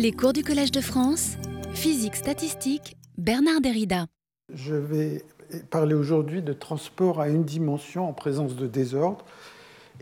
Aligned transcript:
Les 0.00 0.12
cours 0.12 0.32
du 0.32 0.42
Collège 0.42 0.72
de 0.72 0.80
France, 0.80 1.36
physique 1.74 2.16
statistique, 2.16 2.96
Bernard 3.18 3.60
Derrida. 3.60 4.06
Je 4.50 4.74
vais 4.74 5.22
parler 5.68 5.92
aujourd'hui 5.92 6.40
de 6.40 6.54
transport 6.54 7.20
à 7.20 7.28
une 7.28 7.44
dimension 7.44 8.08
en 8.08 8.14
présence 8.14 8.56
de 8.56 8.66
désordre. 8.66 9.26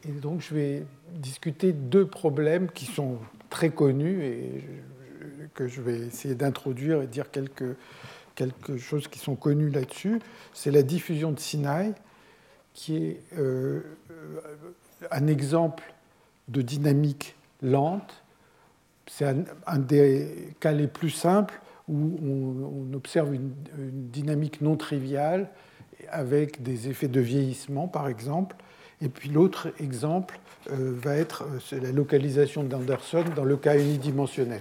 Et 0.08 0.12
donc 0.12 0.40
je 0.40 0.54
vais 0.54 0.86
discuter 1.16 1.72
deux 1.72 2.06
problèmes 2.06 2.70
qui 2.70 2.84
sont 2.84 3.18
très 3.50 3.70
connus 3.70 4.22
et 4.22 4.64
que 5.54 5.66
je 5.66 5.82
vais 5.82 5.98
essayer 5.98 6.36
d'introduire 6.36 7.02
et 7.02 7.08
dire 7.08 7.32
quelques, 7.32 7.74
quelque 8.36 8.76
choses 8.76 9.08
qui 9.08 9.18
sont 9.18 9.34
connues 9.34 9.70
là-dessus. 9.70 10.20
C'est 10.54 10.70
la 10.70 10.82
diffusion 10.82 11.32
de 11.32 11.40
Sinaï, 11.40 11.92
qui 12.72 12.98
est 12.98 13.20
euh, 13.36 13.80
un 15.10 15.26
exemple 15.26 15.92
de 16.46 16.62
dynamique 16.62 17.34
lente. 17.62 18.22
C'est 19.08 19.26
un, 19.66 19.78
des 19.78 20.54
cas 20.60 20.72
les 20.72 20.86
plus 20.86 21.10
simples 21.10 21.60
où 21.88 21.94
on, 22.22 22.94
observe 22.94 23.34
une, 23.34 23.52
dynamique 24.10 24.60
non 24.60 24.76
triviale 24.76 25.48
avec 26.10 26.62
des 26.62 26.88
effets 26.88 27.08
de 27.08 27.20
vieillissement, 27.20 27.88
par 27.88 28.08
exemple. 28.08 28.56
Et 29.00 29.08
puis 29.08 29.28
l'autre 29.28 29.68
exemple 29.80 30.38
euh, 30.70 30.92
va 30.94 31.16
être 31.16 31.44
euh, 31.72 31.80
la 31.80 31.92
localisation 31.92 32.64
d'Anderson 32.64 33.24
dans 33.34 33.44
le 33.44 33.56
cas 33.56 33.78
unidimensionnel. 33.78 34.60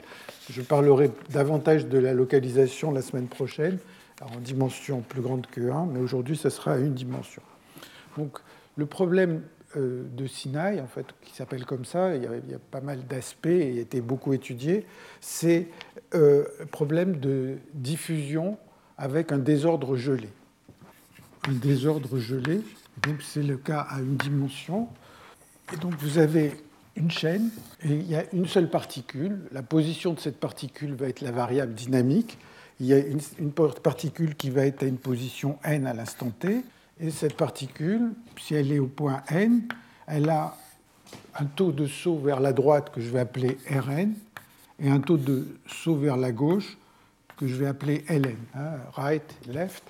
Je 0.50 0.62
parlerai 0.62 1.12
davantage 1.30 1.88
de 1.88 1.98
la 1.98 2.14
localisation 2.14 2.92
la 2.92 3.02
semaine 3.02 3.28
prochaine, 3.28 3.80
en 4.22 4.40
dimension 4.40 5.02
plus 5.02 5.22
grande 5.22 5.48
que 5.48 5.70
1, 5.70 5.88
mais 5.88 6.00
aujourd'hui, 6.00 6.38
ce 6.38 6.50
sera 6.50 6.74
à 6.74 6.78
une 6.78 6.94
dimension. 6.94 7.42
Donc, 8.18 8.40
le 8.76 8.86
problème 8.86 9.42
de 9.78 10.28
Sinaï, 10.28 10.82
en 10.82 10.88
fait, 10.88 11.06
qui 11.22 11.36
s'appelle 11.36 11.66
comme 11.66 11.86
ça, 11.86 12.16
il 12.16 12.24
y, 12.24 12.26
a, 12.28 12.60
pas 12.72 12.82
mal 12.82 13.06
d'aspects 13.06 13.48
et 13.48 13.78
a 13.78 13.82
été 13.82 14.02
beaucoup 14.02 14.34
étudié, 14.34 14.86
c'est 15.22 15.68
euh, 16.16 16.46
problème 16.72 17.18
de 17.18 17.58
diffusion 17.74 18.58
avec 18.98 19.32
un 19.32 19.38
désordre 19.38 19.96
gelé. 19.96 20.30
Un 21.48 21.54
désordre 21.54 22.18
gelé, 22.18 22.62
donc 23.04 23.22
c'est 23.22 23.44
le 23.44 23.58
cas 23.58 23.82
à 23.82 24.00
une 24.00 24.18
dimension. 24.18 24.88
Et 25.74 25.78
donc 25.78 25.94
vous 26.00 26.18
avez 26.18 26.54
une 26.96 27.12
chaîne 27.12 27.50
et 27.84 27.94
il 27.94 28.10
y 28.10 28.16
a 28.16 28.24
une 28.34 28.48
seule 28.48 28.70
particule. 28.70 29.40
La 29.52 29.62
position 29.62 30.14
de 30.14 30.20
cette 30.20 30.40
particule 30.40 30.96
va 30.96 31.08
être 31.08 31.22
la 31.22 31.32
variable 31.32 31.74
dynamique. 31.74 32.38
Il 32.80 32.88
y 32.88 32.94
a 32.94 32.98
une, 32.98 33.20
une 33.40 33.52
particule 33.52 34.36
qui 34.36 34.50
va 34.50 34.66
être 34.66 34.84
à 34.84 34.86
une 34.86 34.98
position 34.98 35.58
n 35.64 35.88
à 35.88 35.94
l'instant 35.94 36.32
t. 36.32 36.64
Et 37.00 37.12
cette 37.12 37.36
particule, 37.36 38.14
si 38.40 38.56
elle 38.56 38.72
est 38.72 38.80
au 38.80 38.88
point 38.88 39.22
n, 39.30 39.68
elle 40.08 40.30
a 40.30 40.56
un 41.40 41.46
taux 41.46 41.72
de 41.72 41.86
saut 41.86 42.18
vers 42.18 42.40
la 42.40 42.54
droite 42.54 42.92
que 42.92 43.02
je 43.02 43.10
vais 43.10 43.20
appeler 43.20 43.58
Rn 43.70 44.14
et 44.80 44.90
un 44.90 45.00
taux 45.00 45.18
de 45.18 45.48
saut 45.68 45.96
vers 45.96 46.18
la 46.18 46.32
gauche 46.32 46.78
que 47.38 47.48
je 47.48 47.56
vais 47.56 47.68
appeler 47.68 48.04
Ln, 48.10 48.36
hein, 48.56 48.78
right, 48.96 49.36
left. 49.48 49.84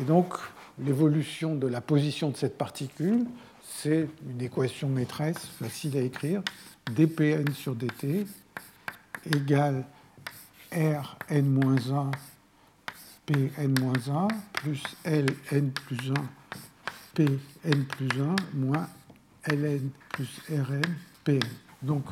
Et 0.00 0.04
donc 0.04 0.34
l'évolution 0.78 1.56
de 1.56 1.66
la 1.66 1.80
position 1.80 2.30
de 2.30 2.36
cette 2.36 2.56
particule, 2.56 3.26
c'est 3.64 4.08
une 4.30 4.40
équation 4.40 4.88
maîtresse 4.88 5.44
facile 5.58 5.96
à 5.96 6.02
écrire, 6.02 6.42
dpn 6.94 7.52
sur 7.52 7.74
dt 7.74 8.26
égale 9.34 9.84
Rn-1 10.72 12.12
Pn-1 13.28 14.28
plus 14.54 14.82
Ln 15.04 15.70
plus 15.70 16.10
1 16.10 16.14
Pn 17.14 17.84
plus 17.84 18.08
1 18.20 18.36
moins 18.54 18.88
Ln 19.46 19.90
plus 20.10 20.40
Rn 20.50 20.82
Pn. 21.24 21.40
Donc 21.82 22.04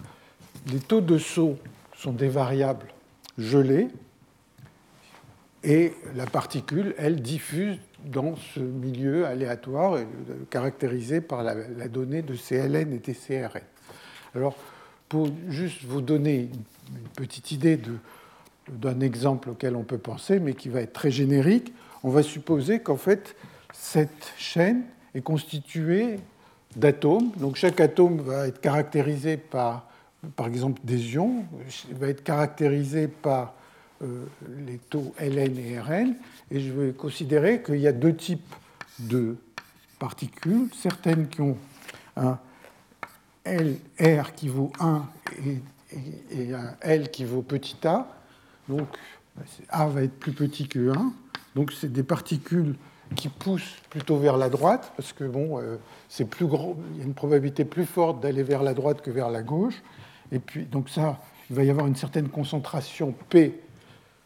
les 0.71 0.81
taux 0.81 1.01
de 1.01 1.19
saut 1.19 1.59
sont 1.97 2.13
des 2.13 2.29
variables 2.29 2.89
gelées 3.39 3.89
et 5.65 5.95
la 6.15 6.27
particule, 6.27 6.95
elle, 6.97 7.21
diffuse 7.21 7.79
dans 8.05 8.37
ce 8.37 8.61
milieu 8.61 9.27
aléatoire 9.27 9.99
caractérisé 10.49 11.21
par 11.21 11.43
la, 11.43 11.55
la 11.55 11.89
donnée 11.89 12.23
de 12.23 12.37
CLN 12.37 12.93
et 12.93 13.01
TCRN. 13.01 13.63
Alors, 14.37 14.57
pour 15.09 15.29
juste 15.49 15.83
vous 15.83 16.03
donner 16.03 16.51
une 16.89 17.09
petite 17.17 17.51
idée 17.51 17.77
de, 17.77 17.95
d'un 18.69 19.01
exemple 19.01 19.51
auquel 19.51 19.77
on 19.77 19.85
peut 19.85 19.99
penser, 19.99 20.41
mais 20.41 20.55
qui 20.55 20.69
va 20.69 20.81
être 20.81 20.93
très 20.93 21.11
générique, 21.11 21.73
on 22.03 22.11
va 22.11 22.23
supposer 22.23 22.81
qu'en 22.81 22.97
fait, 22.97 23.37
cette 23.73 24.33
chaîne 24.37 24.83
est 25.15 25.23
constituée 25.23 26.19
d'atomes. 26.75 27.31
Donc 27.37 27.57
chaque 27.57 27.81
atome 27.81 28.21
va 28.21 28.49
être 28.49 28.61
caractérisé 28.61 29.37
par, 29.37 29.89
par 30.37 30.47
exemple, 30.47 30.81
des 30.85 31.15
ions, 31.15 31.45
va 31.93 32.09
être 32.09 32.23
caractérisé 32.23 33.09
par 33.09 33.55
euh, 34.03 34.27
les 34.67 34.79
taux 34.79 35.15
Ln 35.21 35.59
et 35.59 35.81
Rn, 35.81 36.15
et 36.51 36.61
je 36.61 36.73
vais 36.73 36.93
considérer 36.93 37.63
qu'il 37.63 37.79
y 37.79 37.87
a 37.87 37.93
deux 37.93 38.15
types 38.15 38.55
de 38.99 39.37
particules, 39.99 40.69
certaines 40.75 41.29
qui 41.29 41.41
ont 41.41 41.57
un 42.17 42.39
LR 43.45 44.35
qui 44.35 44.49
vaut 44.49 44.73
1 44.81 45.07
et, 45.47 45.61
et 46.31 46.55
un 46.55 46.75
L 46.83 47.11
qui 47.11 47.25
vaut 47.25 47.43
petit 47.43 47.77
a, 47.87 48.07
donc 48.69 48.87
A 49.69 49.87
va 49.87 50.03
être 50.03 50.19
plus 50.19 50.33
petit 50.33 50.69
que 50.69 50.91
1. 50.97 51.13
Donc 51.55 51.73
c'est 51.73 51.93
des 51.93 52.03
particules 52.03 52.77
qui 53.15 53.29
poussent 53.29 53.77
plutôt 53.91 54.19
vers 54.19 54.37
la 54.37 54.49
droite, 54.49 54.93
parce 54.97 55.13
que 55.13 55.25
bon, 55.25 55.61
euh, 55.61 55.77
c'est 56.09 56.25
plus 56.25 56.47
grand, 56.47 56.77
il 56.93 56.99
y 56.99 57.01
a 57.03 57.05
une 57.05 57.15
probabilité 57.15 57.65
plus 57.65 57.87
forte 57.87 58.21
d'aller 58.21 58.43
vers 58.43 58.63
la 58.63 58.75
droite 58.75 59.01
que 59.01 59.11
vers 59.11 59.31
la 59.31 59.43
gauche. 59.43 59.83
Et 60.33 60.39
puis, 60.39 60.65
donc 60.65 60.89
ça, 60.89 61.21
il 61.49 61.57
va 61.57 61.63
y 61.63 61.71
avoir 61.71 61.87
une 61.87 61.95
certaine 61.95 62.29
concentration 62.29 63.15
P, 63.29 63.61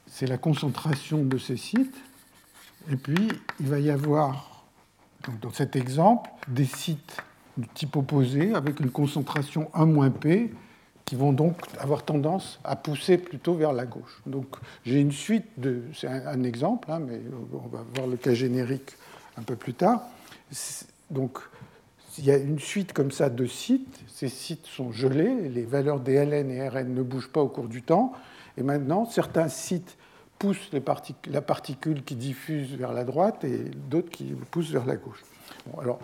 c'est 0.06 0.26
la 0.26 0.38
concentration 0.38 1.22
de 1.24 1.36
ces 1.36 1.56
sites. 1.56 1.96
Et 2.90 2.96
puis, 2.96 3.28
il 3.60 3.66
va 3.66 3.78
y 3.78 3.90
avoir, 3.90 4.64
dans 5.42 5.52
cet 5.52 5.76
exemple, 5.76 6.30
des 6.48 6.64
sites 6.64 7.18
du 7.58 7.68
type 7.68 7.96
opposé 7.96 8.54
avec 8.54 8.80
une 8.80 8.90
concentration 8.90 9.70
1 9.74 10.10
P 10.10 10.50
qui 11.10 11.16
vont 11.16 11.32
donc 11.32 11.56
avoir 11.80 12.04
tendance 12.04 12.60
à 12.62 12.76
pousser 12.76 13.18
plutôt 13.18 13.54
vers 13.54 13.72
la 13.72 13.84
gauche. 13.84 14.22
Donc 14.26 14.46
j'ai 14.86 15.00
une 15.00 15.10
suite 15.10 15.48
de... 15.56 15.82
C'est 15.92 16.06
un, 16.06 16.44
exemple, 16.44 16.88
hein, 16.88 17.00
mais 17.00 17.20
on 17.52 17.66
va 17.66 17.84
voir 17.96 18.06
le 18.06 18.16
cas 18.16 18.32
générique 18.32 18.92
un 19.36 19.42
peu 19.42 19.56
plus 19.56 19.74
tard. 19.74 20.04
Donc 21.10 21.40
il 22.16 22.26
y 22.26 22.30
a 22.30 22.36
une 22.36 22.60
suite 22.60 22.92
comme 22.92 23.10
ça 23.10 23.28
de 23.28 23.44
sites. 23.44 23.98
Ces 24.06 24.28
sites 24.28 24.66
sont 24.66 24.92
gelés, 24.92 25.48
les 25.48 25.64
valeurs 25.64 25.98
des 25.98 26.24
LN 26.24 26.48
et 26.48 26.68
RN 26.68 26.94
ne 26.94 27.02
bougent 27.02 27.32
pas 27.32 27.40
au 27.40 27.48
cours 27.48 27.66
du 27.66 27.82
temps. 27.82 28.12
Et 28.56 28.62
maintenant, 28.62 29.04
certains 29.04 29.48
sites 29.48 29.96
poussent 30.38 30.70
la 31.26 31.40
particule 31.42 32.04
qui 32.04 32.14
diffuse 32.14 32.76
vers 32.76 32.92
la 32.92 33.02
droite 33.02 33.42
et 33.42 33.58
d'autres 33.90 34.10
qui 34.10 34.26
poussent 34.52 34.70
vers 34.70 34.86
la 34.86 34.94
gauche. 34.94 35.24
Bon, 35.66 35.80
alors, 35.80 35.98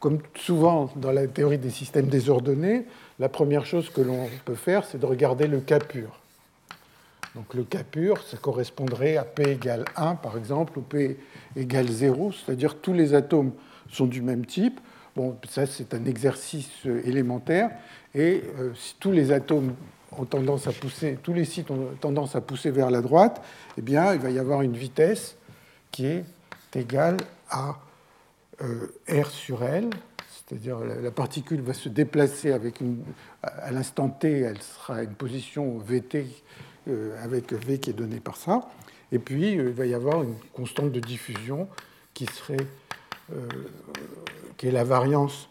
comme 0.00 0.18
souvent 0.34 0.90
dans 0.96 1.12
la 1.12 1.26
théorie 1.26 1.58
des 1.58 1.70
systèmes 1.70 2.06
désordonnés, 2.06 2.86
la 3.18 3.28
première 3.28 3.66
chose 3.66 3.90
que 3.90 4.00
l'on 4.00 4.28
peut 4.44 4.54
faire, 4.54 4.84
c'est 4.84 4.98
de 4.98 5.06
regarder 5.06 5.46
le 5.46 5.60
cas 5.60 5.78
pur. 5.78 6.20
Donc 7.34 7.54
le 7.54 7.62
cas 7.62 7.84
pur, 7.84 8.22
ça 8.24 8.36
correspondrait 8.36 9.16
à 9.16 9.24
P 9.24 9.52
égale 9.52 9.84
1, 9.96 10.16
par 10.16 10.36
exemple, 10.36 10.78
ou 10.78 10.82
P 10.82 11.18
égale 11.56 11.88
0, 11.88 12.32
c'est-à-dire 12.32 12.76
tous 12.76 12.92
les 12.92 13.14
atomes 13.14 13.52
sont 13.90 14.06
du 14.06 14.22
même 14.22 14.44
type. 14.44 14.80
Bon, 15.14 15.36
ça, 15.48 15.66
c'est 15.66 15.94
un 15.94 16.04
exercice 16.04 16.70
élémentaire. 17.04 17.70
Et 18.14 18.42
euh, 18.58 18.72
si 18.74 18.96
tous 18.98 19.12
les 19.12 19.32
atomes 19.32 19.74
ont 20.16 20.24
tendance 20.24 20.66
à 20.66 20.72
pousser, 20.72 21.18
tous 21.22 21.32
les 21.32 21.44
sites 21.44 21.70
ont 21.70 21.88
tendance 22.00 22.34
à 22.34 22.40
pousser 22.40 22.70
vers 22.70 22.90
la 22.90 23.02
droite, 23.02 23.42
eh 23.76 23.82
bien, 23.82 24.14
il 24.14 24.20
va 24.20 24.30
y 24.30 24.38
avoir 24.38 24.62
une 24.62 24.76
vitesse 24.76 25.36
qui 25.90 26.06
est 26.06 26.24
égale 26.74 27.16
à 27.50 27.70
euh, 27.70 27.72
R 28.60 29.30
sur 29.30 29.62
L, 29.62 29.90
c'est-à-dire 30.28 30.78
la 30.80 31.10
particule 31.10 31.60
va 31.60 31.74
se 31.74 31.88
déplacer 31.88 32.52
avec 32.52 32.80
une, 32.80 33.02
à 33.42 33.70
l'instant 33.70 34.08
t, 34.08 34.40
elle 34.40 34.60
sera 34.62 34.96
à 34.96 35.02
une 35.02 35.14
position 35.14 35.78
vt 35.78 36.26
euh, 36.88 37.22
avec 37.22 37.52
v 37.52 37.78
qui 37.78 37.90
est 37.90 37.94
donné 37.94 38.18
par 38.20 38.36
ça, 38.36 38.68
et 39.12 39.18
puis 39.18 39.58
euh, 39.58 39.68
il 39.68 39.74
va 39.74 39.86
y 39.86 39.94
avoir 39.94 40.22
une 40.22 40.34
constante 40.54 40.90
de 40.90 41.00
diffusion 41.00 41.68
qui 42.14 42.26
serait 42.26 42.66
qui 44.56 44.68
est 44.68 44.70
la 44.70 44.84
variance 44.84 45.50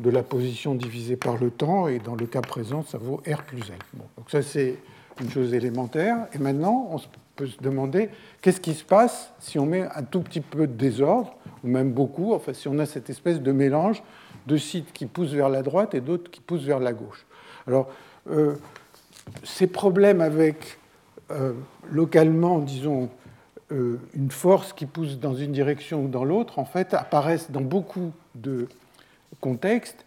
de 0.00 0.10
la 0.10 0.24
position 0.24 0.74
divisée 0.74 1.16
par 1.16 1.36
le 1.36 1.52
temps, 1.52 1.86
et 1.86 2.00
dans 2.00 2.16
le 2.16 2.26
cas 2.26 2.40
présent, 2.40 2.82
ça 2.82 2.98
vaut 2.98 3.22
R 3.30 3.44
plus 3.44 3.60
L. 3.70 3.78
donc 3.94 4.28
ça 4.28 4.42
c'est 4.42 4.76
une 5.20 5.30
chose 5.30 5.54
élémentaire, 5.54 6.26
et 6.32 6.38
maintenant 6.38 6.90
se 7.46 7.60
demander 7.60 8.10
qu'est-ce 8.40 8.60
qui 8.60 8.74
se 8.74 8.84
passe 8.84 9.32
si 9.38 9.58
on 9.58 9.66
met 9.66 9.88
un 9.94 10.02
tout 10.02 10.20
petit 10.20 10.40
peu 10.40 10.66
de 10.66 10.72
désordre 10.72 11.34
ou 11.64 11.68
même 11.68 11.92
beaucoup, 11.92 12.32
enfin 12.32 12.52
si 12.52 12.68
on 12.68 12.78
a 12.78 12.86
cette 12.86 13.10
espèce 13.10 13.40
de 13.40 13.52
mélange 13.52 14.02
de 14.46 14.56
sites 14.56 14.92
qui 14.92 15.06
poussent 15.06 15.32
vers 15.32 15.48
la 15.48 15.62
droite 15.62 15.94
et 15.94 16.00
d'autres 16.00 16.30
qui 16.30 16.40
poussent 16.40 16.64
vers 16.64 16.80
la 16.80 16.92
gauche. 16.92 17.26
Alors, 17.66 17.88
euh, 18.30 18.56
ces 19.44 19.68
problèmes 19.68 20.20
avec 20.20 20.78
euh, 21.30 21.52
localement, 21.90 22.58
disons, 22.58 23.08
euh, 23.70 24.00
une 24.14 24.30
force 24.30 24.72
qui 24.72 24.86
pousse 24.86 25.18
dans 25.18 25.34
une 25.34 25.52
direction 25.52 26.04
ou 26.04 26.08
dans 26.08 26.24
l'autre, 26.24 26.58
en 26.58 26.64
fait, 26.64 26.92
apparaissent 26.92 27.50
dans 27.50 27.60
beaucoup 27.60 28.12
de 28.34 28.68
contextes 29.40 30.04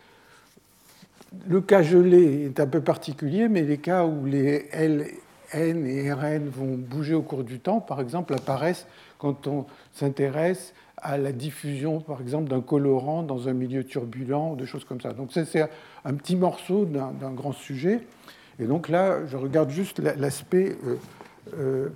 le 1.48 1.62
cas 1.62 1.82
gelé 1.82 2.46
est 2.46 2.60
un 2.60 2.68
peu 2.68 2.82
particulier, 2.82 3.48
mais 3.48 3.62
les 3.62 3.78
cas 3.78 4.06
où 4.06 4.26
les 4.26 4.68
L, 4.72 5.08
N 5.54 5.86
et 5.86 6.12
Rn 6.12 6.48
vont 6.50 6.76
bouger 6.78 7.14
au 7.14 7.22
cours 7.22 7.44
du 7.44 7.60
temps, 7.60 7.82
par 7.82 8.02
exemple, 8.02 8.34
apparaissent 8.34 8.88
quand 9.18 9.48
on 9.48 9.66
s'intéresse 9.94 10.74
à 10.98 11.18
la 11.18 11.32
diffusion, 11.32 12.00
par 12.00 12.22
exemple, 12.22 12.50
d'un 12.50 12.62
colorant 12.62 13.24
dans 13.24 13.48
un 13.48 13.54
milieu 13.54 13.84
turbulent, 13.84 14.56
des 14.56 14.66
choses 14.66 14.86
comme 14.86 15.02
ça. 15.02 15.14
Donc 15.14 15.32
c'est 15.32 15.70
un 16.04 16.14
petit 16.16 16.36
morceau 16.36 16.86
d'un 16.86 17.32
grand 17.32 17.52
sujet. 17.52 18.02
Et 18.60 18.66
donc 18.66 18.90
là, 18.90 19.26
je 19.28 19.38
regarde 19.38 19.70
juste 19.70 20.00
l'aspect 20.00 20.78
euh, 20.86 20.96
euh, 21.58 21.90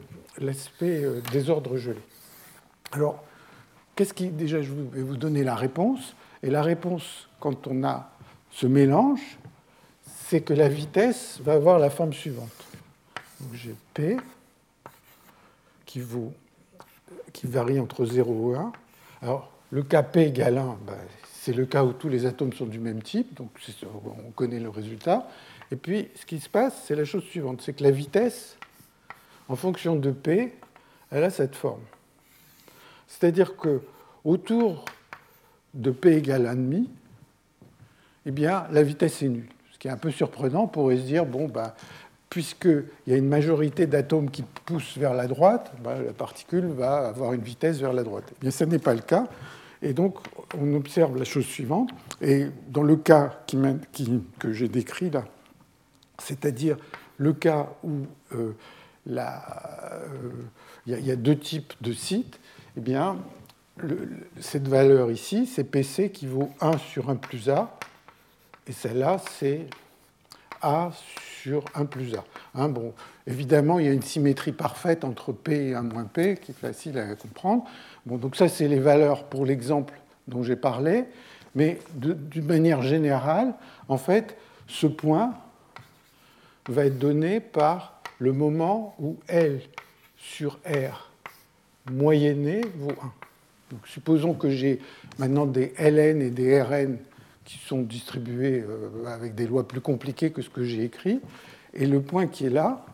euh, 0.82 1.22
désordre 1.32 1.78
gelé. 1.78 2.02
Alors, 2.92 3.24
qu'est-ce 3.96 4.14
qui 4.14 4.28
déjà 4.28 4.62
je 4.62 4.74
vais 4.74 5.02
vous 5.02 5.18
donner 5.18 5.44
la 5.44 5.56
réponse 5.56 6.16
Et 6.44 6.50
la 6.50 6.62
réponse, 6.62 7.30
quand 7.40 7.68
on 7.68 7.84
a 7.84 8.10
ce 8.52 8.68
mélange, 8.68 9.40
c'est 10.04 10.42
que 10.42 10.54
la 10.54 10.68
vitesse 10.68 11.40
va 11.44 11.54
avoir 11.54 11.80
la 11.80 11.90
forme 11.90 12.14
suivante. 12.14 12.69
Donc 13.40 13.54
j'ai 13.54 13.76
P 13.94 14.18
qui, 15.86 16.02
varie 17.46 17.80
entre 17.80 18.06
0 18.06 18.54
et 18.54 18.58
1. 18.58 18.72
Alors, 19.22 19.52
le 19.72 19.82
cas 19.82 20.04
P 20.04 20.28
égale 20.28 20.58
1, 20.58 20.78
ben, 20.86 20.98
c'est 21.24 21.54
le 21.54 21.66
cas 21.66 21.84
où 21.84 21.94
tous 21.94 22.10
les 22.10 22.26
atomes 22.26 22.54
sont 22.54 22.66
du 22.66 22.80
même 22.80 23.02
type, 23.02 23.34
donc 23.34 23.50
on 24.28 24.32
connaît 24.32 24.60
le 24.60 24.70
résultat. 24.70 25.28
Et 25.72 25.76
puis, 25.76 26.10
ce 26.16 26.26
qui 26.26 26.40
se 26.40 26.50
passe, 26.50 26.84
c'est 26.86 26.96
la 26.96 27.06
chose 27.06 27.24
suivante, 27.24 27.62
c'est 27.62 27.74
que 27.74 27.84
la 27.84 27.92
vitesse, 27.92 28.58
en 29.48 29.56
fonction 29.56 29.96
de 29.96 30.12
P, 30.12 30.54
elle 31.12 31.24
a 31.24 31.30
cette 31.30 31.56
forme. 31.56 31.82
C'est-à-dire 33.08 33.56
que 33.56 33.82
autour 34.24 34.86
de 35.74 35.92
P 35.92 36.18
égale 36.18 36.46
1,5, 36.46 36.86
eh 38.26 38.32
bien, 38.32 38.68
la 38.72 38.84
vitesse 38.84 39.24
est 39.24 39.30
nulle. 39.30 39.50
Ce 39.72 39.80
qui 39.80 39.88
est 39.88 39.92
un 39.92 39.98
peu 39.98 40.12
surprenant, 40.12 40.64
on 40.64 40.68
pourrait 40.68 40.98
se 40.98 41.04
dire, 41.04 41.26
bon, 41.26 41.48
ben, 41.48 41.74
puisqu'il 42.30 42.86
y 43.08 43.14
a 43.14 43.18
une 43.18 43.28
majorité 43.28 43.88
d'atomes 43.88 44.30
qui 44.30 44.44
poussent 44.66 44.98
vers 44.98 45.14
la 45.14 45.28
droite, 45.28 45.72
ben, 45.84 46.02
la 46.04 46.14
particule 46.14 46.68
va 46.68 47.08
avoir 47.08 47.34
une 47.34 47.42
vitesse 47.42 47.80
vers 47.80 47.94
la 47.94 48.04
droite. 48.04 48.32
Eh 48.44 48.52
ce 48.52 48.64
n'est 48.64 48.80
pas 48.80 48.94
le 48.94 49.02
cas. 49.02 49.26
Et 49.82 49.94
donc, 49.94 50.18
on 50.58 50.74
observe 50.76 51.18
la 51.18 51.24
chose 51.24 51.46
suivante. 51.46 51.90
Et 52.22 52.48
dans 52.68 52.84
le 52.84 52.98
cas 52.98 53.40
que 54.40 54.54
j'ai 54.54 54.68
décrit 54.68 55.10
là, 55.10 55.26
c'est-à-dire 56.20 56.78
le 57.18 57.34
cas 57.34 57.70
où 57.84 58.06
euh, 58.34 58.54
euh, 59.08 59.20
il 60.86 61.06
y, 61.06 61.12
a 61.12 61.16
deux 61.16 61.38
types 61.38 61.74
de 61.82 61.94
sites, 61.94 62.40
eh 62.78 62.82
bien, 62.82 63.18
cette 64.40 64.68
valeur 64.68 65.12
ici, 65.12 65.46
c'est 65.46 65.64
PC 65.64 66.12
qui 66.12 66.28
vaut 66.28 66.52
1 66.62 66.78
sur 66.78 67.10
1 67.10 67.16
plus 67.16 67.50
A, 67.50 67.78
et 68.68 68.72
celle-là, 68.72 69.18
c'est 69.38 69.68
A 70.62 70.92
sur 71.42 71.66
1 71.76 71.86
plus 71.86 72.16
A. 72.16 72.24
Hein, 72.56 72.70
bon, 72.70 72.94
évidemment, 73.28 73.80
il 73.80 73.86
y 73.86 73.90
a 73.90 73.94
une 73.94 74.02
symétrie 74.02 74.52
parfaite 74.52 75.04
entre 75.04 75.32
P 75.32 75.70
et 75.70 75.76
1 75.76 75.84
moins 75.84 76.06
P, 76.06 76.36
qui 76.36 76.52
est 76.52 76.60
facile 76.60 76.98
à 76.98 77.16
comprendre. 77.16 77.66
Bon, 78.06 78.18
donc 78.18 78.36
ça, 78.36 78.48
c'est 78.48 78.68
les 78.68 78.80
valeurs 78.80 79.26
pour 79.26 79.46
l'exemple 79.46 79.94
dont 80.28 80.44
j'ai 80.44 80.56
parlé, 80.56 81.06
mais 81.56 81.80
d'une 81.96 82.46
manière 82.46 82.82
générale, 82.82 83.54
en 83.88 83.98
fait, 83.98 84.38
ce 84.68 84.88
point 84.88 85.34
va 86.68 86.86
être 86.86 87.00
donné 87.00 87.40
par 87.40 88.02
le 88.20 88.34
moment 88.34 88.96
où 89.00 89.18
L 89.28 89.62
sur 90.18 90.60
R 90.66 91.10
moyenné 91.90 92.62
vaut 92.76 92.92
1. 92.92 93.12
Donc, 93.72 93.88
supposons 93.88 94.34
que 94.34 94.50
j'ai 94.50 94.80
maintenant 95.18 95.46
des 95.46 95.74
Ln 95.80 96.22
et 96.22 96.30
des 96.30 96.62
Rn 96.62 96.98
qui 97.50 97.58
sont 97.58 97.82
distribués 97.82 98.62
euh, 98.62 99.08
avec 99.08 99.34
des 99.34 99.48
lois 99.48 99.68
plus 99.68 99.82
compliquées 99.82 100.32
que 100.32 100.44
ce 100.44 100.52
que 100.52 100.64
j'ai 100.64 100.84
écrit. 100.84 101.20
Et 101.74 101.88
le 101.88 102.00
point 102.00 102.28
qui 102.28 102.46
est 102.46 102.52
là, 102.52 102.86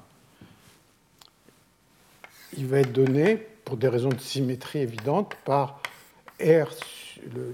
il 2.58 2.66
va 2.68 2.80
être 2.80 2.94
donné, 2.94 3.36
pour 3.66 3.76
des 3.76 3.90
raisons 3.90 4.10
de 4.10 4.20
symétrie 4.20 4.80
évidentes, 4.80 5.36
par 5.44 5.82
R, 6.40 6.70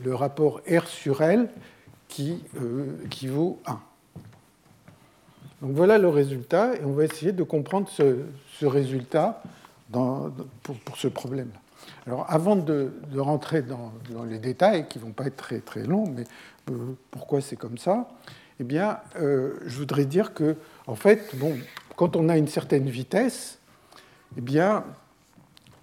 le, 0.04 0.14
rapport 0.14 0.62
R 0.70 0.86
sur 0.86 1.22
L 1.22 1.50
qui, 2.08 2.44
euh, 2.62 2.96
qui 3.10 3.28
vaut 3.28 3.60
1. 3.66 3.80
Donc 5.64 5.72
voilà 5.72 5.98
le 5.98 6.10
résultat, 6.10 6.76
et 6.76 6.84
on 6.86 6.94
va 6.94 7.06
essayer 7.06 7.32
de 7.32 7.44
comprendre 7.44 7.90
ce, 7.90 8.66
résultat 8.66 9.42
pour, 9.92 10.98
ce 10.98 11.08
problème-là. 11.08 11.61
Alors 12.08 12.26
avant 12.30 12.56
de, 12.56 12.92
rentrer 13.16 13.62
dans, 13.62 13.92
les 14.28 14.40
détails, 14.40 14.88
qui 14.88 15.00
ne 15.00 15.04
vont 15.04 15.12
pas 15.12 15.26
être 15.26 15.38
très, 15.38 15.60
très 15.60 15.84
longs, 15.84 16.08
mais 16.08 16.24
euh, 16.70 16.94
pourquoi 17.12 17.42
c'est 17.42 17.56
comme 17.56 17.78
ça 17.78 18.08
Eh 18.60 18.64
bien, 18.64 19.00
euh, 19.20 19.56
je 19.66 19.78
voudrais 19.78 20.06
dire 20.06 20.34
que, 20.34 20.56
en 20.88 20.96
fait, 20.96 21.36
bon, 21.36 21.56
quand 21.96 22.16
on 22.16 22.30
a 22.30 22.38
une 22.38 22.48
certaine 22.48 22.90
vitesse, 22.90 23.60
eh 24.38 24.42
bien, 24.42 24.84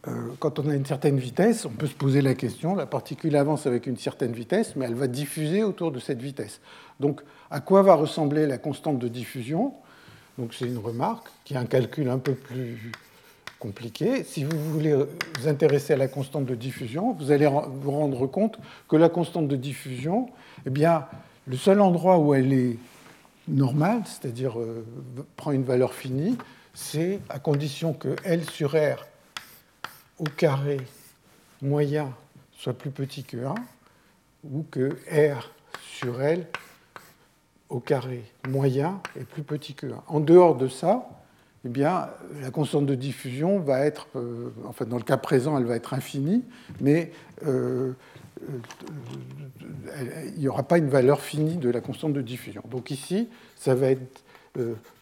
euh, 0.06 0.28
quand 0.38 0.58
on 0.58 0.68
a 0.68 0.74
une 0.74 0.86
certaine 0.86 1.18
vitesse, 1.18 1.64
on 1.64 1.70
peut 1.70 1.86
se 1.86 1.94
poser 1.94 2.20
la 2.20 2.34
question, 2.34 2.74
la 2.74 2.86
particule 2.86 3.36
avance 3.36 3.66
avec 3.66 3.86
une 3.86 3.96
certaine 3.96 4.32
vitesse, 4.32 4.74
mais 4.76 4.86
elle 4.86 4.94
va 4.94 5.06
diffuser 5.06 5.62
autour 5.62 5.92
de 5.92 5.98
cette 5.98 6.20
vitesse. 6.20 6.60
Donc, 7.00 7.20
à 7.50 7.60
quoi 7.60 7.82
va 7.82 7.94
ressembler 7.94 8.46
la 8.46 8.58
constante 8.58 8.98
de 8.98 9.08
diffusion? 9.08 9.74
Donc, 10.38 10.54
c'est 10.54 10.66
une 10.66 10.78
remarque 10.78 11.28
qui 11.44 11.54
est 11.54 11.56
un 11.58 11.66
calcul 11.66 12.08
un 12.08 12.18
peu 12.18 12.34
plus 12.34 12.92
compliqué. 13.58 14.24
Si 14.24 14.44
vous 14.44 14.58
voulez 14.72 14.94
vous 14.94 15.48
intéresser 15.48 15.92
à 15.92 15.96
la 15.96 16.08
constante 16.08 16.46
de 16.46 16.54
diffusion, 16.54 17.12
vous 17.12 17.32
allez 17.32 17.46
vous 17.46 17.90
rendre 17.90 18.26
compte 18.26 18.58
que 18.88 18.96
la 18.96 19.08
constante 19.08 19.48
de 19.48 19.56
diffusion, 19.56 20.30
eh 20.66 20.70
bien, 20.70 21.06
le 21.46 21.56
seul 21.56 21.80
endroit 21.80 22.18
où 22.18 22.34
elle 22.34 22.52
est 22.52 22.76
normale, 23.48 24.02
c'est-à-dire 24.04 24.58
euh, 24.60 24.84
prend 25.36 25.52
une 25.52 25.64
valeur 25.64 25.94
finie, 25.94 26.36
c'est 26.74 27.20
à 27.28 27.38
condition 27.38 27.92
que 27.92 28.14
L 28.24 28.44
sur 28.48 28.72
R 28.72 29.06
au 30.18 30.24
carré 30.24 30.78
moyen 31.62 32.12
soit 32.52 32.74
plus 32.74 32.90
petit 32.90 33.22
que 33.22 33.36
1, 33.36 33.54
ou 34.50 34.64
que 34.70 34.96
R 35.10 35.50
sur 35.80 36.20
L 36.22 36.46
au 37.68 37.80
carré 37.80 38.24
moyen 38.48 39.00
est 39.18 39.24
plus 39.24 39.42
petit 39.42 39.74
que 39.74 39.86
1. 39.86 40.02
En 40.08 40.20
dehors 40.20 40.56
de 40.56 40.68
ça, 40.68 41.08
eh 41.64 41.68
bien, 41.68 42.08
la 42.40 42.50
constante 42.50 42.86
de 42.86 42.94
diffusion 42.94 43.58
va 43.58 43.80
être, 43.80 44.06
euh, 44.14 44.50
enfin 44.66 44.84
dans 44.84 44.96
le 44.96 45.02
cas 45.02 45.16
présent, 45.16 45.58
elle 45.58 45.64
va 45.64 45.74
être 45.74 45.92
infinie, 45.92 46.44
mais 46.80 47.10
euh, 47.46 47.92
euh, 48.42 50.24
il 50.36 50.40
n'y 50.40 50.48
aura 50.48 50.62
pas 50.62 50.78
une 50.78 50.88
valeur 50.88 51.20
finie 51.20 51.56
de 51.56 51.68
la 51.68 51.80
constante 51.80 52.12
de 52.12 52.22
diffusion. 52.22 52.62
Donc 52.70 52.90
ici, 52.90 53.28
ça 53.56 53.74
va 53.74 53.88
être, 53.88 54.22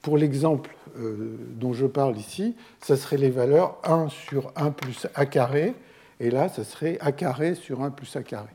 pour 0.03 0.19
l'exemple 0.19 0.75
dont 0.99 1.73
je 1.73 1.87
parle 1.87 2.17
ici, 2.17 2.56
ça 2.81 2.97
serait 2.97 3.16
les 3.16 3.31
valeurs 3.31 3.78
1 3.85 4.09
sur 4.09 4.52
1 4.57 4.71
plus 4.71 5.07
a 5.14 5.26
carré, 5.26 5.75
et 6.21 6.31
là, 6.31 6.49
ça 6.49 6.64
serait 6.64 6.99
a 7.00 7.12
carré 7.12 7.54
sur 7.54 7.83
1 7.83 7.90
plus 7.90 8.16
a 8.16 8.23
carré. 8.23 8.49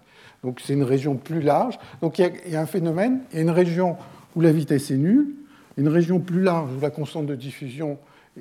Donc 0.43 0.59
c'est 0.59 0.73
une 0.73 0.83
région 0.83 1.15
plus 1.15 1.41
large. 1.41 1.77
Donc 2.01 2.17
il 2.19 2.31
y, 2.47 2.55
a, 2.55 2.61
un 2.61 2.65
phénomène, 2.65 3.21
il 3.31 3.35
y 3.37 3.39
a 3.39 3.41
une 3.43 3.51
région 3.51 3.95
où 4.35 4.41
la 4.41 4.51
vitesse 4.51 4.89
est 4.91 4.97
nulle, 4.97 5.27
une 5.81 5.87
région 5.87 6.19
plus 6.19 6.41
large 6.41 6.69
où 6.77 6.79
la 6.79 6.91
constante 6.91 7.25
de 7.25 7.33
diffusion 7.33 7.97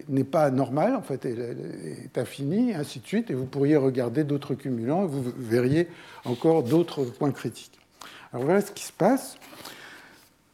n'est 0.09 0.25
pas 0.25 0.51
normale, 0.51 0.95
en 0.95 1.01
fait, 1.01 1.25
elle 1.25 1.57
est 2.05 2.19
infinie, 2.19 2.71
et 2.71 2.75
ainsi 2.75 3.01
de 3.01 3.07
suite, 3.07 3.31
et 3.31 3.35
vous 3.35 3.47
pourriez 3.47 3.77
regarder 3.77 4.25
d'autres 4.25 4.55
cumulants, 4.55 5.05
et 5.05 5.07
vous 5.07 5.25
verriez 5.39 5.89
encore 6.27 6.63
d'autres 6.63 7.05
points 7.05 7.33
critiques. 7.33 7.79
Alors 8.33 8.45
voilà 8.45 8.61
ce 8.61 8.73
qui 8.73 8.85
se 8.85 8.93
passe. 8.93 9.39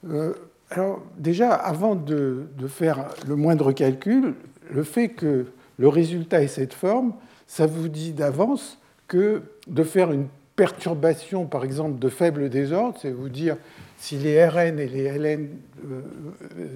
Euh, 0.08 0.32
alors 0.70 1.02
déjà, 1.18 1.52
avant 1.52 1.96
de, 1.96 2.46
de, 2.56 2.68
faire 2.68 3.08
le 3.26 3.34
moindre 3.34 3.72
calcul, 3.72 4.34
le 4.70 4.84
fait 4.84 5.08
que 5.08 5.46
le 5.78 5.88
résultat 5.88 6.42
ait 6.42 6.48
cette 6.48 6.72
forme, 6.72 7.14
ça 7.48 7.66
vous 7.66 7.88
dit 7.88 8.12
d'avance 8.12 8.78
que 9.08 9.42
de 9.66 9.82
faire 9.82 10.12
une 10.12 10.28
perturbation, 10.54 11.46
par 11.46 11.64
exemple, 11.64 11.98
de 11.98 12.08
faible 12.08 12.48
désordre, 12.48 12.96
c'est 13.02 13.10
vous 13.10 13.28
dire 13.28 13.56
si 13.96 14.16
les 14.16 14.46
Rn 14.46 14.78
et 14.78 14.88
les 14.88 15.18
Ln 15.18 15.48
euh, 15.84 16.00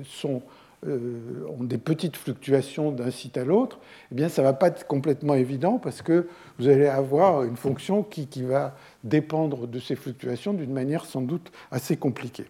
sont, 0.05 0.43
euh, 0.87 1.47
ont 1.59 1.65
des 1.65 1.79
petites 1.79 2.17
fluctuations 2.17 2.91
d'un 2.91 3.11
site 3.11 3.37
à 3.37 3.45
l'autre, 3.45 3.79
eh 4.11 4.15
bien, 4.15 4.29
ça 4.29 4.43
ne 4.43 4.47
va 4.47 4.53
pas 4.53 4.69
être 4.69 4.87
complètement 4.87 5.35
évident 5.35 5.79
parce 5.79 6.03
que 6.03 6.29
vous 6.59 6.69
allez 6.69 6.87
avoir 6.87 7.45
une 7.45 7.57
fonction 7.57 8.03
qui, 8.03 8.27
va 8.43 8.75
dépendre 9.05 9.67
de 9.67 9.79
ces 9.79 9.97
fluctuations 9.97 10.53
d'une 10.55 10.73
manière 10.73 11.05
sans 11.05 11.21
doute 11.21 11.53
assez 11.71 11.97
compliquée. 11.97 12.47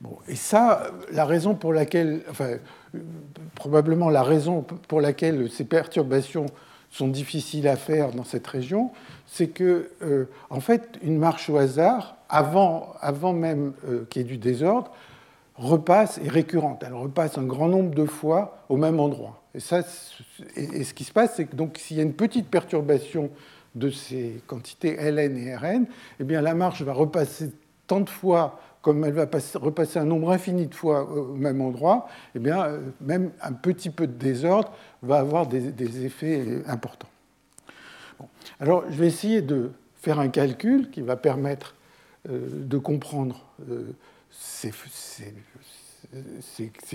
Bon, 0.00 0.18
et 0.28 0.36
ça, 0.36 0.90
la 1.12 1.24
raison 1.24 1.54
pour 1.54 1.72
laquelle, 1.72 2.22
enfin, 2.30 2.56
probablement 3.54 4.10
la 4.10 4.22
raison 4.22 4.62
pour 4.88 5.00
laquelle 5.00 5.50
ces 5.50 5.64
perturbations 5.64 6.46
sont 6.90 7.08
difficiles 7.08 7.66
à 7.66 7.76
faire 7.76 8.12
dans 8.12 8.24
cette 8.24 8.46
région, 8.46 8.90
c'est 9.26 9.48
que, 9.48 9.90
euh, 10.02 10.26
en 10.48 10.60
fait, 10.60 10.98
une 11.02 11.18
marche 11.18 11.50
au 11.50 11.56
hasard, 11.56 12.13
avant, 12.28 12.94
avant 13.00 13.32
même 13.32 13.72
euh, 13.86 14.04
qu'il 14.08 14.22
y 14.22 14.24
ait 14.24 14.28
du 14.28 14.38
désordre, 14.38 14.90
repasse 15.56 16.18
est 16.18 16.28
récurrente. 16.28 16.82
Elle 16.86 16.94
repasse 16.94 17.38
un 17.38 17.44
grand 17.44 17.68
nombre 17.68 17.94
de 17.94 18.06
fois 18.06 18.58
au 18.68 18.76
même 18.76 19.00
endroit. 19.00 19.42
Et, 19.54 19.60
ça, 19.60 19.82
et, 20.56 20.84
ce 20.84 20.94
qui 20.94 21.04
se 21.04 21.12
passe, 21.12 21.36
c'est 21.36 21.44
que 21.44 21.56
s'il 21.78 21.96
y 21.96 22.00
a 22.00 22.02
une 22.02 22.14
petite 22.14 22.48
perturbation 22.48 23.30
de 23.74 23.90
ces 23.90 24.42
quantités 24.46 24.96
ln 24.96 25.36
et 25.36 25.56
rn, 25.56 25.86
eh 26.20 26.24
bien, 26.24 26.40
la 26.40 26.54
marche 26.54 26.82
va 26.82 26.92
repasser 26.92 27.52
tant 27.86 28.00
de 28.00 28.10
fois 28.10 28.58
comme 28.82 29.02
elle 29.04 29.14
va 29.14 29.26
repasser 29.54 29.98
un 29.98 30.04
nombre 30.04 30.30
infini 30.30 30.66
de 30.66 30.74
fois 30.74 31.10
au 31.10 31.34
même 31.34 31.62
endroit, 31.62 32.06
eh 32.34 32.38
bien, 32.38 32.64
euh, 32.64 32.80
même 33.00 33.30
un 33.40 33.54
petit 33.54 33.88
peu 33.88 34.06
de 34.06 34.12
désordre 34.12 34.72
va 35.02 35.20
avoir 35.20 35.46
des, 35.46 36.04
effets 36.04 36.62
importants. 36.66 37.08
Alors, 38.60 38.84
je 38.90 38.96
vais 38.96 39.06
essayer 39.06 39.40
de 39.40 39.72
faire 39.94 40.20
un 40.20 40.28
calcul 40.28 40.90
qui 40.90 41.00
va 41.00 41.16
permettre 41.16 41.74
euh, 41.78 41.83
de 42.28 42.78
comprendre 42.78 43.44
euh, 43.70 43.92
ces, 44.30 44.72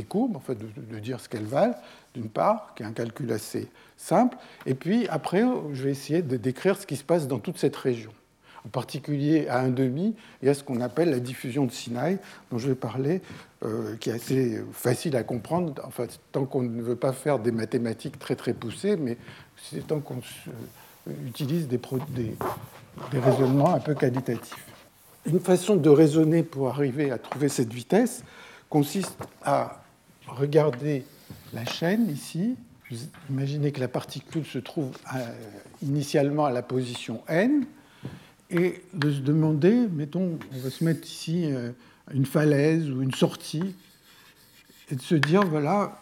courbes, 0.03 0.35
en 0.35 0.39
fait, 0.39 0.57
de, 0.57 0.99
dire 0.99 1.19
ce 1.19 1.29
qu'elles 1.29 1.45
valent, 1.45 1.75
d'une 2.13 2.29
part, 2.29 2.73
qui 2.75 2.83
est 2.83 2.85
un 2.85 2.93
calcul 2.93 3.31
assez 3.31 3.67
simple, 3.97 4.37
et 4.65 4.73
puis 4.73 5.07
après, 5.09 5.43
je 5.73 5.83
vais 5.83 5.91
essayer 5.91 6.21
de 6.21 6.37
décrire 6.37 6.77
ce 6.77 6.87
qui 6.87 6.95
se 6.95 7.03
passe 7.03 7.27
dans 7.27 7.39
toute 7.39 7.57
cette 7.57 7.75
région 7.75 8.11
en 8.65 8.69
particulier 8.69 9.47
à 9.47 9.59
un 9.59 9.69
demi 9.69 10.15
et 10.43 10.49
à 10.49 10.53
ce 10.53 10.65
qu'on 10.65 10.81
appelle 10.81 11.11
la 11.11 11.21
diffusion 11.21 11.65
de 11.65 11.71
Sinaï, 11.71 12.19
dont 12.51 12.57
je 12.57 12.67
vais 12.67 12.75
parler, 12.75 13.21
euh, 13.63 13.95
qui 13.95 14.09
est 14.09 14.13
assez 14.13 14.61
facile 14.73 15.15
à 15.15 15.23
comprendre, 15.23 15.81
enfin, 15.85 16.07
tant 16.33 16.43
qu'on 16.43 16.63
ne 16.63 16.81
veut 16.81 16.97
pas 16.97 17.13
faire 17.13 17.39
des 17.39 17.53
mathématiques 17.53 18.19
très 18.19 18.35
très 18.35 18.53
poussées, 18.53 18.97
mais 18.97 19.15
c'est 19.55 19.87
tant 19.87 20.01
qu'on 20.01 20.19
utilise 21.25 21.69
des 21.69 21.79
raisonnements 23.13 23.73
un 23.75 23.79
peu 23.79 23.95
qualitatifs. 23.95 24.68
Une 25.25 25.39
façon 25.39 25.75
de 25.75 25.89
raisonner 25.89 26.43
pour 26.43 26.69
arriver 26.69 27.11
à 27.11 27.17
trouver 27.17 27.49
cette 27.49 27.73
vitesse 27.73 28.23
consiste 28.69 29.17
à 29.43 29.83
regarder 30.27 31.03
la 31.53 31.65
chaîne 31.65 32.09
ici. 32.09 32.55
Imaginez 33.29 33.71
que 33.71 33.79
la 33.79 33.87
particule 33.87 34.45
se 34.45 34.59
trouve 34.59 34.91
euh, 35.15 35.19
initialement 35.83 36.45
à 36.45 36.51
la 36.51 36.61
position 36.61 37.21
n, 37.27 37.65
et 38.49 38.81
de 38.93 39.11
se 39.11 39.19
demander, 39.19 39.87
mettons, 39.91 40.39
on 40.53 40.57
va 40.57 40.69
se 40.69 40.83
mettre 40.83 41.05
ici 41.05 41.45
euh, 41.45 41.71
une 42.11 42.25
falaise 42.25 42.89
ou 42.89 43.01
une 43.01 43.13
sortie, 43.13 43.75
et 44.89 44.95
de 44.95 45.01
se 45.01 45.15
dire, 45.15 45.45
voilà, 45.45 45.99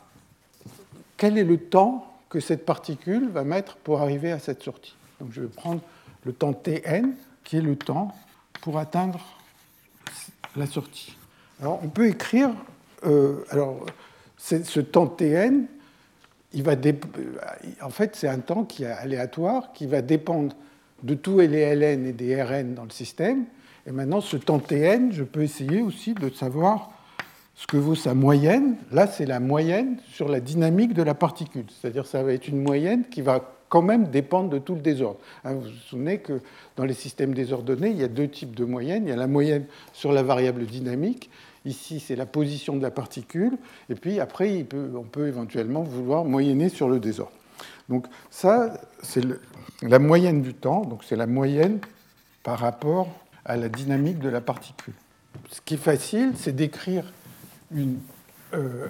quel 1.17 1.37
est 1.37 1.43
le 1.43 1.57
temps 1.57 2.13
que 2.29 2.39
cette 2.39 2.65
particule 2.65 3.29
va 3.29 3.43
mettre 3.43 3.75
pour 3.77 4.01
arriver 4.01 4.31
à 4.31 4.39
cette 4.39 4.63
sortie. 4.63 4.95
Donc 5.19 5.31
je 5.31 5.41
vais 5.41 5.47
prendre 5.47 5.81
le 6.23 6.31
temps 6.31 6.53
Tn, 6.53 7.13
qui 7.43 7.57
est 7.57 7.61
le 7.61 7.75
temps 7.75 8.15
pour 8.61 8.77
atteindre 8.77 9.19
la 10.55 10.65
sortie. 10.65 11.15
Alors 11.61 11.79
on 11.83 11.89
peut 11.89 12.07
écrire, 12.07 12.49
euh, 13.05 13.43
alors 13.49 13.85
ce 14.37 14.79
temps 14.79 15.07
Tn, 15.07 15.65
il 16.53 16.63
va 16.63 16.73
en 17.81 17.89
fait 17.89 18.15
c'est 18.15 18.27
un 18.27 18.39
temps 18.39 18.63
qui 18.63 18.83
est 18.83 18.91
aléatoire, 18.91 19.73
qui 19.73 19.85
va 19.85 20.01
dépendre 20.01 20.55
de 21.03 21.13
tous 21.13 21.39
les 21.39 21.75
ln 21.75 22.05
et 22.05 22.13
des 22.13 22.41
rn 22.41 22.73
dans 22.73 22.83
le 22.83 22.89
système. 22.89 23.45
Et 23.85 23.91
maintenant, 23.91 24.19
ce 24.19 24.35
temps 24.35 24.59
tn, 24.59 25.11
je 25.13 25.23
peux 25.23 25.43
essayer 25.43 25.81
aussi 25.81 26.13
de 26.13 26.29
savoir 26.29 26.91
ce 27.55 27.65
que 27.67 27.77
vaut 27.77 27.95
sa 27.95 28.13
moyenne. 28.13 28.75
Là, 28.91 29.07
c'est 29.07 29.25
la 29.25 29.39
moyenne 29.39 29.97
sur 30.11 30.27
la 30.27 30.41
dynamique 30.41 30.93
de 30.93 31.03
la 31.03 31.13
particule. 31.13 31.65
C'est-à-dire 31.69 32.05
ça 32.05 32.21
va 32.21 32.33
être 32.33 32.47
une 32.47 32.61
moyenne 32.61 33.05
qui 33.09 33.21
va 33.21 33.56
quand 33.69 33.81
même 33.81 34.07
dépendre 34.07 34.49
de 34.49 34.59
tout 34.59 34.75
le 34.75 34.81
désordre. 34.81 35.19
Hein, 35.43 35.53
vous 35.53 35.61
vous 35.61 35.69
souvenez 35.89 36.19
que 36.19 36.41
dans 36.75 36.85
les 36.85 36.93
systèmes 36.93 37.33
désordonnés, 37.33 37.89
il 37.89 37.97
y 37.97 38.03
a 38.03 38.07
deux 38.07 38.27
types 38.27 38.55
de 38.55 38.65
moyennes. 38.65 39.05
Il 39.05 39.09
y 39.09 39.13
a 39.13 39.17
la 39.17 39.27
moyenne 39.27 39.65
sur 39.93 40.11
la 40.11 40.23
variable 40.23 40.65
dynamique. 40.65 41.29
Ici, 41.65 41.99
c'est 41.99 42.15
la 42.15 42.25
position 42.25 42.77
de 42.77 42.81
la 42.81 42.91
particule. 42.91 43.57
Et 43.89 43.95
puis 43.95 44.19
après, 44.19 44.65
on 44.95 45.03
peut 45.03 45.27
éventuellement 45.27 45.83
vouloir 45.83 46.23
moyenner 46.23 46.69
sur 46.69 46.87
le 46.87 46.99
désordre. 46.99 47.33
Donc 47.89 48.05
ça, 48.29 48.79
c'est 49.01 49.23
la 49.81 49.99
moyenne 49.99 50.41
du 50.41 50.53
temps, 50.53 50.81
donc 50.81 51.03
c'est 51.03 51.15
la 51.15 51.27
moyenne 51.27 51.79
par 52.43 52.59
rapport 52.59 53.09
à 53.45 53.55
la 53.55 53.69
dynamique 53.69 54.19
de 54.19 54.29
la 54.29 54.41
particule. 54.41 54.93
Ce 55.49 55.61
qui 55.61 55.75
est 55.75 55.77
facile, 55.77 56.33
c'est 56.35 56.55
d'écrire 56.55 57.11
une, 57.71 57.99
euh, 58.53 58.87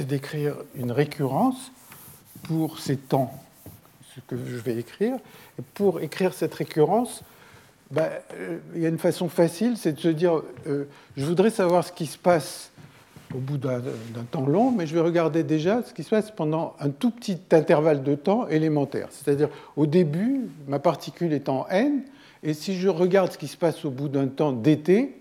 d'écrire 0.00 0.56
une 0.74 0.92
récurrence 0.92 1.72
pour 2.42 2.78
ces 2.78 2.96
temps, 2.96 3.32
ce 4.14 4.20
que 4.26 4.36
je 4.36 4.56
vais 4.56 4.76
écrire. 4.76 5.16
Pour 5.74 6.00
écrire 6.00 6.34
cette 6.34 6.54
récurrence, 6.54 7.22
bah, 7.90 8.08
euh, 8.34 8.58
il 8.74 8.82
y 8.82 8.86
a 8.86 8.88
une 8.88 8.98
façon 8.98 9.28
facile, 9.28 9.76
c'est 9.76 9.92
de 9.92 10.00
se 10.00 10.08
dire, 10.08 10.42
euh, 10.66 10.84
je 11.16 11.24
voudrais 11.24 11.50
savoir 11.50 11.84
ce 11.84 11.92
qui 11.92 12.06
se 12.06 12.18
passe 12.18 12.70
au 13.34 13.38
bout 13.38 13.56
d'un 13.56 13.80
temps 14.30 14.46
long, 14.46 14.70
mais 14.70 14.86
je 14.86 14.94
vais 14.94 15.00
regarder 15.00 15.42
déjà 15.42 15.82
ce 15.82 15.94
qui 15.94 16.02
se 16.02 16.10
passe 16.10 16.30
pendant 16.30 16.74
un 16.80 16.90
tout 16.90 17.10
petit 17.10 17.38
intervalle 17.50 18.02
de 18.02 18.14
temps 18.14 18.46
élémentaire. 18.48 19.08
C'est-à-dire, 19.10 19.48
au 19.76 19.86
début, 19.86 20.48
ma 20.68 20.78
particule 20.78 21.32
est 21.32 21.48
en 21.48 21.66
n, 21.68 22.02
et 22.42 22.54
si 22.54 22.78
je 22.78 22.88
regarde 22.88 23.32
ce 23.32 23.38
qui 23.38 23.48
se 23.48 23.56
passe 23.56 23.84
au 23.84 23.90
bout 23.90 24.08
d'un 24.08 24.26
temps 24.26 24.52
dt, 24.52 24.90
eh 24.90 25.14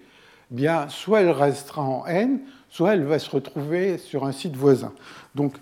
bien, 0.49 0.89
soit 0.89 1.21
elle 1.21 1.31
restera 1.31 1.83
en 1.83 2.05
n, 2.05 2.39
soit 2.69 2.93
elle 2.93 3.03
va 3.03 3.19
se 3.19 3.29
retrouver 3.29 3.97
sur 3.97 4.25
un 4.25 4.33
site 4.33 4.55
voisin. 4.55 4.91
Donc, 5.35 5.53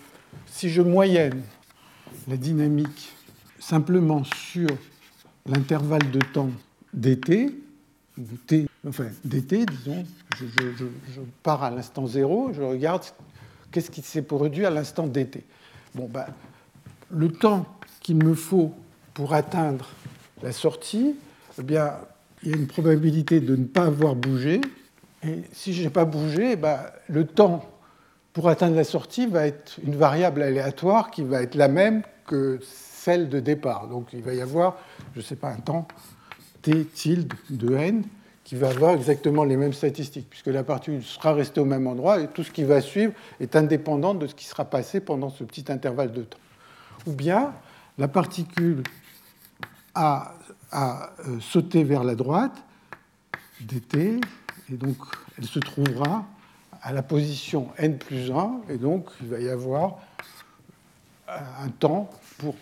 si 0.48 0.70
je 0.70 0.82
moyenne 0.82 1.42
la 2.28 2.38
dynamique 2.38 3.14
simplement 3.60 4.24
sur 4.24 4.70
l'intervalle 5.46 6.10
de 6.12 6.20
temps 6.20 6.50
dt, 6.94 7.54
t, 8.48 8.68
enfin 8.88 9.08
dt, 9.24 9.66
disons, 9.66 10.06
je, 10.40 10.86
pars 11.44 11.64
à 11.64 11.72
l'instant 11.72 12.08
0, 12.08 12.52
je 12.54 12.62
regarde 12.62 13.04
qu'est-ce 13.72 13.92
qui 13.92 14.02
s'est 14.02 14.22
produit 14.22 14.66
à 14.66 14.70
l'instant 14.70 15.08
dt. 15.08 15.44
Bon, 15.96 16.08
ben, 16.12 16.26
le 17.12 17.30
temps 17.30 17.66
qu'il 18.02 18.18
me 18.18 18.34
faut 18.34 18.74
pour 19.14 19.34
atteindre 19.34 19.90
la 20.42 20.52
sortie, 20.52 21.16
eh 21.60 21.64
bien, 21.64 21.94
il 22.44 22.52
y 22.52 22.54
a 22.54 22.58
une 22.58 22.68
probabilité 22.68 23.42
de 23.42 23.56
ne 23.56 23.66
pas 23.66 23.86
avoir 23.86 24.16
bougé. 24.16 24.62
Et 25.24 25.44
si 25.52 25.74
je 25.74 25.84
n'ai 25.84 25.90
pas 25.90 26.06
bougé, 26.06 26.56
ben, 26.56 26.80
le 27.08 27.26
temps 27.26 27.70
pour 28.34 28.48
atteindre 28.48 28.76
la 28.76 28.84
sortie 28.84 29.26
va 29.26 29.48
être 29.48 29.80
une 29.84 29.96
variable 29.96 30.42
aléatoire 30.42 31.12
qui 31.12 31.24
va 31.24 31.42
être 31.42 31.56
la 31.56 31.68
même 31.68 32.04
que 32.26 32.60
celle 33.00 33.30
de 33.30 33.40
départ. 33.40 33.88
Donc 33.88 34.10
il 34.14 34.22
va 34.22 34.34
y 34.34 34.42
avoir, 34.42 34.78
je 35.14 35.20
ne 35.20 35.24
sais 35.24 35.36
pas, 35.36 35.50
un 35.50 35.58
temps 35.58 35.88
t 36.62 36.86
tilde 36.86 37.34
de 37.50 37.76
n 37.76 38.04
qui 38.44 38.56
va 38.56 38.70
avoir 38.70 38.96
exactement 38.96 39.44
les 39.44 39.58
mêmes 39.58 39.74
statistiques, 39.74 40.28
puisque 40.30 40.48
la 40.48 40.64
particule 40.64 41.04
sera 41.04 41.34
restée 41.34 41.62
au 41.62 41.66
même 41.66 41.86
endroit 41.88 42.20
et 42.20 42.28
tout 42.28 42.44
ce 42.44 42.52
qui 42.52 42.64
va 42.64 42.82
suivre 42.82 43.14
est 43.40 43.56
indépendant 43.56 44.16
de 44.16 44.26
ce 44.26 44.34
qui 44.34 44.46
sera 44.46 44.66
passé 44.66 45.00
pendant 45.00 45.30
ce 45.30 45.44
petit 45.44 45.72
intervalle 45.72 46.12
de 46.12 46.24
temps. 46.24 46.40
Ou 47.06 47.14
bien 47.14 47.54
la 47.98 48.08
particule 48.08 48.84
a, 49.94 50.34
a 50.72 51.12
euh, 51.28 51.40
sauté 51.40 51.84
vers 51.84 52.04
la 52.04 52.16
droite, 52.16 52.64
dt, 53.62 54.20
et 54.72 54.78
donc 54.78 54.98
elle 55.38 55.46
se 55.46 55.60
trouvera 55.60 56.26
à 56.82 56.92
la 56.92 57.04
position 57.04 57.68
n 57.78 57.98
plus 57.98 58.32
1, 58.32 58.62
et 58.70 58.78
donc 58.78 59.10
il 59.22 59.28
va 59.28 59.40
y 59.40 59.50
avoir 59.50 59.98
un 61.28 61.70
temps 61.70 62.10
pour 62.40 62.56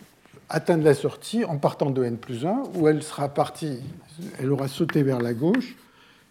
atteindre 0.49 0.83
la 0.83 0.93
sortie 0.93 1.43
en 1.45 1.57
partant 1.57 1.89
de 1.89 2.03
n 2.03 2.17
plus 2.17 2.45
1, 2.45 2.63
où 2.75 2.87
elle 2.87 3.03
sera 3.03 3.29
partie, 3.29 3.79
elle 4.39 4.51
aura 4.51 4.67
sauté 4.67 5.03
vers 5.03 5.19
la 5.19 5.33
gauche, 5.33 5.75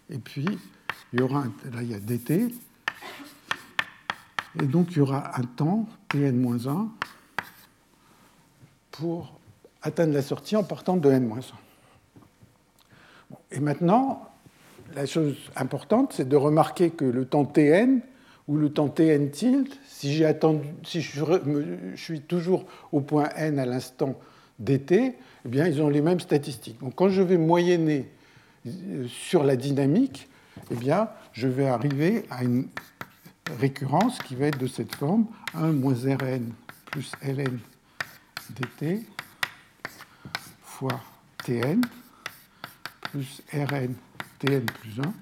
et 0.09 0.17
puis 0.17 0.45
il 1.13 1.19
y 1.19 1.21
aura, 1.21 1.43
là 1.71 1.81
il 1.81 1.91
y 1.91 1.93
a 1.93 1.99
dt, 1.99 2.53
et 4.59 4.65
donc 4.65 4.91
il 4.91 4.97
y 4.97 5.01
aura 5.01 5.39
un 5.39 5.43
temps, 5.43 5.87
tn-1, 6.09 6.87
pour 8.91 9.39
atteindre 9.83 10.13
la 10.13 10.23
sortie 10.23 10.55
en 10.55 10.63
partant 10.63 10.97
de 10.97 11.09
n-1. 11.09 11.51
et 13.51 13.59
maintenant, 13.59 14.27
la 14.95 15.05
chose 15.05 15.35
importante, 15.55 16.13
c'est 16.13 16.27
de 16.27 16.35
remarquer 16.35 16.89
que 16.89 17.05
le 17.05 17.25
temps 17.25 17.45
tn, 17.45 18.01
ou 18.47 18.57
le 18.57 18.71
temps 18.71 18.87
tn 18.87 19.29
tilde, 19.29 19.67
si, 19.87 20.23
si 20.83 21.01
je, 21.01 21.23
suis 21.95 22.21
toujours 22.21 22.65
au 22.91 23.01
point 23.01 23.29
n 23.35 23.59
à 23.59 23.65
l'instant 23.65 24.17
dt, 24.59 24.91
eh 25.45 25.49
bien, 25.49 25.67
ils 25.67 25.81
ont 25.81 25.89
les 25.89 26.01
mêmes 26.01 26.19
statistiques. 26.19 26.79
Donc 26.79 26.95
quand 26.95 27.09
je 27.09 27.21
vais 27.21 27.37
moyenner 27.37 28.09
euh, 28.65 29.05
sur 29.07 29.43
la 29.43 29.55
dynamique, 29.55 30.29
eh 30.71 30.75
bien, 30.75 31.09
je 31.33 31.47
vais 31.47 31.67
arriver 31.67 32.23
à 32.29 32.43
une 32.43 32.67
récurrence 33.59 34.19
qui 34.19 34.35
va 34.35 34.47
être 34.47 34.57
de 34.57 34.67
cette 34.67 34.95
forme 34.95 35.25
1 35.53 35.71
moins 35.73 35.93
Rn 35.93 36.51
plus 36.85 37.11
Ln 37.23 37.59
dt 38.49 39.05
fois 40.63 40.99
Tn 41.43 41.81
plus 43.03 43.41
Rn 43.53 43.93
Tn 44.39 44.65
plus 44.65 44.99
1 44.99 45.13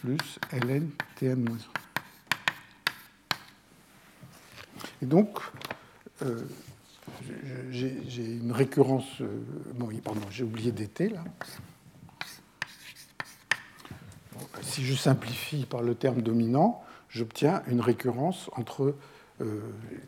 plus 0.00 0.38
Ln 0.52 0.90
Tn 1.16 1.44
moins 1.44 1.56
1. 1.56 1.83
Et 5.04 5.06
donc, 5.06 5.38
euh, 6.22 6.40
j'ai 7.70 8.24
une 8.24 8.52
récurrence. 8.52 9.20
Euh, 9.20 9.26
bon, 9.74 9.90
pardon, 10.02 10.22
j'ai 10.30 10.44
oublié 10.44 10.72
dt 10.72 11.10
là. 11.10 11.22
si 14.62 14.82
je 14.82 14.94
simplifie 14.94 15.66
par 15.66 15.82
le 15.82 15.94
terme 15.94 16.22
dominant, 16.22 16.82
j'obtiens 17.10 17.62
une 17.66 17.82
récurrence 17.82 18.48
entre 18.56 18.96
euh, 19.42 19.60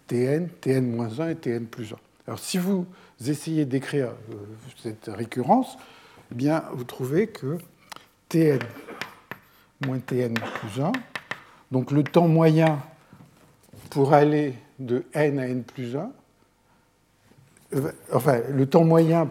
Tn, 0.07 0.49
Tn-1 0.63 1.31
et 1.31 1.37
Tn 1.37 1.67
plus 1.67 1.93
1. 1.93 1.97
Alors 2.27 2.39
si 2.39 2.57
vous 2.57 2.87
essayez 3.27 3.67
d'écrire 3.67 4.13
cette 4.83 5.11
récurrence, 5.13 5.77
eh 6.33 6.35
bien, 6.35 6.65
vous 6.73 6.85
trouvez 6.85 7.27
que 7.27 7.59
Tn 8.31 8.61
moins 9.85 9.99
tn 9.99 10.33
plus 10.33 10.81
1. 10.81 10.93
Donc 11.71 11.91
le 11.91 12.03
temps 12.03 12.29
moyen 12.29 12.81
pour 13.91 14.13
aller 14.13 14.55
de 14.79 15.05
n 15.15 15.39
à 15.39 15.49
n 15.49 15.63
plus 15.63 15.97
1, 15.97 16.11
euh, 17.75 17.93
enfin 18.13 18.41
le 18.51 18.67
temps 18.67 18.85
moyen, 18.85 19.31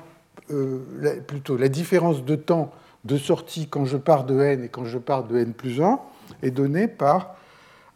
euh, 0.52 1.22
plutôt 1.28 1.58
la 1.58 1.70
différence 1.70 2.24
de 2.24 2.36
temps 2.36 2.72
de 3.04 3.18
sortie 3.18 3.68
quand 3.68 3.86
je 3.86 3.98
pars 3.98 4.26
de 4.26 4.40
n 4.40 4.64
et 4.64 4.70
quand 4.70 4.86
je 4.86 4.98
pars 4.98 5.24
de 5.24 5.38
n 5.38 5.54
plus 5.54 5.82
1 5.82 6.00
est 6.42 6.52
donnée 6.52 6.88
par 6.88 7.36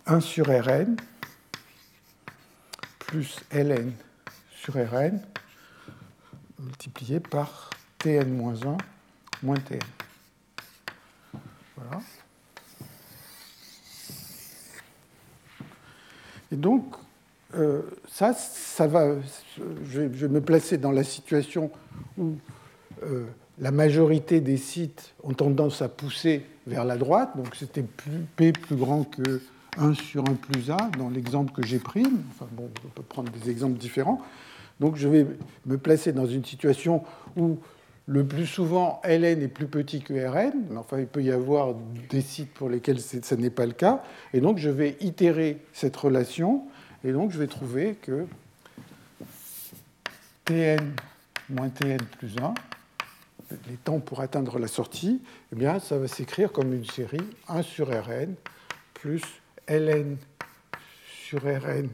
1 0.05 0.19
sur 0.19 0.47
Rn 0.47 0.95
plus 2.99 3.39
ln 3.51 3.91
sur 4.51 4.75
Rn 4.75 5.19
multiplié 6.59 7.19
par 7.19 7.69
Tn-1 7.99 8.77
moins 9.43 9.55
Tn. 9.55 9.79
Voilà. 11.75 12.01
Et 16.51 16.55
donc, 16.55 16.83
euh, 17.55 17.81
ça, 18.07 18.33
ça 18.33 18.87
va. 18.87 19.15
Je 19.85 20.01
vais, 20.01 20.27
me 20.27 20.41
placer 20.41 20.77
dans 20.77 20.91
la 20.91 21.03
situation 21.03 21.71
où 22.17 22.35
euh, 23.03 23.25
la 23.59 23.71
majorité 23.71 24.39
des 24.39 24.57
sites 24.57 25.13
ont 25.23 25.33
tendance 25.33 25.81
à 25.81 25.89
pousser 25.89 26.45
vers 26.67 26.85
la 26.85 26.97
droite. 26.97 27.31
Donc, 27.35 27.55
c'était 27.55 27.83
P 28.35 28.51
plus 28.51 28.75
grand 28.75 29.03
que 29.03 29.41
1 29.77 29.93
sur 29.93 30.23
1 30.27 30.33
plus 30.35 30.71
A 30.71 30.77
dans 30.97 31.09
l'exemple 31.09 31.51
que 31.53 31.65
j'ai 31.65 31.79
pris. 31.79 32.05
Enfin, 32.31 32.47
bon, 32.51 32.69
on 32.85 32.89
peut 32.89 33.03
prendre 33.03 33.31
des 33.31 33.49
exemples 33.49 33.77
différents. 33.77 34.21
Donc, 34.79 34.95
je 34.95 35.07
vais 35.07 35.27
me 35.65 35.77
placer 35.77 36.13
dans 36.13 36.27
une 36.27 36.45
situation 36.45 37.03
où 37.35 37.57
le 38.09 38.25
plus 38.25 38.47
souvent, 38.47 39.01
ln 39.05 39.39
est 39.39 39.47
plus 39.47 39.67
petit 39.67 40.01
que 40.01 40.13
rn, 40.13 40.65
mais 40.71 40.77
enfin, 40.77 40.97
il 40.99 41.05
peut 41.05 41.21
y 41.21 41.31
avoir 41.31 41.75
des 42.09 42.21
sites 42.21 42.51
pour 42.55 42.67
lesquels 42.67 42.99
ce 42.99 43.35
n'est 43.35 43.51
pas 43.51 43.67
le 43.67 43.73
cas. 43.73 44.01
Et 44.33 44.41
donc, 44.41 44.57
je 44.57 44.71
vais 44.71 44.97
itérer 44.99 45.59
cette 45.73 45.95
relation, 45.95 46.63
et 47.03 47.11
donc 47.11 47.29
je 47.29 47.37
vais 47.37 47.45
trouver 47.45 47.93
que 48.01 48.25
tn 50.45 50.91
moins 51.51 51.69
tn 51.69 51.99
plus 52.17 52.35
1, 52.41 52.55
les 53.69 53.75
temps 53.75 53.99
pour 53.99 54.21
atteindre 54.21 54.57
la 54.57 54.67
sortie, 54.67 55.21
eh 55.53 55.55
bien, 55.55 55.79
ça 55.79 55.99
va 55.99 56.07
s'écrire 56.07 56.51
comme 56.51 56.73
une 56.73 56.85
série 56.85 57.21
1 57.47 57.61
sur 57.61 57.89
rn 57.89 58.33
plus 58.95 59.21
ln 59.67 60.17
sur 61.27 61.43
rn 61.43 61.89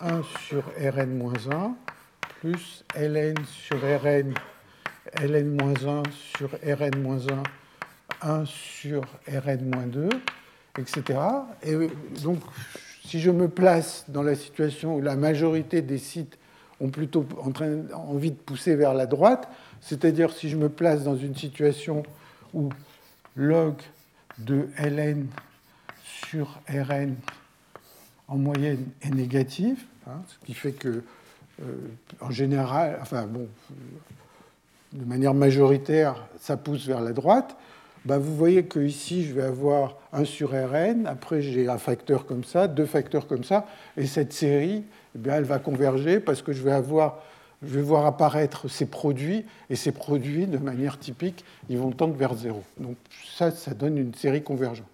1 0.00 0.22
sur 0.48 0.64
rn 0.76 1.16
moins 1.16 1.34
1 1.48 1.76
plus 2.40 2.84
ln 2.96 3.36
sur 3.46 3.78
rn 3.80 4.34
ln-1 5.20 6.02
sur 6.36 6.50
Rn-1, 6.64 7.42
1 8.22 8.44
sur 8.44 9.02
Rn-2, 9.28 10.10
etc. 10.78 11.18
Et 11.62 11.74
donc, 12.22 12.40
si 13.04 13.20
je 13.20 13.30
me 13.30 13.48
place 13.48 14.04
dans 14.08 14.22
la 14.22 14.34
situation 14.34 14.96
où 14.96 15.00
la 15.00 15.16
majorité 15.16 15.82
des 15.82 15.98
sites 15.98 16.38
ont 16.80 16.88
plutôt 16.88 17.26
envie 17.94 18.30
de 18.30 18.36
pousser 18.36 18.74
vers 18.74 18.94
la 18.94 19.06
droite, 19.06 19.48
c'est-à-dire 19.80 20.32
si 20.32 20.48
je 20.48 20.56
me 20.56 20.68
place 20.68 21.04
dans 21.04 21.16
une 21.16 21.36
situation 21.36 22.02
où 22.54 22.70
log 23.36 23.74
de 24.38 24.68
ln 24.78 25.26
sur 26.02 26.60
Rn 26.68 27.14
en 28.28 28.36
moyenne 28.36 28.86
est 29.02 29.10
négatif, 29.10 29.86
hein, 30.06 30.22
ce 30.26 30.46
qui 30.46 30.54
fait 30.54 30.72
que, 30.72 31.02
euh, 31.62 31.74
en 32.20 32.30
général, 32.30 32.98
enfin 33.02 33.26
bon, 33.26 33.46
de 34.92 35.04
manière 35.04 35.34
majoritaire, 35.34 36.26
ça 36.40 36.56
pousse 36.56 36.86
vers 36.86 37.00
la 37.00 37.12
droite, 37.12 37.56
bah, 38.04 38.18
vous 38.18 38.34
voyez 38.34 38.64
que 38.64 38.80
ici, 38.80 39.24
je 39.24 39.32
vais 39.32 39.42
avoir 39.42 39.96
1 40.12 40.24
sur 40.24 40.50
Rn, 40.50 41.06
après 41.06 41.40
j'ai 41.40 41.68
un 41.68 41.78
facteur 41.78 42.26
comme 42.26 42.42
ça, 42.42 42.66
deux 42.66 42.84
facteurs 42.84 43.28
comme 43.28 43.44
ça, 43.44 43.66
et 43.96 44.06
cette 44.06 44.32
série, 44.32 44.84
eh 45.14 45.18
bien, 45.18 45.34
elle 45.34 45.44
va 45.44 45.58
converger 45.60 46.18
parce 46.18 46.42
que 46.42 46.52
je 46.52 46.62
vais, 46.62 46.72
avoir, 46.72 47.20
je 47.62 47.68
vais 47.68 47.82
voir 47.82 48.04
apparaître 48.06 48.68
ces 48.68 48.86
produits, 48.86 49.44
et 49.70 49.76
ces 49.76 49.92
produits, 49.92 50.46
de 50.46 50.58
manière 50.58 50.98
typique, 50.98 51.44
ils 51.68 51.78
vont 51.78 51.92
tendre 51.92 52.14
vers 52.14 52.34
0. 52.34 52.62
Donc 52.78 52.96
ça, 53.36 53.52
ça 53.52 53.72
donne 53.72 53.96
une 53.98 54.14
série 54.14 54.42
convergente. 54.42 54.86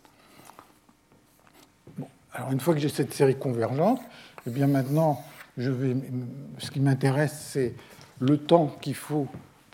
Alors 2.35 2.53
une 2.53 2.61
fois 2.61 2.75
que 2.75 2.81
j'ai 2.81 2.91
cette 2.91 3.15
série 3.15 3.37
convergente, 3.37 4.01
eh 4.47 4.51
bien 4.51 4.67
maintenant, 4.67 5.25
ce 5.57 6.71
qui 6.71 6.81
m'intéresse, 6.81 7.49
c'est 7.53 7.75
le 8.21 8.37
temps 8.37 8.77
qu'il 8.81 8.95
faut 8.95 9.27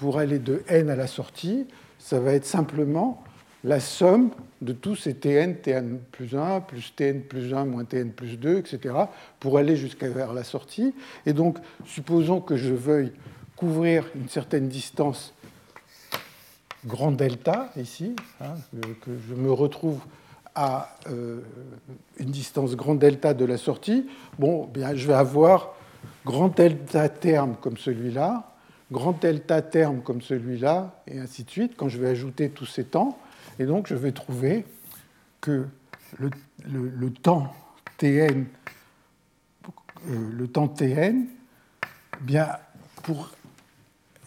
pour 0.04 0.18
aller 0.18 0.38
de 0.38 0.62
n 0.68 0.90
à 0.90 0.96
la 0.96 1.06
sortie, 1.06 1.66
ça 1.98 2.20
va 2.20 2.34
être 2.34 2.44
simplement 2.44 3.24
la 3.64 3.80
somme 3.80 4.32
de 4.60 4.74
tous 4.74 4.96
ces 4.96 5.14
tn, 5.14 5.56
tn 5.62 5.98
plus 6.12 6.36
1, 6.36 6.60
plus 6.60 6.94
tn 6.94 7.22
plus 7.22 7.54
1, 7.54 7.64
moins 7.64 7.86
tn 7.86 8.12
plus 8.12 8.36
2, 8.36 8.58
etc., 8.58 8.94
pour 9.40 9.56
aller 9.56 9.76
jusqu'à 9.76 10.10
vers 10.10 10.34
la 10.34 10.44
sortie. 10.44 10.94
Et 11.24 11.32
donc, 11.32 11.56
supposons 11.86 12.42
que 12.42 12.58
je 12.58 12.74
veuille 12.74 13.12
couvrir 13.56 14.04
une 14.14 14.28
certaine 14.28 14.68
distance 14.68 15.32
grand 16.84 17.12
delta, 17.12 17.72
ici, 17.78 18.14
hein, 18.42 18.56
que 19.00 19.10
je 19.26 19.34
me 19.34 19.50
retrouve 19.50 20.00
à 20.54 20.98
euh, 21.08 21.40
une 22.18 22.30
distance 22.30 22.76
grand 22.76 22.94
delta 22.94 23.32
de 23.32 23.46
la 23.46 23.56
sortie, 23.56 24.06
bon, 24.38 24.66
bien, 24.66 24.94
je 24.94 25.06
vais 25.06 25.14
avoir 25.14 25.76
grand 26.26 26.54
delta 26.54 27.08
terme 27.08 27.56
comme 27.58 27.78
celui-là, 27.78 28.50
grand 28.94 29.20
delta 29.20 29.60
terme 29.60 30.00
comme 30.00 30.22
celui-là, 30.22 31.02
et 31.06 31.18
ainsi 31.18 31.44
de 31.44 31.50
suite, 31.50 31.72
quand 31.76 31.88
je 31.88 31.98
vais 31.98 32.08
ajouter 32.08 32.48
tous 32.48 32.64
ces 32.64 32.84
temps. 32.84 33.18
Et 33.58 33.66
donc, 33.66 33.88
je 33.88 33.94
vais 33.94 34.12
trouver 34.12 34.64
que 35.40 35.66
le, 36.18 36.30
le, 36.64 37.10
temps 37.10 37.52
Tn, 37.98 38.46
euh, 40.08 40.46
temps 40.46 40.68
Tn, 40.68 41.26
bien, 42.20 42.48
pour, 43.02 43.30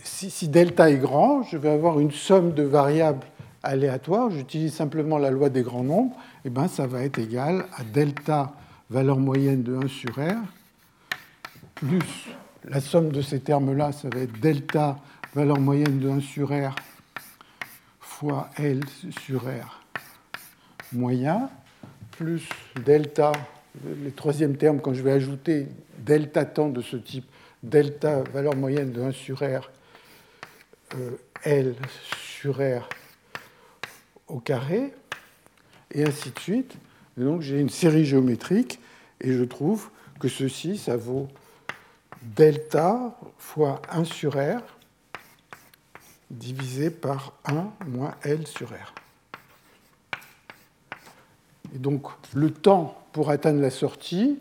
si, 0.04 0.48
delta 0.50 0.92
est 0.92 0.98
grand, 0.98 1.44
je 1.44 1.58
vais 1.58 1.70
avoir 1.70 2.00
une 2.00 2.12
somme 2.12 2.54
de 2.54 2.64
variables 2.64 3.26
aléatoires. 3.64 4.30
J'utilise 4.30 4.74
simplement 4.74 5.18
la 5.18 5.32
loi 5.32 5.50
des 5.50 5.64
grands 5.64 5.84
nombres. 5.84 6.16
Et 6.44 6.48
eh 6.48 6.50
bien, 6.50 6.68
ça 6.68 6.88
va 6.88 7.04
être 7.04 7.20
égal 7.20 7.66
à 7.76 7.84
delta 7.84 8.54
valeur 8.90 9.18
moyenne 9.18 9.64
de 9.64 9.76
1 9.76 9.88
sur 9.88 10.12
R 10.12 10.36
plus 11.76 12.30
la 12.70 12.82
somme 12.82 13.12
de 13.12 13.22
ces 13.22 13.40
termes-là, 13.40 13.92
ça 13.92 14.10
va 14.10 14.20
être 14.20 14.40
delta, 14.40 14.98
valeur 15.34 15.60
moyenne 15.60 16.00
de 16.00 16.10
1 16.10 16.20
sur 16.20 16.50
R, 16.50 16.76
fois 18.00 18.50
L 18.58 18.82
sur 19.24 19.44
R 19.44 19.82
moyen, 20.94 21.50
plus 22.12 22.48
delta, 22.86 23.32
les 24.04 24.12
troisième 24.12 24.58
termes, 24.58 24.82
quand 24.82 24.94
je 24.94 25.02
vais 25.02 25.12
ajouter 25.12 25.68
delta 26.00 26.46
temps 26.46 26.70
de 26.70 26.82
ce 26.82 26.98
type, 26.98 27.26
delta, 27.64 28.24
valeur 28.34 28.56
moyenne 28.56 28.92
de 28.92 29.02
1 29.02 29.12
sur 29.12 29.40
R, 29.40 29.70
euh, 30.96 31.12
L 31.44 31.76
sur 32.18 32.58
R 32.58 32.88
au 34.28 34.40
carré, 34.40 34.94
et 35.92 36.04
ainsi 36.04 36.32
de 36.32 36.40
suite. 36.40 36.76
donc 37.18 37.42
j'ai 37.42 37.60
une 37.60 37.70
série 37.70 38.06
géométrique, 38.06 38.80
et 39.22 39.34
je 39.34 39.44
trouve 39.44 39.90
que 40.20 40.28
ceci, 40.28 40.78
ça 40.78 40.98
vaut 40.98 41.28
delta 42.36 43.16
fois 43.38 43.82
1 43.92 44.04
sur 44.04 44.34
R 44.34 44.62
divisé 46.30 46.90
par 46.90 47.34
1 47.46 47.72
moins 47.88 48.16
L 48.24 48.46
sur 48.48 48.70
R. 48.70 48.94
Et 51.74 51.80
donc 51.80 52.08
le 52.34 52.52
temps 52.52 53.02
pour 53.14 53.30
atteindre 53.30 53.62
la 53.62 53.72
sortie, 53.72 54.40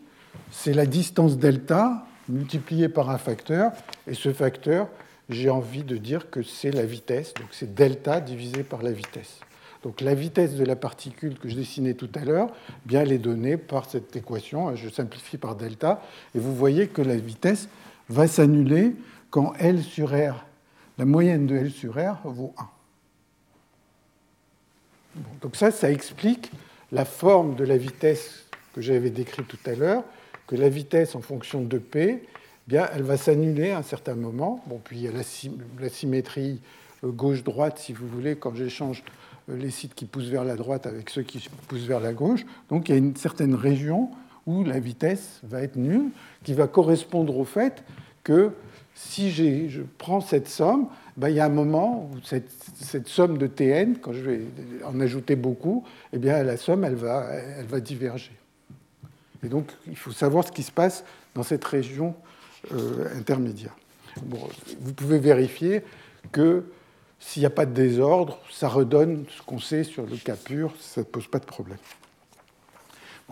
c'est 0.51 0.75
la 0.75 0.87
distance 0.87 1.39
delta 1.39 2.07
multipliée 2.29 2.89
par 2.89 3.11
un 3.11 3.19
facteur, 3.19 3.73
et 4.07 4.15
ce 4.15 4.33
facteur, 4.33 4.89
j'ai 5.29 5.51
envie 5.51 5.85
de 5.85 5.97
dire 5.97 6.31
que 6.31 6.43
c'est 6.43 6.71
la 6.71 6.85
vitesse, 6.85 7.35
donc 7.35 7.49
c'est 7.53 7.75
delta 7.75 8.21
divisé 8.21 8.63
par 8.63 8.83
la 8.83 8.91
vitesse. 8.91 9.41
Donc 9.87 10.01
la 10.01 10.15
vitesse 10.17 10.57
de 10.57 10.65
la 10.65 10.75
particule 10.75 11.39
que 11.39 11.49
je 11.49 11.55
dessinais 11.55 11.95
tout 11.95 12.11
à 12.17 12.25
l'heure, 12.25 12.49
bien 12.87 13.03
elle 13.03 13.13
est 13.13 13.19
donnée 13.19 13.57
par 13.57 13.89
cette 13.89 14.17
équation, 14.17 14.75
je 14.75 14.89
simplifie 14.89 15.37
par 15.37 15.55
delta, 15.55 16.03
et 16.35 16.41
vous 16.41 16.53
voyez 16.57 16.89
que 16.89 17.03
la 17.03 17.15
vitesse 17.15 17.69
va 18.09 18.27
s'annuler 18.27 18.97
quand 19.31 19.55
L 19.61 19.81
sur 19.85 20.09
R, 20.09 20.45
la 20.99 21.05
moyenne 21.05 21.47
de 21.47 21.55
L 21.55 21.71
sur 21.71 21.95
R 21.95 22.19
vaut 22.25 22.53
1. 25.15 25.21
donc 25.41 25.55
ça, 25.55 25.71
ça 25.71 25.89
explique 25.89 26.51
la 26.91 27.05
forme 27.05 27.55
de 27.55 27.63
la 27.63 27.77
vitesse 27.77 28.47
que 28.75 28.81
j'avais 28.81 29.11
décrite 29.11 29.47
tout 29.47 29.71
à 29.71 29.77
l'heure, 29.77 30.03
que 30.49 30.57
la 30.57 30.69
vitesse 30.69 31.15
en 31.15 31.21
fonction 31.21 31.63
de 31.63 31.79
P, 31.79 32.25
eh 32.25 32.29
bien, 32.67 32.89
elle 32.93 33.05
va 33.05 33.17
s'annuler 33.17 33.71
à 33.71 33.79
un 33.79 33.85
certain 33.85 34.17
moment. 34.17 34.65
Bon, 34.67 34.81
puis 34.83 34.97
il 34.97 35.03
y 35.05 35.09
a 35.09 35.13
la 35.13 35.89
symétrie 35.89 36.61
euh, 37.05 37.13
gauche-droite, 37.13 37.79
si 37.79 37.93
vous 37.93 38.09
voulez, 38.09 38.35
quand 38.35 38.57
j'échange 38.57 39.05
les 39.49 39.71
sites 39.71 39.95
qui 39.95 40.05
poussent 40.05 40.29
vers 40.29 40.45
la 40.45 40.57
droite 40.57 40.87
avec 40.87 41.11
ceux 41.11 41.23
qui 41.23 41.49
poussent 41.69 41.87
vers 41.87 42.01
la 42.01 42.13
gauche. 42.13 42.45
Donc 42.69 42.89
il 42.89 42.93
y 42.93 42.95
a 42.95 42.99
une 42.99 43.17
certaine 43.17 43.55
région 43.55 44.11
où 44.47 44.65
la 44.65 44.79
vitesse 44.79 45.41
va 45.43 45.63
être 45.63 45.77
nulle, 45.77 46.11
qui 46.45 46.55
va 46.55 46.69
correspondre 46.69 47.37
au 47.37 47.45
fait 47.45 47.83
que 48.23 48.53
si 48.95 49.31
je 49.31 49.83
prends 49.99 50.21
cette 50.21 50.49
somme, 50.49 50.89
ben, 51.17 51.29
il 51.29 51.37
y 51.37 51.41
a 51.41 51.47
un 51.47 51.51
moment 51.51 52.11
où 52.13 52.19
cette, 52.23 53.09
somme 53.09 53.39
de 53.39 53.47
Tn, 53.47 53.99
quand 54.01 54.13
je 54.13 54.21
vais 54.21 54.41
en 54.85 55.01
ajouter 55.01 55.37
beaucoup, 55.37 55.85
eh 56.13 56.19
bien, 56.19 56.43
la 56.43 56.57
somme, 56.57 56.85
elle 56.85 56.95
va, 56.95 57.81
diverger. 57.81 58.33
Et 59.45 59.49
donc, 59.49 59.71
il 59.87 59.97
faut 59.97 60.13
savoir 60.13 60.47
ce 60.47 60.53
qui 60.53 60.63
se 60.63 60.73
passe 60.73 61.05
dans 61.35 61.43
cette 61.43 61.65
région 61.65 62.15
euh, 62.73 63.07
intermédiaire. 63.19 63.77
Vous 64.81 64.95
pouvez 64.95 65.19
vérifier 65.19 65.83
que 66.33 66.65
s'il 67.19 67.43
n'y 67.43 67.47
a 67.47 67.51
pas 67.51 67.67
de 67.67 67.73
désordre, 67.73 68.39
ça 68.51 68.69
redonne 68.69 69.25
ce 69.37 69.43
qu'on 69.43 69.59
sait 69.59 69.85
sur 69.85 70.07
le 70.07 70.17
cas 70.17 70.37
pur, 70.37 70.73
ça 70.81 71.01
ne 71.01 71.07
pose 71.07 71.27
pas 71.29 71.39
de 71.39 71.47
problème. 71.47 71.79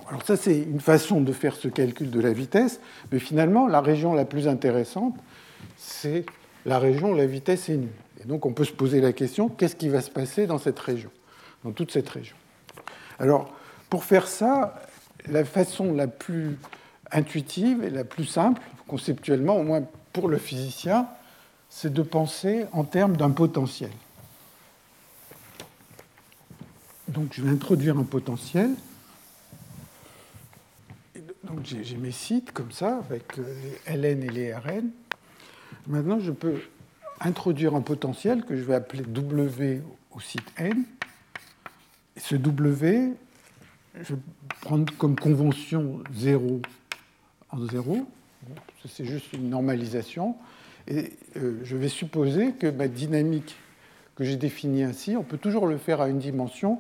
alors 0.09 0.25
ça, 0.25 0.37
c'est 0.37 0.59
une 0.59 0.81
façon 0.81 1.21
de 1.21 1.33
faire 1.33 1.55
ce 1.55 1.69
calcul 1.69 2.11
de 2.11 2.21
la 2.21 2.33
vitesse, 2.33 2.81
mais 3.13 3.19
finalement, 3.19 3.67
la 3.67 3.81
région 3.81 4.15
la 4.15 4.25
plus 4.25 4.49
intéressante, 4.49 5.15
c'est 5.77 6.25
la 6.67 6.79
région 6.79 7.11
où 7.11 7.15
la 7.15 7.27
vitesse 7.27 7.69
est 7.69 7.77
nulle. 7.77 7.91
Et 8.23 8.27
donc, 8.27 8.47
on 8.47 8.53
peut 8.53 8.65
se 8.65 8.73
poser 8.73 9.01
la 9.01 9.13
question, 9.13 9.49
qu'est-ce 9.49 9.77
qui 9.77 9.89
va 9.89 10.01
se 10.01 10.11
passer 10.11 10.47
dans 10.47 10.59
cette 10.59 10.79
région, 10.79 11.11
dans 11.63 11.73
toute 11.73 11.93
cette 11.93 12.09
région? 12.09 12.37
Alors, 13.19 13.53
pour 13.91 14.05
faire 14.05 14.27
ça, 14.27 14.83
la 15.29 15.45
façon 15.45 15.93
la 15.93 16.09
plus 16.09 16.59
intuitive 17.13 17.85
et 17.85 17.91
la 17.91 18.05
plus 18.05 18.25
simple, 18.25 18.61
conceptuellement, 18.89 19.57
au 19.57 19.63
moins 19.63 19.83
pour 20.13 20.29
le 20.29 20.39
physicien, 20.39 21.07
c'est 21.77 21.93
de 21.93 22.03
penser 22.03 22.67
en 22.71 22.85
termes 22.85 23.17
d'un 23.17 23.33
potentiel. 23.33 23.91
Donc 27.09 27.33
je 27.33 27.43
vais 27.43 27.51
introduire 27.51 27.99
un 27.99 28.05
potentiel. 28.05 28.71
Donc 31.43 31.65
j'ai 31.65 31.97
mes 31.97 32.13
sites 32.13 32.53
comme 32.53 32.71
ça, 32.71 32.99
avec 32.99 33.41
euh, 33.41 33.73
les 33.89 34.15
ln 34.15 34.23
et 34.23 34.29
les 34.29 34.55
rn. 34.55 34.89
Maintenant, 35.89 36.21
je 36.21 36.31
peux 36.31 36.63
introduire 37.19 37.75
un 37.75 37.83
potentiel 37.83 38.45
que 38.45 38.57
je 38.57 38.63
vais 38.63 38.77
appeler 38.77 39.03
W 39.03 39.83
au 40.13 40.21
site 40.21 40.47
n. 40.57 40.85
Et 42.17 42.21
ce 42.21 42.37
W, 42.37 43.15
je 44.01 44.15
vais 44.15 44.21
prendre 44.61 44.97
comme 44.97 45.19
convention 45.19 46.05
0 46.15 46.63
en 47.51 47.67
0. 47.67 48.07
C'est 48.89 49.07
juste 49.07 49.33
une 49.33 49.51
normalisation. 49.51 50.37
Et 50.89 51.13
euh, 51.37 51.59
je 51.63 51.77
vais 51.77 51.89
supposer 51.89 52.53
que 52.53 52.67
ma 52.67 52.89
dynamique 52.89 53.57
que 54.17 54.25
j'ai 54.25 54.37
définie 54.37 54.83
ainsi, 54.83 55.17
on 55.17 55.23
peut 55.23 55.39
toujours 55.39 55.67
le 55.67 55.77
faire 55.77 56.01
à 56.01 56.09
une 56.09 56.19
dimension, 56.19 56.79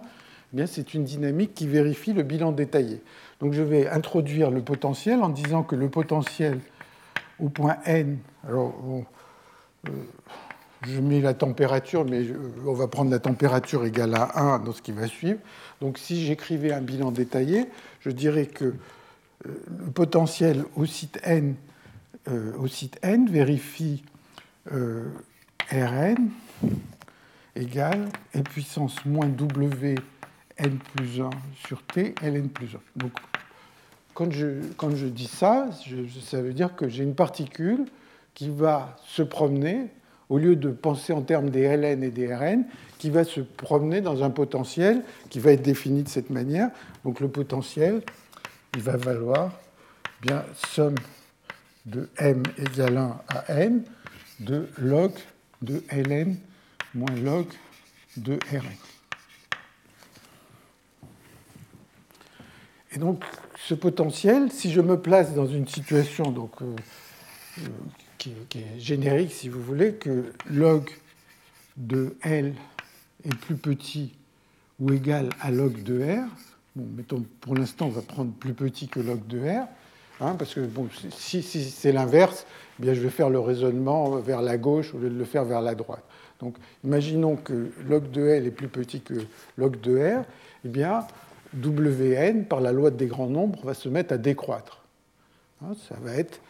eh 0.56 0.66
c'est 0.66 0.94
une 0.94 1.04
dynamique 1.04 1.54
qui 1.54 1.66
vérifie 1.66 2.12
le 2.12 2.22
bilan 2.22 2.52
détaillé. 2.52 3.02
Donc 3.40 3.52
je 3.52 3.62
vais 3.62 3.88
introduire 3.88 4.50
le 4.50 4.62
potentiel 4.62 5.22
en 5.22 5.28
disant 5.28 5.64
que 5.64 5.74
le 5.74 5.88
potentiel 5.88 6.60
au 7.40 7.48
point 7.48 7.78
n, 7.86 8.18
alors 8.46 8.74
euh, 9.88 9.90
je 10.86 11.00
mets 11.00 11.20
la 11.20 11.34
température, 11.34 12.04
mais 12.04 12.26
on 12.66 12.74
va 12.74 12.86
prendre 12.86 13.10
la 13.10 13.18
température 13.18 13.84
égale 13.84 14.14
à 14.14 14.40
1 14.40 14.60
dans 14.60 14.72
ce 14.72 14.82
qui 14.82 14.92
va 14.92 15.08
suivre. 15.08 15.40
Donc 15.80 15.98
si 15.98 16.24
j'écrivais 16.24 16.72
un 16.72 16.82
bilan 16.82 17.10
détaillé, 17.10 17.66
je 18.00 18.10
dirais 18.10 18.46
que 18.46 18.64
euh, 18.64 18.74
le 19.44 19.90
potentiel 19.90 20.64
au 20.76 20.86
site 20.86 21.18
n 21.24 21.56
euh, 22.28 22.52
au 22.58 22.66
site 22.66 22.98
n 23.02 23.28
vérifie 23.28 24.02
euh, 24.72 25.10
Rn 25.70 26.30
égale 27.56 28.08
e 28.34 28.40
puissance 28.40 29.04
moins 29.04 29.28
W 29.28 29.94
n 30.58 30.78
plus 30.94 31.20
1 31.20 31.30
sur 31.66 31.82
T 31.82 32.14
ln 32.22 32.48
plus 32.48 32.74
1. 32.74 32.78
Donc, 32.96 33.12
quand 34.14 34.30
je, 34.30 34.60
quand 34.76 34.94
je 34.94 35.06
dis 35.06 35.26
ça, 35.26 35.68
ça 36.22 36.40
veut 36.40 36.52
dire 36.52 36.76
que 36.76 36.88
j'ai 36.88 37.02
une 37.02 37.14
particule 37.14 37.84
qui 38.34 38.48
va 38.48 38.96
se 39.04 39.22
promener, 39.22 39.88
au 40.28 40.38
lieu 40.38 40.56
de 40.56 40.70
penser 40.70 41.12
en 41.12 41.22
termes 41.22 41.50
des 41.50 41.76
ln 41.76 42.02
et 42.02 42.10
des 42.10 42.34
rn, 42.34 42.64
qui 42.98 43.10
va 43.10 43.24
se 43.24 43.40
promener 43.40 44.00
dans 44.00 44.22
un 44.22 44.30
potentiel 44.30 45.02
qui 45.30 45.40
va 45.40 45.52
être 45.52 45.62
défini 45.62 46.02
de 46.02 46.08
cette 46.08 46.30
manière. 46.30 46.70
Donc 47.04 47.20
le 47.20 47.28
potentiel, 47.28 48.02
il 48.74 48.82
va 48.82 48.96
valoir 48.96 49.52
bien 50.22 50.44
somme 50.68 50.94
de 51.86 52.08
m 52.18 52.42
égale 52.58 52.96
1 52.96 53.20
à 53.28 53.52
n 53.52 53.84
de 54.40 54.68
log 54.78 55.12
de 55.62 55.82
ln 55.90 56.36
moins 56.94 57.14
log 57.16 57.46
de 58.16 58.38
rn. 58.52 58.62
Et 62.92 62.98
donc, 62.98 63.24
ce 63.66 63.74
potentiel, 63.74 64.52
si 64.52 64.70
je 64.70 64.80
me 64.80 65.00
place 65.00 65.34
dans 65.34 65.46
une 65.46 65.66
situation 65.66 66.30
donc, 66.30 66.62
euh, 66.62 66.76
euh, 67.58 67.68
qui, 68.18 68.32
est 68.58 68.78
générique, 68.78 69.32
si 69.32 69.48
vous 69.48 69.60
voulez, 69.60 69.94
que 69.94 70.32
log 70.48 70.88
de 71.76 72.16
L 72.22 72.54
est 73.24 73.34
plus 73.34 73.56
petit 73.56 74.12
ou 74.78 74.92
égal 74.92 75.28
à 75.40 75.50
log 75.50 75.82
de 75.82 76.04
R, 76.04 76.28
mettons, 76.76 77.24
pour 77.40 77.56
l'instant, 77.56 77.86
on 77.86 77.90
va 77.90 78.02
prendre 78.02 78.32
plus 78.32 78.54
petit 78.54 78.86
que 78.86 79.00
log 79.00 79.26
de 79.26 79.40
R, 79.40 79.66
Hein, 80.20 80.36
parce 80.38 80.54
que 80.54 80.60
bon, 80.60 80.88
si, 81.10 81.42
c'est 81.42 81.92
l'inverse, 81.92 82.46
eh 82.78 82.82
bien 82.82 82.94
je 82.94 83.00
vais 83.00 83.10
faire 83.10 83.30
le 83.30 83.40
raisonnement 83.40 84.10
vers 84.16 84.42
la 84.42 84.56
gauche 84.56 84.94
au 84.94 84.98
lieu 84.98 85.10
de 85.10 85.18
le 85.18 85.24
faire 85.24 85.44
vers 85.44 85.60
la 85.60 85.74
droite. 85.74 86.04
Donc 86.40 86.56
imaginons 86.84 87.36
que 87.36 87.70
log 87.88 88.10
de 88.10 88.26
L 88.26 88.46
est 88.46 88.50
plus 88.50 88.68
petit 88.68 89.00
que 89.00 89.14
log 89.56 89.80
de 89.80 89.98
R, 89.98 90.24
eh 90.64 90.68
bien 90.68 91.06
Wn, 91.54 92.44
par 92.44 92.60
la 92.60 92.72
loi 92.72 92.90
des 92.90 93.06
grands 93.06 93.28
nombres, 93.28 93.60
va 93.64 93.74
se 93.74 93.88
mettre 93.88 94.14
à 94.14 94.18
décroître. 94.18 94.82
Hein, 95.62 95.74
ça 95.88 95.96
va 96.02 96.14
être 96.14 96.40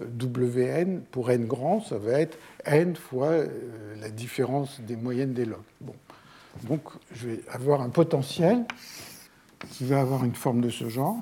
Wn 0.00 1.02
pour 1.10 1.30
n 1.30 1.46
grand, 1.46 1.80
ça 1.80 1.98
va 1.98 2.20
être 2.20 2.38
n 2.64 2.96
fois 2.96 3.28
euh, 3.28 3.46
la 4.00 4.08
différence 4.08 4.80
des 4.80 4.96
moyennes 4.96 5.32
des 5.32 5.44
logs. 5.44 5.58
Bon. 5.80 5.94
Donc 6.64 6.82
je 7.12 7.28
vais 7.28 7.40
avoir 7.50 7.82
un 7.82 7.88
potentiel 7.88 8.64
qui 9.70 9.84
va 9.84 10.00
avoir 10.00 10.24
une 10.24 10.34
forme 10.34 10.60
de 10.60 10.70
ce 10.70 10.88
genre. 10.88 11.18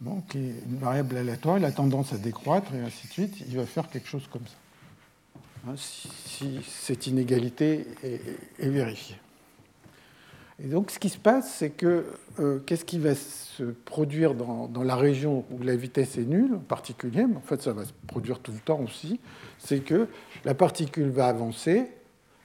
Bon, 0.00 0.22
qui 0.28 0.38
est 0.38 0.54
une 0.66 0.78
variable 0.78 1.16
aléatoire, 1.16 1.58
il 1.58 1.64
a 1.64 1.72
tendance 1.72 2.12
à 2.12 2.18
décroître 2.18 2.74
et 2.74 2.80
ainsi 2.80 3.06
de 3.06 3.12
suite, 3.12 3.40
il 3.48 3.56
va 3.56 3.66
faire 3.66 3.88
quelque 3.88 4.08
chose 4.08 4.26
comme 4.30 4.46
ça. 4.46 4.56
Hein, 5.68 5.74
si, 5.76 6.60
cette 6.66 7.06
inégalité 7.06 7.86
est, 8.02 8.68
vérifiée. 8.68 9.16
Et 10.62 10.68
donc 10.68 10.90
ce 10.90 10.98
qui 10.98 11.10
se 11.10 11.18
passe, 11.18 11.54
c'est 11.54 11.70
que 11.70 12.06
euh, 12.38 12.60
qu'est-ce 12.64 12.84
qui 12.84 12.98
va 12.98 13.14
se 13.14 13.64
produire 13.64 14.34
dans, 14.34 14.68
dans, 14.68 14.82
la 14.82 14.96
région 14.96 15.44
où 15.50 15.62
la 15.62 15.76
vitesse 15.76 16.16
est 16.16 16.24
nulle, 16.24 16.54
en 16.54 16.60
particulier, 16.60 17.26
mais 17.26 17.36
en 17.36 17.42
fait 17.42 17.60
ça 17.60 17.72
va 17.72 17.84
se 17.84 17.92
produire 18.06 18.38
tout 18.38 18.52
le 18.52 18.58
temps 18.58 18.80
aussi, 18.80 19.20
c'est 19.58 19.80
que 19.80 20.08
la 20.44 20.54
particule 20.54 21.10
va 21.10 21.28
avancer, 21.28 21.86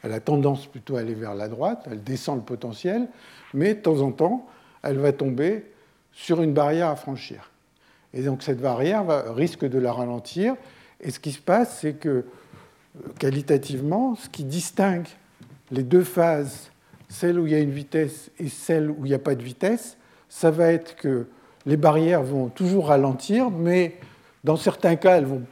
elle 0.03 0.11
a 0.11 0.19
tendance 0.19 0.67
plutôt 0.67 0.97
à 0.97 0.99
aller 0.99 1.13
vers 1.13 1.35
la 1.35 1.47
droite, 1.47 1.87
elle 1.89 2.03
descend 2.03 2.37
le 2.37 2.43
potentiel, 2.43 3.07
mais 3.53 3.75
de 3.75 3.79
temps 3.79 4.01
en 4.01 4.11
temps, 4.11 4.45
elle 4.83 4.97
va 4.97 5.13
tomber 5.13 5.65
sur 6.15 6.41
une 6.41 6.53
barrière 6.53 6.87
à 6.87 6.95
franchir. 6.95 7.51
Et 8.13 8.23
donc 8.23 8.41
cette 8.41 8.61
barrière 8.61 9.35
risque 9.35 9.65
de 9.65 9.77
la 9.77 9.93
ralentir. 9.93 10.55
Et 11.01 11.11
ce 11.11 11.19
qui 11.19 11.33
se 11.33 11.41
passe, 11.41 11.79
c'est 11.81 11.93
que 11.93 12.09
euh, 12.09 12.23
qualitativement, 13.19 14.15
ce 14.15 14.29
qui 14.29 14.45
distingue 14.45 15.07
les 15.71 15.83
deux 15.83 16.03
phases, 16.03 16.71
celle 17.09 17.37
où 17.37 17.45
il 17.45 17.51
y 17.51 17.55
a 17.55 17.59
une 17.59 17.71
vitesse 17.71 18.31
et 18.39 18.47
celle 18.47 18.89
où 18.89 19.05
il 19.05 19.09
n'y 19.09 19.13
a 19.13 19.19
pas 19.19 19.35
de 19.35 19.43
vitesse, 19.43 19.97
ça 20.29 20.49
va 20.49 20.71
être 20.71 20.95
que 20.95 21.27
les 21.65 21.77
barrières 21.77 22.23
vont 22.23 22.47
toujours 22.47 22.87
ralentir, 22.87 23.51
mais 23.51 23.97
dans 24.43 24.55
certains 24.55 24.95
cas, 24.95 25.17
elles 25.17 25.25
vont 25.25 25.43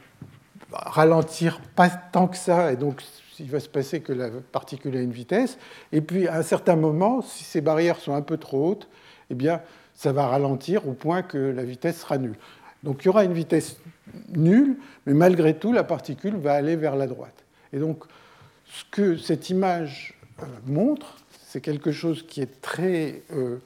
ralentir 0.72 1.60
pas 1.76 1.88
tant 1.88 2.26
que 2.26 2.36
ça, 2.36 2.72
et 2.72 2.76
donc 2.76 3.02
il 3.38 3.50
va 3.50 3.60
se 3.60 3.68
passer 3.68 4.00
que 4.00 4.12
la 4.12 4.30
particule 4.52 4.96
a 4.96 5.00
une 5.00 5.12
vitesse. 5.12 5.58
Et 5.92 6.00
puis 6.00 6.28
à 6.28 6.36
un 6.36 6.42
certain 6.42 6.76
moment, 6.76 7.20
si 7.20 7.44
ces 7.44 7.60
barrières 7.60 7.98
sont 7.98 8.14
un 8.14 8.22
peu 8.22 8.36
trop 8.36 8.70
hautes, 8.70 8.88
eh 9.30 9.34
bien, 9.34 9.60
ça 9.94 10.12
va 10.12 10.26
ralentir 10.26 10.86
au 10.88 10.92
point 10.92 11.22
que 11.22 11.38
la 11.38 11.64
vitesse 11.64 12.00
sera 12.00 12.18
nulle. 12.18 12.36
Donc 12.82 13.02
il 13.02 13.06
y 13.06 13.08
aura 13.08 13.24
une 13.24 13.32
vitesse 13.32 13.78
nulle, 14.34 14.76
mais 15.06 15.14
malgré 15.14 15.54
tout, 15.54 15.72
la 15.72 15.84
particule 15.84 16.36
va 16.36 16.52
aller 16.52 16.76
vers 16.76 16.96
la 16.96 17.06
droite. 17.06 17.44
Et 17.72 17.78
donc, 17.78 18.04
ce 18.66 18.84
que 18.90 19.16
cette 19.16 19.50
image 19.50 20.14
euh, 20.42 20.46
montre, 20.66 21.16
c'est 21.46 21.60
quelque 21.60 21.92
chose 21.92 22.24
qui 22.26 22.40
est 22.40 22.60
très 22.60 23.22
euh, 23.32 23.56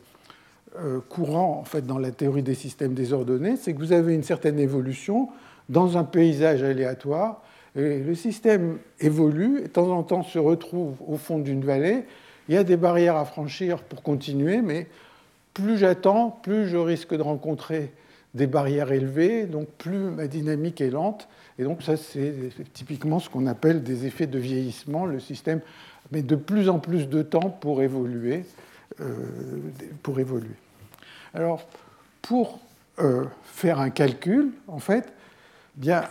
euh, 0.79 1.01
courant 1.09 1.59
en 1.61 1.65
fait, 1.65 1.87
dans 1.87 1.99
la 1.99 2.11
théorie 2.11 2.43
des 2.43 2.55
systèmes 2.55 2.95
désordonnés, 2.95 3.57
c'est 3.57 3.73
que 3.73 3.79
vous 3.79 3.93
avez 3.93 4.15
une 4.15 4.23
certaine 4.23 4.59
évolution 4.59 5.29
dans 5.69 5.99
un 5.99 6.05
paysage 6.05 6.63
aléatoire, 6.63 7.43
le 7.75 8.15
système 8.15 8.79
évolue, 8.99 9.59
et 9.59 9.63
de 9.65 9.69
temps 9.69 9.91
en 9.91 10.03
temps 10.03 10.23
se 10.23 10.39
retrouve 10.39 10.95
au 11.07 11.17
fond 11.17 11.39
d'une 11.39 11.63
vallée, 11.63 12.07
il 12.49 12.55
y 12.55 12.59
a 12.59 12.65
des 12.65 12.79
barrières 12.79 13.17
à 13.17 13.27
franchir 13.27 13.83
pour 13.83 14.03
continuer, 14.03 14.63
mais 14.63 14.87
plus 15.63 15.77
j'attends, 15.77 16.31
plus 16.31 16.69
je 16.69 16.77
risque 16.77 17.15
de 17.15 17.23
rencontrer 17.23 17.93
des 18.35 18.47
barrières 18.47 18.93
élevées, 18.93 19.47
donc 19.47 19.69
plus 19.79 19.99
ma 19.99 20.29
dynamique 20.29 20.81
est 20.81 20.91
lente. 20.91 21.29
Et 21.59 21.65
donc 21.65 21.83
ça, 21.83 21.97
c'est 21.97 22.51
typiquement 22.73 23.19
ce 23.19 23.29
qu'on 23.29 23.47
appelle 23.47 23.83
des 23.83 24.07
effets 24.07 24.27
de 24.27 24.39
vieillissement. 24.39 25.07
Le 25.07 25.19
système 25.19 25.61
met 26.13 26.23
de 26.23 26.37
plus 26.37 26.69
en 26.69 26.79
plus 26.79 27.09
de 27.09 27.23
temps 27.23 27.51
pour 27.51 27.83
évoluer. 27.83 28.45
Euh. 29.01 29.59
Alors, 31.35 31.67
pour 32.23 32.61
euh, 33.01 33.25
faire 33.43 33.81
un 33.81 33.91
calcul, 33.91 34.53
en 34.69 34.79
fait, 34.79 35.13
bien, 35.77 36.05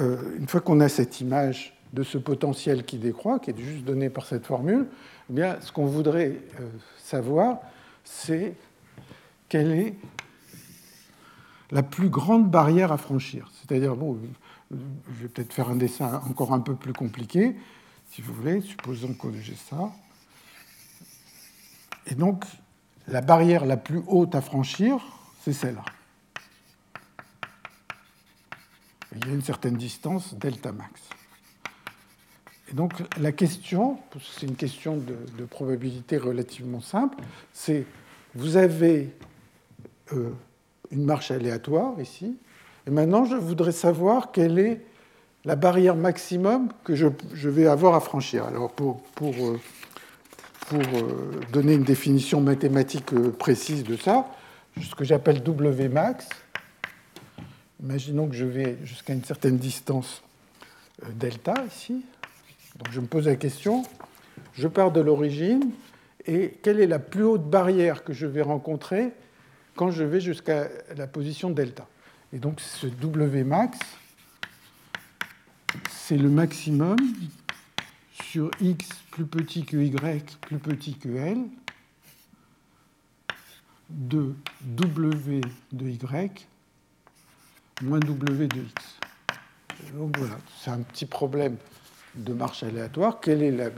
euh, 0.00 0.16
une 0.38 0.48
fois 0.48 0.60
qu'on 0.60 0.80
a 0.80 0.88
cette 0.88 1.20
image 1.20 1.76
de 1.92 2.02
ce 2.02 2.18
potentiel 2.18 2.84
qui 2.84 2.98
décroît, 2.98 3.38
qui 3.38 3.50
est 3.50 3.58
juste 3.58 3.84
donné 3.84 4.08
par 4.10 4.26
cette 4.26 4.46
formule, 4.46 4.86
eh 5.30 5.32
bien, 5.32 5.58
ce 5.60 5.70
qu'on 5.70 5.86
voudrait 5.86 6.36
savoir, 6.98 7.60
c'est 8.02 8.54
quelle 9.54 9.70
est 9.70 9.94
la 11.70 11.84
plus 11.84 12.08
grande 12.08 12.50
barrière 12.50 12.90
à 12.90 12.96
franchir. 12.96 13.52
C'est-à-dire, 13.52 13.94
bon, 13.94 14.18
je 14.72 15.22
vais 15.22 15.28
peut-être 15.28 15.52
faire 15.52 15.68
un 15.68 15.76
dessin 15.76 16.20
encore 16.28 16.52
un 16.52 16.58
peu 16.58 16.74
plus 16.74 16.92
compliqué, 16.92 17.54
si 18.10 18.20
vous 18.20 18.34
voulez, 18.34 18.62
supposons 18.62 19.14
que 19.14 19.28
j'ai 19.40 19.54
ça. 19.54 19.92
Et 22.08 22.16
donc, 22.16 22.44
la 23.06 23.20
barrière 23.20 23.64
la 23.64 23.76
plus 23.76 24.02
haute 24.08 24.34
à 24.34 24.40
franchir, 24.40 24.98
c'est 25.44 25.52
celle-là. 25.52 25.84
Il 29.14 29.24
y 29.24 29.30
a 29.30 29.34
une 29.34 29.42
certaine 29.42 29.76
distance, 29.76 30.34
delta 30.34 30.72
max. 30.72 31.00
Et 32.72 32.74
donc, 32.74 33.04
la 33.18 33.30
question, 33.30 34.00
c'est 34.20 34.46
une 34.48 34.56
question 34.56 34.96
de, 34.96 35.44
probabilité 35.44 36.16
relativement 36.16 36.80
simple, 36.80 37.22
c'est 37.52 37.86
vous 38.34 38.56
avez 38.56 39.14
euh, 40.14 40.34
une 40.90 41.04
marche 41.04 41.30
aléatoire 41.30 42.00
ici, 42.00 42.36
et 42.86 42.90
maintenant 42.90 43.24
je 43.24 43.36
voudrais 43.36 43.72
savoir 43.72 44.32
quelle 44.32 44.58
est 44.58 44.80
la 45.44 45.56
barrière 45.56 45.96
maximum 45.96 46.68
que 46.84 46.94
je, 46.94 47.08
vais 47.48 47.66
avoir 47.66 47.94
à 47.94 48.00
franchir. 48.00 48.44
Alors, 48.44 48.72
pour, 48.72 49.02
pour 49.14 49.34
euh, 49.34 49.60
pour 50.68 50.80
euh, 50.80 51.40
donner 51.52 51.74
une 51.74 51.82
définition 51.82 52.40
mathématique 52.40 53.14
précise 53.38 53.84
de 53.84 53.96
ça, 53.96 54.26
ce 54.80 54.94
que 54.94 55.04
j'appelle 55.04 55.42
W 55.42 55.88
max. 55.88 56.26
Imaginons 57.82 58.28
que 58.28 58.34
je 58.34 58.46
vais 58.46 58.78
jusqu'à 58.82 59.12
une 59.12 59.24
certaine 59.24 59.58
distance 59.58 60.22
delta 61.12 61.54
ici. 61.68 62.02
Donc 62.78 62.90
je 62.90 63.00
me 63.00 63.06
pose 63.06 63.26
la 63.26 63.36
question, 63.36 63.84
je 64.54 64.66
pars 64.68 64.90
de 64.90 65.00
l'origine 65.00 65.70
et 66.26 66.58
quelle 66.62 66.80
est 66.80 66.86
la 66.86 66.98
plus 66.98 67.24
haute 67.24 67.48
barrière 67.48 68.02
que 68.02 68.12
je 68.12 68.26
vais 68.26 68.42
rencontrer 68.42 69.12
quand 69.76 69.90
je 69.90 70.04
vais 70.04 70.20
jusqu'à 70.20 70.68
la 70.96 71.06
position 71.06 71.50
delta 71.50 71.86
Et 72.32 72.38
donc 72.38 72.60
ce 72.60 72.86
W 72.86 73.44
max, 73.44 73.78
c'est 75.90 76.16
le 76.16 76.28
maximum 76.28 76.96
sur 78.12 78.50
x 78.60 78.88
plus 79.10 79.26
petit 79.26 79.64
que 79.64 79.76
y 79.76 79.90
plus 80.40 80.58
petit 80.58 80.94
que 80.96 81.08
l 81.08 81.38
de 83.90 84.34
w 84.62 85.40
de 85.72 85.88
y 85.88 85.98
moins 87.82 88.00
w 88.00 88.48
de 88.48 88.60
x. 88.60 88.98
Donc 89.94 90.16
voilà, 90.16 90.38
c'est 90.60 90.70
un 90.70 90.80
petit 90.82 91.06
problème 91.06 91.56
de 92.14 92.32
marche 92.32 92.62
aléatoire. 92.62 93.20
Quelle 93.20 93.42
est 93.42 93.50
la, 93.50 93.70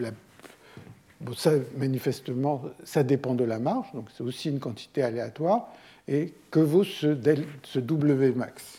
Bon, 1.20 1.34
ça, 1.34 1.52
manifestement, 1.76 2.62
ça 2.84 3.02
dépend 3.02 3.34
de 3.34 3.44
la 3.44 3.58
marche, 3.58 3.92
donc 3.94 4.08
c'est 4.16 4.22
aussi 4.22 4.50
une 4.50 4.60
quantité 4.60 5.02
aléatoire. 5.02 5.68
Et 6.08 6.32
que 6.50 6.60
vaut 6.60 6.84
ce, 6.84 7.16
ce 7.64 7.78
W 7.78 8.32
max? 8.32 8.78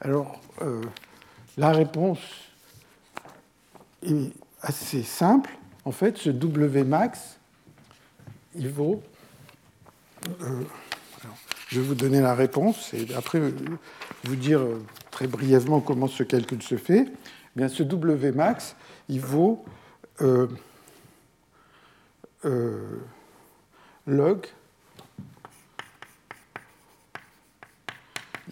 Alors, 0.00 0.40
euh, 0.62 0.82
la 1.56 1.70
réponse 1.70 2.18
est 4.02 4.32
assez 4.62 5.02
simple. 5.02 5.50
En 5.84 5.92
fait, 5.92 6.16
ce 6.18 6.30
W 6.30 6.84
max, 6.84 7.38
il 8.56 8.68
vaut. 8.68 9.02
Euh, 10.42 10.62
je 11.68 11.80
vais 11.80 11.86
vous 11.86 11.94
donner 11.94 12.20
la 12.20 12.34
réponse 12.34 12.94
et 12.94 13.06
après 13.14 13.40
vous 14.24 14.36
dire 14.36 14.60
très 15.10 15.26
brièvement 15.26 15.80
comment 15.80 16.06
ce 16.06 16.22
calcul 16.22 16.62
se 16.62 16.76
fait. 16.76 17.06
Eh 17.06 17.58
bien, 17.58 17.68
ce 17.68 17.82
W 17.82 18.32
max, 18.32 18.74
il 19.08 19.20
vaut 19.20 19.64
euh, 20.22 20.48
log. 24.06 24.46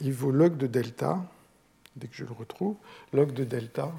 Il 0.01 0.13
vaut 0.13 0.31
log 0.31 0.57
de 0.57 0.67
delta, 0.67 1.25
dès 1.97 2.07
que 2.07 2.15
je 2.15 2.25
le 2.25 2.33
retrouve, 2.33 2.77
log 3.13 3.33
de 3.33 3.45
delta 3.45 3.91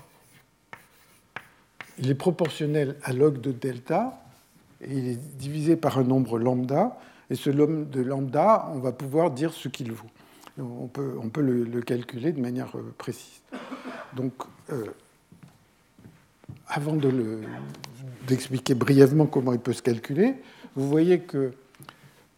il 2.00 2.10
est 2.10 2.16
proportionnel 2.16 2.96
à 3.04 3.14
log 3.14 3.42
de 3.42 3.52
delta, 3.52 4.20
et 4.82 4.94
il 4.94 5.08
est 5.10 5.38
divisé 5.38 5.76
par 5.76 5.98
un 5.98 6.04
nombre 6.04 6.38
lambda, 6.38 6.98
et 7.30 7.36
ce 7.36 7.50
nombre 7.50 7.86
de 7.86 8.02
lambda, 8.02 8.70
on 8.74 8.80
va 8.80 8.92
pouvoir 8.92 9.32
dire 9.32 9.54
ce 9.54 9.68
qu'il 9.68 9.92
vaut. 9.92 10.10
On 10.60 10.88
peut, 10.88 11.16
on 11.22 11.30
peut 11.30 11.42
le, 11.42 11.82
calculer 11.82 12.32
de 12.32 12.42
manière 12.42 12.76
euh, 12.78 12.94
précise. 12.98 13.42
Donc, 14.16 14.34
euh, 14.72 14.86
avant 16.68 16.98
d'expliquer 18.28 18.76
brièvement 18.76 19.26
comment 19.26 19.54
il 19.54 19.60
peut 19.60 19.74
se 19.74 19.82
calculer, 19.82 20.36
vous 20.76 20.88
voyez 20.88 21.20
que 21.20 21.54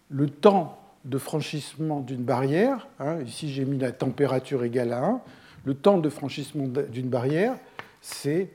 le 0.10 0.30
temps 0.30 0.80
de 1.06 1.18
franchissement 1.18 2.02
d'une 2.02 2.24
barrière, 2.24 2.88
hein, 3.00 3.22
ici 3.22 3.52
j'ai 3.52 3.65
mis 3.65 3.78
la 3.78 3.92
température 3.92 4.63
égale 4.63 4.94
à 4.94 5.04
1, 5.04 5.22
le 5.65 5.74
temps 5.74 5.98
de 5.98 6.10
franchissement 6.10 6.68
d'une 6.68 7.10
barrière, 7.10 7.56
c'est 8.02 8.50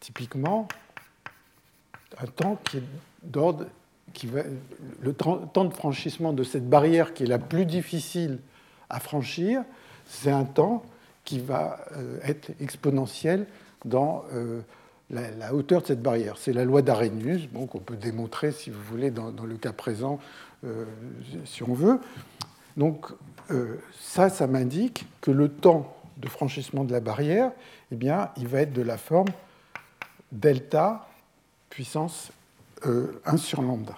typiquement 0.00 0.68
un 2.18 2.26
temps 2.26 2.58
qui 2.64 2.78
est 2.78 2.82
d'ordre 3.22 3.66
qui 4.12 4.26
va, 4.26 4.42
le 5.00 5.12
temps 5.12 5.64
de 5.64 5.74
franchissement 5.74 6.32
de 6.32 6.42
cette 6.42 6.68
barrière 6.68 7.12
qui 7.12 7.24
est 7.24 7.26
la 7.26 7.38
plus 7.38 7.66
difficile 7.66 8.38
à 8.88 9.00
franchir, 9.00 9.62
c'est 10.06 10.30
un 10.30 10.44
temps 10.44 10.84
qui 11.24 11.40
va 11.40 11.84
euh, 11.96 12.18
être 12.22 12.50
exponentiel 12.60 13.46
dans 13.84 14.24
euh, 14.32 14.60
la, 15.10 15.54
hauteur 15.54 15.82
de 15.82 15.86
cette 15.86 16.02
barrière. 16.02 16.36
C'est 16.38 16.52
la 16.52 16.64
loi 16.64 16.82
d'Arrhenius, 16.82 17.48
bon, 17.48 17.66
qu'on 17.66 17.78
peut 17.78 17.96
démontrer, 17.96 18.52
si 18.52 18.70
vous 18.70 18.82
voulez, 18.82 19.10
dans, 19.10 19.32
le 19.44 19.56
cas 19.56 19.72
présent, 19.72 20.18
euh, 20.64 20.84
si 21.44 21.62
on 21.62 21.74
veut. 21.74 22.00
Donc 22.76 23.06
ça, 24.00 24.28
ça 24.28 24.46
m'indique 24.48 25.06
que 25.20 25.30
le 25.30 25.48
temps 25.48 25.96
de 26.16 26.28
franchissement 26.28 26.84
de 26.84 26.92
la 26.92 27.00
barrière, 27.00 27.52
eh 27.92 27.96
bien, 27.96 28.30
il 28.36 28.48
va 28.48 28.62
être 28.62 28.72
de 28.72 28.82
la 28.82 28.98
forme 28.98 29.28
delta 30.32 31.06
puissance 31.70 32.32
1 32.82 32.88
euh, 32.88 33.36
sur 33.36 33.62
lambda. 33.62 33.94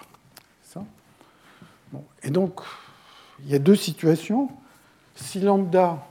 Et 2.22 2.30
donc, 2.30 2.60
il 3.40 3.50
y 3.50 3.54
a 3.54 3.58
deux 3.58 3.76
situations. 3.76 4.50
Si 5.14 5.40
lambda, 5.40 6.06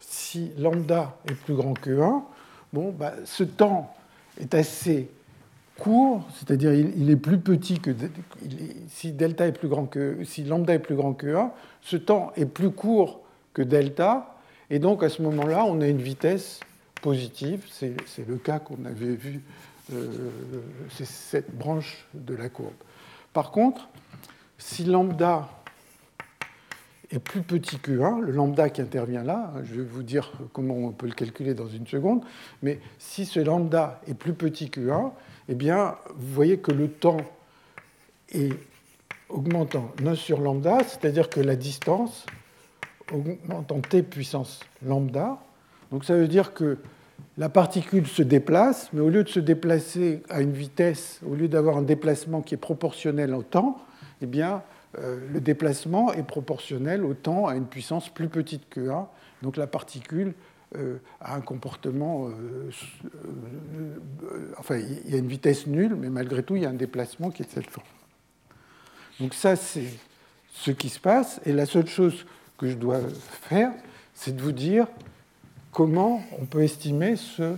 si 0.00 0.52
lambda 0.56 1.18
est 1.28 1.34
plus 1.34 1.54
grand 1.54 1.74
que 1.74 2.00
1, 2.00 2.24
bon, 2.76 2.92
bah, 2.92 3.14
ce 3.24 3.42
temps 3.42 3.94
est 4.38 4.54
assez 4.54 5.08
court, 5.78 6.28
c'est-à-dire 6.34 6.74
il, 6.74 7.10
est 7.10 7.16
plus 7.16 7.38
petit 7.38 7.80
que 7.80 7.90
si 8.90 9.12
delta 9.12 9.46
est 9.46 9.52
plus 9.52 9.68
grand 9.68 9.86
que 9.86 10.22
si 10.24 10.44
lambda 10.44 10.74
est 10.74 10.78
plus 10.78 10.94
grand 10.94 11.14
que 11.14 11.34
1, 11.34 11.52
ce 11.80 11.96
temps 11.96 12.32
est 12.36 12.44
plus 12.44 12.70
court 12.70 13.22
que 13.54 13.62
delta, 13.62 14.36
et 14.68 14.78
donc 14.78 15.02
à 15.02 15.08
ce 15.08 15.22
moment-là, 15.22 15.64
on 15.64 15.80
a 15.80 15.88
une 15.88 16.02
vitesse 16.02 16.60
positive. 17.00 17.64
C'est 17.70 17.96
le 18.28 18.36
cas 18.36 18.58
qu'on 18.58 18.84
avait 18.84 19.14
vu, 19.14 19.42
euh, 19.94 20.06
c'est 20.90 21.06
cette 21.06 21.56
branche 21.56 22.06
de 22.12 22.34
la 22.34 22.50
courbe. 22.50 22.74
Par 23.32 23.52
contre, 23.52 23.88
si 24.58 24.84
lambda 24.84 25.48
est 27.10 27.18
plus 27.18 27.42
petit 27.42 27.78
que 27.78 28.00
1, 28.00 28.20
le 28.20 28.32
lambda 28.32 28.68
qui 28.68 28.80
intervient 28.80 29.22
là, 29.22 29.52
je 29.64 29.76
vais 29.76 29.84
vous 29.84 30.02
dire 30.02 30.32
comment 30.52 30.74
on 30.74 30.90
peut 30.90 31.06
le 31.06 31.12
calculer 31.12 31.54
dans 31.54 31.68
une 31.68 31.86
seconde, 31.86 32.22
mais 32.62 32.80
si 32.98 33.26
ce 33.26 33.40
lambda 33.40 34.00
est 34.08 34.14
plus 34.14 34.32
petit 34.32 34.70
que 34.70 34.90
1, 34.90 35.12
eh 35.48 35.54
bien, 35.54 35.96
vous 36.16 36.34
voyez 36.34 36.58
que 36.58 36.72
le 36.72 36.88
temps 36.88 37.18
est 38.32 38.52
augmentant 39.28 39.92
1 40.04 40.14
sur 40.14 40.40
lambda, 40.40 40.78
c'est-à-dire 40.84 41.28
que 41.28 41.40
la 41.40 41.56
distance 41.56 42.26
augmente 43.12 43.70
en 43.70 43.80
t 43.80 44.02
puissance 44.02 44.60
lambda. 44.84 45.38
Donc 45.92 46.04
ça 46.04 46.16
veut 46.16 46.28
dire 46.28 46.54
que 46.54 46.78
la 47.38 47.48
particule 47.48 48.06
se 48.06 48.22
déplace, 48.22 48.90
mais 48.92 49.00
au 49.00 49.10
lieu 49.10 49.22
de 49.22 49.28
se 49.28 49.40
déplacer 49.40 50.22
à 50.28 50.40
une 50.40 50.52
vitesse, 50.52 51.20
au 51.28 51.34
lieu 51.34 51.48
d'avoir 51.48 51.76
un 51.76 51.82
déplacement 51.82 52.42
qui 52.42 52.54
est 52.54 52.58
proportionnel 52.58 53.34
au 53.34 53.42
temps, 53.42 53.78
eh 54.22 54.26
bien, 54.26 54.62
le 54.98 55.40
déplacement 55.40 56.12
est 56.12 56.22
proportionnel 56.22 57.04
au 57.04 57.14
temps 57.14 57.46
à 57.46 57.56
une 57.56 57.66
puissance 57.66 58.08
plus 58.08 58.28
petite 58.28 58.68
que 58.68 58.88
1. 58.88 59.08
Donc 59.42 59.56
la 59.56 59.66
particule 59.66 60.34
euh, 60.76 60.98
a 61.20 61.34
un 61.34 61.40
comportement... 61.40 62.28
Euh, 62.28 62.70
enfin, 64.58 64.78
il 64.78 65.10
y 65.10 65.14
a 65.14 65.18
une 65.18 65.28
vitesse 65.28 65.66
nulle, 65.66 65.94
mais 65.94 66.08
malgré 66.08 66.42
tout, 66.42 66.56
il 66.56 66.62
y 66.62 66.66
a 66.66 66.70
un 66.70 66.74
déplacement 66.74 67.30
qui 67.30 67.42
est 67.42 67.46
de 67.46 67.50
cette 67.50 67.70
forme. 67.70 67.86
Donc 69.20 69.34
ça, 69.34 69.56
c'est 69.56 69.88
ce 70.52 70.70
qui 70.70 70.88
se 70.88 71.00
passe. 71.00 71.40
Et 71.44 71.52
la 71.52 71.66
seule 71.66 71.86
chose 71.86 72.26
que 72.58 72.68
je 72.68 72.74
dois 72.74 73.00
faire, 73.42 73.72
c'est 74.14 74.34
de 74.34 74.42
vous 74.42 74.52
dire 74.52 74.86
comment 75.72 76.22
on 76.40 76.46
peut 76.46 76.62
estimer 76.62 77.16
ce, 77.16 77.56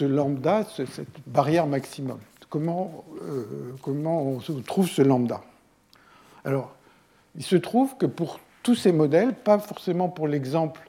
lambda, 0.00 0.66
cette 0.74 1.06
barrière 1.26 1.66
maximum 1.66 2.18
comment, 2.48 3.04
euh, 3.22 3.74
comment 3.82 4.22
on 4.22 4.38
trouve 4.62 4.88
ce 4.88 5.02
lambda 5.02 5.42
Alors, 6.46 6.76
il 7.34 7.42
se 7.42 7.56
trouve 7.56 7.96
que 7.96 8.06
pour 8.06 8.38
tous 8.62 8.76
ces 8.76 8.92
modèles, 8.92 9.34
pas 9.34 9.58
forcément 9.58 10.08
pour 10.08 10.28
l'exemple 10.28 10.88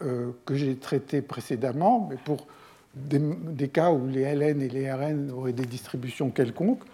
euh, 0.00 0.30
que 0.46 0.54
j'ai 0.54 0.76
traité 0.76 1.22
précédemment, 1.22 2.06
mais 2.08 2.16
pour 2.16 2.46
des, 2.94 3.68
cas 3.68 3.90
où 3.90 4.06
les 4.06 4.32
ln 4.32 4.62
et 4.62 4.68
les 4.68 4.92
rn 4.92 5.32
auraient 5.32 5.52
des 5.52 5.66
distributions 5.66 6.30
quelconques, 6.30 6.84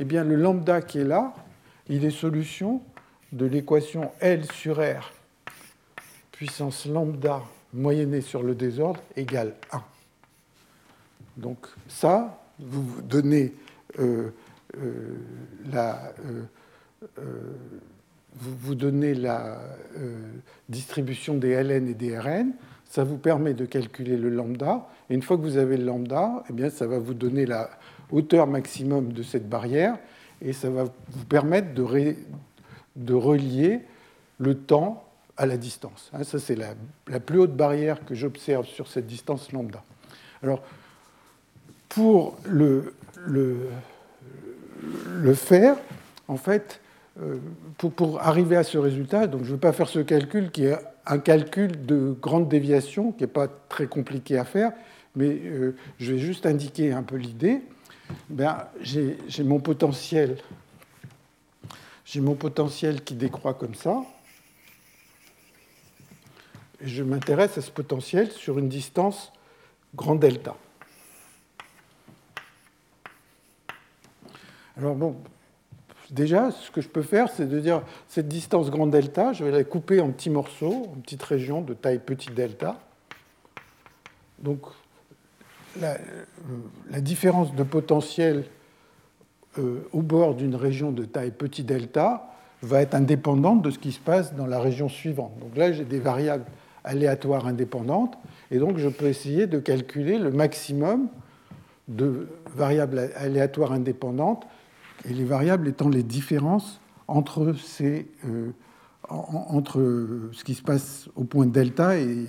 eh 0.00 0.04
bien 0.04 0.24
le 0.24 0.34
lambda 0.34 0.80
qui 0.80 1.00
est 1.00 1.04
là, 1.04 1.34
il 1.90 2.06
est 2.06 2.10
solution 2.10 2.80
de 3.32 3.44
l'équation 3.44 4.12
L 4.20 4.50
sur 4.50 4.78
R 4.78 5.12
puissance 6.32 6.86
lambda 6.86 7.42
moyennée 7.74 8.22
sur 8.22 8.42
le 8.42 8.54
désordre 8.54 9.00
égale 9.14 9.54
1. 9.72 9.82
Donc 11.36 11.66
ça, 11.86 12.40
vous 12.60 13.02
donnez 13.02 13.52
euh, 13.98 14.30
euh, 14.78 15.16
la, 15.70 16.12
vous, 18.34 18.74
donnez 18.74 19.14
la 19.14 19.58
euh, 19.96 20.16
distribution 20.68 21.34
des 21.34 21.62
ln 21.62 21.88
et 21.88 21.94
des 21.94 22.18
rn, 22.18 22.52
ça 22.84 23.04
vous 23.04 23.18
permet 23.18 23.54
de 23.54 23.66
calculer 23.66 24.16
le 24.16 24.30
lambda, 24.30 24.88
et 25.10 25.14
une 25.14 25.22
fois 25.22 25.36
que 25.36 25.42
vous 25.42 25.56
avez 25.56 25.76
le 25.76 25.84
lambda, 25.84 26.44
eh 26.48 26.52
bien, 26.52 26.70
ça 26.70 26.86
va 26.86 26.98
vous 26.98 27.14
donner 27.14 27.46
la 27.46 27.70
hauteur 28.10 28.46
maximum 28.46 29.12
de 29.12 29.22
cette 29.22 29.48
barrière, 29.48 29.98
et 30.40 30.52
ça 30.52 30.70
va 30.70 30.84
vous 30.84 31.24
permettre 31.24 31.74
de, 31.74 32.14
de 32.96 33.14
relier 33.14 33.80
le 34.38 34.54
temps 34.54 35.04
à 35.36 35.46
la 35.46 35.56
distance. 35.56 36.10
Hein, 36.12 36.24
ça, 36.24 36.38
c'est 36.38 36.56
la, 36.56 36.74
la, 37.08 37.20
plus 37.20 37.38
haute 37.40 37.56
barrière 37.56 38.04
que 38.04 38.14
j'observe 38.14 38.66
sur 38.66 38.88
cette 38.88 39.06
distance 39.06 39.52
lambda. 39.52 39.82
Alors, 40.42 40.62
pour 41.88 42.38
le, 42.44 42.94
le, 43.26 43.68
le 45.08 45.34
faire, 45.34 45.76
en 46.28 46.36
fait, 46.36 46.80
euh, 47.20 47.38
pour, 47.78 48.20
arriver 48.20 48.56
à 48.56 48.62
ce 48.62 48.78
résultat, 48.78 49.26
donc 49.26 49.42
je 49.42 49.48
ne 49.48 49.52
veux 49.52 49.60
pas 49.60 49.72
faire 49.72 49.88
ce 49.88 49.98
calcul 49.98 50.50
qui 50.52 50.64
est 50.64 50.76
un 51.04 51.18
calcul 51.18 51.84
de 51.84 52.16
grande 52.20 52.48
déviation, 52.48 53.12
qui 53.12 53.24
n'est 53.24 53.28
pas 53.28 53.48
très 53.68 53.86
compliqué 53.86 54.38
à 54.38 54.44
faire, 54.44 54.72
mais 55.16 55.26
euh, 55.26 55.74
je 55.98 56.12
vais 56.12 56.18
juste 56.18 56.46
indiquer 56.46 56.92
un 56.92 57.02
peu 57.02 57.16
l'idée. 57.16 57.62
Ben, 58.28 58.68
j'ai 58.80 59.16
mon 59.42 59.58
potentiel, 59.58 60.38
j'ai 62.04 62.20
mon 62.20 62.34
potentiel 62.34 63.02
qui 63.02 63.14
décroît 63.14 63.54
comme 63.54 63.74
ça. 63.74 64.02
Et 66.80 66.86
je 66.86 67.02
m'intéresse 67.02 67.58
à 67.58 67.62
ce 67.62 67.70
potentiel 67.72 68.30
sur 68.30 68.58
une 68.58 68.68
distance 68.68 69.32
grand 69.94 70.14
delta. 70.14 70.54
Alors 74.76 74.94
bon, 74.94 75.16
Déjà, 76.10 76.50
ce 76.50 76.70
que 76.70 76.80
je 76.80 76.88
peux 76.88 77.02
faire, 77.02 77.28
c'est 77.28 77.46
de 77.46 77.60
dire 77.60 77.82
cette 78.08 78.28
distance 78.28 78.70
grand 78.70 78.86
delta, 78.86 79.32
je 79.32 79.44
vais 79.44 79.50
la 79.50 79.64
couper 79.64 80.00
en 80.00 80.10
petits 80.10 80.30
morceaux, 80.30 80.86
en 80.90 81.00
petites 81.00 81.22
régions 81.22 81.60
de 81.60 81.74
taille 81.74 81.98
petit 81.98 82.30
delta. 82.30 82.78
Donc, 84.38 84.60
la, 85.80 85.96
euh, 86.94 87.00
différence 87.00 87.54
de 87.54 87.62
potentiel 87.62 88.44
euh, 89.58 89.86
au 89.92 90.00
bord 90.00 90.34
d'une 90.34 90.54
région 90.54 90.92
de 90.92 91.04
taille 91.04 91.30
petit 91.30 91.62
delta 91.62 92.30
va 92.62 92.80
être 92.80 92.94
indépendante 92.94 93.62
de 93.62 93.70
ce 93.70 93.78
qui 93.78 93.92
se 93.92 94.00
passe 94.00 94.34
dans 94.34 94.46
la 94.46 94.60
région 94.60 94.88
suivante. 94.88 95.32
Donc 95.40 95.56
là, 95.56 95.72
j'ai 95.72 95.84
des 95.84 96.00
variables 96.00 96.44
aléatoires 96.84 97.46
indépendantes, 97.46 98.18
et 98.50 98.58
donc 98.58 98.78
je 98.78 98.88
peux 98.88 99.06
essayer 99.06 99.46
de 99.46 99.58
calculer 99.58 100.18
le 100.18 100.30
maximum 100.30 101.08
de 101.88 102.28
variables 102.54 103.10
aléatoires 103.16 103.72
indépendantes 103.72 104.46
et 105.04 105.12
les 105.12 105.24
variables 105.24 105.68
étant 105.68 105.88
les 105.88 106.02
différences 106.02 106.80
entre, 107.06 107.54
ces, 107.54 108.06
euh, 108.26 108.50
entre 109.08 109.80
ce 110.32 110.44
qui 110.44 110.54
se 110.54 110.62
passe 110.62 111.08
au 111.16 111.24
point 111.24 111.46
delta 111.46 111.96
et, 111.96 112.26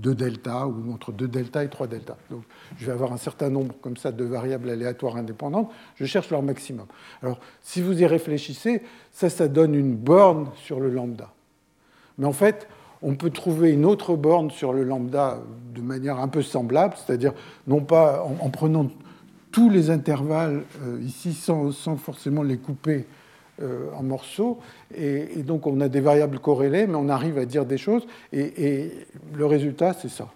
2 0.00 0.14
delta, 0.14 0.66
ou 0.66 0.92
entre 0.92 1.12
2 1.12 1.28
delta 1.28 1.64
et 1.64 1.68
3 1.68 1.86
delta. 1.86 2.16
Donc 2.30 2.42
je 2.78 2.86
vais 2.86 2.92
avoir 2.92 3.12
un 3.12 3.16
certain 3.16 3.50
nombre 3.50 3.74
comme 3.82 3.96
ça 3.96 4.12
de 4.12 4.24
variables 4.24 4.70
aléatoires 4.70 5.16
indépendantes, 5.16 5.70
je 5.96 6.04
cherche 6.04 6.30
leur 6.30 6.42
maximum. 6.42 6.86
Alors 7.22 7.40
si 7.62 7.82
vous 7.82 8.00
y 8.00 8.06
réfléchissez, 8.06 8.82
ça, 9.12 9.28
ça 9.28 9.48
donne 9.48 9.74
une 9.74 9.96
borne 9.96 10.50
sur 10.56 10.80
le 10.80 10.90
lambda. 10.90 11.32
Mais 12.18 12.26
en 12.26 12.32
fait, 12.32 12.68
on 13.02 13.14
peut 13.14 13.30
trouver 13.30 13.72
une 13.72 13.86
autre 13.86 14.14
borne 14.14 14.50
sur 14.50 14.72
le 14.72 14.84
lambda 14.84 15.38
de 15.74 15.80
manière 15.80 16.18
un 16.18 16.28
peu 16.28 16.42
semblable, 16.42 16.94
c'est-à-dire 16.96 17.32
non 17.66 17.80
pas 17.80 18.22
en 18.22 18.50
prenant 18.50 18.90
tous 19.52 19.70
les 19.70 19.90
intervalles 19.90 20.64
euh, 20.82 21.00
ici 21.02 21.32
sans, 21.32 21.72
forcément 21.96 22.42
les 22.42 22.56
couper 22.56 23.06
euh, 23.62 23.90
en 23.94 24.02
morceaux. 24.02 24.58
Et, 24.94 25.42
donc 25.42 25.66
on 25.66 25.80
a 25.80 25.88
des 25.88 26.00
variables 26.00 26.38
corrélées, 26.38 26.86
mais 26.86 26.96
on 26.96 27.08
arrive 27.08 27.38
à 27.38 27.44
dire 27.44 27.66
des 27.66 27.78
choses. 27.78 28.06
Et, 28.32 28.92
le 29.34 29.46
résultat, 29.46 29.92
c'est 29.92 30.08
ça. 30.08 30.28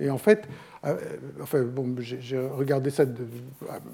Et 0.00 0.10
en 0.10 0.18
fait, 0.18 0.48
euh, 0.84 0.96
enfin, 1.40 1.62
bon, 1.62 1.94
j'ai 1.98 2.38
regardé 2.38 2.90
ça 2.90 3.04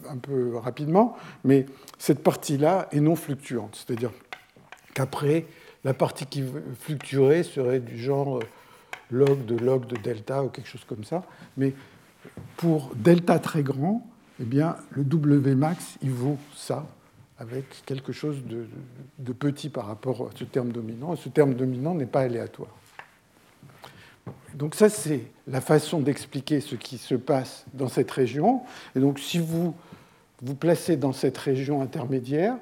un 0.08 0.16
peu 0.16 0.56
rapidement, 0.56 1.16
mais 1.44 1.66
cette 1.98 2.22
partie-là 2.22 2.88
est 2.92 3.00
non 3.00 3.16
fluctuante. 3.16 3.84
C'est-à-dire 3.86 4.12
qu'après, 4.94 5.44
la 5.84 5.92
partie 5.92 6.26
qui 6.26 6.42
fluctuerait 6.80 7.42
serait 7.42 7.80
du 7.80 7.98
genre 7.98 8.40
log 9.10 9.44
de 9.44 9.56
log 9.56 9.86
de 9.86 9.96
delta 9.96 10.42
ou 10.42 10.48
quelque 10.48 10.68
chose 10.68 10.84
comme 10.86 11.04
ça. 11.04 11.22
Mais 11.56 11.74
pour 12.56 12.90
delta 12.94 13.38
très 13.38 13.62
grand, 13.62 14.06
eh 14.40 14.44
bien, 14.44 14.76
le 14.90 15.04
W 15.04 15.54
max, 15.54 15.96
il 16.02 16.10
vaut 16.10 16.38
ça, 16.54 16.86
avec 17.38 17.84
quelque 17.86 18.12
chose 18.12 18.42
de, 18.44 19.32
petit 19.32 19.68
par 19.68 19.86
rapport 19.86 20.28
à 20.28 20.30
ce 20.36 20.44
terme 20.44 20.70
dominant. 20.70 21.16
Ce 21.16 21.28
terme 21.28 21.54
dominant 21.54 21.94
n'est 21.94 22.06
pas 22.06 22.20
aléatoire. 22.20 22.74
Donc 24.54 24.74
ça, 24.74 24.88
c'est 24.88 25.22
la 25.46 25.60
façon 25.60 26.00
d'expliquer 26.00 26.60
ce 26.60 26.74
qui 26.74 26.98
se 26.98 27.14
passe 27.14 27.64
dans 27.74 27.88
cette 27.88 28.10
région. 28.10 28.62
Et 28.94 29.00
donc 29.00 29.18
si 29.18 29.38
vous 29.38 29.74
vous 30.42 30.54
placez 30.54 30.96
dans 30.96 31.12
cette 31.12 31.38
région 31.38 31.82
intermédiaire, 31.82 32.56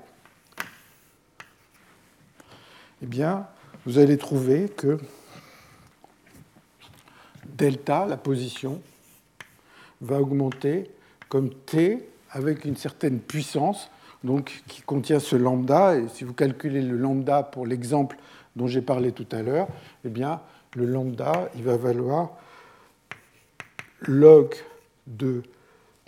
eh 3.02 3.06
bien, 3.06 3.46
vous 3.84 3.98
allez 3.98 4.16
trouver 4.16 4.68
que 4.68 4.98
delta, 7.46 8.06
la 8.06 8.16
position, 8.16 8.80
va 10.00 10.20
augmenter 10.20 10.90
comme 11.28 11.50
t 11.50 12.08
avec 12.30 12.64
une 12.64 12.76
certaine 12.76 13.20
puissance 13.20 13.90
donc, 14.24 14.62
qui 14.66 14.82
contient 14.82 15.20
ce 15.20 15.36
lambda. 15.36 15.96
Et 15.96 16.08
si 16.08 16.24
vous 16.24 16.34
calculez 16.34 16.82
le 16.82 16.96
lambda 16.96 17.42
pour 17.42 17.66
l'exemple 17.66 18.16
dont 18.56 18.66
j'ai 18.66 18.82
parlé 18.82 19.12
tout 19.12 19.26
à 19.32 19.42
l'heure, 19.42 19.68
eh 20.04 20.08
bien, 20.08 20.40
le 20.74 20.86
lambda, 20.86 21.50
il 21.56 21.62
va 21.62 21.76
valoir 21.76 22.30
log 24.00 24.54
de 25.06 25.42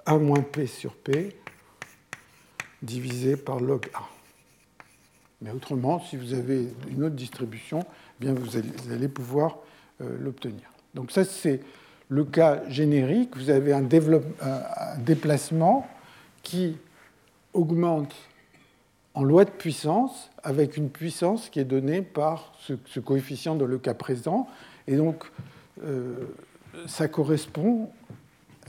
a 0.04 0.18
moins 0.18 0.42
p 0.42 0.66
sur 0.66 0.94
p 0.94 1.37
divisé 2.83 3.37
par 3.37 3.61
log 3.61 3.88
a. 3.94 4.02
Mais 5.40 5.50
autrement, 5.50 6.00
si 6.00 6.16
vous 6.16 6.35
avez 6.35 6.68
une 6.90 7.04
autre 7.04 7.14
distribution, 7.14 7.81
eh 7.81 8.24
bien 8.24 8.35
vous 8.35 8.57
allez 8.92 9.09
pouvoir 9.09 9.59
euh, 10.00 10.16
l'obtenir. 10.20 10.68
Donc 10.94 11.12
ça, 11.12 11.24
c'est 11.24 11.61
le 12.09 12.25
cas 12.25 12.62
générique, 12.68 13.37
vous 13.37 13.51
avez 13.51 13.73
un, 13.73 13.87
déplacement 14.99 15.87
qui 16.42 16.77
augmente 17.53 18.14
en 19.14 19.25
loi 19.25 19.44
de 19.44 19.51
puissance 19.51 20.31
avec 20.42 20.77
une 20.77 20.90
puissance 20.90 21.51
qui 21.51 21.61
est 21.61 21.64
donnée 21.64 22.03
par 22.03 22.53
ce, 22.61 23.01
coefficient 23.01 23.57
dans 23.57 23.66
le 23.66 23.79
cas 23.79 23.94
présent. 23.94 24.49
Et 24.87 24.97
donc, 24.97 25.25
euh, 25.85 26.14
ça 26.87 27.09
correspond, 27.09 27.90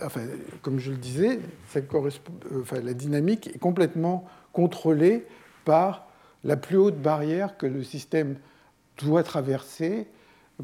enfin, 0.03 0.21
comme 0.61 0.79
je 0.79 0.91
le 0.91 0.97
disais, 0.97 1.39
ça 1.69 1.81
correspond, 1.81 2.33
enfin, 2.59 2.81
la 2.81 2.93
dynamique 2.93 3.47
est 3.47 3.59
complètement 3.59 4.25
contrôlée 4.51 5.25
par 5.65 6.07
la 6.43 6.57
plus 6.57 6.77
haute 6.77 7.01
barrière 7.01 7.57
que 7.57 7.65
le 7.65 7.83
système 7.83 8.35
doit 8.97 9.23
traverser 9.23 10.07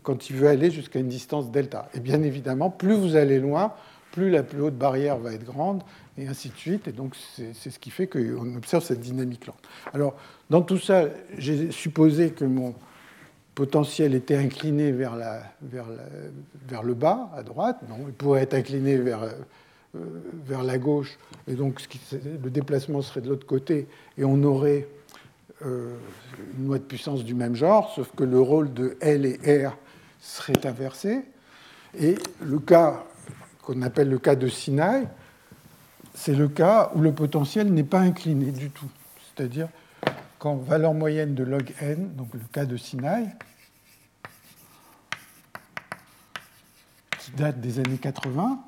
quand 0.03 0.29
il 0.29 0.35
veut 0.35 0.47
aller 0.47 0.71
jusqu'à 0.71 0.99
une 0.99 1.07
distance 1.07 1.51
delta. 1.51 1.89
Et 1.93 1.99
bien 1.99 2.21
évidemment, 2.23 2.69
plus 2.69 2.95
vous 2.95 3.15
allez 3.15 3.39
loin, 3.39 3.73
plus 4.11 4.29
la 4.29 4.43
plus 4.43 4.61
haute 4.61 4.77
barrière 4.77 5.17
va 5.17 5.33
être 5.33 5.43
grande, 5.43 5.83
et 6.17 6.27
ainsi 6.27 6.49
de 6.49 6.55
suite. 6.55 6.87
Et 6.87 6.91
donc, 6.91 7.15
c'est 7.53 7.69
ce 7.69 7.79
qui 7.79 7.91
fait 7.91 8.07
qu'on 8.07 8.55
observe 8.55 8.83
cette 8.83 9.01
dynamique 9.01 9.45
lente. 9.45 9.61
Alors, 9.93 10.15
dans 10.49 10.61
tout 10.61 10.77
ça, 10.77 11.05
j'ai 11.37 11.71
supposé 11.71 12.31
que 12.31 12.45
mon 12.45 12.73
potentiel 13.55 14.15
était 14.15 14.35
incliné 14.35 14.91
vers, 14.91 15.15
le 15.15 16.93
bas, 16.93 17.29
à 17.35 17.43
droite. 17.43 17.79
Non, 17.89 17.97
il 18.07 18.13
pourrait 18.13 18.43
être 18.43 18.53
incliné 18.53 18.97
vers, 18.97 19.23
euh, 19.23 20.63
la 20.63 20.77
gauche, 20.77 21.17
et 21.47 21.53
donc 21.53 21.81
le 22.11 22.49
déplacement 22.49 23.01
serait 23.01 23.21
de 23.21 23.29
l'autre 23.29 23.47
côté, 23.47 23.87
et 24.17 24.25
on 24.25 24.43
aurait 24.43 24.87
euh, 25.65 25.95
une 26.57 26.67
loi 26.67 26.79
de 26.79 26.83
puissance 26.83 27.23
du 27.23 27.33
même 27.33 27.55
genre, 27.55 27.93
sauf 27.95 28.11
que 28.13 28.25
le 28.25 28.41
rôle 28.41 28.73
de 28.73 28.97
L 28.99 29.25
et 29.25 29.65
R 29.65 29.77
serait 30.25 30.65
inversé. 30.65 31.23
Et 31.97 32.15
le 32.41 32.59
cas 32.59 33.03
qu'on 33.61 33.81
appelle 33.81 34.09
le 34.09 34.19
cas 34.19 34.35
de 34.35 34.47
Sinaï, 34.47 35.07
c'est 36.13 36.35
le 36.35 36.47
cas 36.47 36.91
où 36.95 37.01
le 37.01 37.13
potentiel 37.13 37.71
n'est 37.71 37.83
pas 37.83 37.99
incliné 37.99 38.51
du 38.51 38.69
tout. 38.69 38.89
C'est-à-dire 39.19 39.69
quand 40.39 40.55
valeur 40.55 40.93
moyenne 40.93 41.35
de 41.35 41.43
log 41.43 41.73
n, 41.81 42.13
donc 42.15 42.33
le 42.33 42.41
cas 42.51 42.65
de 42.65 42.77
Sinai, 42.77 43.25
qui 47.19 47.31
date 47.31 47.59
des 47.59 47.79
années 47.79 47.97
80, 47.97 48.59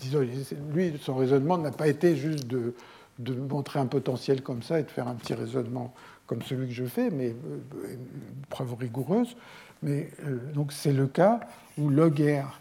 disons, 0.00 0.26
lui, 0.72 0.98
son 1.00 1.16
raisonnement 1.16 1.58
n'a 1.58 1.70
pas 1.70 1.88
été 1.88 2.16
juste 2.16 2.46
de, 2.46 2.74
de, 3.18 3.34
montrer 3.34 3.78
un 3.78 3.86
potentiel 3.86 4.42
comme 4.42 4.62
ça 4.62 4.80
et 4.80 4.82
de 4.82 4.90
faire 4.90 5.08
un 5.08 5.14
petit 5.14 5.34
raisonnement 5.34 5.94
comme 6.26 6.42
celui 6.42 6.68
que 6.68 6.74
je 6.74 6.84
fais, 6.84 7.10
mais 7.10 7.28
euh, 7.28 7.94
une 7.94 8.46
preuve 8.48 8.74
rigoureuse. 8.74 9.36
Mais 9.82 10.10
euh, 10.24 10.38
donc 10.52 10.72
c'est 10.72 10.92
le 10.92 11.06
cas 11.06 11.40
où 11.78 11.90
log 11.90 12.20
R 12.20 12.60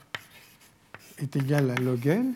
est 1.20 1.36
égal 1.36 1.72
à 1.72 1.76
log 1.76 2.06
N. 2.06 2.34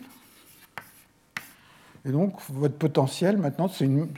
Et 2.04 2.10
donc 2.10 2.34
votre 2.48 2.76
potentiel 2.76 3.36
maintenant 3.36 3.68
c'est 3.68 3.84
une, 3.84 4.08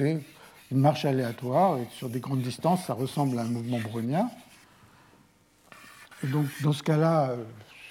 une, 0.00 0.22
marche 0.70 1.04
aléatoire 1.04 1.78
et 1.78 1.86
sur 1.90 2.08
des 2.08 2.20
grandes 2.20 2.40
distances 2.42 2.86
ça 2.86 2.94
ressemble 2.94 3.38
à 3.38 3.42
un 3.42 3.46
mouvement 3.48 3.80
brownien. 3.80 4.30
Et 6.24 6.28
donc 6.28 6.46
dans 6.62 6.72
ce 6.72 6.82
cas-là, 6.82 7.30
euh, 7.30 7.44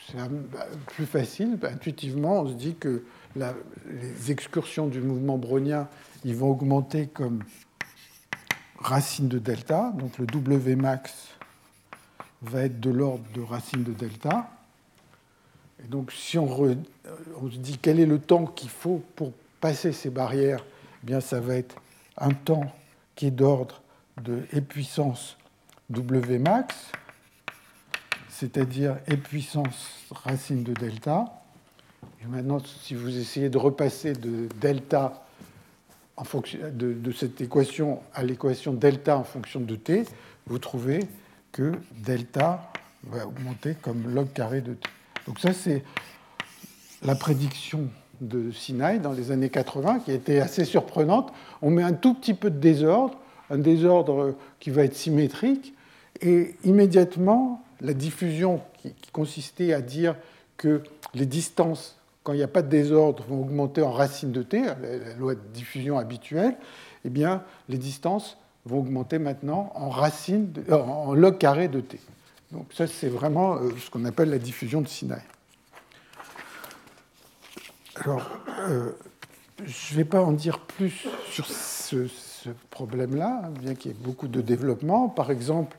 c'est 0.08 0.18
bah, 0.18 0.66
plus 0.88 1.06
facile. 1.06 1.58
Bah, 1.58 1.70
intuitivement, 1.72 2.42
on 2.42 2.48
se 2.48 2.54
dit 2.54 2.76
que 2.76 3.04
les 3.36 4.32
excursions 4.32 4.88
du 4.88 5.02
mouvement 5.02 5.38
brownien 5.38 5.90
ils 6.24 6.36
vont 6.36 6.50
augmenter 6.50 7.08
comme 7.08 7.44
racine 8.80 9.28
de 9.28 9.40
delta. 9.40 9.92
Donc 9.96 10.18
le 10.18 10.26
W 10.26 10.76
max 10.76 11.14
va 12.42 12.62
être 12.62 12.80
de 12.80 12.90
l'ordre 12.90 13.24
de 13.34 13.42
racine 13.42 13.84
de 13.84 13.94
delta. 13.94 14.50
Et 15.84 15.88
donc 15.88 16.12
si 16.12 16.38
on, 16.38 16.48
se 16.58 17.58
dit 17.58 17.78
quel 17.78 18.00
est 18.00 18.06
le 18.06 18.20
temps 18.20 18.46
qu'il 18.46 18.70
faut 18.70 19.04
pour 19.16 19.34
passer 19.60 19.92
ces 19.92 20.10
barrières, 20.10 20.64
eh 21.04 21.08
bien 21.08 21.22
ça 21.22 21.40
va 21.40 21.56
être 21.56 21.76
un 22.18 22.32
temps 22.32 22.72
qui 23.16 23.28
est 23.28 23.32
d'ordre 23.32 23.82
de 24.22 24.44
e 24.54 24.62
puissance 24.62 25.38
W 25.90 26.40
max, 26.40 26.76
c'est-à-dire 28.30 28.98
e 29.10 29.16
puissance 29.16 30.06
racine 30.12 30.64
de 30.64 30.74
delta. 30.74 31.26
Et 32.22 32.28
maintenant, 32.28 32.60
si 32.60 32.96
vous 32.96 33.18
essayez 33.18 33.50
de 33.50 33.58
repasser 33.58 34.14
de 34.14 34.48
delta 34.60 35.25
en 36.18 36.24
fonction 36.24 36.60
de, 36.72 37.12
cette 37.12 37.42
équation 37.42 38.02
à 38.14 38.24
l'équation 38.24 38.74
delta 38.74 39.18
en 39.18 39.24
fonction 39.24 39.60
de 39.60 39.76
t, 39.76 40.06
vous 40.48 40.60
trouvez 40.60 41.02
que 41.52 41.74
delta 41.98 42.72
va 43.04 43.28
augmenter 43.28 43.76
comme 43.82 44.14
log 44.14 44.32
carré 44.34 44.62
de 44.62 44.74
t. 44.74 44.90
Donc 45.28 45.40
ça, 45.40 45.54
c'est 45.54 45.84
la 47.04 47.16
prédiction 47.16 47.90
de 48.22 48.52
Sinai 48.52 49.00
dans 49.00 49.12
les 49.12 49.32
années 49.32 49.50
80 49.50 50.00
qui 50.00 50.12
était 50.12 50.40
assez 50.40 50.64
surprenante. 50.64 51.34
On 51.62 51.70
met 51.70 51.84
un 51.84 51.94
tout 51.94 52.14
petit 52.14 52.34
peu 52.34 52.50
de 52.50 52.60
désordre, 52.60 53.20
un 53.50 53.58
désordre 53.58 54.36
qui 54.60 54.70
va 54.70 54.84
être 54.84 54.96
symétrique, 54.96 55.74
et 56.22 56.56
immédiatement, 56.64 57.64
la 57.82 57.94
diffusion 57.94 58.62
qui 58.82 59.12
consistait 59.12 59.74
à 59.74 59.82
dire 59.82 60.16
que 60.58 60.82
les 61.14 61.26
distances 61.26 61.95
quand 62.26 62.34
il 62.34 62.38
n'y 62.38 62.44
a 62.44 62.48
pas 62.48 62.64
de 62.64 62.70
désordre, 62.70 63.24
vont 63.30 63.42
augmenter 63.42 63.84
en 63.84 63.92
racine 63.92 64.32
de 64.32 64.42
t, 64.42 64.60
la 64.60 65.14
loi 65.20 65.36
de 65.36 65.42
diffusion 65.54 66.00
habituelle, 66.00 66.58
eh 67.06 67.10
bien, 67.10 67.44
les 67.70 67.78
distances 67.78 68.40
vont 68.66 68.80
augmenter 68.80 69.20
maintenant 69.20 69.72
en, 69.76 69.90
racine 69.90 70.52
euh, 70.70 70.76
en 70.76 71.14
log 71.14 71.38
carré 71.38 71.68
de 71.68 71.82
t. 71.82 72.00
Donc 72.52 72.74
ça, 72.74 72.88
c'est 72.88 73.10
vraiment 73.10 73.58
euh, 73.58 73.70
ce 73.78 73.92
qu'on 73.92 74.06
appelle 74.06 74.32
la 74.32 74.40
diffusion 74.40 74.82
de 74.82 74.88
Sinai. 74.88 75.22
Alors, 77.98 78.28
euh, 78.70 78.90
je 79.64 79.94
ne 79.94 79.98
vais 79.98 80.06
pas 80.06 80.22
en 80.22 80.32
dire 80.32 80.58
plus 80.62 81.06
sur 81.30 81.46
ce, 81.46 82.08
problème-là, 82.72 83.44
hein, 83.44 83.50
bien 83.62 83.76
qu'il 83.76 83.92
y 83.92 83.94
ait 83.94 83.98
beaucoup 83.98 84.28
de 84.28 84.42
développement. 84.42 85.10
Par 85.10 85.30
exemple, 85.30 85.78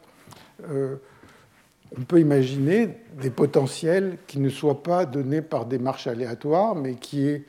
on 1.98 2.02
peut 2.02 2.20
imaginer 2.20 2.90
des 3.20 3.30
potentiels 3.30 4.18
qui 4.26 4.38
ne 4.38 4.48
soient 4.48 4.82
pas 4.82 5.06
donnés 5.06 5.42
par 5.42 5.66
des 5.66 5.78
marches 5.78 6.06
aléatoires, 6.06 6.74
mais 6.74 6.94
qui, 6.94 7.42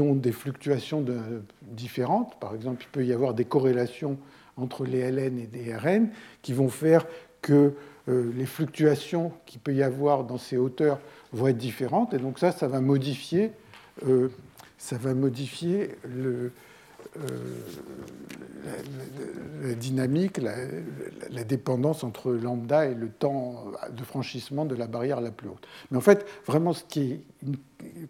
ont 0.00 0.14
des 0.14 0.32
fluctuations 0.32 1.04
différentes. 1.62 2.38
Par 2.38 2.54
exemple, 2.54 2.84
il 2.84 2.90
peut 2.90 3.04
y 3.04 3.12
avoir 3.12 3.34
des 3.34 3.44
corrélations 3.44 4.18
entre 4.56 4.84
les 4.84 5.10
Ln 5.10 5.38
et 5.38 5.46
des 5.46 5.74
Rn 5.74 6.08
qui 6.42 6.52
vont 6.52 6.68
faire 6.68 7.06
que 7.42 7.74
euh, 8.08 8.32
les 8.36 8.46
fluctuations 8.46 9.32
qu'il 9.46 9.60
peut 9.60 9.74
y 9.74 9.82
avoir 9.82 10.24
dans 10.24 10.38
ces 10.38 10.56
hauteurs 10.56 10.98
vont 11.32 11.48
être 11.48 11.56
différentes. 11.56 12.14
Et 12.14 12.18
donc 12.18 12.38
ça, 12.38 12.52
ça 12.52 12.68
va 12.68 12.80
modifier, 12.80 13.52
euh, 14.06 14.28
ça 14.78 14.96
va 14.96 15.14
modifier 15.14 15.90
le, 16.04 16.52
euh, 17.16 17.22
la, 19.62 19.74
dynamique, 19.74 20.38
la, 20.38 21.44
dépendance 21.44 22.04
entre 22.04 22.32
lambda 22.32 22.86
et 22.86 22.94
le 22.94 23.08
temps 23.08 23.66
de 23.96 24.04
franchissement 24.04 24.64
de 24.64 24.74
la 24.74 24.86
barrière 24.86 25.20
la 25.20 25.30
plus 25.30 25.48
haute. 25.48 25.66
Mais 25.90 25.96
en 25.96 26.02
fait, 26.02 26.26
vraiment, 26.46 26.72
ce 26.72 26.84
qui 26.84 27.22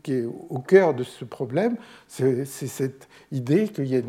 est, 0.07 0.25
au 0.25 0.59
cœur 0.59 0.95
de 0.95 1.05
ce 1.05 1.25
problème, 1.25 1.77
c'est 2.07 2.45
cette 2.45 3.09
idée 3.31 3.69
qu'il 3.69 3.87
y 3.87 3.97
a 3.97 4.01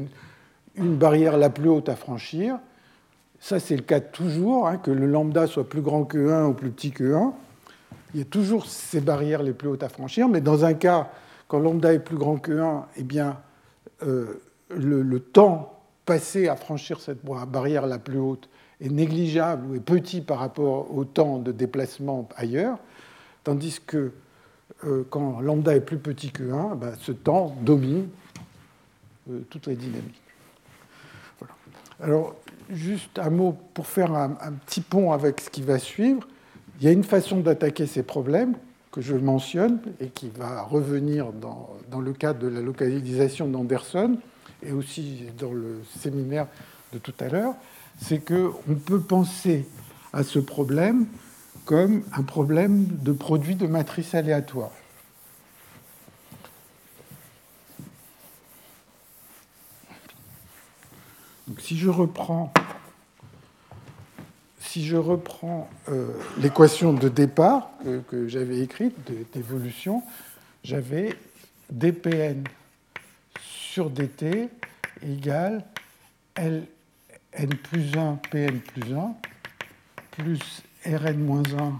une, 0.75 0.95
barrière 0.95 1.37
la 1.37 1.49
plus 1.49 1.69
haute 1.69 1.89
à 1.89 1.95
franchir. 1.95 2.57
Ça, 3.39 3.59
c'est 3.59 3.75
le 3.75 3.83
cas 3.83 3.99
toujours, 3.99 4.67
hein, 4.67 4.77
que 4.77 4.91
le 4.91 5.05
lambda 5.05 5.47
soit 5.47 5.67
plus 5.67 5.81
grand 5.81 6.05
que 6.05 6.29
1 6.29 6.47
ou 6.47 6.53
plus 6.53 6.71
petit 6.71 6.91
que 6.91 7.13
1. 7.13 7.33
Il 8.13 8.19
y 8.19 8.23
a 8.23 8.25
toujours 8.25 8.65
ces 8.65 9.01
barrières 9.01 9.43
les 9.43 9.53
plus 9.53 9.67
hautes 9.67 9.83
à 9.83 9.89
franchir, 9.89 10.27
mais 10.27 10.41
dans 10.41 10.65
un 10.65 10.73
cas, 10.73 11.11
quand 11.47 11.59
lambda 11.59 11.93
est 11.93 11.99
plus 11.99 12.17
grand 12.17 12.37
que 12.37 12.59
1, 12.59 12.87
eh 12.97 13.03
bien, 13.03 13.37
euh, 14.03 14.41
le, 14.69 15.19
temps 15.19 15.79
passé 16.05 16.47
à 16.47 16.55
franchir 16.55 16.99
cette 16.99 17.23
barrière 17.23 17.85
la 17.85 17.99
plus 17.99 18.19
haute 18.19 18.49
est 18.81 18.89
négligeable 18.89 19.65
ou 19.67 19.75
est 19.75 19.79
petit 19.79 20.21
par 20.21 20.39
rapport 20.39 20.95
au 20.95 21.05
temps 21.05 21.37
de 21.37 21.51
déplacement 21.51 22.27
ailleurs, 22.35 22.77
tandis 23.43 23.79
que 23.85 24.11
euh, 24.85 25.03
quand 25.09 25.41
lambda 25.41 25.75
est 25.75 25.81
plus 25.81 25.97
petit 25.97 26.31
que 26.31 26.51
1, 26.51 26.75
ben, 26.75 26.93
ce 26.99 27.11
temps 27.11 27.55
domine 27.61 28.07
euh, 29.29 29.41
toutes 29.49 29.67
les 29.67 29.75
dynamiques. 29.75 30.21
Alors, 32.01 32.35
juste 32.69 33.19
un 33.19 33.29
mot 33.29 33.57
pour 33.73 33.87
faire 33.87 34.13
un, 34.13 34.29
petit 34.65 34.81
pont 34.81 35.11
avec 35.11 35.41
ce 35.41 35.49
qui 35.49 35.61
va 35.61 35.79
suivre. 35.79 36.25
Il 36.79 36.85
y 36.85 36.87
a 36.87 36.91
une 36.91 37.03
façon 37.03 37.41
d'attaquer 37.41 37.87
ces 37.87 38.03
problèmes 38.03 38.55
que 38.91 39.01
je 39.01 39.15
mentionne 39.15 39.81
et 39.99 40.07
qui 40.07 40.29
va 40.29 40.61
revenir 40.61 41.33
dans, 41.33 41.75
dans 41.91 41.99
le 41.99 42.13
cadre 42.13 42.39
de 42.39 42.47
la 42.47 42.61
localisation 42.61 43.49
d'Anderson, 43.49 44.17
et 44.63 44.71
aussi 44.71 45.25
dans 45.37 45.53
le 45.53 45.81
séminaire 45.99 46.47
de 46.93 46.99
tout 46.99 47.13
à 47.19 47.27
l'heure, 47.27 47.55
c'est 48.01 48.19
qu'on 48.19 48.75
peut 48.75 48.99
penser 48.99 49.67
à 50.13 50.23
ce 50.23 50.39
problème 50.39 51.05
comme 51.65 52.03
un 52.13 52.23
problème 52.23 52.85
de 53.03 53.11
produit 53.11 53.55
de 53.55 53.67
matrice 53.67 54.15
aléatoire. 54.15 54.71
Donc, 61.47 61.61
si 61.61 61.77
je 61.77 61.89
reprends, 61.89 62.53
si 64.59 64.91
euh, 64.93 66.13
l'équation 66.37 66.93
de 66.93 67.09
départ 67.09 67.71
que, 67.83 67.99
que 68.01 68.27
j'avais 68.27 68.59
écrite 68.59 68.95
d'évolution, 69.33 70.03
j'avais 70.63 71.15
dpn 71.71 72.43
sur 73.79 73.89
dt 73.89 74.49
égale 75.01 75.63
Ln 76.37 76.65
plus 77.63 77.95
1 77.95 78.19
Pn 78.29 78.59
plus 78.59 78.93
1 78.93 79.15
plus 80.11 80.63
Rn 80.85 81.17
moins 81.17 81.43
1 81.57 81.79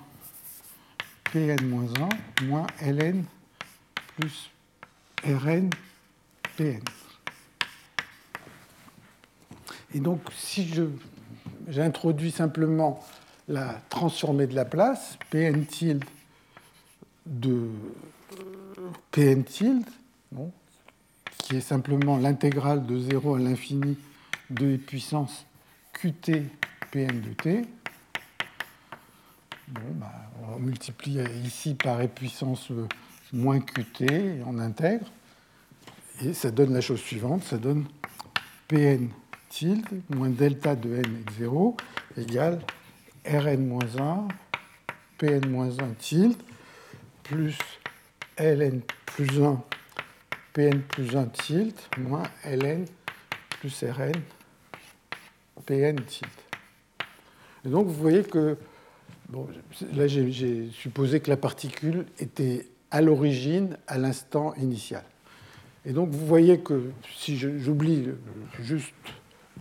Pn 1.34 1.66
moins 1.68 1.90
1 2.40 2.46
moins 2.46 2.68
Ln 2.82 3.26
plus 4.16 4.50
Rn 5.26 5.70
Pn. 6.56 6.80
Et 9.94 10.00
donc, 10.00 10.22
si 10.34 10.74
j'introduis 11.68 12.32
simplement 12.32 13.04
la 13.50 13.82
transformée 13.90 14.48
de 14.48 14.56
la 14.56 14.64
place, 14.64 15.20
Pn 15.32 15.66
tilde 15.66 16.06
de 17.26 17.68
Pn 19.12 19.44
tilde, 19.44 19.90
bon, 20.32 20.54
qui 21.50 21.58
est 21.58 21.62
simplement 21.62 22.18
l'intégrale 22.18 22.86
de 22.86 23.00
0 23.00 23.36
à 23.36 23.40
l'infini 23.40 23.98
de 24.52 24.78
puissance 24.78 25.48
qt 25.94 26.44
pn 26.92 27.22
de 27.22 27.34
t. 27.34 27.66
Bah, 29.68 30.12
on 30.48 30.60
multiplie 30.60 31.20
ici 31.44 31.74
par 31.74 32.02
e 32.02 32.08
puissance 32.08 32.72
moins 33.34 33.60
qt 33.62 34.02
et 34.02 34.42
on 34.46 34.60
intègre. 34.60 35.12
Et 36.24 36.34
ça 36.34 36.52
donne 36.52 36.72
la 36.72 36.82
chose 36.82 37.00
suivante, 37.00 37.44
ça 37.44 37.58
donne 37.58 37.86
pn 38.68 39.10
tilde 39.50 39.88
moins 40.10 40.30
delta 40.30 40.76
de 40.76 40.98
n 40.98 41.24
est 41.28 41.40
0 41.40 41.76
égale 42.16 42.60
rn 43.26 43.66
moins 43.66 43.98
1 43.98 44.28
pn 45.18 45.50
moins 45.50 45.72
1 45.80 45.94
tilde 45.98 46.38
plus 47.24 47.58
ln 48.38 48.82
plus 49.08 49.42
1 49.42 49.64
Pn 50.54 50.82
plus 50.82 51.16
1 51.16 51.26
tilde 51.26 51.80
moins 51.98 52.24
Ln 52.46 52.86
plus 53.60 53.84
Rn, 53.84 54.14
Pn 55.66 56.02
tilde. 56.02 56.30
Et 57.66 57.70
donc 57.70 57.88
vous 57.88 57.94
voyez 57.94 58.24
que, 58.24 58.58
bon, 59.30 59.48
là 59.94 60.08
j'ai 60.08 60.70
supposé 60.72 61.20
que 61.20 61.30
la 61.30 61.38
particule 61.38 62.06
était 62.20 62.68
à 62.92 63.02
l'origine, 63.02 63.78
à 63.88 63.98
l'instant 63.98 64.54
initial. 64.56 65.04
Et 65.86 65.94
donc 65.94 66.10
vous 66.10 66.26
voyez 66.26 66.60
que 66.60 66.92
si 67.16 67.38
j'oublie 67.38 68.10
juste 68.60 68.94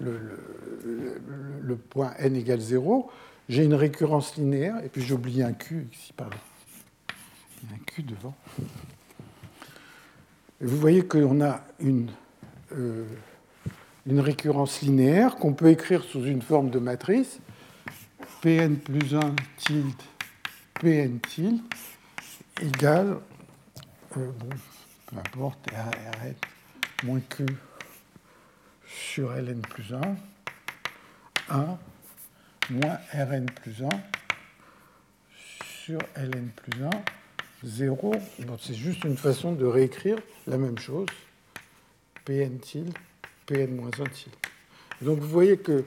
le, 0.00 1.76
point 1.90 2.14
n 2.18 2.36
égale 2.36 2.60
0, 2.60 3.10
j'ai 3.48 3.64
une 3.64 3.74
récurrence 3.74 4.36
linéaire, 4.36 4.76
et 4.84 4.88
puis 4.88 5.02
j'oublie 5.02 5.42
un 5.42 5.52
Q 5.52 5.86
ici, 5.92 6.12
pardon. 6.12 6.36
Il 7.62 7.70
y 7.70 7.72
a 7.72 7.76
un 7.76 7.84
Q 7.84 8.02
devant. 8.02 8.34
Vous 10.60 10.76
voyez 10.76 11.06
qu'on 11.06 11.40
a 11.40 11.60
une, 11.78 12.10
euh, 12.72 13.06
une 14.06 14.18
récurrence 14.18 14.82
linéaire 14.82 15.36
qu'on 15.36 15.54
peut 15.54 15.70
écrire 15.70 16.02
sous 16.02 16.24
une 16.24 16.42
forme 16.42 16.70
de 16.70 16.80
matrice, 16.80 17.38
Pn 18.42 18.76
plus 18.76 19.14
1 19.14 19.36
tilde 19.56 20.02
Pn 20.80 21.20
tilde 21.20 21.60
égale, 22.60 23.18
euh, 24.16 24.32
peu 25.06 25.16
importe, 25.16 25.70
Rn 25.70 26.34
moins 27.04 27.20
Q 27.20 27.46
sur 28.84 29.30
Ln 29.30 29.60
plus 29.60 29.94
1, 29.94 30.00
1 31.50 31.78
moins 32.70 32.98
Rn 33.14 33.46
plus 33.46 33.84
1 33.84 33.88
sur 35.84 36.00
Ln 36.16 36.48
plus 36.56 36.82
1, 36.82 36.90
0. 37.64 38.12
c'est 38.60 38.74
juste 38.74 39.04
une 39.04 39.16
façon 39.16 39.52
de 39.52 39.66
réécrire 39.66 40.18
la 40.46 40.58
même 40.58 40.78
chose, 40.78 41.06
Pn 42.24 42.58
tilde, 42.58 42.92
Pn 43.46 43.74
moins 43.74 43.90
1 43.98 44.04
tilde. 44.04 44.34
Donc 45.02 45.18
vous 45.18 45.28
voyez 45.28 45.56
que 45.56 45.84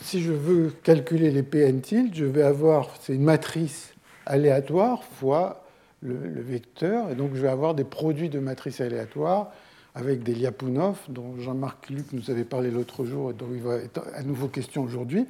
si 0.00 0.22
je 0.22 0.32
veux 0.32 0.72
calculer 0.82 1.30
les 1.30 1.42
Pn 1.42 1.80
tilde, 1.80 2.14
je 2.14 2.24
vais 2.24 2.42
avoir, 2.42 2.96
c'est 3.00 3.14
une 3.14 3.24
matrice 3.24 3.94
aléatoire 4.26 5.04
fois 5.04 5.64
le, 6.02 6.40
vecteur, 6.40 7.10
et 7.10 7.14
donc 7.14 7.34
je 7.34 7.40
vais 7.40 7.48
avoir 7.48 7.74
des 7.74 7.84
produits 7.84 8.28
de 8.28 8.40
matrices 8.40 8.80
aléatoires 8.80 9.52
avec 9.94 10.22
des 10.22 10.34
Lyapunov, 10.34 10.98
dont 11.08 11.38
Jean-Marc 11.38 11.90
Luc 11.90 12.12
nous 12.12 12.30
avait 12.30 12.44
parlé 12.44 12.70
l'autre 12.70 13.04
jour 13.04 13.30
et 13.30 13.34
dont 13.34 13.48
il 13.52 13.60
va 13.60 13.76
être 13.76 14.02
à 14.14 14.22
nouveau 14.22 14.48
question 14.48 14.82
aujourd'hui. 14.82 15.26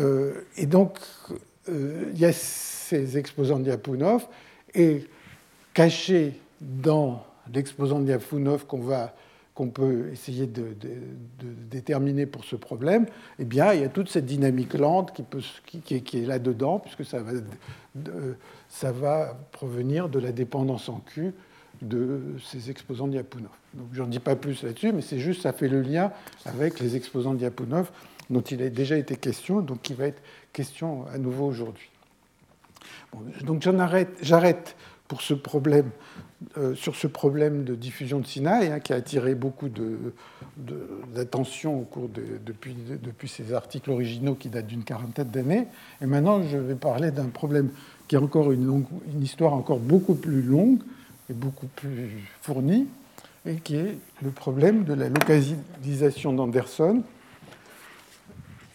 Euh, 0.00 0.42
et 0.56 0.66
donc, 0.66 0.98
il 1.68 2.18
y 2.18 2.24
a 2.24 2.32
ces 2.32 3.18
exposants 3.18 3.58
de 3.58 3.64
Lyapunov, 3.64 4.26
et 4.74 5.04
caché 5.74 6.34
dans 6.60 7.24
l'exposant 7.52 8.00
de 8.00 8.06
Lyapunov 8.06 8.66
qu'on 8.66 8.80
va 8.80 9.14
qu'on 9.56 9.70
peut 9.70 10.10
essayer 10.12 10.46
de, 10.46 10.76
déterminer 11.70 12.26
pour 12.26 12.44
ce 12.44 12.56
problème, 12.56 13.06
eh 13.38 13.46
bien, 13.46 13.72
il 13.72 13.80
y 13.80 13.84
a 13.84 13.88
toute 13.88 14.10
cette 14.10 14.26
dynamique 14.26 14.74
lente 14.74 15.18
qui, 15.64 15.94
est 15.94 16.26
là-dedans, 16.26 16.78
puisque 16.78 17.06
ça 17.06 17.20
va, 17.22 17.32
ça 18.68 18.92
va 18.92 19.34
provenir 19.52 20.10
de 20.10 20.18
la 20.18 20.32
dépendance 20.32 20.90
en 20.90 21.00
Q 21.00 21.32
de 21.80 22.20
ces 22.44 22.70
exposants 22.70 23.08
Diapunov. 23.08 23.48
Donc 23.72 23.88
je 23.92 24.02
n'en 24.02 24.08
dis 24.08 24.18
pas 24.18 24.36
plus 24.36 24.62
là-dessus, 24.62 24.92
mais 24.92 25.00
c'est 25.00 25.18
juste 25.18 25.40
ça 25.40 25.54
fait 25.54 25.68
le 25.68 25.80
lien 25.80 26.12
avec 26.44 26.78
les 26.78 26.94
exposants 26.94 27.34
Diapunov 27.34 27.90
dont 28.30 28.40
il 28.40 28.62
a 28.62 28.68
déjà 28.68 28.96
été 28.96 29.16
question, 29.16 29.60
donc 29.60 29.82
qui 29.82 29.94
va 29.94 30.06
être 30.06 30.22
question 30.52 31.06
à 31.12 31.18
nouveau 31.18 31.46
aujourd'hui. 31.46 31.90
donc 33.42 33.66
j'arrête 34.22 34.76
pour 35.08 35.22
ce 35.22 35.34
problème, 35.34 35.90
euh, 36.58 36.74
sur 36.74 36.96
ce 36.96 37.06
problème 37.06 37.64
de 37.64 37.74
diffusion 37.74 38.18
de 38.18 38.26
Sinaï, 38.26 38.68
hein, 38.68 38.80
qui 38.80 38.92
a 38.92 38.96
attiré 38.96 39.34
beaucoup 39.34 39.68
d'attention 41.14 41.80
au 41.80 41.84
cours 41.84 42.08
de, 42.08 42.22
depuis, 42.44 43.28
ces 43.28 43.52
articles 43.52 43.90
originaux 43.90 44.34
qui 44.34 44.48
datent 44.48 44.66
d'une 44.66 44.84
quarantaine 44.84 45.28
d'années. 45.28 45.68
Et 46.00 46.06
maintenant, 46.06 46.42
je 46.42 46.56
vais 46.56 46.74
parler 46.74 47.10
d'un 47.10 47.28
problème 47.28 47.70
qui 48.08 48.16
a 48.16 48.20
encore 48.20 48.52
une, 48.52 48.84
une 49.12 49.22
histoire 49.22 49.52
encore 49.52 49.78
beaucoup 49.78 50.14
plus 50.14 50.42
longue, 50.42 50.80
est 51.30 51.34
beaucoup 51.34 51.66
plus 51.66 52.24
fourni, 52.40 52.86
et 53.46 53.56
qui 53.56 53.76
est 53.76 53.98
le 54.22 54.30
problème 54.30 54.84
de 54.84 54.94
la 54.94 55.08
localisation 55.08 56.32
d'Anderson. 56.32 57.02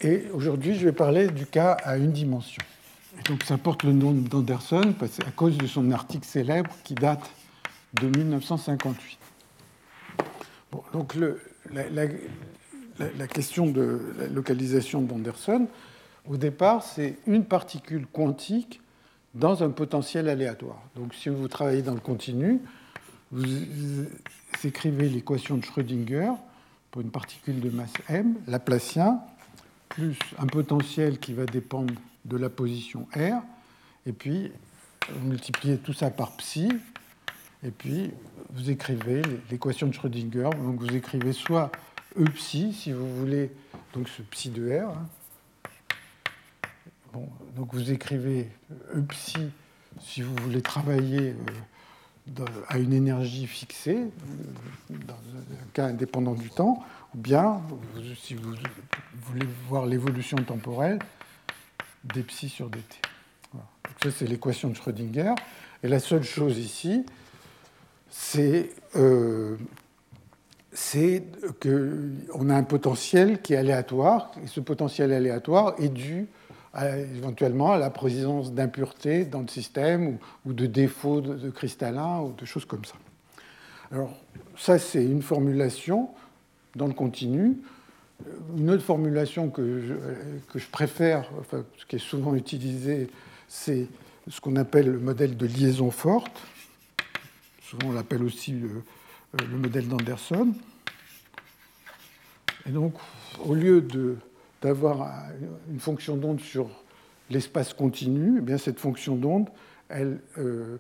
Et 0.04 0.24
aujourd'hui, 0.34 0.74
je 0.74 0.86
vais 0.86 0.92
parler 0.92 1.28
du 1.28 1.46
cas 1.46 1.74
à 1.84 1.98
une 1.98 2.12
dimension. 2.12 2.64
Donc 3.28 3.44
ça 3.44 3.60
porte 3.60 3.84
le 3.84 3.94
nom 3.94 4.14
d'Anderson 4.14 4.96
à 5.28 5.32
cause 5.32 5.58
de 5.58 5.68
son 5.68 5.92
article 5.92 6.26
célèbre 6.26 6.72
qui 6.84 6.96
date 6.96 7.30
de 7.94 8.08
1958. 8.08 9.20
donc 10.94 11.16
la, 11.72 12.08
la, 12.98 13.28
question 13.28 13.68
de 13.68 14.14
la 14.18 14.28
localisation 14.28 15.02
d'Anderson, 15.02 15.68
au 16.28 16.38
départ, 16.38 16.84
c'est 16.84 17.18
une 17.28 17.46
particule 17.46 18.08
quantique 18.08 18.82
dans 19.36 19.64
un 19.64 19.70
potentiel 19.70 20.30
aléatoire. 20.30 20.82
Donc 20.96 21.14
si 21.14 21.30
vous 21.30 21.48
travaillez 21.48 21.84
dans 21.84 21.94
le 21.94 22.00
continu, 22.00 22.60
vous 23.32 23.46
écrivez 24.64 25.10
l'équation 25.10 25.58
de 25.58 25.64
Schrödinger 25.64 26.32
pour 26.90 27.02
une 27.02 27.12
particule 27.12 27.60
de 27.60 27.70
masse 27.70 27.94
m, 28.10 28.36
laplacien, 28.48 29.22
plus 29.92 30.18
un 30.40 30.48
potentiel 30.48 31.20
qui 31.20 31.34
va 31.34 31.46
dépendre 31.46 31.94
de 32.26 32.38
la 32.38 32.50
position 32.50 33.08
r, 33.14 33.44
et 34.06 34.14
puis 34.14 34.52
vous 35.10 35.28
multipliez 35.28 35.78
tout 35.78 35.94
ça 35.94 36.10
par 36.10 36.32
psi, 36.38 36.70
et 37.64 37.72
puis 37.72 38.12
vous 38.54 38.70
écrivez 38.70 39.22
l'équation 39.50 39.88
de 39.88 39.94
Schrödinger. 39.94 40.50
Donc 40.64 40.80
vous 40.80 40.96
écrivez 40.96 41.34
soit 41.34 41.72
E 42.18 42.26
psi, 42.26 42.74
si 42.74 42.92
vous 42.92 43.16
voulez, 43.18 43.52
donc 43.94 44.08
ce 44.10 44.22
psi 44.22 44.50
de 44.50 44.70
r, 44.80 44.90
hein, 44.90 45.08
donc 47.56 47.74
vous 47.74 47.92
écrivez 47.92 48.50
E 48.96 49.02
psi 49.02 49.52
si 50.00 50.22
vous 50.22 50.36
voulez 50.38 50.62
travailler 50.62 51.36
euh, 52.40 52.46
à 52.70 52.78
une 52.80 52.94
énergie 52.94 53.46
fixée, 53.46 53.98
euh, 53.98 54.96
dans 55.06 55.14
un 55.14 55.68
cas 55.74 55.88
indépendant 55.88 56.34
du 56.34 56.50
temps, 56.50 56.82
ou 57.14 57.18
bien, 57.18 57.62
si 58.18 58.36
vous 58.36 58.54
voulez 59.26 59.46
voir 59.68 59.86
l'évolution 59.86 60.38
temporelle, 60.38 61.00
des 62.04 62.24
psi 62.24 62.50
sur 62.50 62.70
dt. 62.70 63.02
Donc 63.54 63.64
ça, 64.04 64.12
c'est 64.12 64.26
l'équation 64.26 64.70
de 64.70 64.76
Schrödinger. 64.76 65.34
Et 65.84 65.88
la 65.88 66.00
seule 66.00 66.24
chose 66.24 66.58
ici, 66.58 67.06
c'est 68.10 68.70
euh, 68.96 69.58
qu'on 71.62 72.50
a 72.50 72.56
un 72.56 72.64
potentiel 72.64 73.42
qui 73.42 73.54
est 73.54 73.58
aléatoire, 73.58 74.32
et 74.44 74.48
ce 74.48 74.60
potentiel 74.60 75.12
aléatoire 75.12 75.76
est 75.80 75.90
dû 75.90 76.28
éventuellement 77.16 77.74
à 77.74 77.78
la 77.78 77.90
présence 77.90 78.54
d'impuretés 78.54 79.26
dans 79.26 79.42
le 79.42 79.50
système 79.50 80.18
ou, 80.46 80.54
de 80.54 80.66
défauts 80.66 81.20
de, 81.20 81.50
cristallins 81.50 82.22
ou 82.22 82.32
de 82.32 82.46
choses 82.46 82.64
comme 82.64 82.86
ça. 82.86 82.96
Alors, 83.92 84.16
ça, 84.58 84.80
c'est 84.80 85.04
une 85.04 85.22
formulation 85.22 86.10
dans 86.76 86.88
le 86.88 86.94
continu. 86.94 87.58
Une 88.58 88.70
autre 88.70 88.84
formulation 88.84 89.50
que 89.50 89.82
je, 89.82 89.94
que 90.52 90.60
je 90.60 90.68
préfère, 90.68 91.30
enfin, 91.40 91.66
ce 91.78 91.86
qui 91.86 91.96
est 91.96 92.00
souvent 92.00 92.36
utilisé, 92.36 93.10
c'est 93.48 93.88
ce 94.30 94.40
qu'on 94.40 94.56
appelle 94.56 94.92
le 94.92 95.00
modèle 95.00 95.36
de 95.36 95.46
liaison 95.46 95.90
forte. 95.92 96.40
Souvent, 97.62 97.90
on 97.90 97.92
l'appelle 97.94 98.24
aussi 98.24 98.52
le, 98.52 98.84
le 99.40 99.58
modèle 99.58 99.88
d'Anderson. 99.88 100.54
Et 102.68 102.70
donc, 102.70 102.94
au 103.44 103.56
lieu 103.56 103.86
d'avoir 104.62 105.10
une 105.72 105.80
fonction 105.80 106.16
d'onde 106.16 106.42
sur 106.42 106.70
l'espace 107.30 107.74
continu, 107.74 108.36
eh 108.38 108.42
bien 108.42 108.58
cette 108.58 108.80
fonction 108.80 109.16
d'onde, 109.16 109.50
elle, 109.90 110.20
euh, 110.38 110.78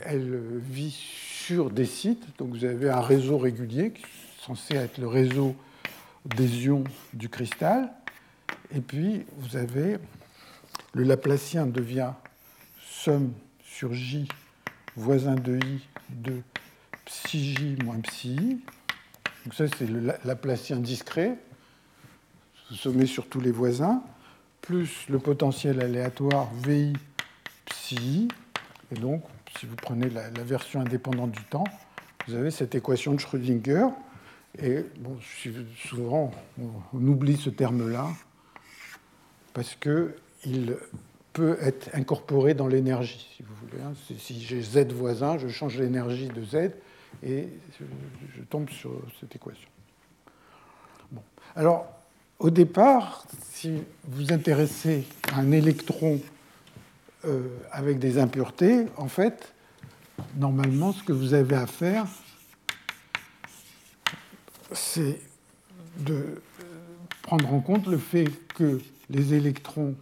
elle 0.00 0.40
vit 0.58 0.90
sur 0.90 1.70
des 1.70 1.84
sites. 1.84 2.24
Donc 2.38 2.50
vous 2.50 2.64
avez 2.64 2.90
un 2.90 3.00
réseau 3.00 3.38
régulier 3.38 3.92
qui 3.92 4.02
censé 4.46 4.74
être 4.74 4.98
le 4.98 5.06
réseau 5.06 5.56
des 6.24 6.64
ions 6.66 6.84
du 7.12 7.28
cristal. 7.28 7.90
Et 8.74 8.80
puis 8.80 9.24
vous 9.38 9.56
avez 9.56 9.98
le 10.92 11.02
Laplacien 11.02 11.66
devient 11.66 12.12
somme 12.80 13.32
sur 13.62 13.92
J 13.92 14.28
voisin 14.96 15.34
de 15.34 15.56
I 15.56 15.80
de 16.10 16.42
psi 17.04 17.54
J 17.54 17.76
moins 17.84 18.00
psi. 18.00 18.60
Donc 19.44 19.54
ça 19.54 19.64
c'est 19.78 19.86
le 19.86 20.12
Laplacien 20.24 20.76
discret 20.76 21.38
sommet 22.74 23.06
sur 23.06 23.28
tous 23.28 23.40
les 23.40 23.50
voisins, 23.50 24.02
plus 24.60 25.08
le 25.08 25.18
potentiel 25.18 25.80
aléatoire 25.80 26.50
VI 26.54 26.92
psi. 27.66 28.28
Et 28.90 28.98
donc, 28.98 29.22
si 29.58 29.66
vous 29.66 29.76
prenez 29.76 30.10
la, 30.10 30.28
version 30.42 30.80
indépendante 30.80 31.30
du 31.30 31.44
temps, 31.44 31.64
vous 32.26 32.34
avez 32.34 32.50
cette 32.50 32.74
équation 32.74 33.12
de 33.12 33.20
Schrödinger. 33.20 33.86
Et 34.58 34.84
bon, 34.98 35.16
souvent, 35.76 36.30
on 36.92 37.06
oublie 37.06 37.36
ce 37.36 37.50
terme-là 37.50 38.08
parce 39.52 39.74
qu'il 39.74 40.76
peut 41.32 41.56
être 41.60 41.90
incorporé 41.94 42.54
dans 42.54 42.68
l'énergie, 42.68 43.28
si 43.36 43.42
vous 43.42 43.54
voulez. 43.62 43.82
Hein. 43.82 43.94
Si 44.18 44.40
j'ai 44.40 44.62
Z 44.62 44.92
voisin, 44.92 45.38
je 45.38 45.48
change 45.48 45.78
l'énergie 45.78 46.28
de 46.28 46.44
Z 46.44 46.70
et 47.22 47.48
je 48.36 48.42
tombe 48.48 48.70
sur 48.70 48.92
cette 49.20 49.34
équation. 49.34 49.68
Alors, 51.56 51.86
au 52.38 52.50
départ, 52.50 53.24
si 53.42 53.82
vous 54.04 54.32
intéressez 54.32 55.04
à 55.32 55.40
un 55.40 55.52
électron 55.52 56.20
euh, 57.24 57.48
avec 57.70 57.98
des 57.98 58.18
impuretés, 58.18 58.86
en 58.96 59.08
fait, 59.08 59.52
normalement, 60.36 60.92
ce 60.92 61.02
que 61.02 61.12
vous 61.12 61.34
avez 61.34 61.56
à 61.56 61.66
faire, 61.66 62.06
c'est 64.74 65.20
de 65.98 66.42
prendre 67.22 67.52
en 67.52 67.60
compte 67.60 67.86
le 67.86 67.98
fait 67.98 68.26
que 68.54 68.80
les 69.10 69.34
électrons, 69.34 69.94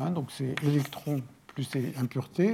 hein, 0.00 0.10
donc 0.10 0.30
c'est 0.30 0.54
électrons 0.62 1.22
plus 1.48 1.68
impuretés, 1.96 2.52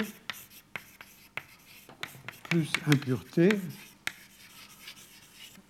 plus 2.49 2.71
impuretés, 2.87 3.51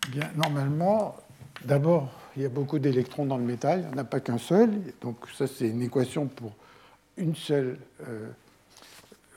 bien, 0.08 0.30
normalement, 0.36 1.16
d'abord, 1.64 2.12
il 2.36 2.42
y 2.42 2.46
a 2.46 2.48
beaucoup 2.48 2.78
d'électrons 2.78 3.26
dans 3.26 3.38
le 3.38 3.44
métal, 3.44 3.80
il 3.80 3.88
n'y 3.88 3.94
en 3.94 3.98
a 3.98 4.04
pas 4.04 4.20
qu'un 4.20 4.38
seul, 4.38 4.70
donc 5.00 5.16
ça 5.36 5.46
c'est 5.46 5.68
une 5.68 5.82
équation 5.82 6.26
pour 6.26 6.54
une 7.16 7.34
seule 7.34 7.78
euh, 8.06 8.28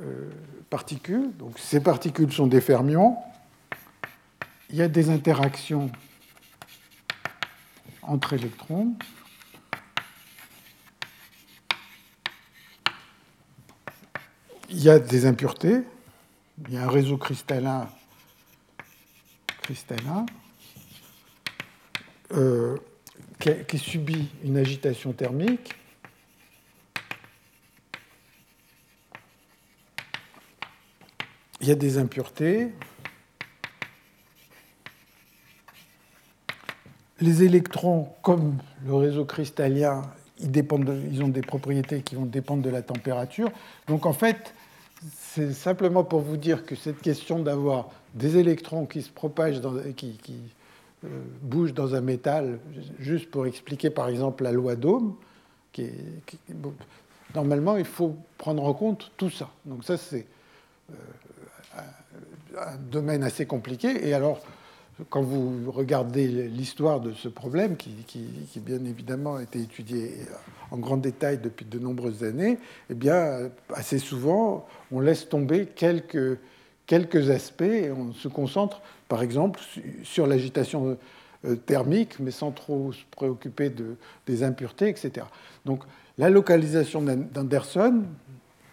euh, 0.01 0.29
particule. 0.69 1.31
Donc 1.37 1.59
ces 1.59 1.79
particules 1.79 2.31
sont 2.31 2.47
des 2.47 2.61
fermions. 2.61 3.17
Il 4.73 4.79
y 4.79 4.81
a 4.81 4.87
des 4.87 5.11
interactions 5.11 5.91
entre 8.01 8.33
électrons. 8.33 8.95
Il 14.71 14.81
y 14.81 14.89
a 14.89 14.97
des 14.97 15.27
impuretés. 15.27 15.83
Il 16.67 16.73
y 16.73 16.77
a 16.77 16.85
un 16.85 16.89
réseau 16.89 17.17
cristallin, 17.17 17.87
cristallin 19.61 20.25
euh, 22.31 22.75
qui 23.67 23.77
subit 23.77 24.31
une 24.43 24.57
agitation 24.57 25.13
thermique. 25.13 25.75
Il 31.61 31.67
y 31.67 31.71
a 31.71 31.75
des 31.75 31.99
impuretés. 31.99 32.73
Les 37.23 37.43
électrons, 37.43 38.09
comme 38.21 38.57
le 38.85 38.95
réseau 38.95 39.23
cristallin, 39.23 40.01
ils, 40.41 41.23
ont 41.23 41.29
des 41.29 41.41
propriétés 41.41 42.01
qui 42.01 42.15
vont 42.15 42.25
dépendre 42.25 42.61
de 42.63 42.69
la 42.69 42.81
température. 42.81 43.49
Donc 43.87 44.05
en 44.05 44.11
fait, 44.11 44.53
c'est 45.17 45.53
simplement 45.53 46.03
pour 46.03 46.19
vous 46.19 46.35
dire 46.35 46.65
que 46.65 46.75
cette 46.75 47.01
question 47.01 47.39
d'avoir 47.39 47.89
des 48.13 48.35
électrons 48.35 48.85
qui 48.85 49.01
se 49.01 49.09
propagent, 49.09 49.61
qui, 49.95 50.19
euh, 51.05 51.07
bougent 51.41 51.73
dans 51.73 51.95
un 51.95 52.01
métal, 52.01 52.59
juste 52.99 53.31
pour 53.31 53.45
expliquer 53.45 53.89
par 53.89 54.09
exemple 54.09 54.43
la 54.43 54.51
loi 54.51 54.75
d'Ohm, 54.75 55.15
qui, 55.71 55.91
normalement 57.33 57.77
il 57.77 57.85
faut 57.85 58.17
prendre 58.37 58.65
en 58.65 58.73
compte 58.73 59.13
tout 59.15 59.29
ça. 59.29 59.49
Donc 59.65 59.85
ça 59.85 59.95
c'est 59.95 60.25
euh, 60.91 60.95
un 62.59 62.75
domaine 62.91 63.23
assez 63.23 63.45
compliqué. 63.45 64.09
Et 64.09 64.13
alors, 64.13 64.41
quand 65.09 65.21
vous 65.21 65.71
regardez 65.71 66.27
l'histoire 66.27 66.99
de 66.99 67.13
ce 67.13 67.27
problème, 67.27 67.75
qui, 67.75 67.91
bien 68.57 68.83
évidemment 68.85 69.35
a 69.35 69.43
été 69.43 69.59
étudié 69.59 70.11
en 70.71 70.77
grand 70.77 70.97
détail 70.97 71.39
depuis 71.39 71.65
de 71.65 71.79
nombreuses 71.79 72.23
années, 72.23 72.57
eh 72.89 72.93
bien, 72.93 73.49
assez 73.73 73.99
souvent, 73.99 74.65
on 74.91 74.99
laisse 74.99 75.27
tomber 75.29 75.67
quelques, 75.67 76.39
aspects 77.29 77.61
et 77.61 77.91
on 77.91 78.13
se 78.13 78.27
concentre, 78.27 78.81
par 79.07 79.23
exemple, 79.23 79.59
sur 80.03 80.27
l'agitation 80.27 80.97
euh, 81.45 81.55
thermique, 81.55 82.19
mais 82.19 82.31
sans 82.31 82.51
trop 82.51 82.91
se 82.91 83.03
préoccuper 83.11 83.69
de, 83.69 83.95
des 84.27 84.43
impuretés, 84.43 84.89
etc. 84.89 85.25
Donc, 85.65 85.83
la 86.17 86.29
localisation 86.29 87.01
d'Anderson, 87.01 88.03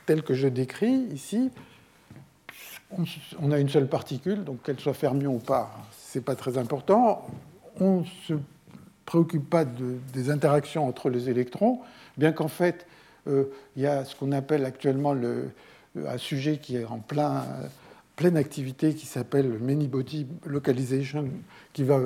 telle 0.06 0.22
que 0.22 0.34
je 0.34 0.48
décris 0.48 1.06
ici, 1.12 1.50
on 3.40 3.52
a 3.52 3.58
une 3.58 3.68
seule 3.68 3.86
particule, 3.86 4.44
donc 4.44 4.62
qu'elle 4.62 4.80
soit 4.80 4.94
fermion 4.94 5.34
ou 5.34 5.38
pas, 5.38 5.70
ce 5.96 6.18
n'est 6.18 6.24
pas 6.24 6.34
très 6.34 6.58
important. 6.58 7.26
On 7.78 8.00
ne 8.00 8.04
se 8.26 8.34
préoccupe 9.06 9.48
pas 9.48 9.64
des 9.64 10.30
interactions 10.30 10.86
entre 10.86 11.10
les 11.10 11.28
électrons, 11.28 11.80
bien 12.16 12.32
qu'en 12.32 12.48
fait, 12.48 12.86
euh, 13.26 13.44
il 13.76 13.82
y 13.82 13.86
a 13.86 14.04
ce 14.04 14.14
qu'on 14.16 14.32
appelle 14.32 14.64
actuellement 14.64 15.12
le, 15.12 15.50
un 16.06 16.18
sujet 16.18 16.58
qui 16.58 16.76
est 16.76 16.84
en 16.84 16.98
plein, 16.98 17.44
pleine 18.16 18.36
activité 18.36 18.94
qui 18.94 19.06
s'appelle 19.06 19.48
Many 19.60 19.88
Body 19.88 20.26
Localization, 20.44 21.28
qui, 21.72 21.84
va, 21.84 22.00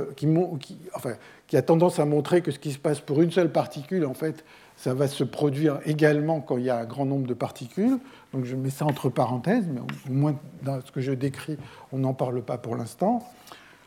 qui 1.46 1.56
a 1.56 1.62
tendance 1.62 1.98
à 1.98 2.04
montrer 2.04 2.40
que 2.40 2.50
ce 2.50 2.58
qui 2.58 2.72
se 2.72 2.78
passe 2.78 3.00
pour 3.00 3.20
une 3.20 3.30
seule 3.30 3.50
particule, 3.50 4.06
en 4.06 4.14
fait, 4.14 4.44
ça 4.76 4.94
va 4.94 5.08
se 5.08 5.24
produire 5.24 5.80
également 5.86 6.40
quand 6.40 6.58
il 6.58 6.64
y 6.64 6.70
a 6.70 6.78
un 6.78 6.84
grand 6.84 7.04
nombre 7.04 7.26
de 7.26 7.34
particules. 7.34 7.98
Donc 8.32 8.44
je 8.44 8.56
mets 8.56 8.70
ça 8.70 8.84
entre 8.84 9.08
parenthèses, 9.08 9.66
mais 9.72 9.80
au 9.80 10.12
moins 10.12 10.36
dans 10.62 10.80
ce 10.80 10.90
que 10.90 11.00
je 11.00 11.12
décris, 11.12 11.56
on 11.92 11.98
n'en 11.98 12.14
parle 12.14 12.42
pas 12.42 12.58
pour 12.58 12.76
l'instant. 12.76 13.26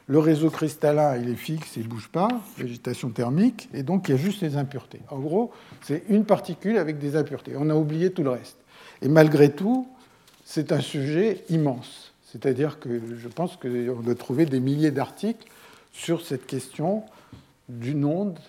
Le 0.07 0.19
réseau 0.19 0.49
cristallin, 0.49 1.17
il 1.17 1.29
est 1.29 1.35
fixe, 1.35 1.75
il 1.75 1.83
ne 1.83 1.89
bouge 1.89 2.07
pas, 2.07 2.29
l'agitation 2.57 3.09
thermique, 3.09 3.67
et 3.73 3.83
donc 3.83 4.07
il 4.07 4.11
y 4.11 4.13
a 4.13 4.17
juste 4.17 4.41
les 4.41 4.55
impuretés. 4.55 5.01
En 5.09 5.19
gros, 5.19 5.51
c'est 5.81 6.03
une 6.07 6.23
particule 6.23 6.77
avec 6.77 6.97
des 6.97 7.17
impuretés. 7.17 7.53
On 7.57 7.69
a 7.69 7.75
oublié 7.75 8.11
tout 8.11 8.23
le 8.23 8.29
reste. 8.29 8.57
Et 9.01 9.09
malgré 9.09 9.51
tout, 9.51 9.85
c'est 10.45 10.71
un 10.71 10.79
sujet 10.79 11.43
immense. 11.49 12.13
C'est-à-dire 12.23 12.79
que 12.79 13.01
je 13.17 13.27
pense 13.27 13.57
qu'on 13.57 14.01
doit 14.01 14.15
trouver 14.15 14.45
des 14.45 14.61
milliers 14.61 14.91
d'articles 14.91 15.45
sur 15.91 16.25
cette 16.25 16.47
question 16.47 17.03
d'une 17.67 18.05
onde 18.05 18.39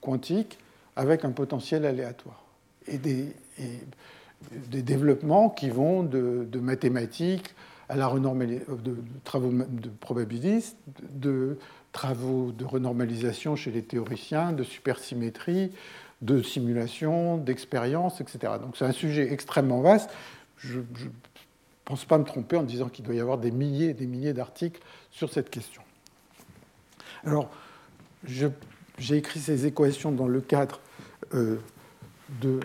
quantique 0.00 0.58
avec 0.96 1.24
un 1.24 1.30
potentiel 1.30 1.86
aléatoire. 1.86 2.42
Et 2.86 2.98
des, 2.98 3.34
développements 4.82 5.50
qui 5.50 5.70
vont 5.70 6.02
de, 6.02 6.58
mathématiques 6.58 7.54
à 7.88 7.96
la 7.96 8.06
renormalisation, 8.06 8.76
de, 8.76 8.96
travaux 9.24 9.52
de 9.52 9.88
probabilistes, 9.88 10.76
de 11.12 11.58
travaux 11.92 12.52
de 12.52 12.64
renormalisation 12.64 13.54
chez 13.54 13.70
les 13.70 13.82
théoriciens, 13.82 14.52
de 14.52 14.64
supersymétrie, 14.64 15.72
de 16.22 16.42
simulation, 16.42 17.36
d'expérience, 17.36 18.20
etc. 18.20 18.54
Donc 18.60 18.76
c'est 18.76 18.84
un 18.84 18.92
sujet 18.92 19.32
extrêmement 19.32 19.80
vaste. 19.80 20.10
Je 20.56 20.78
ne 20.78 20.84
pense 21.84 22.04
pas 22.04 22.18
me 22.18 22.24
tromper 22.24 22.56
en 22.56 22.62
disant 22.62 22.88
qu'il 22.88 23.04
doit 23.04 23.14
y 23.14 23.20
avoir 23.20 23.38
des 23.38 23.50
milliers 23.50 23.90
et 23.90 23.94
des 23.94 24.06
milliers 24.06 24.32
d'articles 24.32 24.80
sur 25.10 25.30
cette 25.32 25.50
question. 25.50 25.82
Alors, 27.24 27.50
j'ai 28.98 29.16
écrit 29.16 29.40
ces 29.40 29.66
équations 29.66 30.12
dans 30.12 30.28
le 30.28 30.40
cadre 30.40 30.80
euh, 31.34 31.56
euh, 32.44 32.60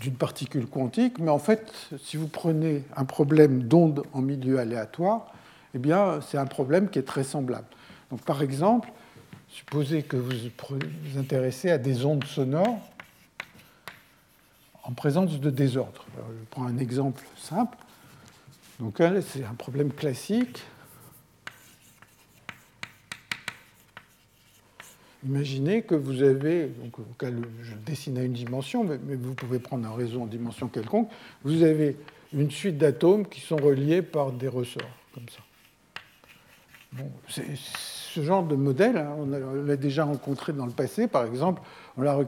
d'une 0.00 0.14
particule 0.14 0.66
quantique, 0.66 1.18
mais 1.18 1.30
en 1.30 1.38
fait, 1.38 1.72
si 2.02 2.16
vous 2.16 2.28
prenez 2.28 2.84
un 2.96 3.04
problème 3.04 3.64
d'onde 3.64 4.02
en 4.12 4.22
milieu 4.22 4.58
aléatoire, 4.58 5.32
eh 5.74 5.78
bien, 5.78 6.20
c'est 6.20 6.38
un 6.38 6.46
problème 6.46 6.88
qui 6.88 6.98
est 6.98 7.06
très 7.06 7.22
semblable. 7.22 7.66
Donc, 8.10 8.22
par 8.22 8.42
exemple, 8.42 8.90
supposez 9.48 10.02
que 10.02 10.16
vous 10.16 10.32
vous 10.70 11.18
intéressez 11.18 11.70
à 11.70 11.78
des 11.78 12.04
ondes 12.04 12.24
sonores 12.24 12.80
en 14.82 14.92
présence 14.92 15.38
de 15.38 15.50
désordre. 15.50 16.06
je 16.16 16.44
prends 16.50 16.64
un 16.64 16.78
exemple 16.78 17.22
simple. 17.36 17.76
Donc, 18.80 18.96
c'est 18.98 19.44
un 19.44 19.54
problème 19.54 19.92
classique. 19.92 20.62
Imaginez 25.26 25.82
que 25.82 25.94
vous 25.94 26.22
avez, 26.22 26.66
donc, 26.66 26.94
je 27.62 27.74
dessine 27.84 28.16
à 28.16 28.22
une 28.22 28.32
dimension, 28.32 28.84
mais, 28.84 29.16
vous 29.16 29.34
pouvez 29.34 29.58
prendre 29.58 29.86
un 29.86 29.94
réseau 29.94 30.22
en 30.22 30.26
dimension 30.26 30.68
quelconque, 30.68 31.10
vous 31.44 31.62
avez 31.62 31.96
une 32.32 32.50
suite 32.50 32.78
d'atomes 32.78 33.26
qui 33.26 33.40
sont 33.40 33.56
reliés 33.56 34.00
par 34.02 34.32
des 34.32 34.48
ressorts, 34.48 34.96
comme 35.12 35.26
ça. 35.28 35.42
Ce 37.34 38.22
genre 38.22 38.44
de 38.44 38.56
modèle, 38.56 38.96
hein, 38.96 39.14
on 39.18 39.26
l'a 39.64 39.76
déjà 39.76 40.04
rencontré 40.04 40.52
dans 40.52 40.66
le 40.66 40.72
passé, 40.72 41.06
par 41.06 41.26
exemple, 41.26 41.60
on 41.98 42.02
l'a 42.02 42.18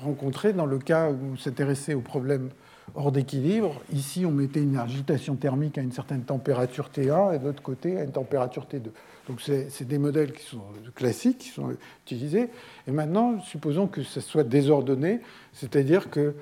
rencontré 0.00 0.52
dans 0.52 0.66
le 0.66 0.78
cas 0.78 1.10
où 1.10 1.32
on 1.32 1.36
s'intéressait 1.36 1.94
au 1.94 2.00
problème 2.00 2.50
hors 2.94 3.12
d'équilibre. 3.12 3.80
Ici, 3.92 4.24
on 4.26 4.30
mettait 4.30 4.60
une 4.60 4.76
agitation 4.76 5.36
thermique 5.36 5.78
à 5.78 5.82
une 5.82 5.92
certaine 5.92 6.22
température 6.22 6.90
T1 6.94 7.34
et 7.34 7.38
de 7.38 7.44
l'autre 7.44 7.62
côté 7.62 7.98
à 7.98 8.04
une 8.04 8.12
température 8.12 8.66
T2. 8.70 8.90
Donc 9.28 9.42
c'est 9.42 9.86
des 9.86 9.98
modèles 9.98 10.32
qui 10.32 10.44
sont 10.44 10.62
classiques, 10.94 11.38
qui 11.38 11.48
sont 11.48 11.70
utilisés. 12.06 12.48
Et 12.86 12.90
maintenant, 12.90 13.40
supposons 13.40 13.86
que 13.86 14.02
ce 14.02 14.20
soit 14.20 14.44
désordonné, 14.44 15.20
c'est-à-dire 15.52 16.08
que 16.08 16.34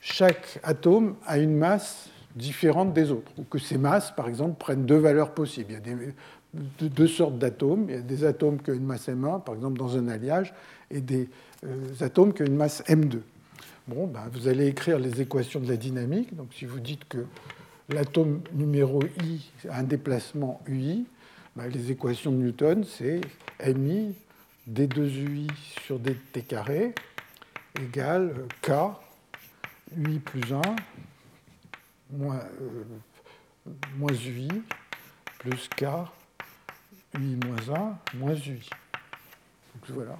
chaque 0.00 0.58
atome 0.64 1.14
a 1.26 1.38
une 1.38 1.56
masse 1.56 2.10
différente 2.34 2.92
des 2.92 3.10
autres, 3.10 3.30
ou 3.38 3.44
que 3.44 3.58
ces 3.58 3.78
masses, 3.78 4.12
par 4.14 4.28
exemple, 4.28 4.56
prennent 4.58 4.84
deux 4.84 4.98
valeurs 4.98 5.32
possibles. 5.32 5.72
Il 5.72 5.92
y 5.92 6.06
a 6.06 6.88
deux 6.88 7.06
sortes 7.06 7.38
d'atomes. 7.38 7.86
Il 7.88 7.94
y 7.94 7.98
a 7.98 8.02
des 8.02 8.24
atomes 8.24 8.60
qui 8.60 8.70
ont 8.70 8.74
une 8.74 8.86
masse 8.86 9.08
M1, 9.08 9.42
par 9.42 9.54
exemple 9.54 9.78
dans 9.78 9.96
un 9.96 10.08
alliage, 10.08 10.52
et 10.90 11.00
des 11.00 11.28
euh, 11.64 11.92
atomes 12.00 12.32
qui 12.32 12.42
ont 12.42 12.46
une 12.46 12.56
masse 12.56 12.82
M2. 12.86 13.18
Bon, 13.88 14.06
ben, 14.06 14.28
vous 14.32 14.48
allez 14.48 14.66
écrire 14.66 14.98
les 14.98 15.22
équations 15.22 15.60
de 15.60 15.68
la 15.68 15.78
dynamique. 15.78 16.36
Donc 16.36 16.52
si 16.52 16.66
vous 16.66 16.78
dites 16.78 17.08
que 17.08 17.24
l'atome 17.88 18.42
numéro 18.52 19.02
I 19.24 19.50
a 19.70 19.78
un 19.78 19.82
déplacement 19.82 20.60
UI, 20.66 21.06
bah, 21.56 21.66
les 21.68 21.90
équations 21.90 22.30
de 22.30 22.36
Newton, 22.36 22.84
c'est 22.84 23.22
mi 23.74 24.14
d2ui 24.70 25.48
sur 25.86 25.98
dt 25.98 26.46
carré 26.46 26.94
égale 27.80 28.34
k 28.60 28.72
ui 29.96 30.18
plus 30.18 30.52
1 30.52 30.60
moins, 32.10 32.40
euh, 32.60 32.84
moins 33.96 34.12
ui 34.12 34.48
plus 35.38 35.66
k 35.66 35.86
ui 37.18 37.38
moins 37.46 37.74
1 38.14 38.18
moins 38.18 38.34
ui. 38.34 38.68
Donc 39.74 39.96
voilà. 39.96 40.18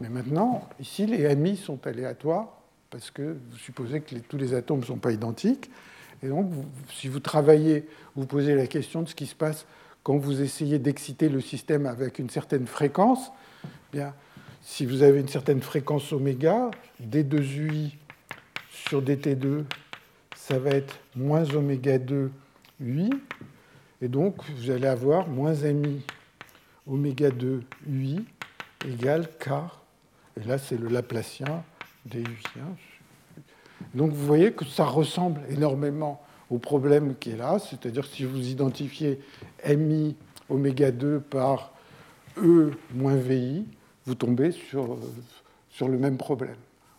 Mais 0.00 0.08
maintenant, 0.08 0.68
ici, 0.78 1.04
les 1.06 1.26
amis 1.26 1.56
sont 1.56 1.84
aléatoires 1.84 2.55
parce 2.90 3.10
que 3.10 3.36
vous 3.50 3.56
supposez 3.56 4.00
que 4.00 4.16
tous 4.16 4.36
les 4.36 4.54
atomes 4.54 4.80
ne 4.80 4.84
sont 4.84 4.98
pas 4.98 5.12
identiques. 5.12 5.70
Et 6.22 6.28
donc, 6.28 6.50
si 6.92 7.08
vous 7.08 7.20
travaillez, 7.20 7.86
vous 8.14 8.26
posez 8.26 8.54
la 8.54 8.66
question 8.66 9.02
de 9.02 9.08
ce 9.08 9.14
qui 9.14 9.26
se 9.26 9.34
passe 9.34 9.66
quand 10.02 10.16
vous 10.16 10.40
essayez 10.40 10.78
d'exciter 10.78 11.28
le 11.28 11.40
système 11.40 11.84
avec 11.86 12.18
une 12.18 12.30
certaine 12.30 12.66
fréquence, 12.66 13.32
eh 13.64 13.96
bien, 13.96 14.14
si 14.62 14.86
vous 14.86 15.02
avez 15.02 15.20
une 15.20 15.28
certaine 15.28 15.60
fréquence 15.60 16.12
oméga, 16.12 16.70
d2ui 17.02 17.96
sur 18.70 19.02
dt2, 19.02 19.64
ça 20.36 20.58
va 20.58 20.70
être 20.70 21.00
moins 21.16 21.52
oméga 21.54 21.98
2 21.98 22.30
ui. 22.80 23.10
Et 24.00 24.08
donc, 24.08 24.36
vous 24.50 24.70
allez 24.70 24.86
avoir 24.86 25.26
moins 25.26 25.54
mi 25.54 26.02
oméga 26.86 27.30
2 27.30 27.62
ui 27.88 28.24
égale 28.86 29.28
k. 29.38 29.50
Et 30.40 30.44
là, 30.46 30.58
c'est 30.58 30.78
le 30.78 30.88
Laplacien 30.88 31.64
Donc, 33.94 34.12
vous 34.12 34.26
voyez 34.26 34.52
que 34.52 34.64
ça 34.64 34.84
ressemble 34.84 35.40
énormément 35.50 36.22
au 36.50 36.58
problème 36.58 37.14
qui 37.18 37.30
est 37.30 37.36
là, 37.36 37.58
c'est-à-dire 37.58 38.04
si 38.06 38.24
vous 38.24 38.48
identifiez 38.48 39.20
mi 39.76 40.16
oméga 40.48 40.92
2 40.92 41.20
par 41.20 41.72
E 42.38 42.72
moins 42.94 43.16
VI, 43.16 43.66
vous 44.04 44.14
tombez 44.14 44.52
sur, 44.52 44.98
sur 45.70 45.88
le 45.88 45.98
même 45.98 46.16
problème. 46.16 46.56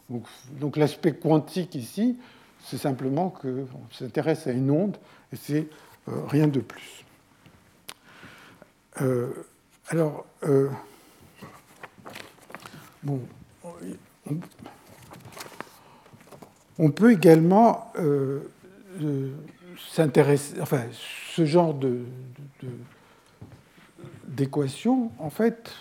Donc, 0.09 0.23
donc 0.59 0.77
l'aspect 0.77 1.13
quantique 1.13 1.75
ici, 1.75 2.17
c'est 2.63 2.77
simplement 2.77 3.29
qu'on 3.29 3.65
s'intéresse 3.91 4.47
à 4.47 4.51
une 4.51 4.71
onde 4.71 4.97
et 5.31 5.35
c'est 5.35 5.67
euh, 6.09 6.25
rien 6.27 6.47
de 6.47 6.59
plus. 6.59 7.05
Euh, 9.01 9.31
alors, 9.89 10.25
euh, 10.43 10.69
bon, 13.03 13.21
on, 13.63 14.39
peut 16.89 17.11
également 17.11 17.91
s'intéresser, 19.91 20.61
enfin, 20.61 20.83
ce 21.35 21.45
genre 21.45 21.73
de, 21.73 22.01
d'équation, 24.27 25.11
en 25.19 25.29
fait, 25.29 25.71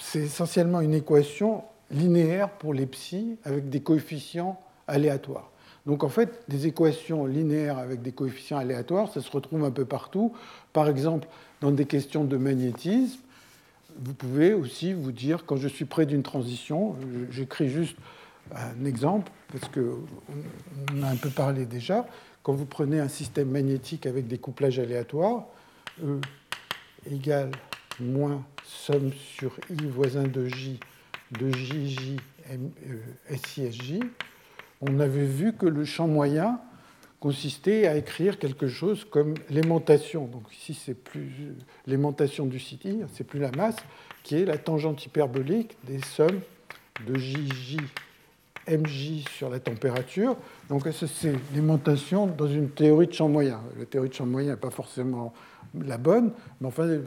c'est 0.00 0.20
essentiellement 0.20 0.80
une 0.80 0.94
équation 0.94 1.64
linéaire 1.90 2.50
pour 2.50 2.74
les 2.74 2.86
psi 2.86 3.36
avec 3.44 3.68
des 3.68 3.80
coefficients 3.80 4.58
aléatoires. 4.86 5.50
Donc 5.86 6.04
en 6.04 6.08
fait, 6.08 6.42
des 6.48 6.66
équations 6.66 7.26
linéaires 7.26 7.78
avec 7.78 8.02
des 8.02 8.12
coefficients 8.12 8.58
aléatoires, 8.58 9.12
ça 9.12 9.20
se 9.20 9.30
retrouve 9.30 9.64
un 9.64 9.70
peu 9.70 9.84
partout. 9.84 10.32
Par 10.72 10.88
exemple, 10.88 11.28
dans 11.60 11.70
des 11.70 11.86
questions 11.86 12.24
de 12.24 12.36
magnétisme, 12.36 13.20
vous 13.98 14.14
pouvez 14.14 14.54
aussi 14.54 14.92
vous 14.92 15.12
dire, 15.12 15.44
quand 15.44 15.56
je 15.56 15.68
suis 15.68 15.84
près 15.84 16.06
d'une 16.06 16.22
transition, 16.22 16.96
j'écris 17.30 17.68
juste 17.68 17.96
un 18.54 18.84
exemple, 18.84 19.30
parce 19.50 19.68
qu'on 19.68 21.02
a 21.02 21.08
un 21.08 21.16
peu 21.16 21.30
parlé 21.30 21.64
déjà, 21.64 22.06
quand 22.42 22.52
vous 22.52 22.66
prenez 22.66 23.00
un 23.00 23.08
système 23.08 23.50
magnétique 23.50 24.06
avec 24.06 24.26
des 24.26 24.38
couplages 24.38 24.78
aléatoires, 24.78 25.46
E 26.02 26.20
égale 27.10 27.50
moins 28.00 28.44
somme 28.64 29.12
sur 29.12 29.58
I 29.70 29.86
voisin 29.86 30.24
de 30.24 30.46
J 30.46 30.80
de 31.38 31.50
JJ 31.50 32.16
SISJ, 33.30 34.00
on 34.80 35.00
avait 35.00 35.26
vu 35.26 35.54
que 35.54 35.66
le 35.66 35.84
champ 35.84 36.08
moyen 36.08 36.60
consistait 37.20 37.86
à 37.86 37.96
écrire 37.96 38.38
quelque 38.38 38.68
chose 38.68 39.04
comme 39.04 39.34
l'aimantation. 39.48 40.26
Donc 40.26 40.52
ici, 40.52 40.74
c'est 40.74 40.94
plus 40.94 41.54
l'aimantation 41.86 42.46
du 42.46 42.58
City, 42.58 43.00
c'est 43.14 43.24
plus 43.24 43.38
la 43.38 43.50
masse, 43.52 43.76
qui 44.24 44.36
est 44.36 44.44
la 44.44 44.58
tangente 44.58 45.06
hyperbolique 45.06 45.76
des 45.84 46.00
sommes 46.00 46.40
de 47.06 47.18
JJ 47.18 47.76
mj 48.68 49.24
sur 49.30 49.50
la 49.50 49.60
température. 49.60 50.36
Donc 50.68 50.86
c'est 50.92 51.32
l'aimantation 51.54 52.26
dans 52.26 52.46
une 52.46 52.70
théorie 52.70 53.06
de 53.06 53.12
champ 53.12 53.28
moyen. 53.28 53.60
La 53.78 53.84
théorie 53.84 54.08
de 54.08 54.14
champ 54.14 54.26
moyen 54.26 54.52
n'est 54.52 54.56
pas 54.56 54.70
forcément 54.70 55.32
la 55.80 55.98
bonne, 55.98 56.32
mais 56.60 56.68
enfin, 56.68 56.98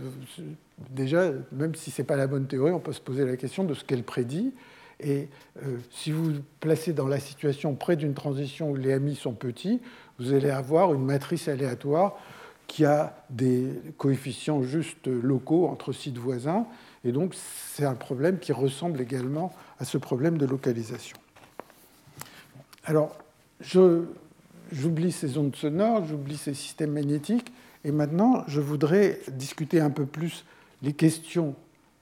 déjà, 0.90 1.32
même 1.52 1.76
si 1.76 1.92
ce 1.92 2.02
n'est 2.02 2.06
pas 2.06 2.16
la 2.16 2.28
bonne 2.28 2.48
théorie, 2.48 2.72
on 2.72 2.80
peut 2.80 2.94
se 2.94 3.02
poser 3.02 3.26
la 3.26 3.38
question 3.38 3.64
de 3.64 3.74
ce 3.74 3.84
qu'elle 3.84 4.04
prédit. 4.04 4.54
Et 5.00 5.28
euh, 5.62 5.78
si 5.92 6.12
vous 6.12 6.26
vous 6.26 6.40
placez 6.60 6.94
dans 6.94 7.08
la 7.08 7.20
situation 7.20 7.76
près 7.76 7.96
d'une 7.96 8.14
transition 8.14 8.72
où 8.72 8.76
les 8.76 8.94
amis 8.94 9.16
sont 9.16 9.34
petits, 9.34 9.82
vous 10.20 10.34
allez 10.34 10.50
avoir 10.50 10.94
une 10.94 11.04
matrice 11.04 11.48
aléatoire 11.48 12.16
qui 12.68 12.86
a 12.86 13.16
des 13.30 13.68
coefficients 13.98 14.64
juste 14.64 15.08
locaux 15.08 15.68
entre 15.68 15.92
sites 15.92 16.18
voisins. 16.18 16.66
Et 17.04 17.12
donc, 17.12 17.36
c'est 17.36 17.86
un 17.86 17.94
problème 17.94 18.40
qui 18.40 18.54
ressemble 18.54 19.02
également 19.02 19.54
à 19.80 19.86
ce 19.86 19.98
problème 19.98 20.38
de 20.38 20.46
localisation. 20.46 21.18
Alors, 22.86 23.18
j'oublie 24.72 25.12
ces 25.12 25.38
ondes 25.38 25.56
sonores, 25.56 26.06
j'oublie 26.06 26.38
ces 26.38 26.54
systèmes 26.54 26.92
magnétiques, 26.92 27.52
et 27.84 27.92
maintenant, 27.92 28.44
je 28.48 28.62
voudrais 28.62 29.20
discuter 29.32 29.80
un 29.80 29.90
peu 29.90 30.06
plus 30.06 30.46
les 30.84 30.94
questions 30.94 31.56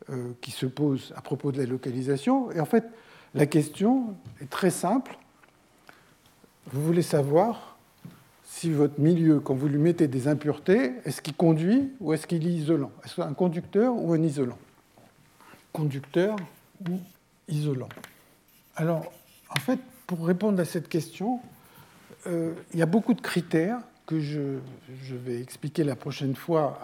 euh, 0.10 0.32
qui 0.42 0.52
se 0.52 0.66
posent 0.66 1.14
à 1.16 1.22
propos 1.22 1.54
de 1.54 1.58
la 1.58 1.66
localisation. 1.66 2.52
Et 2.52 2.60
en 2.60 2.66
fait, 2.66 2.86
la 3.34 3.46
question 3.46 4.16
est 4.42 4.50
très 4.50 4.72
simple. 4.72 5.18
Vous 6.72 6.84
voulez 6.84 7.02
savoir 7.02 7.78
si 8.44 8.72
votre 8.72 9.00
milieu, 9.00 9.40
quand 9.40 9.54
vous 9.56 9.68
lui 9.68 9.78
mettez 9.78 10.08
des 10.08 10.28
impuretés, 10.28 10.94
est-ce 11.06 11.22
qu'il 11.22 11.36
conduit 11.36 11.94
ou 12.02 12.14
est-ce 12.14 12.28
qu'il 12.28 12.46
est 12.46 12.52
isolant? 12.52 12.92
Est-ce 13.06 13.22
un 13.22 13.34
conducteur 13.34 13.96
ou 13.96 14.14
un 14.14 14.22
isolant? 14.22 14.58
Conducteur 15.72 16.36
ou 16.90 17.00
isolant 17.48 17.90
Alors, 18.76 19.12
en 19.50 19.60
fait, 19.60 19.80
pour 20.08 20.26
répondre 20.26 20.60
à 20.60 20.66
cette 20.66 20.90
question, 20.90 21.40
euh, 22.28 22.54
il 22.74 22.80
y 22.80 22.82
a 22.82 22.88
beaucoup 22.88 23.14
de 23.14 23.22
critères 23.22 23.80
que 24.06 24.20
je, 24.20 24.60
vais 25.26 25.40
expliquer 25.42 25.84
la 25.84 25.96
prochaine 25.96 26.36
fois 26.36 26.80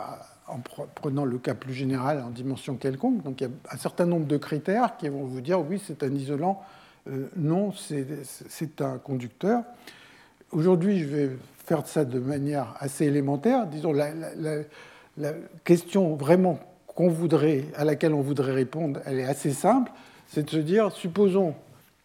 en 0.47 0.59
prenant 0.95 1.25
le 1.25 1.37
cas 1.37 1.53
plus 1.53 1.73
général 1.73 2.23
en 2.25 2.29
dimension 2.29 2.75
quelconque. 2.75 3.23
Donc 3.23 3.41
il 3.41 3.43
y 3.45 3.47
a 3.47 3.73
un 3.73 3.77
certain 3.77 4.05
nombre 4.05 4.25
de 4.25 4.37
critères 4.37 4.97
qui 4.97 5.09
vont 5.09 5.23
vous 5.23 5.41
dire 5.41 5.59
oui, 5.59 5.81
c'est 5.85 6.01
un 6.03 6.13
isolant, 6.13 6.63
euh, 7.09 7.27
non, 7.35 7.73
c'est 7.73 8.81
un 8.81 8.97
conducteur. 8.97 9.63
Aujourd'hui, 10.51 10.99
je 10.99 11.05
vais 11.05 11.29
faire 11.65 11.85
ça 11.85 12.05
de 12.05 12.19
manière 12.19 12.73
assez 12.79 13.05
élémentaire. 13.05 13.67
Disons, 13.67 13.93
la, 13.93 14.11
la 15.17 15.33
question 15.63 16.15
vraiment 16.15 16.59
qu'on 16.87 17.09
voudrait, 17.09 17.65
à 17.75 17.85
laquelle 17.85 18.13
on 18.13 18.21
voudrait 18.21 18.53
répondre, 18.53 19.01
elle 19.05 19.19
est 19.19 19.25
assez 19.25 19.51
simple. 19.51 19.91
C'est 20.27 20.43
de 20.43 20.49
se 20.49 20.57
dire, 20.57 20.91
supposons 20.91 21.53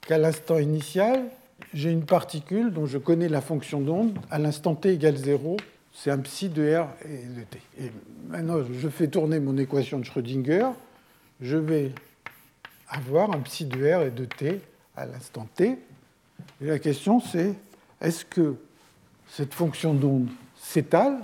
qu'à 0.04 0.18
l'instant 0.18 0.58
initial, 0.58 1.24
j'ai 1.72 1.90
une 1.90 2.04
particule 2.04 2.72
dont 2.72 2.86
je 2.86 2.98
connais 2.98 3.28
la 3.28 3.40
fonction 3.40 3.80
d'onde 3.80 4.18
à 4.30 4.38
l'instant 4.38 4.74
t 4.74 4.92
égale 4.92 5.16
0, 5.16 5.56
c'est 5.92 6.10
un 6.10 6.18
psi 6.18 6.48
de 6.48 6.76
R 6.76 6.88
et 7.04 7.26
de 7.26 7.42
t. 7.42 7.58
Et 7.78 7.92
maintenant, 8.28 8.58
je 8.72 8.88
fais 8.88 9.08
tourner 9.08 9.40
mon 9.40 9.56
équation 9.56 9.98
de 9.98 10.04
Schrödinger, 10.04 10.68
je 11.40 11.56
vais 11.56 11.92
avoir 12.88 13.32
un 13.32 13.40
psi 13.40 13.64
de 13.64 13.78
R 13.78 14.02
et 14.02 14.10
de 14.10 14.24
t 14.24 14.60
à 14.96 15.06
l'instant 15.06 15.48
t. 15.54 15.78
Et 16.60 16.66
la 16.66 16.78
question, 16.78 17.20
c'est 17.20 17.54
est-ce 18.00 18.24
que 18.24 18.56
cette 19.28 19.54
fonction 19.54 19.94
d'onde 19.94 20.28
s'étale 20.56 21.18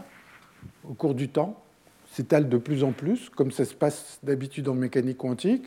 au 0.88 0.94
cours 0.94 1.14
du 1.14 1.28
temps, 1.28 1.60
s'étale 2.12 2.48
de 2.48 2.58
plus 2.58 2.82
en 2.82 2.92
plus, 2.92 3.28
comme 3.28 3.50
ça 3.50 3.64
se 3.64 3.74
passe 3.74 4.18
d'habitude 4.22 4.68
en 4.68 4.74
mécanique 4.74 5.18
quantique, 5.18 5.64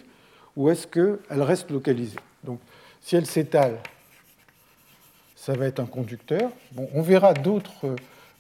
ou 0.56 0.70
est-ce 0.70 0.88
qu'elle 0.88 1.42
reste 1.42 1.72
localisée? 1.72 2.20
Si 3.04 3.18
elle 3.18 3.26
s'étale, 3.26 3.80
ça 5.36 5.54
va 5.54 5.66
être 5.66 5.82
un 5.82 5.86
conducteur. 5.86 6.50
Bon, 6.72 6.90
on 6.94 7.02
verra 7.02 7.34
d'autres, 7.34 7.86
euh, 7.86 7.96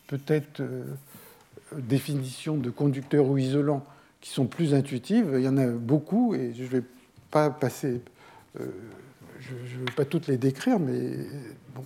peut-être, 0.07 0.61
euh, 0.61 0.85
définitions 1.77 2.55
de 2.55 2.69
conducteur 2.69 3.27
ou 3.27 3.37
isolant 3.37 3.85
qui 4.21 4.29
sont 4.29 4.45
plus 4.45 4.73
intuitives. 4.73 5.33
Il 5.35 5.43
y 5.43 5.49
en 5.49 5.57
a 5.57 5.67
beaucoup 5.67 6.33
et 6.33 6.53
je 6.53 6.63
ne 6.63 6.67
vais 6.69 6.83
pas 7.29 7.49
passer, 7.49 8.01
euh, 8.57 8.65
je 9.41 9.53
ne 9.53 9.85
vais 9.85 9.91
pas 9.97 10.05
toutes 10.05 10.27
les 10.27 10.37
décrire, 10.37 10.79
mais 10.79 11.11
bon. 11.75 11.83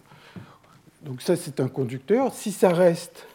Donc 1.01 1.23
ça, 1.23 1.35
c'est 1.35 1.59
un 1.59 1.69
conducteur. 1.69 2.33
Si 2.33 2.51
ça 2.51 2.69
reste, 2.69 3.25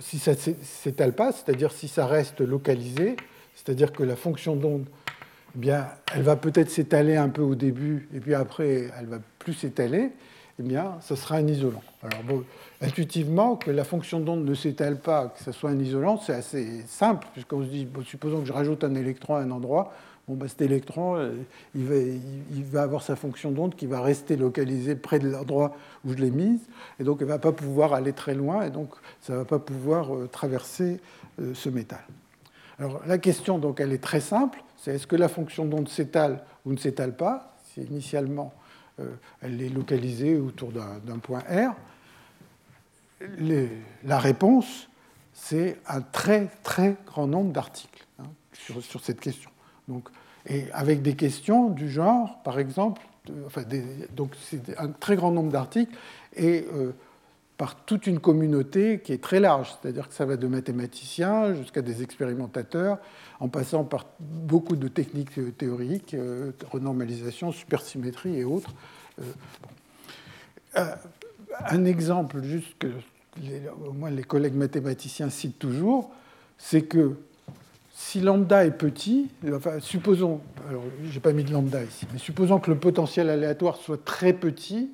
si 0.00 0.18
ça 0.18 0.32
ne 0.32 0.54
s'étale 0.62 1.14
pas, 1.14 1.32
c'est-à-dire 1.32 1.72
si 1.72 1.88
ça 1.88 2.06
reste 2.06 2.40
localisé, 2.40 3.16
c'est-à-dire 3.54 3.92
que 3.92 4.02
la 4.02 4.16
fonction 4.16 4.56
d'onde 4.56 4.86
eh 5.62 5.72
elle 6.14 6.22
va 6.22 6.36
peut-être 6.36 6.70
s'étaler 6.70 7.16
un 7.16 7.28
peu 7.28 7.42
au 7.42 7.54
début, 7.54 8.08
et 8.14 8.20
puis 8.20 8.34
après, 8.34 8.90
elle 8.98 9.06
va 9.06 9.18
plus 9.38 9.54
s'étaler. 9.54 10.10
eh 10.60 10.62
bien, 10.62 10.96
ce 11.00 11.14
sera 11.14 11.36
un 11.36 11.46
isolant. 11.46 11.82
Alors, 12.02 12.42
intuitivement, 12.80 13.56
que 13.56 13.70
la 13.70 13.84
fonction 13.84 14.20
d'onde 14.20 14.44
ne 14.44 14.54
s'étale 14.54 14.98
pas, 15.00 15.28
que 15.28 15.42
ce 15.42 15.52
soit 15.52 15.70
un 15.70 15.78
isolant, 15.78 16.18
c'est 16.18 16.34
assez 16.34 16.82
simple, 16.86 17.26
puisqu'on 17.32 17.62
se 17.62 17.68
dit, 17.68 17.88
supposons 18.04 18.40
que 18.40 18.46
je 18.46 18.52
rajoute 18.52 18.84
un 18.84 18.94
électron 18.94 19.36
à 19.36 19.40
un 19.40 19.50
endroit, 19.50 19.92
bon, 20.28 20.34
bah, 20.34 20.46
cet 20.48 20.62
électron, 20.62 21.16
euh, 21.16 21.32
il 21.74 21.84
va, 21.86 21.94
il 21.96 22.64
va, 22.64 22.82
avoir 22.82 23.02
sa 23.02 23.16
fonction 23.16 23.50
d'onde 23.50 23.74
qui 23.74 23.86
va 23.86 24.00
rester 24.00 24.36
localisée 24.36 24.94
près 24.94 25.18
de 25.18 25.28
l'endroit 25.28 25.76
où 26.04 26.12
je 26.12 26.18
l'ai 26.18 26.30
mise, 26.30 26.60
et 27.00 27.04
donc 27.04 27.18
elle 27.20 27.26
ne 27.26 27.32
va 27.32 27.38
pas 27.38 27.52
pouvoir 27.52 27.94
aller 27.94 28.12
très 28.12 28.34
loin, 28.34 28.62
et 28.62 28.70
donc 28.70 28.90
ça 29.20 29.32
ne 29.32 29.38
va 29.38 29.44
pas 29.44 29.58
pouvoir 29.58 30.14
euh, 30.14 30.28
traverser 30.30 31.00
euh, 31.40 31.52
ce 31.54 31.68
métal. 31.68 32.04
Alors 32.78 33.00
la 33.06 33.18
question, 33.18 33.58
donc, 33.58 33.80
elle 33.80 33.92
est 33.92 34.02
très 34.02 34.20
simple, 34.20 34.60
c'est 34.78 34.94
est-ce 34.94 35.06
que 35.06 35.16
la 35.16 35.28
fonction 35.28 35.64
d'onde 35.64 35.88
s'étale 35.88 36.44
ou 36.64 36.72
ne 36.72 36.78
s'étale 36.78 37.16
pas 37.16 37.56
Si 37.72 37.82
initialement 37.82 38.52
elle 39.42 39.62
est 39.62 39.68
localisée 39.68 40.36
autour 40.36 40.72
d'un 40.72 41.18
point 41.18 41.38
R, 41.48 41.72
la 44.04 44.18
réponse, 44.18 44.88
c'est 45.32 45.78
un 45.86 46.00
très 46.00 46.48
très 46.62 46.96
grand 47.06 47.26
nombre 47.26 47.52
d'articles 47.52 48.06
hein, 48.18 48.24
sur, 48.52 49.00
cette 49.00 49.20
question. 49.20 49.50
Donc, 49.86 50.08
et 50.46 50.70
avec 50.72 51.02
des 51.02 51.14
questions 51.14 51.68
du 51.68 51.90
genre, 51.90 52.42
par 52.42 52.58
exemple, 52.58 53.02
enfin, 53.46 53.62
donc 54.14 54.34
c'est 54.42 54.78
un 54.78 54.88
très 54.88 55.16
grand 55.16 55.30
nombre 55.30 55.52
d'articles 55.52 55.96
et 56.34 56.66
euh, 56.72 56.92
par 57.58 57.74
toute 57.74 58.06
une 58.06 58.20
communauté 58.20 59.00
qui 59.00 59.12
est 59.12 59.22
très 59.22 59.40
large, 59.40 59.72
c'est-à-dire 59.72 60.08
que 60.08 60.14
ça 60.14 60.24
va 60.24 60.36
de 60.36 60.46
mathématiciens 60.46 61.54
jusqu'à 61.54 61.82
des 61.82 62.04
expérimentateurs, 62.04 62.98
en 63.40 63.48
passant 63.48 63.82
par 63.82 64.06
beaucoup 64.20 64.76
de 64.76 64.86
techniques 64.86 65.58
théoriques, 65.58 66.14
euh, 66.14 66.52
renormalisation, 66.70 67.50
supersymétrie 67.50 68.38
et 68.38 68.44
autres. 68.44 68.70
Euh, 70.76 70.94
un 71.66 71.84
exemple 71.84 72.42
juste 72.44 72.78
que 72.78 72.92
les, 73.42 73.62
les 74.12 74.24
collègues 74.24 74.54
mathématiciens 74.54 75.28
citent 75.28 75.58
toujours, 75.58 76.12
c'est 76.58 76.82
que 76.82 77.16
si 77.92 78.20
lambda 78.20 78.64
est 78.64 78.70
petit, 78.70 79.28
supposons, 79.80 80.40
alors 80.68 80.84
j'ai 81.10 81.18
pas 81.18 81.32
mis 81.32 81.42
de 81.42 81.52
lambda 81.52 81.82
ici, 81.82 82.06
mais 82.12 82.20
supposons 82.20 82.60
que 82.60 82.70
le 82.70 82.78
potentiel 82.78 83.28
aléatoire 83.28 83.76
soit 83.76 84.04
très 84.04 84.32
petit, 84.32 84.90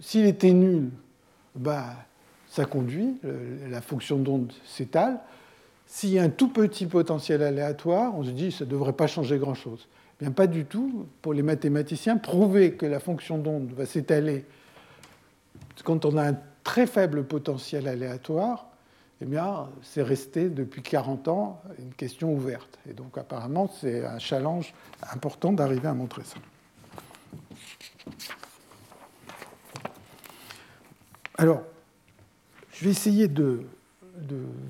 s'il 0.00 0.26
était 0.26 0.52
nul, 0.52 0.90
bah, 1.54 1.94
ça 2.48 2.64
conduit, 2.64 3.20
la 3.68 3.80
fonction 3.80 4.18
d'onde 4.18 4.52
s'étale. 4.66 5.20
S'il 5.86 6.10
y 6.10 6.18
a 6.18 6.22
un 6.22 6.30
tout 6.30 6.48
petit 6.48 6.86
potentiel 6.86 7.42
aléatoire, 7.42 8.16
on 8.16 8.24
se 8.24 8.30
dit 8.30 8.48
que 8.48 8.54
ça 8.54 8.64
ne 8.64 8.70
devrait 8.70 8.92
pas 8.92 9.06
changer 9.06 9.38
grand-chose. 9.38 9.86
Bien, 10.20 10.30
pas 10.30 10.46
du 10.46 10.64
tout. 10.64 11.06
Pour 11.20 11.34
les 11.34 11.42
mathématiciens, 11.42 12.16
prouver 12.16 12.74
que 12.74 12.86
la 12.86 13.00
fonction 13.00 13.38
d'onde 13.38 13.72
va 13.72 13.86
s'étaler 13.86 14.44
quand 15.82 16.04
on 16.04 16.16
a 16.16 16.28
un 16.30 16.36
très 16.62 16.86
faible 16.86 17.24
potentiel 17.24 17.88
aléatoire, 17.88 18.66
eh 19.20 19.26
bien, 19.26 19.68
c'est 19.82 20.02
resté 20.02 20.48
depuis 20.48 20.82
40 20.82 21.28
ans 21.28 21.62
une 21.78 21.94
question 21.94 22.32
ouverte. 22.32 22.78
Et 22.88 22.92
donc, 22.92 23.16
apparemment, 23.18 23.70
c'est 23.80 24.04
un 24.04 24.18
challenge 24.18 24.74
important 25.12 25.52
d'arriver 25.52 25.88
à 25.88 25.94
montrer 25.94 26.22
ça. 26.24 26.36
Alors, 31.38 31.62
je 32.72 32.84
vais 32.84 32.90
essayer 32.90 33.28
de, 33.28 33.62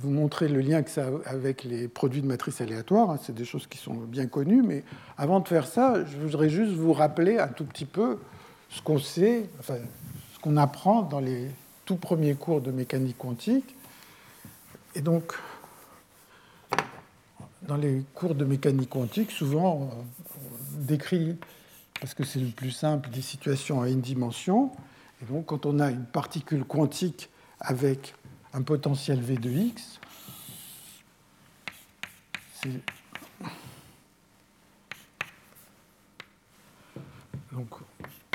vous 0.00 0.10
montrer 0.10 0.48
le 0.48 0.60
lien 0.60 0.82
que 0.82 0.90
ça 0.90 1.06
a 1.06 1.30
avec 1.30 1.64
les 1.64 1.88
produits 1.88 2.22
de 2.22 2.26
matrice 2.26 2.60
aléatoire. 2.60 3.10
Hein. 3.10 3.18
C'est 3.22 3.34
des 3.34 3.44
choses 3.44 3.66
qui 3.66 3.78
sont 3.78 3.94
bien 3.94 4.26
connues, 4.26 4.62
mais 4.62 4.84
avant 5.18 5.40
de 5.40 5.48
faire 5.48 5.66
ça, 5.66 6.04
je 6.04 6.16
voudrais 6.16 6.48
juste 6.48 6.72
vous 6.72 6.92
rappeler 6.92 7.38
un 7.38 7.48
tout 7.48 7.64
petit 7.64 7.84
peu 7.84 8.18
ce 8.70 8.80
qu'on 8.80 8.98
sait, 8.98 9.48
enfin, 9.60 9.76
ce 10.34 10.38
qu'on 10.40 10.56
apprend 10.56 11.02
dans 11.02 11.20
les 11.20 11.48
tout 11.84 11.96
premiers 11.96 12.34
cours 12.34 12.62
de 12.62 12.70
mécanique 12.70 13.18
quantique 13.18 13.74
et 14.96 15.00
donc, 15.00 15.34
dans 17.62 17.76
les 17.76 18.04
cours 18.14 18.36
de 18.36 18.44
mécanique 18.44 18.90
quantique, 18.90 19.32
souvent, 19.32 19.90
on 19.90 20.80
décrit, 20.82 21.36
parce 22.00 22.14
que 22.14 22.22
c'est 22.22 22.38
le 22.38 22.50
plus 22.50 22.70
simple, 22.70 23.10
des 23.10 23.22
situations 23.22 23.82
à 23.82 23.88
une 23.88 24.00
dimension. 24.00 24.70
Et 25.22 25.26
donc, 25.26 25.46
quand 25.46 25.66
on 25.66 25.80
a 25.80 25.90
une 25.90 26.06
particule 26.06 26.64
quantique 26.64 27.30
avec 27.60 28.14
un 28.52 28.62
potentiel 28.62 29.20
V 29.20 29.36
de 29.36 29.50
x, 29.50 30.00
donc, 37.52 37.68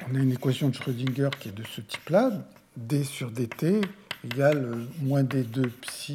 on 0.08 0.16
a 0.16 0.20
une 0.20 0.32
équation 0.32 0.70
de 0.70 0.76
Schrödinger 0.76 1.30
qui 1.40 1.50
est 1.50 1.54
de 1.54 1.64
ce 1.64 1.82
type-là, 1.82 2.32
d 2.78 3.04
sur 3.04 3.32
dt 3.32 3.82
égale 4.24 4.86
moins 5.02 5.24
d2 5.24 5.70
psi 5.70 6.14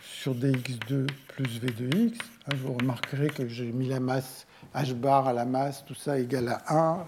sur 0.00 0.34
dx2 0.34 1.06
plus 1.28 1.58
v 1.58 1.70
de 1.70 1.96
x. 1.96 2.18
Hein, 2.46 2.56
vous 2.62 2.74
remarquerez 2.74 3.28
que 3.28 3.46
j'ai 3.48 3.70
mis 3.72 3.88
la 3.88 4.00
masse 4.00 4.46
h 4.74 4.94
bar 4.94 5.28
à 5.28 5.32
la 5.32 5.44
masse, 5.44 5.84
tout 5.84 5.94
ça 5.94 6.18
égale 6.18 6.48
à 6.48 6.74
1. 6.74 7.06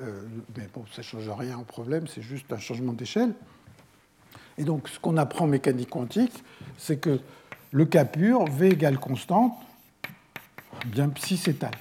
Euh, 0.00 0.22
mais 0.56 0.68
bon, 0.74 0.84
ça 0.92 0.98
ne 0.98 1.02
change 1.02 1.28
rien 1.28 1.58
au 1.58 1.64
problème, 1.64 2.06
c'est 2.06 2.22
juste 2.22 2.52
un 2.52 2.58
changement 2.58 2.92
d'échelle. 2.92 3.32
Et 4.58 4.64
donc, 4.64 4.88
ce 4.88 4.98
qu'on 4.98 5.16
apprend 5.16 5.44
en 5.44 5.48
mécanique 5.48 5.90
quantique, 5.90 6.42
c'est 6.78 6.98
que 6.98 7.20
le 7.72 7.84
cas 7.84 8.04
pur, 8.04 8.44
v 8.46 8.68
égale 8.68 8.98
constante, 8.98 9.54
bien 10.86 11.08
psi 11.08 11.36
s'étale. 11.36 11.74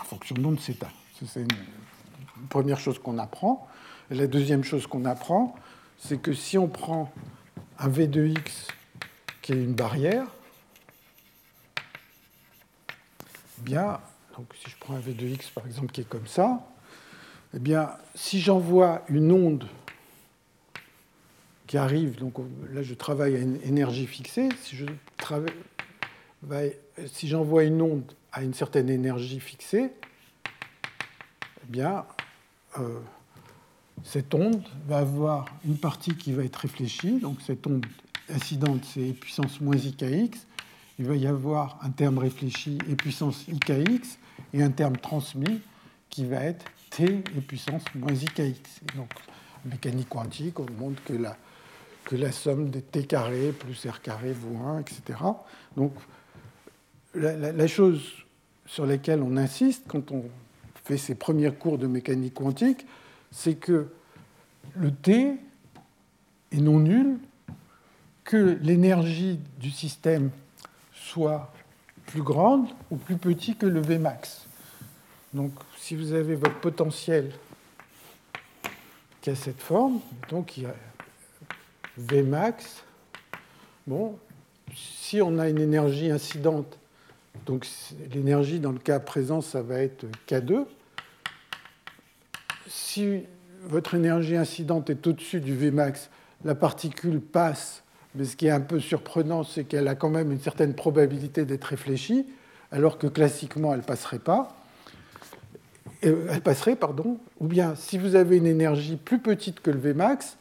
En 0.00 0.04
fonction 0.04 0.34
d'onde 0.36 0.60
s'étale. 0.60 0.90
C'est 1.26 1.40
une 1.40 2.48
première 2.48 2.80
chose 2.80 2.98
qu'on 2.98 3.18
apprend. 3.18 3.68
Et 4.10 4.14
la 4.14 4.26
deuxième 4.26 4.64
chose 4.64 4.86
qu'on 4.86 5.04
apprend, 5.04 5.54
c'est 5.98 6.20
que 6.20 6.32
si 6.32 6.58
on 6.58 6.68
prend 6.68 7.12
un 7.78 7.88
v 7.88 8.08
de 8.08 8.26
x 8.26 8.68
qui 9.40 9.52
est 9.52 9.56
une 9.56 9.74
barrière, 9.74 10.26
bien, 13.58 14.00
donc 14.36 14.46
si 14.60 14.70
je 14.70 14.76
prends 14.78 14.94
un 14.94 15.00
V 15.00 15.14
de 15.14 15.26
x 15.26 15.50
par 15.50 15.66
exemple 15.66 15.92
qui 15.92 16.02
est 16.02 16.08
comme 16.08 16.26
ça, 16.26 16.66
eh 17.54 17.58
bien, 17.58 17.90
si 18.14 18.40
j'envoie 18.40 19.02
une 19.08 19.30
onde 19.30 19.66
qui 21.66 21.76
arrive, 21.76 22.16
donc 22.16 22.34
là 22.72 22.82
je 22.82 22.94
travaille 22.94 23.36
à 23.36 23.38
une 23.38 23.60
énergie 23.62 24.06
fixée, 24.06 24.48
si 24.62 24.76
je 24.76 24.86
si 27.06 27.28
j'envoie 27.28 27.64
une 27.64 27.80
onde 27.80 28.12
à 28.32 28.42
une 28.42 28.54
certaine 28.54 28.90
énergie 28.90 29.40
fixée, 29.40 29.92
eh 30.46 31.66
bien, 31.68 32.04
euh, 32.78 32.98
cette 34.02 34.34
onde 34.34 34.62
va 34.86 34.98
avoir 34.98 35.46
une 35.64 35.76
partie 35.76 36.16
qui 36.16 36.32
va 36.32 36.44
être 36.44 36.56
réfléchie, 36.56 37.20
donc 37.20 37.40
cette 37.40 37.66
onde 37.66 37.86
incidente, 38.28 38.84
c'est 38.84 39.12
puissance 39.12 39.60
moins 39.60 39.76
ikx. 39.76 40.46
Il 40.98 41.06
va 41.06 41.16
y 41.16 41.26
avoir 41.26 41.78
un 41.82 41.90
terme 41.90 42.18
réfléchi 42.18 42.78
et 42.88 42.96
puissance 42.96 43.46
ikx, 43.48 44.18
et 44.52 44.62
un 44.62 44.70
terme 44.70 44.96
transmis 44.96 45.60
qui 46.10 46.26
va 46.26 46.42
être 46.42 46.64
t 46.96 47.04
et 47.04 47.40
puissance 47.40 47.82
moins 47.94 48.12
ikx. 48.12 48.80
donc, 48.96 49.10
en 49.64 49.70
mécanique 49.70 50.08
quantique, 50.08 50.60
on 50.60 50.66
montre 50.78 51.02
que 51.04 51.14
la, 51.14 51.36
que 52.04 52.16
la 52.16 52.32
somme 52.32 52.70
des 52.70 52.82
t 52.82 53.04
carré 53.04 53.52
plus 53.52 53.86
r 53.86 54.00
carré 54.00 54.32
vaut 54.32 54.56
1, 54.56 54.80
etc. 54.80 55.18
Donc, 55.76 55.92
la, 57.14 57.66
chose 57.66 58.02
sur 58.66 58.86
laquelle 58.86 59.22
on 59.22 59.36
insiste 59.36 59.84
quand 59.86 60.12
on 60.12 60.24
fait 60.84 60.96
ses 60.96 61.14
premiers 61.14 61.52
cours 61.52 61.78
de 61.78 61.86
mécanique 61.86 62.34
quantique, 62.34 62.86
c'est 63.30 63.54
que 63.54 63.88
le 64.74 64.92
t 64.92 65.36
est 66.52 66.56
non 66.56 66.80
nul 66.80 67.18
que 68.24 68.58
l'énergie 68.62 69.40
du 69.58 69.70
système 69.70 70.30
soit 70.92 71.52
plus 72.06 72.22
grande 72.22 72.68
ou 72.90 72.96
plus 72.96 73.16
petit 73.16 73.56
que 73.56 73.66
le 73.66 73.80
Vmax. 73.80 74.46
Donc, 75.34 75.52
si 75.78 75.96
vous 75.96 76.12
avez 76.12 76.34
votre 76.34 76.60
potentiel 76.60 77.30
qui 79.20 79.30
a 79.30 79.34
cette 79.34 79.60
forme, 79.60 80.00
donc 80.28 80.56
il 80.56 80.64
y 80.64 80.66
a 80.66 80.74
Vmax, 81.96 82.82
bon, 83.86 84.18
si 84.74 85.22
on 85.22 85.38
a 85.38 85.48
une 85.48 85.60
énergie 85.60 86.10
incidente, 86.10 86.78
donc 87.46 87.66
l'énergie 88.12 88.60
dans 88.60 88.72
le 88.72 88.78
cas 88.78 89.00
présent, 89.00 89.40
ça 89.40 89.62
va 89.62 89.78
être 89.78 90.06
K2. 90.28 90.64
Si 92.66 93.24
votre 93.62 93.94
énergie 93.94 94.36
incidente 94.36 94.90
est 94.90 95.06
au-dessus 95.06 95.40
du 95.40 95.54
Vmax, 95.56 96.10
la 96.44 96.54
particule 96.54 97.20
passe 97.20 97.82
mais 98.14 98.24
ce 98.24 98.36
qui 98.36 98.46
est 98.46 98.50
un 98.50 98.60
peu 98.60 98.78
surprenant, 98.78 99.42
c'est 99.42 99.64
qu'elle 99.64 99.88
a 99.88 99.94
quand 99.94 100.10
même 100.10 100.32
une 100.32 100.40
certaine 100.40 100.74
probabilité 100.74 101.44
d'être 101.44 101.64
réfléchie, 101.64 102.26
alors 102.70 102.98
que 102.98 103.06
classiquement, 103.06 103.72
elle 103.72 103.80
ne 103.80 103.84
passerait 103.84 104.18
pas. 104.18 104.54
Euh, 106.04 106.26
elle 106.30 106.40
passerait, 106.40 106.76
pardon. 106.76 107.18
Ou 107.40 107.46
bien, 107.46 107.74
si 107.74 107.98
vous 107.98 108.14
avez 108.14 108.36
une 108.36 108.46
énergie 108.46 108.96
plus 108.96 109.18
petite 109.18 109.60
que 109.60 109.70
le 109.70 109.78
Vmax, 109.78 110.36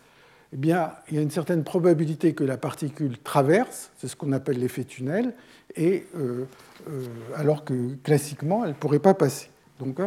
eh 0.53 0.57
bien, 0.57 0.93
il 1.09 1.15
y 1.15 1.19
a 1.19 1.21
une 1.21 1.31
certaine 1.31 1.63
probabilité 1.63 2.33
que 2.33 2.43
la 2.43 2.57
particule 2.57 3.17
traverse, 3.19 3.91
c'est 3.97 4.07
ce 4.07 4.15
qu'on 4.15 4.31
appelle 4.31 4.59
l'effet 4.59 4.83
tunnel, 4.83 5.33
et, 5.75 6.05
euh, 6.15 6.45
euh, 6.89 7.05
alors 7.35 7.63
que 7.63 7.95
classiquement, 8.03 8.63
elle 8.63 8.71
ne 8.71 8.75
pourrait 8.75 8.99
pas 8.99 9.13
passer. 9.13 9.49
Donc, 9.79 9.99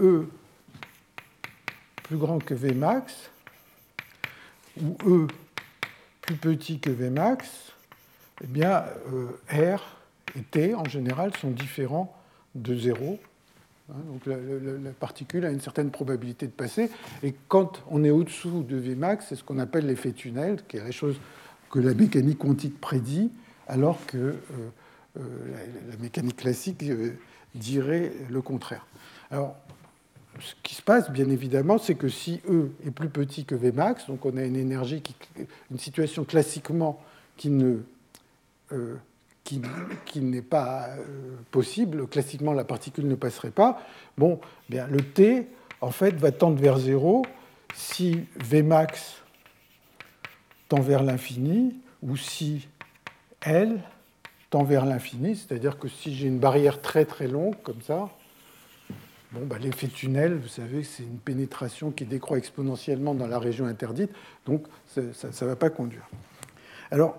E 0.00 0.26
plus 2.04 2.16
grand 2.16 2.38
que 2.38 2.54
Vmax, 2.54 3.30
ou 4.80 4.96
E 5.06 5.26
plus 6.22 6.36
petit 6.36 6.78
que 6.78 6.90
Vmax, 6.90 7.48
eh 8.42 8.46
bien, 8.46 8.84
R 9.50 9.82
et 10.36 10.42
T, 10.50 10.74
en 10.74 10.84
général, 10.84 11.32
sont 11.36 11.50
différents 11.50 12.16
de 12.54 12.74
0. 12.74 13.18
Hein, 13.92 14.00
donc 14.06 14.26
la, 14.26 14.90
particule 14.92 15.44
a 15.44 15.50
une 15.50 15.60
certaine 15.60 15.90
probabilité 15.90 16.46
de 16.46 16.52
passer. 16.52 16.90
Et 17.22 17.34
quand 17.48 17.82
on 17.90 18.04
est 18.04 18.10
au-dessous 18.10 18.62
de 18.62 18.76
Vmax, 18.76 19.26
c'est 19.28 19.36
ce 19.36 19.44
qu'on 19.44 19.58
appelle 19.58 19.86
l'effet 19.86 20.12
tunnel, 20.12 20.62
qui 20.66 20.76
est 20.76 20.84
la 20.84 20.90
chose 20.90 21.16
que 21.70 21.78
la 21.78 21.94
mécanique 21.94 22.38
quantique 22.38 22.80
prédit, 22.80 23.30
alors 23.66 24.04
que 24.06 24.16
euh, 24.16 24.34
euh, 25.18 25.20
la, 25.90 25.96
mécanique 25.98 26.36
classique 26.36 26.82
dirait 27.54 28.12
le 28.30 28.42
contraire. 28.42 28.86
Alors, 29.30 29.56
ce 30.40 30.54
qui 30.62 30.74
se 30.74 30.82
passe, 30.82 31.10
bien 31.10 31.28
évidemment, 31.28 31.76
c'est 31.78 31.94
que 31.94 32.08
si 32.08 32.40
E 32.48 32.70
est 32.86 32.90
plus 32.90 33.10
petit 33.10 33.44
que 33.44 33.54
Vmax, 33.54 34.06
donc 34.06 34.24
on 34.24 34.36
a 34.36 34.44
une 34.44 34.56
énergie, 34.56 35.02
qui, 35.02 35.14
une 35.70 35.78
situation 35.78 36.24
classiquement 36.24 37.02
qui 37.36 37.50
ne 37.50 37.80
qui, 39.44 39.60
n'est 40.20 40.42
pas 40.42 40.88
euh, 40.90 41.36
possible, 41.50 42.06
classiquement 42.06 42.52
la 42.52 42.64
particule 42.64 43.06
ne 43.06 43.14
passerait 43.14 43.50
pas, 43.50 43.82
bon, 44.16 44.40
bien, 44.68 44.86
le 44.86 45.00
T, 45.00 45.48
en 45.80 45.90
fait, 45.90 46.14
va 46.14 46.32
tendre 46.32 46.60
vers 46.60 46.78
zéro 46.78 47.24
si 47.74 48.24
Vmax 48.36 49.22
tend 50.68 50.80
vers 50.80 51.02
l'infini 51.02 51.80
ou 52.02 52.16
si 52.16 52.68
L 53.42 53.80
tend 54.50 54.62
vers 54.62 54.86
l'infini, 54.86 55.36
c'est-à-dire 55.36 55.78
que 55.78 55.88
si 55.88 56.14
j'ai 56.14 56.28
une 56.28 56.38
barrière 56.38 56.80
très 56.80 57.04
très 57.04 57.26
longue, 57.26 57.56
comme 57.62 57.82
ça, 57.82 58.10
Bon, 59.32 59.46
bah, 59.46 59.56
l'effet 59.58 59.88
tunnel, 59.88 60.34
vous 60.34 60.48
savez, 60.48 60.84
c'est 60.84 61.04
une 61.04 61.18
pénétration 61.18 61.90
qui 61.90 62.04
décroît 62.04 62.36
exponentiellement 62.36 63.14
dans 63.14 63.26
la 63.26 63.38
région 63.38 63.64
interdite, 63.64 64.10
donc 64.44 64.66
ça 64.86 65.00
ne 65.00 65.46
va 65.48 65.56
pas 65.56 65.70
conduire. 65.70 66.06
Alors, 66.90 67.18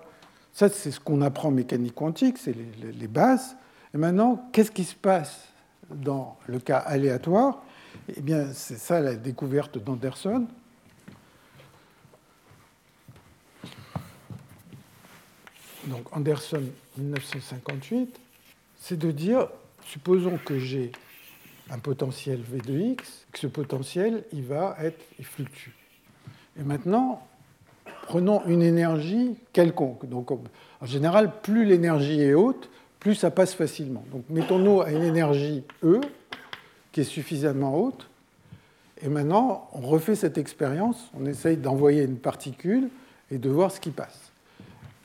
ça, 0.54 0.68
c'est 0.68 0.92
ce 0.92 1.00
qu'on 1.00 1.20
apprend 1.20 1.48
en 1.48 1.50
mécanique 1.50 1.96
quantique, 1.96 2.38
c'est 2.38 2.54
les, 2.80 3.08
bases. 3.08 3.56
Et 3.92 3.98
maintenant, 3.98 4.48
qu'est-ce 4.52 4.70
qui 4.70 4.84
se 4.84 4.94
passe 4.94 5.48
dans 5.90 6.38
le 6.46 6.60
cas 6.60 6.78
aléatoire? 6.78 7.60
Eh 8.16 8.20
bien, 8.20 8.52
c'est 8.52 8.78
ça 8.78 9.00
la 9.00 9.16
découverte 9.16 9.78
d'Anderson. 9.78 10.46
Donc, 15.86 16.16
Anderson, 16.16 16.62
1958, 16.98 18.20
c'est 18.76 18.96
de 18.96 19.10
dire, 19.10 19.48
supposons 19.84 20.38
que 20.38 20.60
j'ai 20.60 20.92
un 21.68 21.80
potentiel 21.80 22.40
V 22.40 22.58
de 22.58 22.78
x, 22.78 23.26
que 23.32 23.40
ce 23.40 23.48
potentiel, 23.48 24.22
il 24.32 24.44
va 24.44 24.76
être, 24.78 25.02
il 25.18 25.24
fluctue. 25.24 25.70
Et 26.56 26.62
maintenant, 26.62 27.26
prenons 28.04 28.44
une 28.46 28.62
énergie 28.62 29.36
quelconque. 29.52 30.06
Donc, 30.08 30.30
en 30.30 30.86
général, 30.86 31.40
plus 31.40 31.64
l'énergie 31.64 32.20
est 32.20 32.34
haute, 32.34 32.70
plus 33.00 33.14
ça 33.14 33.30
passe 33.30 33.54
facilement. 33.54 34.04
Donc, 34.12 34.24
mettons-nous 34.28 34.82
à 34.82 34.90
une 34.90 35.02
énergie 35.02 35.64
E 35.82 36.00
qui 36.92 37.00
est 37.00 37.04
suffisamment 37.04 37.76
haute. 37.76 38.08
Et 39.02 39.08
maintenant, 39.08 39.68
on 39.72 39.80
refait 39.80 40.14
cette 40.14 40.38
expérience. 40.38 41.10
On 41.18 41.26
essaye 41.26 41.56
d'envoyer 41.56 42.04
une 42.04 42.18
particule 42.18 42.88
et 43.30 43.38
de 43.38 43.50
voir 43.50 43.70
ce 43.70 43.80
qui 43.80 43.90
passe. 43.90 44.30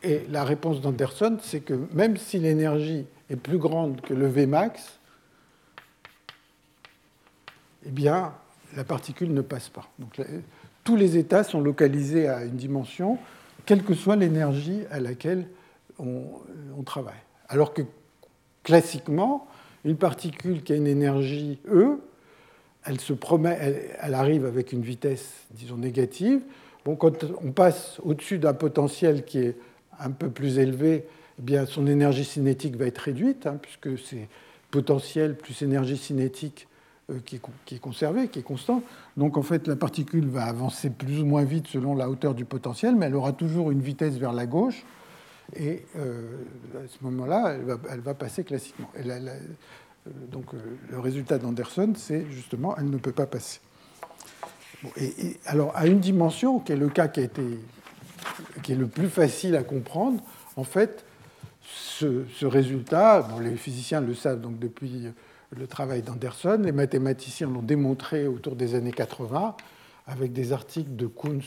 Et 0.03 0.25
la 0.29 0.43
réponse 0.43 0.81
d'Anderson, 0.81 1.37
c'est 1.41 1.61
que 1.61 1.73
même 1.93 2.15
si 2.17 2.39
l'énergie 2.39 3.05
est 3.29 3.35
plus 3.35 3.57
grande 3.57 4.01
que 4.01 4.13
le 4.13 4.27
Vmax, 4.27 4.99
eh 7.85 7.91
bien, 7.91 8.33
la 8.75 8.83
particule 8.83 9.33
ne 9.33 9.41
passe 9.41 9.69
pas. 9.69 9.89
Tous 10.89 10.95
les 10.95 11.17
états 11.17 11.43
sont 11.43 11.61
localisés 11.61 12.27
à 12.27 12.43
une 12.43 12.55
dimension, 12.55 13.19
quelle 13.67 13.83
que 13.83 13.93
soit 13.93 14.15
l'énergie 14.15 14.85
à 14.89 14.99
laquelle 14.99 15.45
on, 15.99 16.23
travaille. 16.83 17.21
Alors 17.47 17.75
que 17.75 17.83
classiquement, 18.63 19.45
une 19.85 19.97
particule 19.97 20.63
qui 20.63 20.73
a 20.73 20.77
une 20.77 20.87
énergie 20.87 21.59
E, 21.71 21.99
elle, 22.85 22.99
se 22.99 23.13
promet, 23.13 23.55
elle, 24.01 24.15
arrive 24.15 24.45
avec 24.47 24.73
une 24.73 24.81
vitesse, 24.81 25.31
disons, 25.51 25.77
négative. 25.77 26.41
Bon, 26.85 26.95
quand 26.95 27.23
on 27.43 27.51
passe 27.51 27.99
au-dessus 28.03 28.39
d'un 28.39 28.55
potentiel 28.55 29.25
qui 29.25 29.37
est 29.37 29.57
un 29.99 30.09
peu 30.09 30.31
plus 30.31 30.57
élevé, 30.57 31.05
eh 31.37 31.41
bien, 31.43 31.67
son 31.67 31.85
énergie 31.85 32.25
cinétique 32.25 32.77
va 32.77 32.87
être 32.87 32.97
réduite, 32.97 33.45
hein, 33.45 33.59
puisque 33.61 33.95
c'est 34.03 34.27
potentiel 34.71 35.37
plus 35.37 35.61
énergie 35.61 35.97
cinétique 35.97 36.67
euh, 37.09 37.19
qui 37.25 37.37
est, 37.75 37.79
conservé, 37.79 38.27
qui 38.27 38.39
est 38.39 38.43
constant. 38.43 38.81
Donc 39.17 39.37
en 39.37 39.41
fait, 39.41 39.67
la 39.67 39.75
particule 39.75 40.27
va 40.27 40.45
avancer 40.45 40.89
plus 40.89 41.21
ou 41.21 41.25
moins 41.25 41.43
vite 41.43 41.67
selon 41.67 41.95
la 41.95 42.09
hauteur 42.09 42.33
du 42.33 42.45
potentiel, 42.45 42.95
mais 42.95 43.07
elle 43.07 43.15
aura 43.15 43.33
toujours 43.33 43.71
une 43.71 43.81
vitesse 43.81 44.15
vers 44.15 44.33
la 44.33 44.45
gauche. 44.45 44.83
Et 45.55 45.85
euh, 45.95 46.37
à 46.75 46.87
ce 46.87 47.03
moment-là, 47.03 47.55
elle 47.91 48.01
va, 48.01 48.13
passer 48.13 48.43
classiquement. 48.43 48.89
Euh, 48.95 49.39
donc 50.31 50.45
le 50.89 50.99
résultat 50.99 51.37
d'Anderson, 51.37 51.93
c'est 51.95 52.25
justement, 52.29 52.75
elle 52.77 52.89
ne 52.89 52.97
peut 52.97 53.11
pas 53.11 53.25
passer. 53.25 53.59
et, 54.97 55.37
alors 55.45 55.75
à 55.75 55.87
une 55.87 55.99
dimension, 55.99 56.59
qui 56.59 56.73
est 56.73 56.77
le 56.77 56.89
cas 56.89 57.07
qui, 57.07 57.21
a 57.21 57.23
été, 57.23 57.59
qui 58.61 58.73
est 58.73 58.77
le 58.77 58.87
plus 58.87 59.09
facile 59.09 59.55
à 59.55 59.63
comprendre, 59.63 60.21
en 60.55 60.63
fait, 60.63 61.05
ce, 61.61 62.45
résultat, 62.45 63.27
les 63.41 63.55
physiciens 63.55 64.01
le 64.01 64.13
savent 64.13 64.41
donc 64.41 64.59
depuis 64.59 65.07
le 65.55 65.67
travail 65.67 66.01
d'Anderson. 66.01 66.59
Les 66.63 66.71
mathématiciens 66.71 67.47
l'ont 67.47 67.61
démontré 67.61 68.27
autour 68.27 68.55
des 68.55 68.75
années 68.75 68.91
80 68.91 69.55
avec 70.07 70.33
des 70.33 70.53
articles 70.53 70.95
de 70.95 71.07
Kunz 71.07 71.45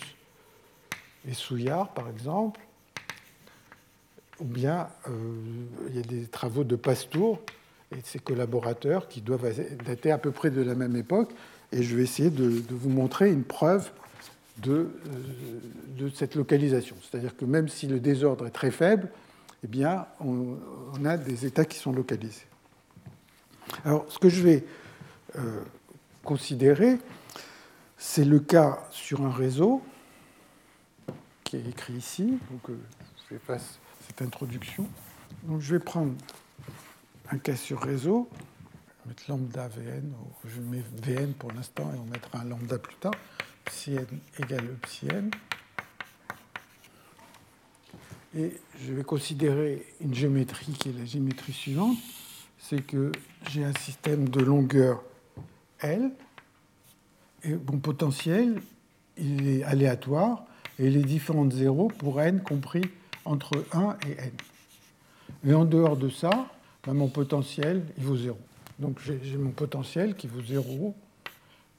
et 1.28 1.34
Souillard, 1.34 1.92
par 1.94 2.08
exemple. 2.08 2.60
Ou 4.40 4.44
bien 4.44 4.88
euh, 5.08 5.12
il 5.88 5.96
y 5.96 5.98
a 5.98 6.02
des 6.02 6.26
travaux 6.26 6.64
de 6.64 6.76
Pastour 6.76 7.40
et 7.92 8.00
de 8.00 8.06
ses 8.06 8.18
collaborateurs 8.18 9.08
qui 9.08 9.20
doivent 9.20 9.52
dater 9.84 10.10
à 10.10 10.18
peu 10.18 10.30
près 10.30 10.50
de 10.50 10.62
la 10.62 10.74
même 10.74 10.96
époque. 10.96 11.32
Et 11.70 11.82
je 11.82 11.96
vais 11.96 12.02
essayer 12.02 12.30
de, 12.30 12.62
vous 12.70 12.88
montrer 12.88 13.30
une 13.30 13.44
preuve 13.44 13.90
de, 14.58 14.72
euh, 14.72 14.88
de 15.98 16.08
cette 16.10 16.34
localisation. 16.34 16.96
C'est-à-dire 17.02 17.36
que 17.36 17.44
même 17.44 17.68
si 17.68 17.86
le 17.86 18.00
désordre 18.00 18.46
est 18.46 18.50
très 18.50 18.70
faible, 18.70 19.08
eh 19.64 19.68
bien, 19.68 20.06
on 20.20 20.56
a 21.04 21.16
des 21.16 21.46
états 21.46 21.64
qui 21.64 21.78
sont 21.78 21.92
localisés. 21.92 22.46
Alors, 23.84 24.04
ce 24.08 24.18
que 24.18 24.28
je 24.28 24.42
vais 24.42 24.64
euh, 25.38 25.62
considérer, 26.24 26.98
c'est 27.96 28.24
le 28.24 28.38
cas 28.40 28.86
sur 28.90 29.22
un 29.22 29.30
réseau 29.30 29.82
qui 31.44 31.56
est 31.56 31.68
écrit 31.68 31.94
ici. 31.94 32.38
Donc, 32.50 32.70
euh, 32.70 32.78
je 33.28 33.34
vais 33.34 33.58
cette 34.06 34.22
introduction. 34.22 34.86
Donc, 35.44 35.60
je 35.60 35.74
vais 35.74 35.80
prendre 35.80 36.12
un 37.30 37.38
cas 37.38 37.56
sur 37.56 37.80
réseau. 37.80 38.28
Je 38.30 39.04
vais 39.04 39.08
mettre 39.08 39.24
lambda 39.28 39.68
Vn. 39.68 40.12
Je 40.44 40.60
mets 40.60 40.84
Vn 41.02 41.32
pour 41.34 41.50
l'instant 41.52 41.90
et 41.94 41.98
on 41.98 42.04
mettra 42.04 42.40
un 42.40 42.44
lambda 42.44 42.78
plus 42.78 42.96
tard. 42.96 43.14
Psi 43.64 43.94
n 43.94 44.06
égale 44.38 44.76
psi 44.82 45.08
n. 45.08 45.30
Et 48.34 48.60
je 48.80 48.92
vais 48.92 49.04
considérer 49.04 49.86
une 50.00 50.14
géométrie 50.14 50.72
qui 50.72 50.88
est 50.88 50.98
la 50.98 51.04
géométrie 51.04 51.52
suivante 51.52 51.98
c'est 52.62 52.80
que 52.80 53.10
j'ai 53.50 53.64
un 53.64 53.74
système 53.74 54.28
de 54.28 54.40
longueur 54.40 55.02
L, 55.80 56.12
et 57.44 57.54
mon 57.54 57.78
potentiel, 57.78 58.62
il 59.16 59.48
est 59.48 59.64
aléatoire, 59.64 60.44
et 60.78 60.88
les 60.88 61.02
différents 61.02 61.50
zéros 61.50 61.88
pour 61.88 62.20
n 62.20 62.40
compris 62.40 62.84
entre 63.24 63.64
1 63.72 63.96
et 64.08 64.12
n. 64.12 64.32
Et 65.44 65.54
en 65.54 65.64
dehors 65.64 65.96
de 65.96 66.08
ça, 66.08 66.46
ben, 66.84 66.94
mon 66.94 67.08
potentiel, 67.08 67.84
il 67.98 68.04
vaut 68.04 68.16
0. 68.16 68.38
Donc 68.78 68.98
j'ai 69.00 69.36
mon 69.36 69.50
potentiel 69.50 70.14
qui 70.14 70.28
vaut 70.28 70.42
0, 70.42 70.94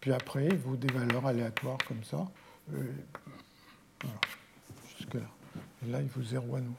puis 0.02 0.12
après, 0.12 0.48
il 0.48 0.58
vaut 0.58 0.76
des 0.76 0.94
valeurs 0.94 1.26
aléatoires 1.26 1.78
comme 1.88 2.04
ça. 2.04 2.30
Euh, 2.74 2.84
voilà, 4.02 4.20
jusque-là. 4.98 5.30
Et 5.86 5.92
là, 5.92 6.02
il 6.02 6.08
vaut 6.08 6.24
0 6.24 6.56
à 6.56 6.60
nouveau. 6.60 6.76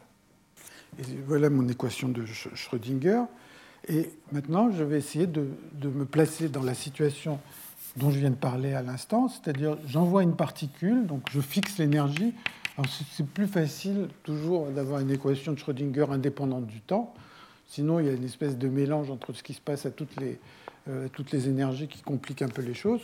Et 0.99 1.17
voilà 1.27 1.49
mon 1.49 1.67
équation 1.69 2.11
de 2.11 2.25
Schrödinger. 2.27 3.23
Et 3.89 4.11
maintenant, 4.33 4.71
je 4.71 4.83
vais 4.83 4.99
essayer 4.99 5.27
de, 5.27 5.47
me 5.83 6.05
placer 6.05 6.49
dans 6.49 6.63
la 6.63 6.75
situation 6.75 7.39
dont 7.97 8.11
je 8.11 8.19
viens 8.19 8.31
de 8.31 8.35
parler 8.35 8.75
à 8.75 8.83
l'instant, 8.83 9.29
c'est-à-dire 9.29 9.77
j'envoie 9.87 10.23
une 10.23 10.35
particule, 10.35 11.07
donc 11.07 11.23
je 11.31 11.41
fixe 11.41 11.79
l'énergie. 11.79 12.35
Alors 12.77 12.91
c'est 13.13 13.27
plus 13.27 13.47
facile 13.47 14.09
toujours 14.25 14.67
d'avoir 14.71 15.01
une 15.01 15.13
équation 15.13 15.53
de 15.53 15.59
Schrödinger 15.59 16.07
indépendante 16.11 16.67
du 16.67 16.81
temps. 16.81 17.15
Sinon, 17.69 18.01
il 18.01 18.07
y 18.07 18.09
a 18.09 18.13
une 18.13 18.25
espèce 18.25 18.59
de 18.59 18.69
mélange 18.69 19.11
entre 19.11 19.33
ce 19.33 19.43
qui 19.43 19.55
se 19.55 19.61
passe 19.61 19.87
à 19.87 19.91
toutes 19.91 20.17
les, 20.17 20.39
euh, 20.89 21.09
énergies 21.33 21.87
qui 21.87 22.03
complique 22.03 22.43
un 22.43 22.49
peu 22.49 22.63
les 22.63 22.75
choses. 22.75 23.03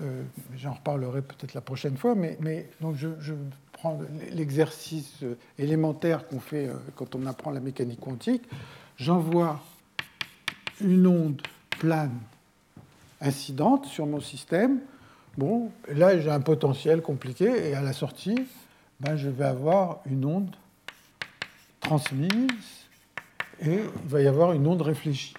Euh, 0.00 0.22
J'en 0.56 0.74
reparlerai 0.74 1.20
peut-être 1.22 1.52
la 1.54 1.60
prochaine 1.60 1.96
fois, 1.96 2.14
mais, 2.14 2.38
mais 2.40 2.70
donc 2.80 2.96
je, 2.96 3.08
je 3.20 3.34
prends 3.72 4.00
l'exercice 4.32 5.24
élémentaire 5.58 6.26
qu'on 6.26 6.40
fait 6.40 6.68
euh, 6.68 6.74
quand 6.94 7.14
on 7.14 7.26
apprend 7.26 7.50
la 7.50 7.60
mécanique 7.60 8.00
quantique. 8.00 8.44
J'envoie 8.96 9.60
une 10.80 11.06
onde 11.06 11.42
plane 11.78 12.18
incidente 13.20 13.86
sur 13.86 14.06
mon 14.06 14.20
système. 14.20 14.80
Bon, 15.36 15.70
là 15.88 16.18
j'ai 16.18 16.30
un 16.30 16.40
potentiel 16.40 17.02
compliqué 17.02 17.70
et 17.70 17.74
à 17.74 17.82
la 17.82 17.92
sortie, 17.92 18.46
ben, 19.00 19.16
je 19.16 19.28
vais 19.28 19.44
avoir 19.44 20.00
une 20.06 20.24
onde 20.24 20.56
transmise 21.80 22.88
et 23.60 23.74
il 23.74 24.08
va 24.08 24.20
y 24.20 24.26
avoir 24.26 24.52
une 24.52 24.66
onde 24.66 24.82
réfléchie. 24.82 25.34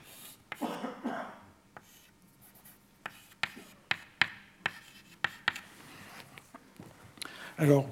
Alors, 7.60 7.88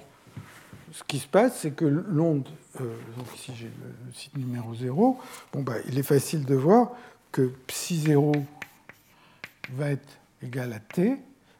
ce 0.91 1.03
qui 1.03 1.17
se 1.17 1.27
passe, 1.27 1.59
c'est 1.59 1.71
que 1.71 1.85
l'onde, 1.85 2.47
euh, 2.79 2.95
donc 3.17 3.25
ici 3.35 3.51
j'ai 3.55 3.65
le, 3.65 4.13
site 4.13 4.37
numéro 4.37 4.75
0, 4.75 5.19
bon, 5.51 5.61
bah, 5.63 5.73
il 5.87 5.97
est 5.97 6.03
facile 6.03 6.45
de 6.45 6.55
voir 6.55 6.91
que 7.35 7.51
psi 7.67 7.99
0 7.99 8.31
va 9.73 9.89
être 9.89 10.07
égal 10.41 10.71
à 10.71 10.79
t, 10.79 11.17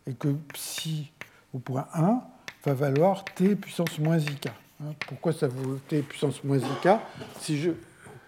et 0.08 0.14
que 0.14 0.30
psi 0.54 1.12
au 1.54 1.60
point 1.60 1.86
1 1.94 2.22
va 2.64 2.74
valoir 2.74 3.26
t 3.26 3.58
puissance 3.58 4.00
moins 4.00 4.20
ik. 4.20 4.48
Hein, 4.82 4.94
pourquoi 5.06 5.34
ça 5.34 5.50
vaut 5.50 5.78
t 5.90 6.02
puissance 6.02 6.42
moins 6.46 6.60
ik 6.60 6.90
Si 7.42 7.60
je... 7.60 7.72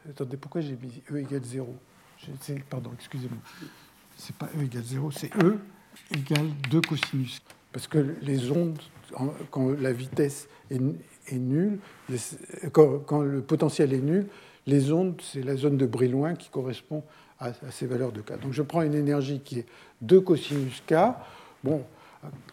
Attendez, 0.10 0.36
pourquoi 0.36 0.60
j'ai 0.60 0.76
mis 0.76 1.02
e 1.10 1.20
égale 1.20 1.46
0 1.46 1.74
Pardon, 2.70 2.92
excusez-moi. 2.96 3.40
C'est 4.18 4.36
pas 4.36 4.50
e 4.60 4.66
égale 4.66 4.84
0, 4.84 5.12
c'est 5.12 5.34
e 5.38 5.58
égale 6.14 6.50
2 6.70 6.82
cosinus. 6.82 7.42
Parce 7.72 7.88
que 7.88 8.18
les 8.24 8.52
ondes, 8.52 8.82
quand 9.52 9.72
la 9.80 9.94
vitesse 9.94 10.50
est, 10.70 10.80
nulle, 11.32 11.80
quand, 12.74 13.22
le 13.22 13.42
potentiel 13.42 13.94
est 13.94 14.02
nul, 14.02 14.28
les 14.66 14.92
ondes, 14.92 15.22
c'est 15.22 15.44
la 15.44 15.56
zone 15.56 15.78
de 15.78 15.86
Brillouin 15.86 16.36
qui 16.36 16.50
correspond 16.50 17.06
à, 17.40 17.52
ces 17.72 17.86
valeurs 17.86 18.12
de 18.12 18.22
k. 18.22 18.40
Donc 18.42 18.54
je 18.54 18.62
prends 18.62 18.82
une 18.82 18.96
énergie 18.96 19.42
qui 19.44 19.60
est 19.60 19.66
2 20.02 20.22
cosinus 20.22 20.82
k. 20.88 20.96
Bon, 21.64 21.84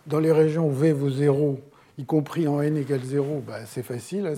dans 0.06 0.20
les 0.20 0.32
régions 0.32 0.68
où 0.68 0.72
V 0.72 0.92
vaut 0.92 1.10
0, 1.10 1.60
y 1.98 2.04
compris 2.04 2.48
en 2.48 2.60
n 2.60 2.76
égale 2.76 3.02
0, 3.02 3.42
bah, 3.46 3.66
c'est 3.66 3.82
facile. 3.82 4.26
Hein, 4.26 4.34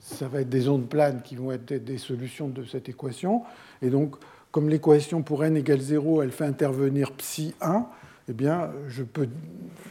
ça 0.00 0.28
va 0.28 0.40
être 0.40 0.48
des 0.48 0.68
ondes 0.68 0.88
planes 0.88 1.22
qui 1.22 1.36
vont 1.36 1.52
être 1.52 1.72
des 1.72 1.98
solutions 1.98 2.48
de 2.48 2.64
cette 2.64 2.88
équation. 2.88 3.42
Et 3.82 3.90
donc, 3.90 4.16
comme 4.50 4.68
l'équation 4.68 5.22
pour 5.22 5.44
n 5.44 5.56
égale 5.56 5.80
0, 5.80 6.22
elle 6.22 6.32
fait 6.32 6.44
intervenir 6.44 7.12
psi 7.12 7.54
1, 7.60 7.86
eh 8.28 8.32
bien, 8.32 8.70
je 8.88 9.02
peux 9.02 9.28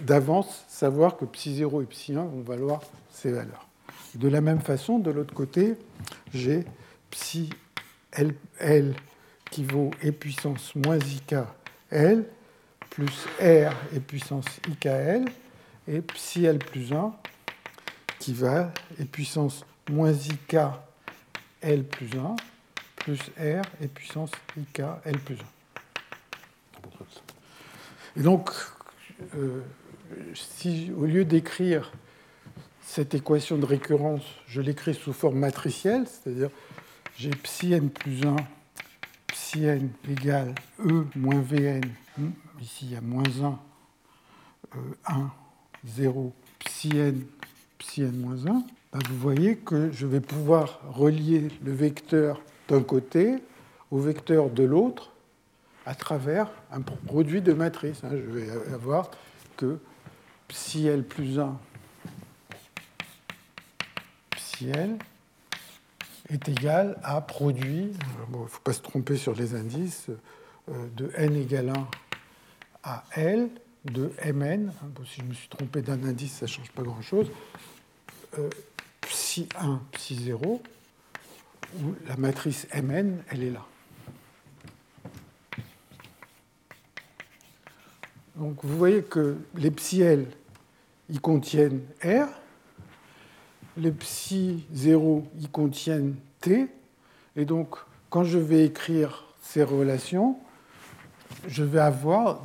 d'avance 0.05 0.65
savoir 0.67 1.17
que 1.17 1.25
psi 1.25 1.55
0 1.55 1.81
et 1.81 1.85
psi 1.85 2.15
1 2.15 2.23
vont 2.23 2.41
valoir 2.41 2.81
ces 3.11 3.31
valeurs. 3.31 3.67
De 4.15 4.27
la 4.27 4.41
même 4.41 4.59
façon, 4.59 4.99
de 4.99 5.11
l'autre 5.11 5.33
côté, 5.33 5.75
j'ai 6.33 6.65
psi 7.11 7.49
L, 8.11 8.33
L, 8.59 8.95
qui 9.51 9.63
vaut 9.63 9.91
e 10.03 10.11
puissance 10.11 10.73
moins 10.75 10.99
ik 10.99 11.35
L 11.91 12.25
plus 12.89 13.25
R 13.39 13.73
et 13.95 13.99
puissance 13.99 14.45
IKL, 14.67 15.25
et 15.87 16.01
psi 16.01 16.45
L 16.45 16.59
plus 16.59 16.91
1 16.93 17.13
qui 18.19 18.33
va 18.33 18.71
et 18.99 19.05
puissance 19.05 19.65
moins 19.89 20.11
IK 20.11 20.57
L 21.61 21.83
plus 21.83 22.09
1 22.17 22.35
plus 22.95 23.19
R 23.37 23.61
et 23.81 23.87
puissance 23.87 24.31
IK 24.57 24.81
L 25.05 25.17
plus 25.19 25.35
1. 25.35 25.37
Et 28.17 28.21
donc, 28.21 28.49
euh, 29.35 29.61
si 30.33 30.91
au 30.97 31.05
lieu 31.05 31.25
d'écrire 31.25 31.91
cette 32.81 33.13
équation 33.13 33.57
de 33.57 33.65
récurrence, 33.65 34.23
je 34.47 34.61
l'écris 34.61 34.95
sous 34.95 35.13
forme 35.13 35.39
matricielle, 35.39 36.05
c'est-à-dire 36.07 36.49
j'ai 37.17 37.29
psi 37.29 37.73
n 37.73 37.89
plus 37.89 38.25
1, 38.25 38.35
psi 39.49 39.65
n 39.65 39.89
égale 40.07 40.53
E 40.77 41.05
moins 41.15 41.41
Vn 41.41 41.81
ici 42.61 42.85
il 42.85 42.91
y 42.91 42.95
a 42.95 43.01
moins 43.01 43.23
1, 43.41 43.57
1, 45.07 45.31
0, 45.85 46.33
psi 46.59 46.89
n, 46.95 47.25
psi 47.79 48.03
n 48.03 48.15
moins 48.19 48.45
1, 48.45 48.51
ben, 48.93 48.99
vous 49.09 49.17
voyez 49.17 49.55
que 49.57 49.91
je 49.91 50.05
vais 50.05 50.19
pouvoir 50.19 50.79
relier 50.91 51.47
le 51.63 51.71
vecteur 51.71 52.43
d'un 52.67 52.83
côté 52.83 53.37
au 53.89 53.97
vecteur 53.97 54.51
de 54.51 54.61
l'autre 54.61 55.13
à 55.87 55.95
travers 55.95 56.51
un 56.71 56.81
produit 56.81 57.41
de 57.41 57.53
matrice. 57.53 58.03
Hein. 58.03 58.11
Je 58.11 58.29
vais 58.29 58.51
avoir 58.71 59.09
que 59.57 59.79
psi 60.47 60.85
L 60.85 61.03
plus 61.03 61.39
1 61.39 61.57
psi 64.29 64.69
L 64.69 64.99
est 66.30 66.49
égal 66.49 66.97
à 67.03 67.21
produit, 67.21 67.91
il 67.91 68.39
ne 68.39 68.45
faut 68.45 68.61
pas 68.61 68.73
se 68.73 68.82
tromper 68.82 69.17
sur 69.17 69.36
les 69.36 69.55
indices, 69.55 70.07
euh, 70.69 70.88
de 70.95 71.11
n 71.15 71.36
égale 71.36 71.69
1 71.69 71.88
à 72.84 73.03
L 73.15 73.49
de 73.86 74.11
Mn. 74.25 74.71
si 75.05 75.21
je 75.21 75.25
me 75.25 75.34
suis 75.34 75.47
trompé 75.47 75.82
d'un 75.82 76.03
indice, 76.03 76.34
ça 76.34 76.45
ne 76.45 76.49
change 76.49 76.71
pas 76.71 76.84
grand-chose. 76.84 77.32
Euh, 78.38 78.49
psi 79.01 79.47
1, 79.59 79.82
psi 79.91 80.15
0, 80.15 80.61
où 81.82 81.95
la 82.07 82.17
matrice 82.17 82.67
Mn, 82.73 83.23
elle 83.30 83.43
est 83.43 83.51
là. 83.51 83.65
Donc 88.36 88.63
vous 88.63 88.77
voyez 88.77 89.03
que 89.03 89.38
les 89.55 89.71
psi 89.71 90.01
L, 90.01 90.27
ils 91.09 91.19
contiennent 91.19 91.82
R, 92.03 92.27
les 93.80 93.91
psi 93.91 94.65
0, 94.73 95.25
ils 95.39 95.49
contiennent 95.49 96.15
T, 96.41 96.67
et 97.36 97.45
donc 97.45 97.75
quand 98.09 98.23
je 98.23 98.38
vais 98.38 98.65
écrire 98.65 99.25
ces 99.41 99.63
relations, 99.63 100.38
je 101.47 101.63
vais 101.63 101.80
avoir 101.80 102.41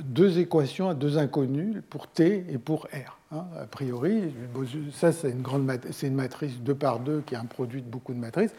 deux 0.00 0.38
équations 0.38 0.88
à 0.88 0.94
deux 0.94 1.18
inconnus 1.18 1.82
pour 1.88 2.08
T 2.08 2.44
et 2.48 2.58
pour 2.58 2.86
R. 2.86 3.18
Hein. 3.32 3.44
A 3.60 3.66
priori, 3.66 4.34
ça 4.92 5.12
c'est 5.12 5.30
une, 5.30 5.42
grande, 5.42 5.70
c'est 5.92 6.08
une 6.08 6.14
matrice 6.14 6.58
2 6.58 6.74
par 6.74 7.00
2 7.00 7.22
qui 7.26 7.34
est 7.34 7.38
un 7.38 7.44
produit 7.44 7.82
de 7.82 7.88
beaucoup 7.88 8.12
de 8.12 8.18
matrices. 8.18 8.52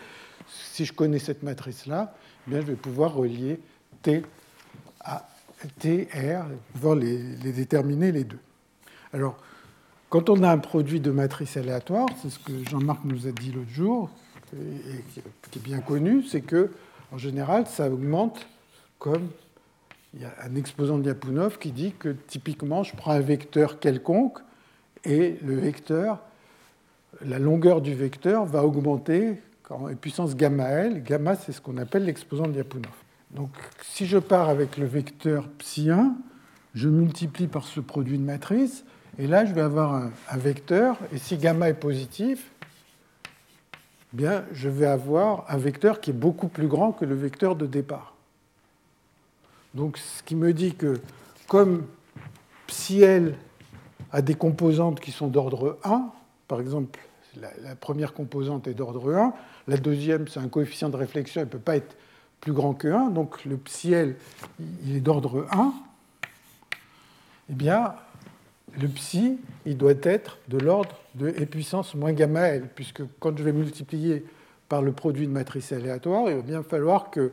Si 0.48 0.86
je 0.86 0.94
connais 0.94 1.20
cette 1.20 1.44
matrice-là, 1.44 2.14
eh 2.48 2.52
bien 2.52 2.62
je 2.62 2.68
vais 2.68 2.76
pouvoir 2.76 3.14
relier 3.14 3.60
T 4.02 4.24
à 5.02 5.28
T, 5.80 6.08
R, 6.14 6.46
pouvoir 6.74 6.96
les, 6.96 7.18
les 7.18 7.52
déterminer 7.52 8.12
les 8.12 8.24
deux. 8.24 8.40
Alors, 9.14 9.38
quand 10.16 10.30
on 10.30 10.44
a 10.44 10.50
un 10.50 10.60
produit 10.60 11.02
de 11.02 11.12
matrice 11.12 11.58
aléatoire, 11.58 12.08
c'est 12.22 12.30
ce 12.30 12.40
que 12.40 12.54
Jean-Marc 12.70 13.04
nous 13.04 13.28
a 13.28 13.32
dit 13.32 13.52
l'autre 13.52 13.70
jour, 13.70 14.10
qui 15.52 15.60
est 15.60 15.62
bien 15.62 15.80
connu, 15.80 16.24
c'est 16.24 16.40
que 16.40 16.72
en 17.12 17.18
général, 17.18 17.68
ça 17.68 17.90
augmente 17.90 18.48
comme 18.98 19.28
il 20.14 20.22
y 20.22 20.24
a 20.24 20.34
un 20.42 20.56
exposant 20.56 21.00
de 21.00 21.04
Lyapunov 21.04 21.58
qui 21.58 21.74
dit 21.74 21.94
que 22.00 22.16
typiquement, 22.28 22.82
je 22.84 22.96
prends 22.96 23.12
un 23.12 23.20
vecteur 23.20 23.78
quelconque 23.78 24.38
et 25.04 25.38
le 25.44 25.56
vecteur, 25.56 26.20
la 27.22 27.38
longueur 27.38 27.82
du 27.82 27.94
vecteur 27.94 28.46
va 28.46 28.64
augmenter 28.64 29.42
en 29.70 29.94
puissance 29.96 30.34
gamma 30.38 30.70
L. 30.70 31.04
Gamma, 31.04 31.36
c'est 31.36 31.52
ce 31.52 31.60
qu'on 31.60 31.76
appelle 31.76 32.06
l'exposant 32.06 32.48
de 32.48 32.54
Lyapunov. 32.54 32.96
Donc, 33.32 33.50
si 33.82 34.06
je 34.06 34.18
pars 34.18 34.48
avec 34.48 34.78
le 34.78 34.86
vecteur 34.86 35.50
psi 35.58 35.90
1, 35.90 36.16
je 36.74 36.88
multiplie 36.88 37.48
par 37.48 37.66
ce 37.66 37.82
produit 37.82 38.18
de 38.18 38.24
matrice, 38.24 38.86
et 39.18 39.28
là, 39.28 39.46
je 39.46 39.54
vais 39.54 39.62
avoir 39.62 39.94
un, 39.94 40.38
vecteur, 40.38 40.98
et 41.14 41.18
si 41.18 41.38
gamma 41.38 41.70
est 41.70 41.74
positif, 41.74 42.52
bien, 44.12 44.44
je 44.52 44.68
vais 44.68 44.86
avoir 44.86 45.46
un 45.50 45.58
vecteur 45.58 46.02
qui 46.02 46.10
est 46.10 46.14
beaucoup 46.14 46.50
plus 46.50 46.68
grand 46.68 46.92
que 46.92 47.06
le 47.06 47.16
vecteur 47.16 47.56
de 47.56 47.66
départ. 47.66 48.14
Donc, 49.74 49.98
ce 49.98 50.24
qui 50.24 50.36
me 50.36 50.54
dit 50.54 50.76
que 50.76 51.00
comme 51.48 51.86
psi 52.68 53.02
L 53.02 53.38
a 54.12 54.22
des 54.22 54.36
composantes 54.36 55.00
qui 55.00 55.12
sont 55.12 55.28
d'ordre 55.28 55.78
1, 55.84 56.10
par 56.48 56.60
exemple, 56.60 57.00
la, 57.40 57.76
première 57.76 58.14
composante 58.14 58.68
est 58.68 58.74
d'ordre 58.74 59.14
1, 59.14 59.34
la 59.68 59.78
deuxième, 59.78 60.28
c'est 60.28 60.40
un 60.40 60.48
coefficient 60.48 60.90
de 60.90 60.98
réflexion, 60.98 61.42
il 61.42 61.46
ne 61.46 61.50
peut 61.50 61.60
pas 61.60 61.78
être 61.78 61.96
plus 62.42 62.54
grand 62.54 62.74
que 62.74 62.88
1, 62.88 63.10
donc 63.10 63.46
le 63.46 63.58
psi 63.58 63.94
L, 63.94 64.16
il 64.86 64.96
est 64.96 65.02
d'ordre 65.02 65.48
1, 65.52 65.74
eh 67.50 67.54
bien, 67.54 67.96
le 68.80 68.88
psi, 68.88 69.38
il 69.66 69.78
doit 69.78 69.94
être 70.04 70.38
de 70.48 70.58
l'ordre 70.58 71.00
de 71.16 71.30
e 71.30 71.46
puissance 71.46 71.96
moins 71.96 72.14
gamma 72.14 72.48
L, 72.48 72.70
puisque 72.76 73.02
quand 73.20 73.38
je 73.38 73.44
vais 73.44 73.54
multiplier 73.54 74.24
par 74.70 74.82
le 74.82 74.92
produit 74.92 75.28
de 75.28 75.32
matrice 75.32 75.72
aléatoire, 75.72 76.30
il 76.30 76.36
va 76.36 76.42
bien 76.42 76.64
falloir 76.64 77.10
que 77.10 77.32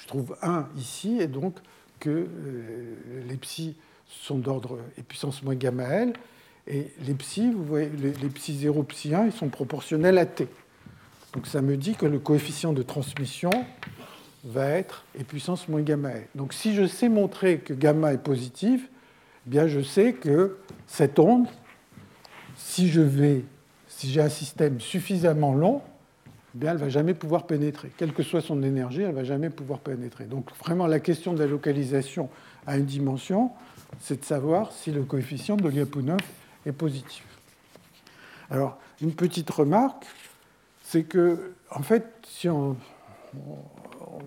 je 0.00 0.06
trouve 0.06 0.36
1 0.42 0.68
ici, 0.76 1.18
et 1.20 1.26
donc 1.26 1.56
que 2.00 2.10
euh, 2.10 2.94
les 3.28 3.36
psi 3.36 3.76
sont 4.06 4.38
d'ordre 4.38 4.78
et 4.96 5.02
puissance 5.02 5.42
moins 5.42 5.54
gamma 5.54 5.84
L, 5.84 6.12
et 6.66 6.88
les 7.06 7.14
psi, 7.14 7.50
vous 7.50 7.64
voyez, 7.64 7.90
les, 7.98 8.28
psi 8.28 8.58
0, 8.58 8.82
psi 8.82 9.14
1, 9.14 9.26
ils 9.26 9.32
sont 9.32 9.48
proportionnels 9.48 10.18
à 10.18 10.26
t. 10.26 10.48
Donc 11.32 11.46
ça 11.46 11.62
me 11.62 11.76
dit 11.76 11.94
que 11.94 12.06
le 12.06 12.18
coefficient 12.18 12.72
de 12.72 12.82
transmission 12.82 13.50
va 14.44 14.68
être 14.68 15.04
et 15.18 15.24
puissance 15.24 15.68
moins 15.68 15.80
gamma 15.80 16.10
L. 16.10 16.26
Donc 16.34 16.52
si 16.52 16.74
je 16.74 16.86
sais 16.86 17.08
montrer 17.08 17.58
que 17.58 17.72
gamma 17.72 18.12
est 18.12 18.22
positif, 18.22 18.88
bien 19.48 19.66
je 19.66 19.80
sais 19.80 20.12
que 20.12 20.58
cette 20.86 21.18
onde, 21.18 21.46
si 22.56 22.88
je 22.88 23.00
vais, 23.00 23.44
si 23.88 24.10
j'ai 24.10 24.20
un 24.20 24.28
système 24.28 24.80
suffisamment 24.80 25.54
long, 25.54 25.82
eh 26.60 26.66
elle 26.66 26.74
ne 26.74 26.78
va 26.78 26.88
jamais 26.88 27.14
pouvoir 27.14 27.46
pénétrer. 27.46 27.90
Quelle 27.96 28.12
que 28.12 28.22
soit 28.22 28.40
son 28.40 28.62
énergie, 28.62 29.02
elle 29.02 29.10
ne 29.10 29.14
va 29.14 29.24
jamais 29.24 29.50
pouvoir 29.50 29.80
pénétrer. 29.80 30.24
Donc 30.24 30.50
vraiment, 30.64 30.86
la 30.86 31.00
question 31.00 31.32
de 31.32 31.38
la 31.38 31.46
localisation 31.46 32.28
à 32.66 32.76
une 32.76 32.84
dimension, 32.84 33.50
c'est 34.00 34.20
de 34.20 34.24
savoir 34.24 34.72
si 34.72 34.90
le 34.90 35.02
coefficient 35.02 35.56
de 35.56 35.68
Lyapunov 35.68 36.20
est 36.66 36.72
positif. 36.72 37.24
Alors, 38.50 38.78
une 39.00 39.12
petite 39.12 39.48
remarque, 39.50 40.06
c'est 40.82 41.04
que, 41.04 41.52
en 41.70 41.82
fait, 41.82 42.04
si 42.26 42.48
on, 42.48 42.76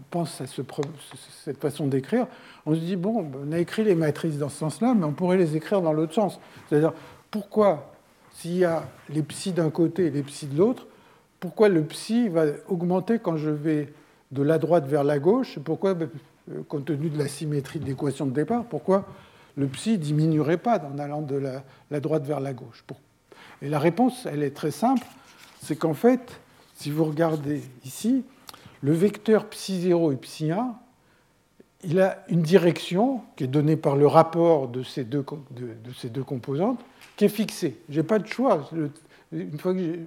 pense 0.10 0.42
à 0.42 0.46
cette 0.48 1.60
façon 1.60 1.88
d'écrire, 1.88 2.28
on 2.66 2.76
se 2.76 2.80
dit, 2.80 2.96
bon, 2.96 3.32
on 3.44 3.52
a 3.52 3.60
écrit 3.60 3.84
les 3.84 3.96
matrices 3.96 4.38
dans 4.38 4.50
ce 4.50 4.58
sens-là, 4.58 4.94
mais 4.94 5.06
on 5.06 5.14
pourrait 5.14 5.38
les 5.38 5.56
écrire 5.56 5.82
dans 5.82 5.94
l'autre 5.94 6.14
sens. 6.14 6.40
C'est-à-dire, 6.70 6.94
pourquoi, 7.30 7.94
s'il 8.34 8.58
y 8.58 8.66
a 8.66 8.84
les 9.10 9.24
psi 9.24 9.52
d'un 9.52 9.70
côté 9.70 10.08
et 10.08 10.10
les 10.10 10.24
psi 10.24 10.48
de 10.48 10.58
l'autre, 10.58 10.88
pourquoi 11.40 11.70
le 11.70 11.84
psi 11.84 12.30
va 12.30 12.46
augmenter 12.68 13.20
quand 13.20 13.38
je 13.38 13.50
vais 13.50 13.92
de 14.32 14.44
la 14.44 14.58
droite 14.58 14.86
vers 14.86 15.04
la 15.04 15.20
gauche? 15.20 15.60
Pourquoi, 15.60 15.94
ben, 15.94 16.10
compte 16.68 16.86
tenu 16.86 17.10
de 17.10 17.18
la 17.18 17.28
symétrie 17.28 17.80
de 17.80 17.86
l'équation 17.86 18.26
de 18.26 18.32
départ, 18.32 18.64
pourquoi 18.66 19.06
le 19.58 19.68
psi 19.68 19.98
diminuerait 19.98 20.58
pas 20.58 20.80
en 20.80 21.00
allant 21.00 21.22
de 21.22 21.36
la, 21.36 22.00
droite 22.00 22.26
vers 22.26 22.40
la 22.40 22.54
gauche? 22.54 22.84
Et 23.62 23.70
la 23.70 23.80
réponse, 23.80 24.26
elle 24.26 24.44
est 24.44 24.56
très 24.56 24.72
simple, 24.72 25.06
c'est 25.62 25.76
qu'en 25.76 25.94
fait, 25.94 26.40
si 26.76 26.90
vous 26.92 27.06
regardez 27.06 27.62
ici, 27.86 28.24
le 28.82 28.94
vecteur 28.94 29.46
psi0 29.46 30.14
et 30.14 30.16
psi1, 30.16 30.74
il 31.84 32.00
a 32.00 32.24
une 32.30 32.42
direction 32.42 33.22
qui 33.36 33.46
est 33.46 33.48
donnée 33.48 33.76
par 33.76 33.96
le 33.96 34.08
rapport 34.08 34.68
de 34.68 34.84
ces 34.84 35.04
deux, 35.04 35.26
de, 35.52 35.94
ces 35.98 36.10
deux 36.10 36.24
composantes, 36.24 36.80
qui 37.16 37.26
est 37.26 37.30
fixée. 37.30 37.78
Je 37.90 38.00
n'ai 38.00 38.06
pas 38.06 38.20
de 38.20 38.28
choix. 38.28 38.70
Une 39.32 39.58
fois 39.58 39.74
que 39.74 39.98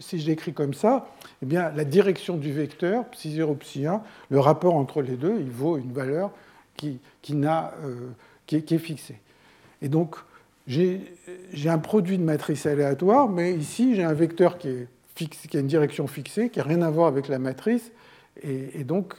si 0.00 0.20
je 0.20 0.26
l'écris 0.26 0.52
comme 0.52 0.74
ça, 0.74 1.08
eh 1.42 1.46
bien, 1.46 1.70
la 1.74 1.84
direction 1.84 2.36
du 2.36 2.52
vecteur, 2.52 3.04
psi0, 3.12 3.56
psi1, 3.58 4.00
le 4.30 4.40
rapport 4.40 4.74
entre 4.74 5.02
les 5.02 5.16
deux, 5.16 5.36
il 5.40 5.50
vaut 5.50 5.76
une 5.76 5.92
valeur 5.92 6.30
qui, 6.76 6.98
qui, 7.22 7.34
euh, 7.44 8.10
qui, 8.46 8.56
est, 8.56 8.78
fixée. 8.78 9.20
Et 9.82 9.88
donc, 9.88 10.16
j'ai, 10.66 11.12
j'ai 11.52 11.68
un 11.68 11.78
produit 11.78 12.18
de 12.18 12.22
matrice 12.22 12.66
aléatoire, 12.66 13.28
mais 13.28 13.52
ici, 13.54 13.96
j'ai 13.96 14.04
un 14.04 14.12
vecteur 14.12 14.58
qui, 14.58 14.68
est 14.68 14.86
fixe, 15.16 15.46
qui 15.48 15.56
a 15.56 15.60
une 15.60 15.66
direction 15.66 16.06
fixée, 16.06 16.48
qui 16.48 16.60
n'a 16.60 16.64
rien 16.64 16.82
à 16.82 16.90
voir 16.90 17.08
avec 17.08 17.28
la 17.28 17.38
matrice, 17.38 17.90
et, 18.42 18.84
donc, 18.84 19.16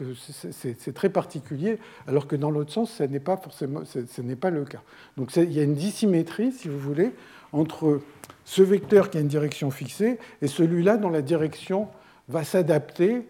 c'est 0.52 0.94
très 0.94 1.10
particulier, 1.10 1.78
alors 2.08 2.28
que 2.28 2.36
dans 2.36 2.52
l'autre 2.52 2.72
sens, 2.72 2.92
ce 2.92 3.04
n'est 3.04 3.20
pas 3.20 3.38
forcément, 3.38 3.82
ce 3.86 4.22
n'est 4.22 4.36
pas 4.36 4.50
le 4.50 4.64
cas. 4.66 4.82
Donc, 5.18 5.36
il 5.36 5.52
y 5.52 5.60
a 5.60 5.64
une 5.64 5.76
dissymétrie, 5.76 6.52
si 6.52 6.68
vous 6.68 6.80
voulez, 6.80 7.12
entre 7.52 8.02
ce 8.46 8.62
vecteur 8.62 9.10
qui 9.10 9.18
a 9.18 9.22
une 9.22 9.28
direction 9.28 9.72
fixée 9.72 10.20
et 10.42 10.48
celui-là 10.48 10.98
dont 10.98 11.10
la 11.10 11.22
direction 11.22 11.88
va 12.28 12.44
s'adapter 12.44 13.28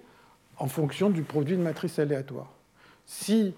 en 0.57 0.67
fonction 0.67 1.09
du 1.09 1.23
produit 1.23 1.57
de 1.57 1.61
matrice 1.61 1.99
aléatoire. 1.99 2.51
Si 3.05 3.53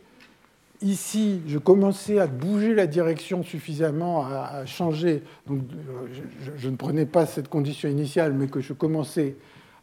ici, 0.82 1.42
je 1.48 1.58
commençais 1.58 2.20
à 2.20 2.28
bouger 2.28 2.74
la 2.74 2.88
direction 2.88 3.44
suffisamment, 3.44 4.26
à, 4.26 4.66
changer, 4.66 5.24
donc 5.48 5.62
je, 6.58 6.70
ne 6.70 6.76
prenais 6.76 7.06
pas 7.06 7.26
cette 7.26 7.48
condition 7.48 7.90
initiale, 7.90 8.34
mais 8.34 8.48
que 8.48 8.62
je 8.62 8.74
commençais 8.74 9.36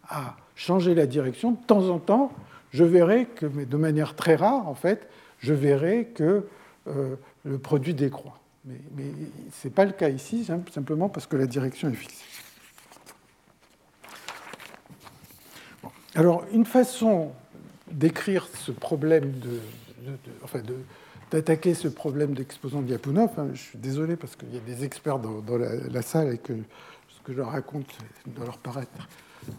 à 0.09 0.37
changer 0.59 0.95
la 0.95 1.07
direction, 1.07 1.53
de 1.53 1.65
temps 1.67 1.89
en 1.89 2.01
temps, 2.01 2.33
je 2.73 2.85
verrai 2.85 3.27
que, 3.27 3.47
mais 3.47 3.65
de 3.65 3.77
manière 3.77 4.17
très 4.17 4.35
rare 4.35 4.69
en 4.69 4.75
fait, 4.75 5.09
je 5.39 5.55
verrai 5.55 6.09
que 6.15 6.47
euh, 6.89 7.15
le 7.45 7.59
produit 7.59 7.95
décroît. 7.95 8.39
Mais, 8.65 8.75
ce 9.53 9.69
n'est 9.69 9.73
pas 9.73 9.85
le 9.85 9.93
cas 9.93 10.11
ici, 10.11 10.45
simplement 10.45 11.09
parce 11.09 11.27
que 11.27 11.37
la 11.37 11.47
direction 11.47 11.89
est 11.89 11.95
fixée. 11.95 12.25
Alors, 16.17 16.45
une 16.53 16.67
façon 16.67 17.31
d'écrire 17.91 18.49
ce 18.53 18.73
problème 18.73 19.31
de, 19.39 19.61
enfin 20.43 20.61
d'attaquer 21.31 21.75
ce 21.75 21.87
problème 21.87 22.35
d'exposant 22.35 22.83
de 22.83 22.89
Lyapunov. 22.89 23.31
Hein, 23.39 23.51
je 23.55 23.63
suis 23.63 23.79
désolé 23.79 24.17
parce 24.17 24.35
qu'il 24.35 24.53
y 24.53 24.57
a 24.57 24.61
des 24.61 24.85
experts 24.85 25.21
dans, 25.21 25.57
la, 25.57 25.77
la, 25.77 26.03
salle 26.03 26.35
et 26.35 26.39
que 26.39 26.55
ce 27.09 27.21
que 27.23 27.33
je 27.33 27.39
leur 27.39 27.53
raconte 27.53 27.97
doit 28.27 28.47
leur 28.47 28.59
paraître 28.59 29.09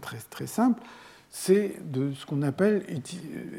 très, 0.02 0.18
très 0.30 0.48
simple, 0.48 0.82
c'est 1.30 1.76
de 1.84 2.14
ce 2.14 2.26
qu'on 2.26 2.42
appelle, 2.42 2.84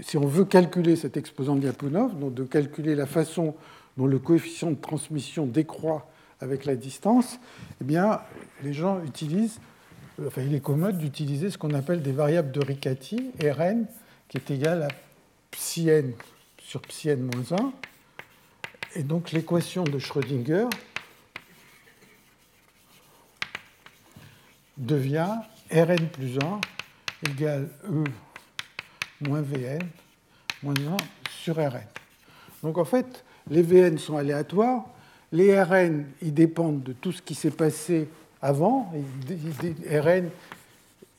si 0.03 0.17
on 0.17 0.27
veut 0.27 0.45
calculer 0.45 0.97
cet 0.97 1.17
exposant 1.17 1.55
de 1.55 1.61
Lyapunov, 1.61 2.19
donc 2.19 2.35
de 2.35 2.45
calculer 2.45 2.95
la 2.95 3.07
façon 3.07 3.55
dont 3.97 4.07
le 4.07 4.19
coefficient 4.19 4.71
de 4.71 4.77
transmission 4.77 5.47
décroît 5.47 6.09
avec 6.41 6.65
la 6.65 6.75
distance, 6.75 7.39
eh 7.81 7.85
bien, 7.85 8.21
les 8.63 8.73
gens 8.73 9.03
utilisent, 9.05 9.61
enfin, 10.27 10.43
il 10.43 10.55
est 10.55 10.61
commode 10.61 10.99
d'utiliser 10.99 11.51
ce 11.51 11.59
qu'on 11.59 11.75
appelle 11.75 12.03
des 12.03 12.13
variables 12.13 12.51
de 12.51 12.61
Riccati, 12.61 13.31
Rn, 13.43 13.85
qui 14.29 14.39
est 14.39 14.51
égal 14.51 14.83
à 14.83 14.89
psi 15.51 15.89
n 15.89 16.13
sur 16.59 16.81
psi 16.83 17.09
n 17.11 17.23
moins 17.23 17.59
1. 17.59 17.73
Et 18.97 19.03
donc 19.03 19.33
l'équation 19.33 19.85
de 19.85 19.99
Schrödinger 19.99 20.67
devient 24.77 25.35
Rn 25.73 26.09
plus 26.13 26.39
1 26.39 26.61
égale 27.31 27.69
E 27.85 28.05
moins 29.21 29.43
Vn 29.43 29.81
moins 30.63 30.75
1 30.75 30.97
sur 31.31 31.57
Rn. 31.57 31.87
Donc 32.63 32.79
en 32.79 32.85
fait, 32.85 33.25
les 33.49 33.63
Vn 33.63 33.99
sont 33.99 34.17
aléatoires, 34.17 34.85
les 35.33 35.61
Rn, 35.63 36.05
ils 36.23 36.35
dépendent 36.35 36.83
de 36.83 36.93
tout 36.93 37.13
ce 37.13 37.23
qui 37.23 37.35
s'est 37.35 37.51
passé 37.51 38.09
avant, 38.43 38.93
Rn, 39.89 40.29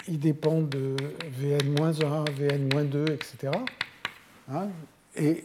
ils 0.07 0.19
dépendent 0.19 0.69
de 0.69 0.95
Vn 1.39 1.75
moins 1.77 1.99
1, 1.99 2.25
Vn 2.31 2.69
moins 2.71 2.83
2, 2.83 3.05
etc. 3.05 3.53
Hein, 4.51 4.67
et 5.15 5.43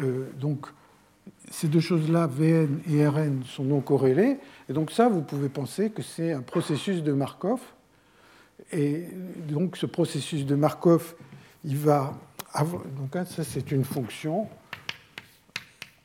euh, 0.00 0.28
donc, 0.38 0.66
ces 1.50 1.68
deux 1.68 1.80
choses-là, 1.80 2.26
Vn 2.26 2.80
et 2.90 3.06
Rn, 3.06 3.42
sont 3.44 3.64
non 3.64 3.80
corrélées. 3.80 4.38
Et 4.68 4.72
donc 4.72 4.90
ça, 4.90 5.08
vous 5.08 5.22
pouvez 5.22 5.48
penser 5.48 5.90
que 5.90 6.02
c'est 6.02 6.32
un 6.32 6.42
processus 6.42 7.02
de 7.02 7.12
Markov 7.12 7.60
et 8.72 9.06
donc 9.48 9.76
ce 9.76 9.86
processus 9.86 10.46
de 10.46 10.54
Markov, 10.54 11.14
il 11.64 11.76
va 11.76 12.14
avoir, 12.52 12.82
donc 12.84 13.14
hein, 13.16 13.24
ça 13.24 13.44
c'est 13.44 13.70
une 13.70 13.84
fonction 13.84 14.48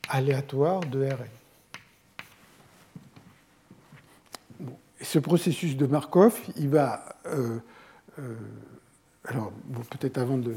aléatoire 0.08 0.80
de 0.80 1.04
Rn. 1.04 1.28
Et 5.00 5.04
ce 5.04 5.18
processus 5.18 5.76
de 5.76 5.86
Markov, 5.86 6.38
il 6.56 6.68
va, 6.68 7.16
euh, 7.26 7.58
euh, 8.18 8.34
alors 9.24 9.52
peut-être 9.90 10.18
avant 10.18 10.38
de, 10.38 10.54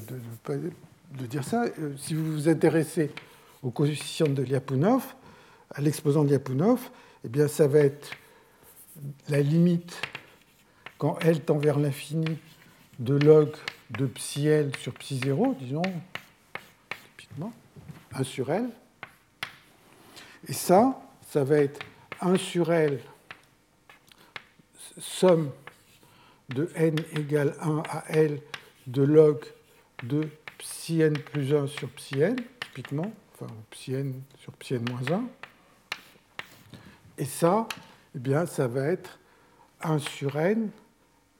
dire 1.27 1.43
ça, 1.43 1.65
euh, 1.79 1.95
si 1.97 2.13
vous 2.13 2.25
vous 2.25 2.49
intéressez 2.49 3.11
au 3.61 3.69
coefficient 3.69 4.27
de 4.27 4.41
Lyapunov, 4.41 5.13
à 5.69 5.81
l'exposant 5.81 6.23
de 6.23 6.29
Lyapunov, 6.29 6.89
eh 7.23 7.29
bien 7.29 7.47
ça 7.47 7.67
va 7.67 7.79
être 7.79 8.09
la 9.29 9.41
limite 9.41 10.01
quand 11.01 11.17
L 11.21 11.41
tend 11.43 11.57
vers 11.57 11.79
l'infini 11.79 12.37
de 12.99 13.15
log 13.15 13.49
de 13.89 14.05
psi 14.05 14.45
L 14.45 14.71
sur 14.75 14.93
psi 14.93 15.19
0, 15.25 15.55
disons, 15.59 15.81
typiquement, 17.17 17.51
1 18.13 18.23
sur 18.23 18.51
L. 18.51 18.69
Et 20.47 20.53
ça, 20.53 21.01
ça 21.27 21.43
va 21.43 21.57
être 21.57 21.79
1 22.19 22.37
sur 22.37 22.71
L, 22.71 22.99
somme 24.99 25.49
de 26.49 26.69
n 26.75 26.95
égale 27.13 27.55
1 27.61 27.81
à 27.89 28.03
L 28.09 28.39
de 28.85 29.01
log 29.01 29.43
de 30.03 30.29
psi 30.59 31.01
n 31.01 31.17
plus 31.17 31.51
1 31.51 31.65
sur 31.65 31.89
psi 31.89 32.21
n, 32.21 32.35
typiquement, 32.59 33.11
enfin 33.33 33.51
psi 33.71 33.95
n 33.95 34.21
sur 34.37 34.53
psi 34.53 34.75
n 34.75 34.85
moins 34.87 35.17
1. 35.17 35.23
Et 37.17 37.25
ça, 37.25 37.67
eh 38.15 38.19
bien, 38.19 38.45
ça 38.45 38.67
va 38.67 38.85
être 38.85 39.17
1 39.81 39.97
sur 39.97 40.37
n 40.37 40.69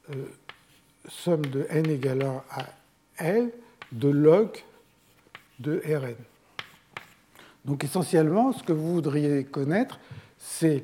euh, 0.10 0.26
somme 1.08 1.46
de 1.46 1.66
n 1.70 1.90
égale 1.90 2.24
1 2.24 2.44
à 2.50 2.66
L 3.18 3.52
de 3.92 4.10
log 4.10 4.50
de 5.60 5.82
Rn. 5.86 6.16
Donc 7.66 7.84
essentiellement, 7.84 8.52
ce 8.54 8.64
que 8.64 8.74
vous 8.74 8.94
voudriez 8.94 9.44
connaître, 9.44 10.00
c'est 10.38 10.84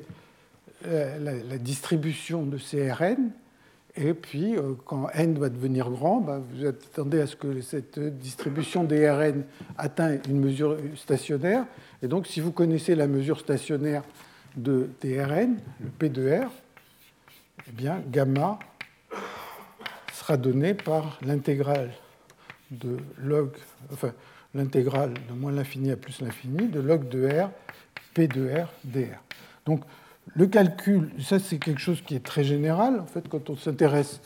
euh, 0.86 1.42
la, 1.48 1.58
distribution 1.58 2.44
de 2.44 2.58
ces 2.58 2.92
Rn, 2.92 3.30
et 3.96 4.14
puis 4.14 4.56
euh, 4.56 4.74
quand 4.84 5.08
n 5.12 5.36
va 5.38 5.48
devenir 5.48 5.90
grand, 5.90 6.20
bah, 6.20 6.40
vous 6.52 6.66
attendez 6.66 7.20
à 7.20 7.26
ce 7.26 7.34
que 7.34 7.60
cette 7.60 7.98
distribution 7.98 8.84
des 8.84 9.10
Rn 9.10 9.42
atteigne 9.76 10.20
une 10.28 10.38
mesure 10.38 10.76
stationnaire, 10.94 11.66
et 12.02 12.06
donc 12.06 12.28
si 12.28 12.40
vous 12.40 12.52
connaissez 12.52 12.94
la 12.94 13.08
mesure 13.08 13.40
stationnaire 13.40 14.04
de 14.56 14.88
des 15.00 15.16
le 15.16 15.90
P 15.98 16.08
de 16.08 16.30
R, 16.30 16.50
eh 17.68 17.72
bien 17.72 18.00
gamma 18.08 18.58
sera 20.18 20.36
donné 20.36 20.74
par 20.74 21.18
l'intégrale 21.22 21.90
de 22.70 22.96
log, 23.18 23.50
enfin 23.92 24.12
l'intégrale 24.54 25.14
de 25.28 25.34
moins 25.34 25.52
l'infini 25.52 25.90
à 25.90 25.96
plus 25.96 26.20
l'infini 26.20 26.68
de 26.68 26.80
log 26.80 27.08
de 27.08 27.26
R, 27.26 27.50
P 28.14 28.28
de 28.28 28.48
R, 28.48 28.68
dr. 28.84 29.22
Donc 29.64 29.82
le 30.34 30.46
calcul, 30.46 31.10
ça 31.20 31.38
c'est 31.38 31.58
quelque 31.58 31.80
chose 31.80 32.02
qui 32.02 32.14
est 32.14 32.24
très 32.24 32.44
général. 32.44 33.00
En 33.00 33.06
fait, 33.06 33.28
quand 33.28 33.48
on 33.50 33.56
s'intéresse 33.56 34.20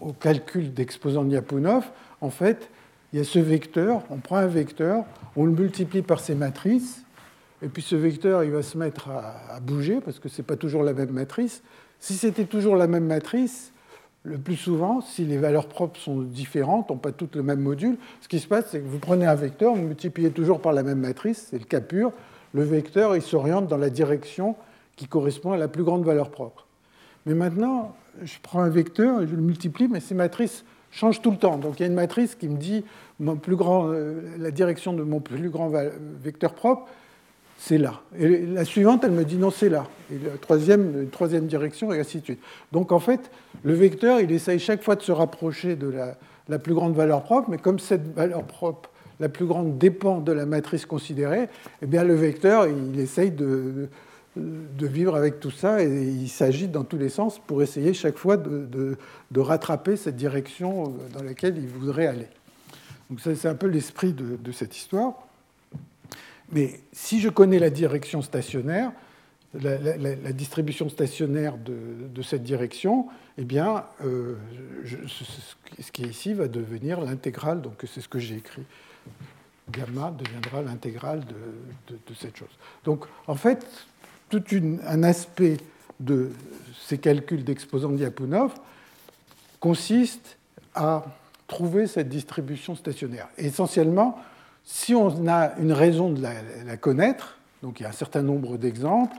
au 0.00 0.12
calcul 0.12 0.72
d'exposant 0.72 1.22
Lyapunov, 1.22 1.84
en 2.20 2.30
fait, 2.30 2.70
il 3.12 3.18
y 3.18 3.22
a 3.22 3.24
ce 3.24 3.38
vecteur, 3.38 4.02
on 4.10 4.18
prend 4.18 4.36
un 4.36 4.46
vecteur, 4.46 5.04
on 5.36 5.44
le 5.44 5.52
multiplie 5.52 6.02
par 6.02 6.20
ses 6.20 6.34
matrices, 6.34 7.04
et 7.62 7.68
puis 7.68 7.82
ce 7.82 7.94
vecteur, 7.94 8.42
il 8.44 8.50
va 8.50 8.62
se 8.62 8.76
mettre 8.76 9.08
à, 9.08 9.60
bouger, 9.60 10.00
parce 10.00 10.18
que 10.18 10.28
ce 10.28 10.40
n'est 10.40 10.46
pas 10.46 10.56
toujours 10.56 10.82
la 10.82 10.92
même 10.92 11.10
matrice. 11.10 11.62
Si 12.00 12.14
c'était 12.14 12.44
toujours 12.44 12.74
la 12.74 12.86
même 12.86 13.06
matrice, 13.06 13.71
le 14.24 14.38
plus 14.38 14.56
souvent, 14.56 15.00
si 15.00 15.24
les 15.24 15.36
valeurs 15.36 15.66
propres 15.66 15.98
sont 15.98 16.20
différentes, 16.20 16.90
n'ont 16.90 16.96
pas 16.96 17.12
toutes 17.12 17.34
le 17.34 17.42
même 17.42 17.60
module, 17.60 17.96
ce 18.20 18.28
qui 18.28 18.38
se 18.38 18.46
passe, 18.46 18.66
c'est 18.70 18.80
que 18.80 18.86
vous 18.86 18.98
prenez 18.98 19.26
un 19.26 19.34
vecteur, 19.34 19.74
vous 19.74 19.82
multipliez 19.82 20.30
toujours 20.30 20.60
par 20.60 20.72
la 20.72 20.82
même 20.82 21.00
matrice, 21.00 21.48
c'est 21.50 21.58
le 21.58 21.64
cas 21.64 21.80
pur, 21.80 22.12
le 22.54 22.62
vecteur, 22.62 23.16
il 23.16 23.22
s'oriente 23.22 23.66
dans 23.66 23.76
la 23.76 23.90
direction 23.90 24.54
qui 24.96 25.06
correspond 25.06 25.52
à 25.52 25.56
la 25.56 25.68
plus 25.68 25.82
grande 25.82 26.04
valeur 26.04 26.30
propre. 26.30 26.66
Mais 27.26 27.34
maintenant, 27.34 27.94
je 28.22 28.34
prends 28.42 28.60
un 28.60 28.68
vecteur 28.68 29.22
et 29.22 29.26
je 29.26 29.34
le 29.34 29.42
multiplie, 29.42 29.88
mais 29.88 30.00
ces 30.00 30.14
matrices 30.14 30.64
changent 30.90 31.22
tout 31.22 31.30
le 31.30 31.38
temps. 31.38 31.56
Donc 31.56 31.80
il 31.80 31.82
y 31.82 31.84
a 31.84 31.88
une 31.88 31.94
matrice 31.94 32.34
qui 32.34 32.48
me 32.48 32.58
dit 32.58 32.84
mon 33.18 33.36
plus 33.36 33.56
grand, 33.56 33.88
euh, 33.88 34.20
la 34.38 34.50
direction 34.50 34.92
de 34.92 35.02
mon 35.02 35.20
plus 35.20 35.48
grand 35.48 35.72
vecteur 36.22 36.54
propre, 36.54 36.88
c'est 37.64 37.78
là. 37.78 38.00
Et 38.18 38.44
la 38.44 38.64
suivante, 38.64 39.04
elle 39.04 39.12
me 39.12 39.24
dit 39.24 39.36
non, 39.36 39.52
c'est 39.52 39.68
là. 39.68 39.86
Et 40.12 40.18
la 40.18 40.36
troisième, 40.36 41.08
troisième 41.10 41.46
direction, 41.46 41.92
et 41.92 42.00
ainsi 42.00 42.18
de 42.18 42.24
suite. 42.24 42.40
Donc 42.72 42.90
en 42.90 42.98
fait, 42.98 43.30
le 43.62 43.72
vecteur, 43.72 44.18
il 44.18 44.32
essaye 44.32 44.58
chaque 44.58 44.82
fois 44.82 44.96
de 44.96 45.02
se 45.02 45.12
rapprocher 45.12 45.76
de 45.76 45.94
la, 46.48 46.58
plus 46.58 46.74
grande 46.74 46.96
valeur 46.96 47.22
propre, 47.22 47.48
mais 47.50 47.58
comme 47.58 47.78
cette 47.78 48.14
valeur 48.16 48.42
propre, 48.42 48.90
la 49.20 49.28
plus 49.28 49.46
grande, 49.46 49.78
dépend 49.78 50.18
de 50.18 50.32
la 50.32 50.44
matrice 50.44 50.86
considérée, 50.86 51.48
eh 51.82 51.86
bien 51.86 52.02
le 52.02 52.14
vecteur, 52.14 52.66
il 52.66 52.98
essaye 52.98 53.30
de, 53.30 53.88
vivre 54.34 55.14
avec 55.14 55.38
tout 55.38 55.52
ça 55.52 55.84
et 55.84 55.86
il 55.86 56.28
s'agit 56.28 56.66
dans 56.66 56.82
tous 56.82 56.98
les 56.98 57.10
sens 57.10 57.38
pour 57.38 57.62
essayer 57.62 57.94
chaque 57.94 58.18
fois 58.18 58.36
de, 58.36 58.96
de, 59.30 59.40
rattraper 59.40 59.96
cette 59.96 60.16
direction 60.16 60.94
dans 61.16 61.22
laquelle 61.22 61.56
il 61.58 61.68
voudrait 61.68 62.08
aller. 62.08 62.28
Donc 63.08 63.20
c'est 63.20 63.46
un 63.46 63.54
peu 63.54 63.68
l'esprit 63.68 64.12
de, 64.12 64.50
cette 64.50 64.76
histoire. 64.76 65.12
Mais 66.52 66.80
si 66.92 67.20
je 67.20 67.28
connais 67.28 67.58
la 67.58 67.70
direction 67.70 68.22
stationnaire, 68.22 68.92
la, 69.54 70.32
distribution 70.32 70.88
stationnaire 70.88 71.56
de, 71.58 72.22
cette 72.22 72.42
direction, 72.42 73.08
eh 73.38 73.44
bien, 73.44 73.84
euh, 74.04 74.36
ce 74.84 75.92
qui 75.92 76.04
est 76.04 76.08
ici 76.08 76.34
va 76.34 76.48
devenir 76.48 77.00
l'intégrale, 77.00 77.60
donc 77.60 77.82
c'est 77.86 78.00
ce 78.00 78.08
que 78.08 78.18
j'ai 78.18 78.36
écrit. 78.36 78.62
Gamma 79.70 80.10
deviendra 80.10 80.62
l'intégrale 80.62 81.20
de, 81.88 81.94
de, 81.94 82.14
cette 82.14 82.36
chose. 82.36 82.48
Donc, 82.84 83.06
en 83.26 83.34
fait, 83.34 83.66
tout 84.28 84.42
un 84.86 85.02
aspect 85.02 85.58
de 86.00 86.30
ces 86.86 86.98
calculs 86.98 87.44
d'exposants 87.44 87.90
Diapounov 87.90 88.54
consiste 89.60 90.36
à 90.74 91.04
trouver 91.46 91.86
cette 91.86 92.08
distribution 92.08 92.74
stationnaire. 92.74 93.28
essentiellement, 93.36 94.18
si 94.64 94.94
on 94.94 95.26
a 95.28 95.56
une 95.58 95.72
raison 95.72 96.10
de 96.10 96.22
la, 96.22 96.76
connaître, 96.76 97.38
donc 97.62 97.80
il 97.80 97.84
y 97.84 97.86
a 97.86 97.88
un 97.88 97.92
certain 97.92 98.22
nombre 98.22 98.56
d'exemples, 98.56 99.16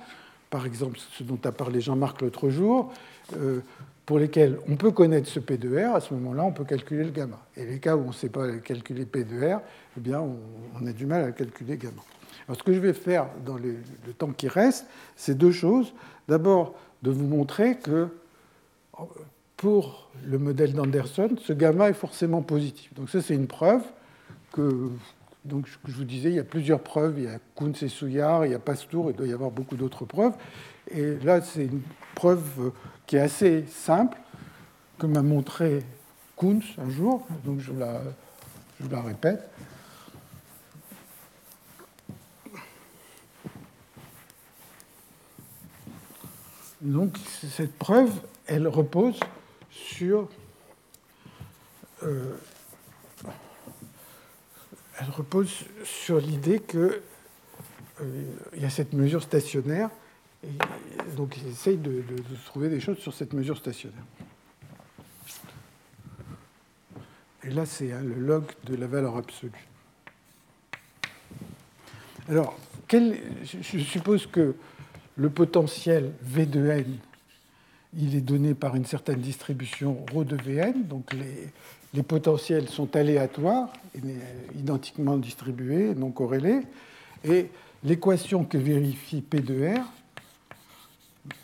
par 0.49 0.65
exemple 0.65 0.99
ce 0.99 1.24
dont 1.24 1.40
a 1.44 1.52
parlé 1.52 1.82
Jean-Marc 1.82 2.22
l'autre 2.22 2.49
jour, 2.49 2.91
euh, 3.36 3.60
pour 4.06 4.20
lesquels 4.20 4.60
on 4.68 4.76
peut 4.76 4.91
connaître 4.91 5.30
ce 5.30 5.40
P 5.40 5.57
de 5.57 5.78
R, 5.78 5.95
à 5.95 6.02
ce 6.02 6.14
moment-là, 6.14 6.44
on 6.44 6.52
peut 6.52 6.65
calculer 6.65 7.06
le 7.06 7.11
gamma. 7.11 7.40
Et 7.56 7.65
les 7.65 7.80
cas 7.80 7.95
où 7.95 8.02
on 8.02 8.07
ne 8.07 8.14
sait 8.14 8.30
pas 8.30 8.52
calculer 8.57 9.06
P 9.06 9.24
de 9.24 9.53
R, 9.53 9.61
eh 9.98 9.99
bien, 10.02 10.20
on, 10.20 10.86
a 10.86 10.91
du 10.91 11.06
mal 11.06 11.24
à 11.24 11.32
calculer 11.32 11.78
gamma. 11.78 12.02
Alors, 12.45 12.57
ce 12.57 12.64
que 12.64 12.74
je 12.74 12.80
vais 12.80 12.91
faire 12.91 13.28
dans 13.45 13.56
le 13.56 13.78
temps 14.18 14.34
qui 14.34 14.49
reste, 14.49 14.86
c'est 15.15 15.38
deux 15.38 15.53
choses. 15.53 15.94
D'abord, 16.28 16.76
de 17.02 17.11
vous 17.11 17.26
montrer 17.26 17.78
que 17.78 18.10
pour 19.57 20.10
le 20.26 20.38
modèle 20.38 20.74
d'Anderson, 20.74 21.36
ce 21.41 21.53
gamma 21.53 21.90
est 21.90 21.94
forcément 21.94 22.41
positif. 22.41 22.94
Donc 22.95 23.10
ça, 23.10 23.22
c'est 23.22 23.36
une 23.36 23.48
preuve 23.48 23.84
que, 24.52 24.90
donc, 25.45 25.68
je 25.86 25.91
vous 25.91 26.06
disais, 26.06 26.30
il 26.30 26.36
y 26.36 26.40
a 26.40 26.45
plusieurs 26.45 26.80
preuves. 26.80 27.15
Il 27.18 27.26
y 27.26 27.28
a 27.28 27.40
Kuntz 27.56 27.84
et 27.84 27.90
Souillard, 27.90 28.45
il 28.45 28.53
y 28.53 28.56
a 28.56 28.60
Pastour, 28.60 29.11
il 29.11 29.15
doit 29.15 29.28
y 29.28 29.34
avoir 29.34 29.52
beaucoup 29.52 29.76
d'autres 29.76 30.06
preuves. 30.06 30.34
Et 30.90 31.18
là, 31.18 31.41
c'est 31.41 31.65
une 31.65 31.82
preuve 32.15 32.72
qui 33.06 33.18
est 33.18 33.22
assez 33.22 33.65
simple, 33.68 34.18
que 34.98 35.06
m'a 35.06 35.22
montré 35.22 35.84
Kuntz 36.38 36.64
un 36.78 36.90
jour, 36.90 37.28
donc 37.44 37.60
je 37.60 37.74
la, 37.74 38.02
je 38.82 38.90
la 38.90 39.02
répète. 39.02 39.49
Donc 46.80 47.18
cette 47.49 47.78
preuve, 47.78 48.11
elle 48.45 48.68
repose 48.68 49.20
sur 49.72 50.30
euh, 52.03 52.36
elle 54.99 55.10
repose 55.10 55.65
sur 55.84 56.20
l'idée 56.20 56.60
qu'il 56.60 56.80
euh, 56.80 58.26
y 58.56 58.65
a 58.65 58.70
cette 58.70 58.94
mesure 58.94 59.24
stationnaire, 59.24 59.90
et 60.44 61.15
donc 61.15 61.38
il 61.38 61.48
essaye 61.48 61.78
de, 61.78 62.03
trouver 62.45 62.70
des 62.70 62.80
choses 62.80 62.98
sur 62.98 63.14
cette 63.14 63.34
mesure 63.34 63.57
stationnaire. 63.57 64.03
Et 67.45 67.49
là, 67.49 67.65
c'est 67.65 67.91
hein, 67.91 68.02
le 68.02 68.15
log 68.15 68.45
de 68.65 68.76
la 68.76 68.88
valeur 68.88 69.18
absolue. 69.18 69.52
Alors, 72.30 72.57
je 72.90 73.80
suppose 73.80 74.28
que 74.28 74.56
le 75.18 75.30
potentiel 75.30 76.14
V 76.22 76.45
de 76.45 76.68
n, 76.68 76.98
il 77.95 78.15
est 78.15 78.22
donné 78.22 78.53
par 78.53 78.76
une 78.76 78.86
certaine 78.86 79.20
distribution 79.20 80.06
ρ 80.14 80.24
de 80.24 80.38
Vn, 80.38 80.84
donc 80.88 81.11
les, 81.14 81.49
potentiels 82.02 82.70
sont 82.70 82.95
aléatoires, 82.95 83.72
identiquement 84.57 85.18
distribués, 85.18 85.94
non 85.94 86.10
corrélés, 86.10 86.61
et 87.24 87.49
l'équation 87.84 88.45
que 88.45 88.57
vérifie 88.57 89.22
P 89.22 89.41
de 89.41 89.76
R, 89.76 89.86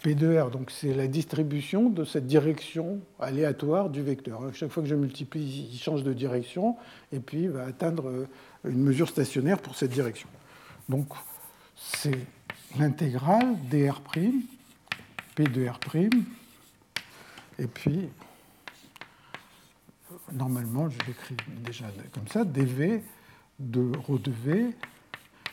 P 0.01 0.15
de 0.15 0.37
R, 0.39 0.49
donc 0.49 0.71
c'est 0.71 0.93
la 0.93 1.07
distribution 1.07 1.89
de 1.89 2.03
cette 2.03 2.25
direction 2.25 2.99
aléatoire 3.19 3.89
du 3.89 4.01
vecteur. 4.01 4.41
Chaque 4.53 4.71
fois 4.71 4.83
que 4.83 4.89
je 4.89 4.95
multiplie, 4.95 5.69
il 5.71 5.77
change 5.77 6.03
de 6.03 6.13
direction, 6.13 6.75
et 7.13 7.19
puis 7.19 7.43
il 7.43 7.49
va 7.51 7.65
atteindre 7.65 8.25
une 8.65 8.81
mesure 8.81 9.07
stationnaire 9.07 9.59
pour 9.59 9.75
cette 9.75 9.91
direction. 9.91 10.27
Donc 10.89 11.07
c'est 11.77 12.19
l'intégrale 12.77 13.55
dr', 13.69 14.01
p 15.35 15.43
de 15.43 15.67
r', 15.67 15.79
et 17.59 17.67
puis, 17.67 18.07
normalement, 20.33 20.89
je 20.89 20.97
l'écris 21.07 21.35
déjà 21.63 21.85
comme 22.13 22.27
ça, 22.27 22.43
dv 22.43 23.01
de 23.59 23.91
rho 23.97 24.17
de 24.17 24.31
v, 24.31 24.73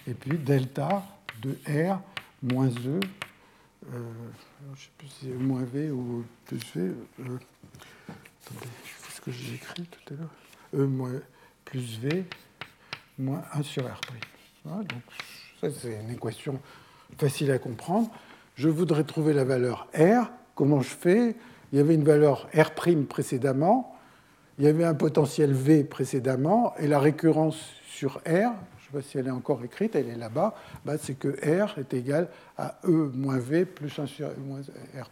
et 0.06 0.14
puis 0.14 0.38
delta 0.38 1.04
de 1.42 1.58
r 1.66 2.00
moins 2.42 2.68
e, 2.68 3.00
euh, 3.92 4.02
je 4.62 4.70
ne 4.70 4.76
sais 4.76 4.90
plus 4.96 5.08
si 5.08 5.26
c'est 5.26 5.34
moins 5.34 5.64
v 5.64 5.90
ou 5.90 6.24
plus 6.44 6.58
v, 6.74 6.80
euh, 6.80 7.38
attendez, 8.08 8.66
qu'est-ce 9.04 9.20
que 9.20 9.30
j'ai 9.32 9.54
écrit 9.54 9.84
tout 9.84 10.14
à 10.14 10.16
l'heure 10.16 10.30
E 10.74 10.86
moins 10.86 11.20
plus 11.64 11.98
v 11.98 12.24
moins 13.18 13.42
1 13.52 13.62
sur 13.62 13.84
r'. 13.84 14.00
Voilà, 14.64 14.82
donc 14.84 15.02
ça, 15.60 15.68
c'est 15.70 16.00
une 16.00 16.10
équation 16.10 16.60
facile 17.18 17.50
à 17.50 17.58
comprendre. 17.58 18.10
Je 18.56 18.68
voudrais 18.68 19.04
trouver 19.04 19.32
la 19.32 19.44
valeur 19.44 19.88
R. 19.94 20.30
Comment 20.54 20.80
je 20.80 20.88
fais? 20.88 21.36
Il 21.72 21.78
y 21.78 21.80
avait 21.80 21.94
une 21.94 22.04
valeur 22.04 22.48
R' 22.54 22.70
précédemment, 23.08 23.95
il 24.58 24.64
y 24.64 24.68
avait 24.68 24.84
un 24.84 24.94
potentiel 24.94 25.52
V 25.52 25.84
précédemment, 25.84 26.74
et 26.78 26.86
la 26.86 26.98
récurrence 26.98 27.58
sur 27.88 28.16
R, 28.18 28.22
je 28.26 28.34
ne 28.38 28.46
sais 28.48 28.92
pas 28.92 29.02
si 29.02 29.18
elle 29.18 29.26
est 29.26 29.32
encore 29.32 29.64
écrite, 29.64 29.94
elle 29.94 30.08
est 30.08 30.16
là-bas, 30.16 30.54
bah, 30.84 30.94
c'est 30.98 31.18
que 31.18 31.28
R 31.28 31.78
est 31.78 31.92
égal 31.94 32.28
à 32.56 32.78
E 32.84 33.10
moins 33.14 33.38
V 33.38 33.64
plus 33.64 33.98
1 33.98 34.06
sur 34.06 34.28
moins 34.38 34.60
R'. 34.60 35.10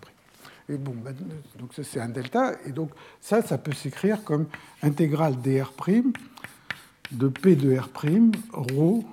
Et 0.69 0.79
bon, 0.79 0.95
bah, 0.95 1.11
donc 1.59 1.75
ça 1.75 1.85
c'est 1.85 2.01
un 2.01 2.09
delta, 2.09 2.53
et 2.65 2.71
donc 2.71 2.91
ça, 3.21 3.43
ça 3.43 3.59
peut 3.59 3.73
s'écrire 3.73 4.25
comme 4.25 4.47
intégrale 4.83 5.37
dr' 5.37 5.73
de 7.13 7.29
P 7.29 7.57
de 7.57 7.77
R', 7.77 7.91
ρ 8.53 9.05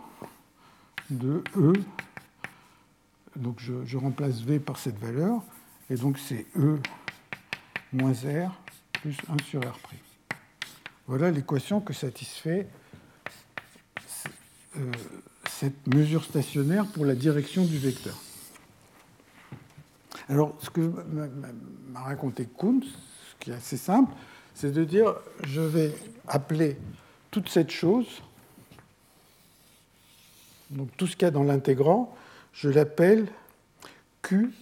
de 1.09 1.43
E 1.57 1.73
donc 3.35 3.59
je, 3.59 3.97
remplace 3.97 4.41
V 4.41 4.59
par 4.59 4.77
cette 4.77 4.99
valeur, 4.99 5.41
et 5.89 5.95
donc 5.95 6.17
c'est 6.19 6.45
E 6.57 6.79
moins 7.93 8.11
R 8.11 8.51
plus 8.93 9.17
1 9.29 9.43
sur 9.43 9.61
R'. 9.61 9.79
Voilà 11.11 11.29
l'équation 11.29 11.81
que 11.81 11.91
satisfait 11.91 12.69
euh, 14.77 14.91
cette 15.49 15.93
mesure 15.93 16.23
stationnaire 16.23 16.85
pour 16.85 17.03
la 17.03 17.15
direction 17.15 17.65
du 17.65 17.77
vecteur. 17.77 18.15
Alors, 20.29 20.55
ce 20.61 20.69
que 20.69 20.79
m'a 20.79 21.99
raconté 21.99 22.47
Kuntz, 22.57 22.85
ce 22.85 23.43
qui 23.43 23.51
est 23.51 23.55
assez 23.55 23.75
simple, 23.75 24.13
c'est 24.55 24.71
de 24.71 24.85
dire 24.85 25.15
je 25.43 25.59
vais 25.59 25.93
appeler 26.29 26.77
toute 27.29 27.49
cette 27.49 27.71
chose, 27.71 28.07
donc 30.69 30.95
tout 30.95 31.07
ce 31.07 31.17
qu'il 31.17 31.25
y 31.25 31.27
a 31.27 31.31
dans 31.31 31.43
l'intégrant, 31.43 32.15
je 32.53 32.69
l'appelle 32.69 33.27
Q 34.21 34.53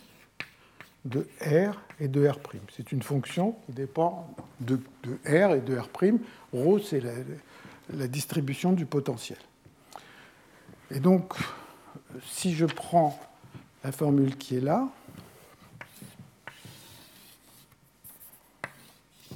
de 1.05 1.27
R 1.41 1.79
et 1.99 2.07
de 2.07 2.27
R'. 2.27 2.39
C'est 2.75 2.91
une 2.91 3.01
fonction 3.01 3.55
qui 3.65 3.73
dépend 3.73 4.33
de, 4.59 4.79
R 5.25 5.55
et 5.55 5.61
de 5.61 5.77
R'. 5.77 5.89
Rho, 6.53 6.79
c'est 6.79 7.01
la, 7.01 8.07
distribution 8.07 8.73
du 8.73 8.85
potentiel. 8.85 9.39
Et 10.91 10.99
donc, 10.99 11.33
si 12.25 12.53
je 12.53 12.65
prends 12.65 13.19
la 13.83 13.91
formule 13.91 14.37
qui 14.37 14.57
est 14.57 14.61
là, 14.61 14.87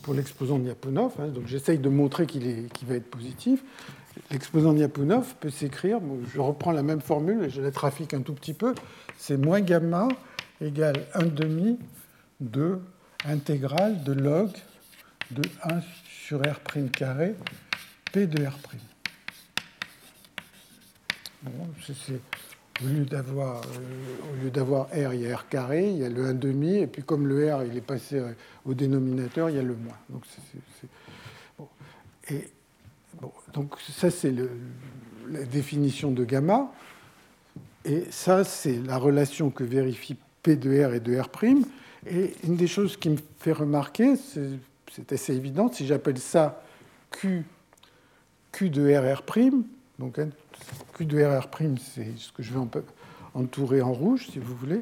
pour 0.02 0.14
l'exposant 0.14 0.60
de 0.60 0.66
Lyapunov, 0.66 1.14
hein, 1.20 1.30
donc 1.30 1.48
j'essaye 1.48 1.80
de 1.80 1.90
montrer 1.90 2.28
qu'il 2.28 2.68
va 2.84 2.96
être 2.96 3.10
positif, 3.10 3.64
l'exposant 4.32 4.74
de 4.74 4.80
Lyapunov 4.80 5.36
peut 5.40 5.50
s'écrire, 5.50 6.00
je 6.34 6.40
reprends 6.40 6.72
la 6.72 6.84
même 6.84 7.02
formule 7.02 7.46
et 7.46 7.50
je 7.50 7.62
la 7.62 7.72
trafique 7.72 8.14
un 8.14 8.22
tout 8.22 8.34
petit 8.34 8.54
peu, 8.54 8.76
c'est 9.18 9.38
moins 9.38 9.62
gamma 9.62 10.10
égale 10.62 11.06
1 11.14 11.26
demi 11.26 11.80
de 12.40 12.80
intégrale 13.26 14.04
de 14.04 14.14
log 14.14 14.52
de 15.32 15.42
1 15.64 15.82
sur 16.08 16.40
R' 16.40 16.92
carré 16.92 17.36
P 18.12 18.28
de 18.28 18.46
R'. 18.46 18.60
Bon, 21.44 21.52
au 22.82 22.86
lieu 22.86 23.06
d'avoir 23.06 23.62
euh, 24.94 25.10
R, 25.10 25.14
il 25.14 25.22
y 25.22 25.32
a 25.32 25.38
R 25.38 25.48
carré, 25.48 25.90
il 25.90 25.98
y 25.98 26.06
a 26.06 26.10
le 26.10 26.26
1 26.26 26.34
demi, 26.36 26.78
et 26.78 26.88
puis 26.88 27.04
comme 27.04 27.28
le 27.28 27.54
R 27.54 27.64
il 27.64 27.76
est 27.78 27.82
passé 27.82 28.20
euh, 28.20 28.34
au 28.66 28.74
dénominateur, 28.74 29.50
il 29.50 29.58
y 29.58 29.60
a 29.60 29.64
le 29.64 29.76
moins. 29.76 29.98
Donc, 30.10 30.24
Et, 32.30 32.50
donc 33.54 33.80
ça 33.80 34.10
c'est 34.10 34.34
la 35.30 35.44
définition 35.46 36.12
de 36.12 36.24
gamma, 36.24 36.72
et 37.86 38.06
ça 38.10 38.44
c'est 38.44 38.78
la 38.78 38.98
relation 38.98 39.50
que 39.50 39.64
vérifie 39.64 40.18
P 40.44 40.58
de 40.58 40.86
R 40.86 40.94
et 40.94 41.00
de 41.00 41.18
R'. 41.18 41.30
Et 42.06 42.34
une 42.44 42.58
des 42.58 42.68
choses 42.68 42.98
qui 42.98 43.10
me 43.10 43.18
fait 43.40 43.54
remarquer, 43.54 44.16
c'est 44.18 45.12
assez 45.12 45.34
évident, 45.34 45.72
si 45.72 45.88
j'appelle 45.88 46.20
ça 46.20 46.62
Q, 47.12 47.46
Q 48.52 48.70
de 48.70 48.94
RR', 48.94 49.24
donc 49.98 50.20
hein, 50.20 50.30
Q 50.94 51.06
de 51.06 51.24
RR', 51.24 51.48
c'est 51.96 52.18
ce 52.18 52.32
que 52.34 52.44
je 52.44 52.54
vais 52.54 52.60
entourer 53.34 53.82
en 53.82 53.94
rouge, 53.94 54.28
si 54.30 54.40
vous 54.40 54.56
voulez. 54.56 54.82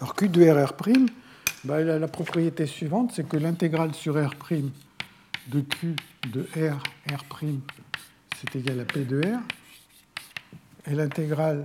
Alors 0.00 0.14
Q 0.14 0.28
de 0.28 0.48
RR', 0.48 0.74
bah, 1.64 1.82
la, 1.82 2.08
propriété 2.08 2.66
suivante, 2.66 3.12
c'est 3.14 3.26
que 3.26 3.36
l'intégrale 3.36 3.94
sur 3.94 4.14
R' 4.14 4.34
de 5.48 5.60
Q 5.60 5.96
de 6.32 6.42
R, 6.54 6.82
R', 7.10 7.24
c'est 8.36 8.56
égal 8.56 8.80
à 8.80 8.84
P 8.84 9.04
de 9.04 9.20
R, 9.20 9.40
et 10.86 10.94
l'intégrale 10.94 11.64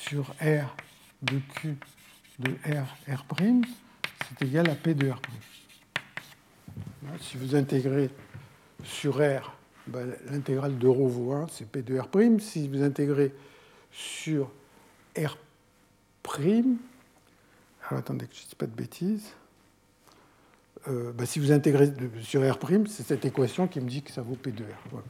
sur 0.00 0.24
R 0.40 0.76
de 1.22 1.40
Q 1.54 1.76
de 2.38 2.50
R, 2.66 2.86
R', 3.08 3.24
c'est 4.28 4.46
égal 4.46 4.68
à 4.68 4.74
P 4.74 4.94
de 4.94 5.10
R'. 5.10 5.20
Si 7.20 7.36
vous 7.36 7.54
intégrez 7.54 8.10
sur 8.84 9.16
R, 9.18 9.54
bah, 9.86 10.00
l'intégrale 10.30 10.78
de 10.78 10.86
rho 10.86 11.08
vaut 11.08 11.32
1, 11.32 11.46
c'est 11.50 11.68
P 11.68 11.82
de 11.82 11.98
R'. 11.98 12.08
Si 12.40 12.68
vous 12.68 12.82
intégrez 12.82 13.32
sur 13.90 14.50
R', 15.16 15.36
alors 17.90 18.00
attendez 18.00 18.26
que 18.26 18.34
je 18.34 18.40
ne 18.40 18.44
dise 18.44 18.54
pas 18.54 18.66
de 18.66 18.74
bêtises, 18.74 19.32
euh, 20.86 21.12
bah, 21.12 21.26
si 21.26 21.40
vous 21.40 21.50
intégrez 21.50 21.92
sur 22.22 22.40
R', 22.40 22.56
c'est 22.86 23.02
cette 23.02 23.24
équation 23.24 23.66
qui 23.66 23.80
me 23.80 23.88
dit 23.88 24.02
que 24.02 24.12
ça 24.12 24.22
vaut 24.22 24.36
P 24.36 24.52
de 24.52 24.62
R. 24.62 25.02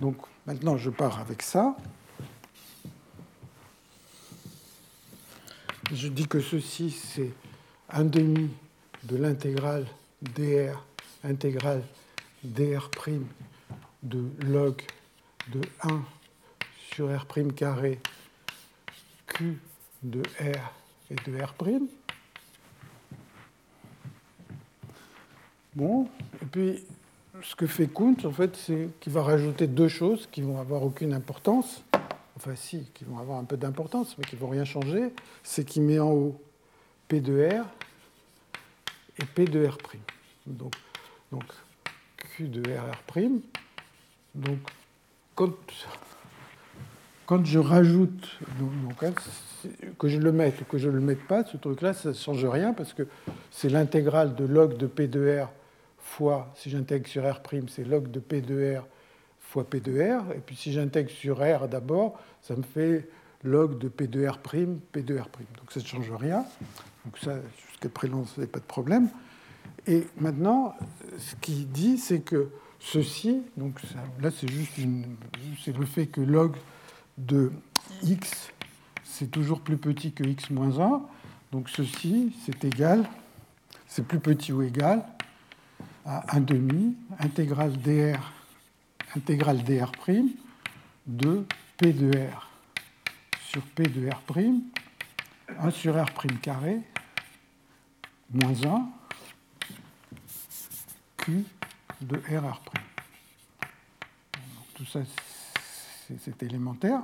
Donc 0.00 0.16
maintenant, 0.46 0.76
je 0.76 0.90
pars 0.90 1.18
avec 1.18 1.42
ça. 1.42 1.76
Je 5.92 6.06
dis 6.06 6.28
que 6.28 6.40
ceci, 6.40 6.92
c'est 6.92 7.32
un 7.90 8.04
demi 8.04 8.50
de 9.02 9.16
l'intégrale 9.16 9.86
dr 10.22 10.84
intégrale 11.24 11.82
dr' 12.44 12.90
de 14.04 14.30
log 14.46 14.82
de 15.52 15.60
1 15.82 16.02
sur 16.92 17.08
R' 17.08 17.26
carré 17.56 18.00
Q 19.26 19.58
de 20.04 20.22
R 20.40 20.85
et 21.10 21.14
de 21.14 21.42
R'. 21.42 21.54
Bon, 25.74 26.08
et 26.42 26.46
puis 26.46 26.84
ce 27.42 27.54
que 27.54 27.66
fait 27.66 27.86
Kuntz, 27.86 28.24
en 28.24 28.32
fait, 28.32 28.56
c'est 28.56 28.88
qu'il 29.00 29.12
va 29.12 29.22
rajouter 29.22 29.66
deux 29.66 29.88
choses 29.88 30.28
qui 30.32 30.42
vont 30.42 30.58
avoir 30.58 30.82
aucune 30.82 31.12
importance 31.12 31.82
enfin 32.36 32.54
si, 32.54 32.84
qui 32.94 33.04
vont 33.04 33.18
avoir 33.18 33.38
un 33.38 33.44
peu 33.44 33.56
d'importance, 33.56 34.16
mais 34.18 34.24
qui 34.24 34.36
ne 34.36 34.40
vont 34.40 34.48
rien 34.48 34.64
changer, 34.64 35.12
c'est 35.42 35.64
qu'il 35.64 35.82
met 35.82 35.98
en 35.98 36.10
haut 36.10 36.40
P 37.08 37.20
de 37.20 37.48
R 37.48 37.64
et 39.18 39.24
P 39.24 39.46
de 39.46 39.66
R'. 39.66 39.78
Donc, 40.46 40.74
donc 41.32 41.44
Q 42.16 42.48
de 42.48 42.62
RR'. 42.62 43.30
Donc, 44.34 44.58
quand, 45.34 45.52
quand 47.26 47.44
je 47.44 47.58
rajoute, 47.58 48.38
hein, 49.02 49.12
que 49.98 50.08
je 50.08 50.18
le 50.18 50.32
mette 50.32 50.60
ou 50.60 50.64
que 50.64 50.78
je 50.78 50.88
ne 50.88 50.94
le 50.94 51.00
mette 51.00 51.26
pas, 51.26 51.44
ce 51.44 51.56
truc-là, 51.56 51.92
ça 51.92 52.10
ne 52.10 52.14
change 52.14 52.44
rien 52.44 52.72
parce 52.72 52.92
que 52.92 53.02
c'est 53.50 53.68
l'intégrale 53.68 54.34
de 54.34 54.44
log 54.44 54.76
de 54.76 54.86
P 54.86 55.08
de 55.08 55.40
R 55.40 55.50
fois, 55.98 56.52
si 56.54 56.70
j'intègre 56.70 57.08
sur 57.08 57.24
R', 57.24 57.40
c'est 57.68 57.84
log 57.84 58.10
de 58.10 58.20
P 58.20 58.40
de 58.40 58.76
R 58.76 58.86
fois 59.40 59.64
P 59.64 59.80
de 59.80 59.92
R. 59.92 60.32
Et 60.32 60.38
puis 60.38 60.56
si 60.56 60.72
j'intègre 60.72 61.10
sur 61.10 61.38
R 61.38 61.68
d'abord, 61.68 62.18
ça 62.42 62.54
me 62.54 62.62
fait 62.62 63.08
log 63.42 63.78
de 63.78 63.88
P 63.88 64.06
de 64.06 64.26
R', 64.26 64.38
P 64.38 65.02
de 65.02 65.18
R'. 65.18 65.28
Donc 65.58 65.72
ça 65.72 65.80
ne 65.80 65.84
change 65.84 66.12
rien. 66.12 66.44
Donc 67.04 67.18
ça, 67.18 67.36
jusqu'à 67.68 67.88
présent, 67.88 68.24
ce 68.24 68.40
n'est 68.40 68.46
pas 68.46 68.60
de 68.60 68.64
problème. 68.64 69.08
Et 69.86 70.06
maintenant, 70.18 70.74
ce 71.18 71.34
qu'il 71.36 71.68
dit, 71.68 71.98
c'est 71.98 72.20
que 72.20 72.50
ceci, 72.78 73.42
donc 73.56 73.80
là 74.20 74.30
c'est 74.30 74.48
juste 74.48 74.74
c'est 75.64 75.76
le 75.76 75.86
fait 75.86 76.06
que 76.06 76.20
log 76.20 76.52
de 77.18 77.52
x, 78.02 78.52
c'est 79.04 79.30
toujours 79.30 79.60
plus 79.60 79.76
petit 79.76 80.12
que 80.12 80.24
x 80.24 80.50
moins 80.50 80.78
1. 80.78 81.02
Donc 81.52 81.68
ceci, 81.70 82.36
c'est 82.44 82.64
égal, 82.64 83.08
c'est 83.86 84.06
plus 84.06 84.20
petit 84.20 84.52
ou 84.52 84.62
égal 84.62 85.04
à 86.04 86.36
1 86.36 86.40
demi, 86.40 86.96
intégrale 87.18 87.72
dr 87.72 88.20
intégrale 89.16 89.62
dr' 89.64 89.92
de 91.06 91.46
P 91.78 91.92
de 91.92 92.10
R 92.10 92.50
sur 93.48 93.62
P 93.62 93.84
de 93.84 94.10
R', 94.10 94.22
1 95.58 95.70
sur 95.70 95.94
R' 95.94 96.12
carré, 96.42 96.80
moins 98.30 98.52
1, 98.64 98.88
Q 101.16 101.44
de 102.02 102.16
RR'. 102.16 102.60
tout 104.74 104.84
ça, 104.84 105.00
c'est 106.24 106.42
élémentaire. 106.42 107.00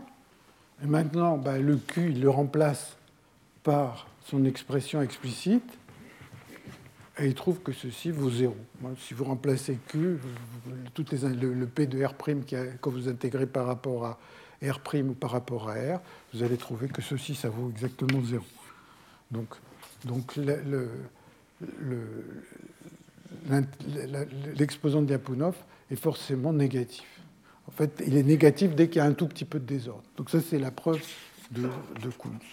Et 0.82 0.86
maintenant, 0.86 1.38
bah, 1.38 1.58
le 1.58 1.76
Q, 1.76 2.10
il 2.10 2.20
le 2.20 2.30
remplace 2.30 2.96
par 3.62 4.08
son 4.24 4.44
expression 4.44 5.02
explicite 5.02 5.78
et 7.18 7.26
il 7.26 7.34
trouve 7.34 7.60
que 7.60 7.72
ceci 7.72 8.10
vaut 8.10 8.30
0. 8.30 8.56
Si 8.98 9.14
vous 9.14 9.24
remplacez 9.24 9.78
Q, 9.88 10.18
toutes 10.94 11.12
les, 11.12 11.28
le, 11.28 11.66
P 11.66 11.86
de 11.86 12.02
R' 12.04 12.16
que 12.16 12.88
vous 12.88 13.08
intégrez 13.08 13.46
par 13.46 13.66
rapport 13.66 14.06
à 14.06 14.18
R' 14.62 14.80
ou 14.94 15.12
par 15.12 15.30
rapport 15.30 15.68
à 15.68 15.74
R, 15.74 16.00
vous 16.32 16.42
allez 16.42 16.56
trouver 16.56 16.88
que 16.88 17.02
ceci, 17.02 17.34
ça 17.34 17.48
vaut 17.48 17.70
exactement 17.70 18.22
0. 18.22 18.42
Donc, 19.30 19.48
donc 20.04 20.36
l'exposant 24.56 25.02
de 25.02 25.08
Lyapunov 25.08 25.56
est 25.90 25.96
forcément 25.96 26.52
négatif. 26.52 27.21
En 27.68 27.70
fait, 27.70 28.02
il 28.06 28.16
est 28.16 28.22
négatif 28.22 28.74
dès 28.74 28.89
qu'il 28.89 28.97
y 28.97 29.01
a 29.01 29.05
un 29.05 29.12
tout 29.12 29.26
petit 29.26 29.44
peu 29.44 29.59
de 29.59 29.64
désordre. 29.64 30.02
Donc 30.16 30.30
ça, 30.30 30.40
c'est 30.40 30.59
la 30.59 30.70
preuve 30.70 31.02
de, 31.51 31.62
de 31.62 32.10
Kuntz. 32.10 32.44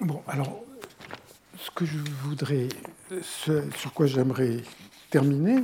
Bon, 0.00 0.22
alors, 0.26 0.62
ce 1.58 1.70
que 1.70 1.84
je 1.84 1.98
voudrais, 2.24 2.68
sur 3.22 3.92
quoi 3.92 4.06
j'aimerais 4.06 4.58
terminer 5.10 5.62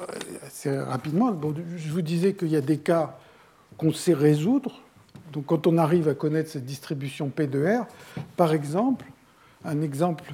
euh, 0.00 0.04
assez 0.46 0.76
rapidement, 0.76 1.34
je 1.76 1.90
vous 1.90 2.02
disais 2.02 2.34
qu'il 2.34 2.48
y 2.48 2.56
a 2.56 2.60
des 2.60 2.78
cas 2.78 3.18
qu'on 3.76 3.92
sait 3.92 4.14
résoudre. 4.14 4.80
Donc 5.32 5.46
quand 5.46 5.66
on 5.66 5.78
arrive 5.78 6.08
à 6.08 6.14
connaître 6.14 6.50
cette 6.50 6.64
distribution 6.64 7.28
P 7.28 7.46
de 7.46 7.64
R, 7.64 7.86
par 8.36 8.52
exemple, 8.52 9.06
un 9.64 9.82
exemple 9.82 10.24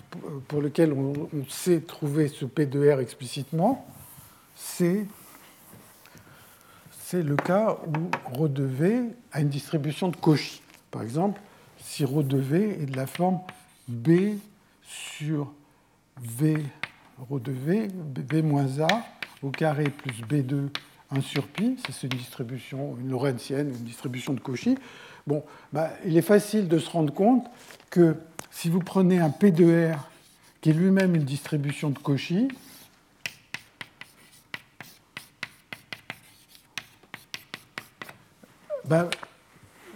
pour 0.48 0.60
lequel 0.60 0.92
on, 0.92 1.28
sait 1.48 1.80
trouver 1.80 2.28
ce 2.28 2.44
P 2.44 2.66
de 2.66 2.90
R 2.90 3.00
explicitement, 3.00 3.86
c'est 4.62 5.06
le 7.22 7.36
cas 7.36 7.78
où 7.86 8.10
ρ 8.36 8.48
de 8.48 8.62
V 8.62 9.10
a 9.32 9.40
une 9.40 9.48
distribution 9.48 10.08
de 10.08 10.16
Cauchy. 10.16 10.62
Par 10.90 11.02
exemple, 11.02 11.40
si 11.78 12.04
ρ 12.04 12.22
de 12.22 12.38
V 12.38 12.78
est 12.80 12.86
de 12.86 12.96
la 12.96 13.06
forme 13.06 13.40
B 13.88 14.36
sur 14.82 15.52
V 16.20 16.62
rho 17.28 17.38
de 17.38 17.52
V, 17.52 17.88
B 17.88 18.34
moins 18.42 18.80
A 18.80 19.04
au 19.42 19.50
carré 19.50 19.84
plus 19.84 20.22
B2 20.22 20.68
1 21.10 21.20
sur 21.20 21.46
pi, 21.46 21.76
c'est 21.84 22.04
une 22.04 22.18
distribution, 22.18 22.96
une 22.98 23.10
lorentzienne, 23.10 23.68
une 23.68 23.84
distribution 23.84 24.32
de 24.32 24.40
Cauchy. 24.40 24.78
Bon, 25.26 25.44
bah, 25.72 25.90
il 26.06 26.16
est 26.16 26.22
facile 26.22 26.68
de 26.68 26.78
se 26.78 26.88
rendre 26.88 27.12
compte 27.12 27.46
que 27.90 28.16
si 28.50 28.70
vous 28.70 28.78
prenez 28.78 29.18
un 29.18 29.30
P 29.30 29.50
de 29.50 29.92
R 29.92 30.08
qui 30.60 30.70
est 30.70 30.72
lui-même 30.72 31.14
une 31.14 31.24
distribution 31.24 31.90
de 31.90 31.98
Cauchy, 31.98 32.48
bah, 38.92 39.08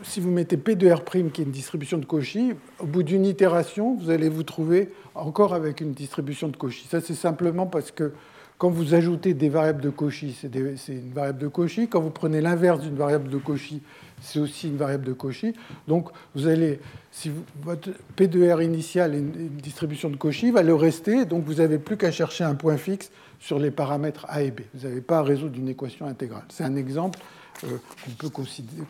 si 0.03 0.21
vous 0.21 0.31
mettez 0.31 0.57
P 0.57 0.75
de 0.75 0.91
R', 0.91 1.05
qui 1.05 1.19
est 1.19 1.45
une 1.45 1.51
distribution 1.51 1.99
de 1.99 2.07
Cauchy, 2.07 2.55
au 2.79 2.87
bout 2.87 3.03
d'une 3.03 3.27
itération, 3.27 3.95
vous 3.95 4.09
allez 4.09 4.31
vous 4.31 4.43
trouver 4.43 4.91
encore 5.15 5.53
avec 5.53 5.83
une 5.83 5.93
distribution 5.93 6.49
de 6.49 6.57
Cauchy. 6.57 6.87
Ça, 6.89 7.03
c'est 7.03 7.15
simplement 7.15 7.67
parce 7.67 7.91
que 7.91 8.13
quand 8.57 8.71
vous 8.71 8.95
ajoutez 8.95 9.35
des 9.35 9.51
variables 9.51 9.83
de 9.83 9.91
Cauchy, 9.91 10.35
c'est 10.35 10.93
une 10.95 11.13
variable 11.13 11.41
de 11.41 11.49
Cauchy. 11.49 11.89
Quand 11.89 12.01
vous 12.01 12.09
prenez 12.09 12.41
l'inverse 12.41 12.81
d'une 12.81 12.95
variable 12.95 13.29
de 13.29 13.37
Cauchy, 13.37 13.83
c'est 14.23 14.39
aussi 14.39 14.69
une 14.69 14.79
variable 14.79 15.05
de 15.05 15.13
Cauchy. 15.13 15.53
Donc, 15.87 16.09
vous 16.35 16.47
allez, 16.47 16.81
si 17.13 17.31
votre 17.63 17.91
P 18.17 18.29
de 18.29 18.51
R 18.51 18.63
initial 18.63 19.15
est 19.15 19.19
une 19.19 19.59
distribution 19.63 20.09
de 20.09 20.17
Cauchy, 20.17 20.53
va 20.53 20.63
le 20.63 20.75
rester. 20.75 21.27
Donc, 21.27 21.45
vous 21.45 21.57
n'avez 21.57 21.79
plus 21.79 21.99
qu'à 21.99 22.11
chercher 22.11 22.45
un 22.45 22.55
point 22.55 22.79
fixe 22.79 23.11
sur 23.41 23.59
les 23.59 23.71
paramètres 23.71 24.25
A 24.31 24.41
et 24.41 24.53
B. 24.53 24.61
Vous 24.73 24.89
n'avez 24.89 25.03
pas 25.03 25.19
à 25.19 25.23
résoudre 25.23 25.59
une 25.59 25.69
équation 25.69 26.07
intégrale. 26.07 26.45
C'est 26.49 26.65
un 26.65 26.77
exemple 26.77 27.19
qu'on 27.61 28.11
peut 28.19 28.29
considérer 28.29 28.87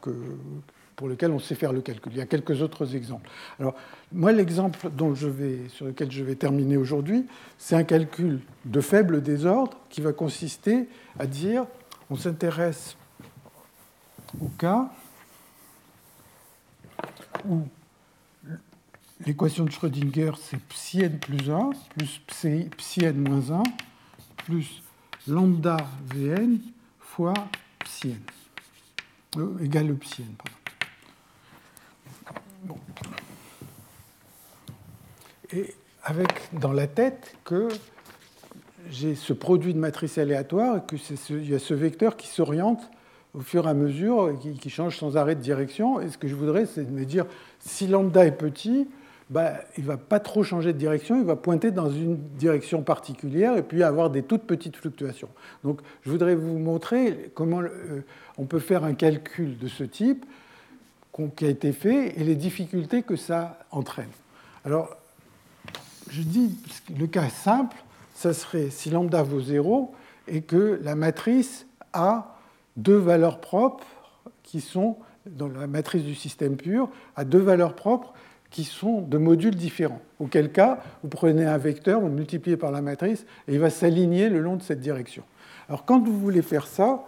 que, 0.00 0.10
pour 0.96 1.08
lequel 1.08 1.30
on 1.30 1.38
sait 1.38 1.54
faire 1.54 1.72
le 1.72 1.80
calcul. 1.80 2.12
Il 2.12 2.18
y 2.18 2.20
a 2.20 2.26
quelques 2.26 2.62
autres 2.62 2.94
exemples. 2.94 3.28
Alors, 3.58 3.74
moi, 4.12 4.32
l'exemple 4.32 4.78
sur 5.68 5.86
lequel 5.86 6.10
je 6.10 6.22
vais 6.22 6.34
terminer 6.36 6.76
aujourd'hui, 6.76 7.26
c'est 7.58 7.74
un 7.74 7.84
calcul 7.84 8.40
de 8.64 8.80
faible 8.80 9.22
désordre 9.22 9.78
qui 9.90 10.00
va 10.00 10.12
consister 10.12 10.88
à 11.18 11.26
dire 11.26 11.66
on 12.10 12.16
s'intéresse 12.16 12.96
au 14.40 14.48
cas 14.58 14.90
où 17.48 17.62
l'équation 19.26 19.64
de 19.64 19.70
Schrödinger, 19.70 20.32
c'est 20.40 20.60
psi 20.60 21.08
plus 21.08 21.50
1 21.50 21.70
plus 21.96 22.20
psi 22.76 23.04
n 23.04 23.16
moins 23.16 23.50
1 23.50 23.62
plus 24.44 24.82
lambda 25.26 25.76
vn 26.14 26.58
fois 27.00 27.34
psi 27.84 28.10
n, 28.10 28.18
euh. 29.36 29.94
Pardon. 32.24 32.80
Et 35.52 35.74
avec 36.02 36.28
dans 36.52 36.72
la 36.72 36.86
tête 36.86 37.36
que 37.44 37.68
j'ai 38.90 39.14
ce 39.14 39.32
produit 39.32 39.74
de 39.74 39.78
matrice 39.78 40.18
aléatoire 40.18 40.78
et 40.78 40.96
qu'il 40.96 41.48
y 41.48 41.54
a 41.54 41.58
ce 41.58 41.74
vecteur 41.74 42.16
qui 42.16 42.26
s'oriente 42.26 42.90
au 43.34 43.40
fur 43.40 43.66
et 43.66 43.70
à 43.70 43.74
mesure, 43.74 44.30
et 44.30 44.52
qui, 44.52 44.70
change 44.70 44.96
sans 44.96 45.16
arrêt 45.16 45.34
de 45.34 45.40
direction. 45.40 46.00
Et 46.00 46.08
ce 46.08 46.16
que 46.16 46.28
je 46.28 46.36
voudrais, 46.36 46.66
c'est 46.66 46.84
de 46.84 46.90
me 46.90 47.04
dire, 47.04 47.26
si 47.58 47.88
lambda 47.88 48.24
est 48.24 48.32
petit, 48.32 48.88
bah, 49.30 49.54
il 49.78 49.84
ne 49.84 49.88
va 49.88 49.96
pas 49.96 50.20
trop 50.20 50.42
changer 50.42 50.72
de 50.72 50.78
direction, 50.78 51.18
il 51.18 51.24
va 51.24 51.36
pointer 51.36 51.70
dans 51.70 51.90
une 51.90 52.16
direction 52.16 52.82
particulière 52.82 53.56
et 53.56 53.62
puis 53.62 53.82
avoir 53.82 54.10
des 54.10 54.22
toutes 54.22 54.44
petites 54.44 54.76
fluctuations. 54.76 55.30
Donc 55.62 55.80
je 56.02 56.10
voudrais 56.10 56.34
vous 56.34 56.58
montrer 56.58 57.30
comment 57.34 57.62
euh, 57.62 58.04
on 58.36 58.44
peut 58.44 58.58
faire 58.58 58.84
un 58.84 58.94
calcul 58.94 59.58
de 59.58 59.68
ce 59.68 59.84
type 59.84 60.26
qui 61.36 61.44
a 61.44 61.48
été 61.48 61.72
fait 61.72 62.18
et 62.20 62.24
les 62.24 62.34
difficultés 62.34 63.02
que 63.02 63.16
ça 63.16 63.58
entraîne. 63.70 64.10
Alors, 64.64 64.96
je 66.10 66.22
dis, 66.22 66.58
le 66.98 67.06
cas 67.06 67.28
simple, 67.28 67.76
ça 68.14 68.32
serait 68.32 68.70
si 68.70 68.90
lambda 68.90 69.22
vaut 69.22 69.40
0 69.40 69.94
et 70.26 70.42
que 70.42 70.80
la 70.82 70.94
matrice 70.94 71.66
a 71.92 72.36
deux 72.76 72.96
valeurs 72.96 73.40
propres 73.40 73.86
qui 74.42 74.60
sont, 74.60 74.96
dans 75.26 75.48
la 75.48 75.66
matrice 75.66 76.02
du 76.02 76.14
système 76.14 76.56
pur, 76.56 76.88
a 77.16 77.24
deux 77.24 77.38
valeurs 77.38 77.74
propres 77.74 78.12
qui 78.54 78.62
sont 78.62 79.02
de 79.02 79.18
modules 79.18 79.56
différents. 79.56 80.00
Auquel 80.20 80.52
cas, 80.52 80.78
vous 81.02 81.08
prenez 81.08 81.44
un 81.44 81.58
vecteur, 81.58 82.00
vous 82.00 82.06
le 82.06 82.14
multipliez 82.14 82.56
par 82.56 82.70
la 82.70 82.82
matrice, 82.82 83.26
et 83.48 83.54
il 83.54 83.58
va 83.58 83.68
s'aligner 83.68 84.28
le 84.28 84.38
long 84.38 84.54
de 84.54 84.62
cette 84.62 84.78
direction. 84.78 85.24
Alors 85.68 85.84
quand 85.84 86.00
vous 86.00 86.16
voulez 86.16 86.40
faire 86.40 86.68
ça, 86.68 87.04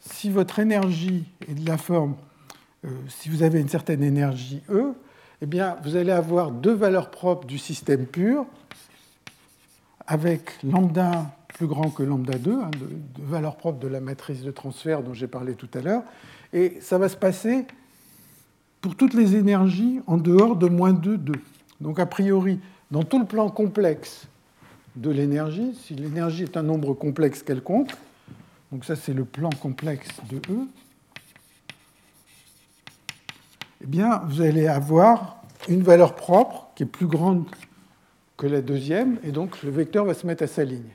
si 0.00 0.28
votre 0.28 0.58
énergie 0.58 1.24
est 1.48 1.54
de 1.54 1.64
la 1.68 1.78
forme 1.78 2.16
euh, 2.84 2.88
si 3.08 3.28
vous 3.28 3.44
avez 3.44 3.60
une 3.60 3.68
certaine 3.68 4.02
énergie 4.02 4.60
E, 4.70 4.92
eh 5.40 5.46
bien, 5.46 5.76
vous 5.84 5.94
allez 5.94 6.10
avoir 6.10 6.50
deux 6.50 6.74
valeurs 6.74 7.12
propres 7.12 7.46
du 7.46 7.58
système 7.58 8.04
pur, 8.04 8.44
avec 10.08 10.60
lambda 10.64 11.30
plus 11.54 11.68
grand 11.68 11.90
que 11.90 12.02
lambda 12.02 12.38
2, 12.38 12.52
hein, 12.52 12.70
de, 12.72 12.88
valeurs 13.22 13.56
propres 13.56 13.78
de 13.78 13.86
la 13.86 14.00
matrice 14.00 14.42
de 14.42 14.50
transfert 14.50 15.04
dont 15.04 15.14
j'ai 15.14 15.28
parlé 15.28 15.54
tout 15.54 15.70
à 15.74 15.80
l'heure. 15.80 16.02
Et 16.52 16.78
ça 16.80 16.98
va 16.98 17.08
se 17.08 17.16
passer 17.16 17.66
pour 18.80 18.94
toutes 18.94 19.14
les 19.14 19.36
énergies 19.36 20.00
en 20.06 20.16
dehors 20.16 20.56
de 20.56 20.68
moins 20.68 20.92
2, 20.92 21.18
2. 21.18 21.32
Donc, 21.80 21.98
a 21.98 22.06
priori, 22.06 22.60
dans 22.90 23.02
tout 23.02 23.18
le 23.18 23.26
plan 23.26 23.50
complexe 23.50 24.28
de 24.96 25.10
l'énergie, 25.10 25.74
si 25.82 25.94
l'énergie 25.94 26.44
est 26.44 26.56
un 26.56 26.62
nombre 26.62 26.94
complexe 26.94 27.42
quelconque, 27.42 27.90
donc 28.72 28.84
ça 28.84 28.96
c'est 28.96 29.14
le 29.14 29.24
plan 29.24 29.50
complexe 29.50 30.08
de 30.28 30.36
E, 30.36 30.66
eh 33.82 33.86
bien, 33.86 34.22
vous 34.26 34.40
allez 34.40 34.66
avoir 34.66 35.42
une 35.68 35.82
valeur 35.82 36.14
propre 36.14 36.68
qui 36.74 36.82
est 36.82 36.86
plus 36.86 37.06
grande 37.06 37.44
que 38.36 38.46
la 38.46 38.60
deuxième, 38.60 39.18
et 39.22 39.32
donc 39.32 39.62
le 39.62 39.70
vecteur 39.70 40.04
va 40.04 40.14
se 40.14 40.26
mettre 40.26 40.44
à 40.44 40.46
sa 40.46 40.64
ligne. 40.64 40.90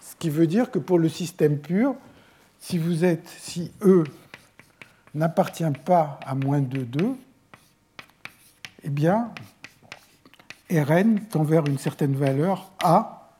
Ce 0.00 0.14
qui 0.16 0.30
veut 0.30 0.46
dire 0.46 0.70
que 0.70 0.78
pour 0.78 0.98
le 0.98 1.08
système 1.08 1.58
pur, 1.58 1.94
si 2.58 2.78
vous 2.78 3.04
êtes, 3.04 3.28
si 3.38 3.72
E 3.82 4.04
n'appartient 5.14 5.64
pas 5.84 6.20
à 6.24 6.34
moins 6.34 6.60
de 6.60 6.82
2, 6.82 7.16
eh 8.82 8.88
bien, 8.88 9.30
Rn 10.70 11.20
tend 11.30 11.42
vers 11.42 11.66
une 11.66 11.78
certaine 11.78 12.14
valeur 12.14 12.70
A, 12.82 13.30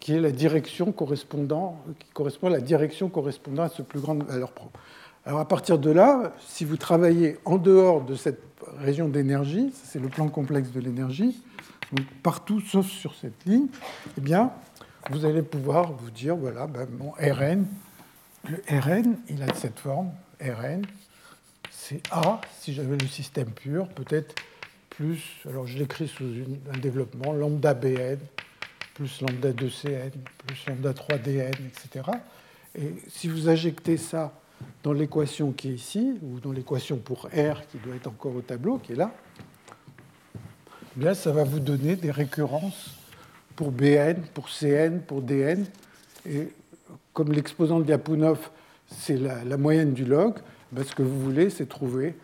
qui 0.00 0.14
est 0.14 0.20
la 0.20 0.32
direction 0.32 0.92
correspondant, 0.92 1.78
qui 1.98 2.08
correspond 2.10 2.46
à 2.46 2.50
la 2.50 2.60
direction 2.60 3.08
correspondant 3.08 3.64
à 3.64 3.68
ce 3.68 3.82
plus 3.82 4.00
grande 4.00 4.24
valeur 4.24 4.52
propre. 4.52 4.80
Alors 5.26 5.40
à 5.40 5.46
partir 5.46 5.78
de 5.78 5.90
là, 5.90 6.32
si 6.40 6.64
vous 6.64 6.78
travaillez 6.78 7.38
en 7.44 7.58
dehors 7.58 8.02
de 8.02 8.14
cette 8.14 8.42
région 8.78 9.08
d'énergie, 9.08 9.72
c'est 9.84 9.98
le 9.98 10.08
plan 10.08 10.28
complexe 10.28 10.70
de 10.70 10.80
l'énergie, 10.80 11.42
partout 12.22 12.60
sauf 12.60 12.86
sur 12.86 13.14
cette 13.14 13.44
ligne, 13.44 13.66
eh 14.16 14.20
bien, 14.20 14.50
vous 15.10 15.24
allez 15.24 15.42
pouvoir 15.42 15.92
vous 15.92 16.10
dire, 16.10 16.36
voilà, 16.36 16.66
ben, 16.66 16.88
mon 16.98 17.10
Rn, 17.12 17.66
le 18.48 18.62
Rn, 18.70 19.16
il 19.28 19.42
a 19.42 19.52
cette 19.54 19.78
forme, 19.78 20.10
Rn, 20.40 20.82
c'est 21.90 22.02
A, 22.12 22.40
si 22.60 22.72
j'avais 22.72 22.96
le 22.96 23.08
système 23.08 23.50
pur, 23.50 23.88
peut-être 23.88 24.36
plus, 24.90 25.20
alors 25.48 25.66
je 25.66 25.76
l'écris 25.76 26.06
sous 26.06 26.24
un 26.72 26.78
développement, 26.78 27.32
lambda 27.32 27.74
Bn, 27.74 28.16
plus 28.94 29.20
lambda 29.20 29.50
2Cn, 29.50 30.12
plus 30.46 30.66
lambda 30.68 30.92
3Dn, 30.92 31.52
etc. 31.66 32.10
Et 32.78 32.94
si 33.08 33.26
vous 33.26 33.48
injectez 33.48 33.96
ça 33.96 34.32
dans 34.84 34.92
l'équation 34.92 35.50
qui 35.50 35.70
est 35.70 35.74
ici, 35.74 36.14
ou 36.22 36.38
dans 36.38 36.52
l'équation 36.52 36.96
pour 36.96 37.24
R 37.24 37.66
qui 37.72 37.78
doit 37.78 37.96
être 37.96 38.06
encore 38.06 38.36
au 38.36 38.40
tableau, 38.40 38.78
qui 38.78 38.92
est 38.92 38.96
là, 38.96 39.12
eh 40.96 41.00
bien, 41.00 41.14
ça 41.14 41.32
va 41.32 41.42
vous 41.42 41.58
donner 41.58 41.96
des 41.96 42.12
récurrences 42.12 42.98
pour 43.56 43.72
Bn, 43.72 44.22
pour 44.32 44.48
Cn, 44.48 45.00
pour 45.00 45.22
Dn. 45.22 45.66
Et 46.24 46.50
comme 47.12 47.32
l'exposant 47.32 47.80
de 47.80 47.84
Lyapunov, 47.84 48.38
c'est 48.86 49.16
la, 49.16 49.56
moyenne 49.56 49.92
du 49.92 50.04
log, 50.04 50.34
ben, 50.72 50.84
ce 50.84 50.94
que 50.94 51.02
vous 51.02 51.20
voulez, 51.20 51.50
c'est 51.50 51.68
trouver 51.68 52.14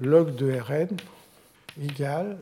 log 0.00 0.34
de 0.36 0.52
Rn 0.52 0.88
égale 1.82 2.38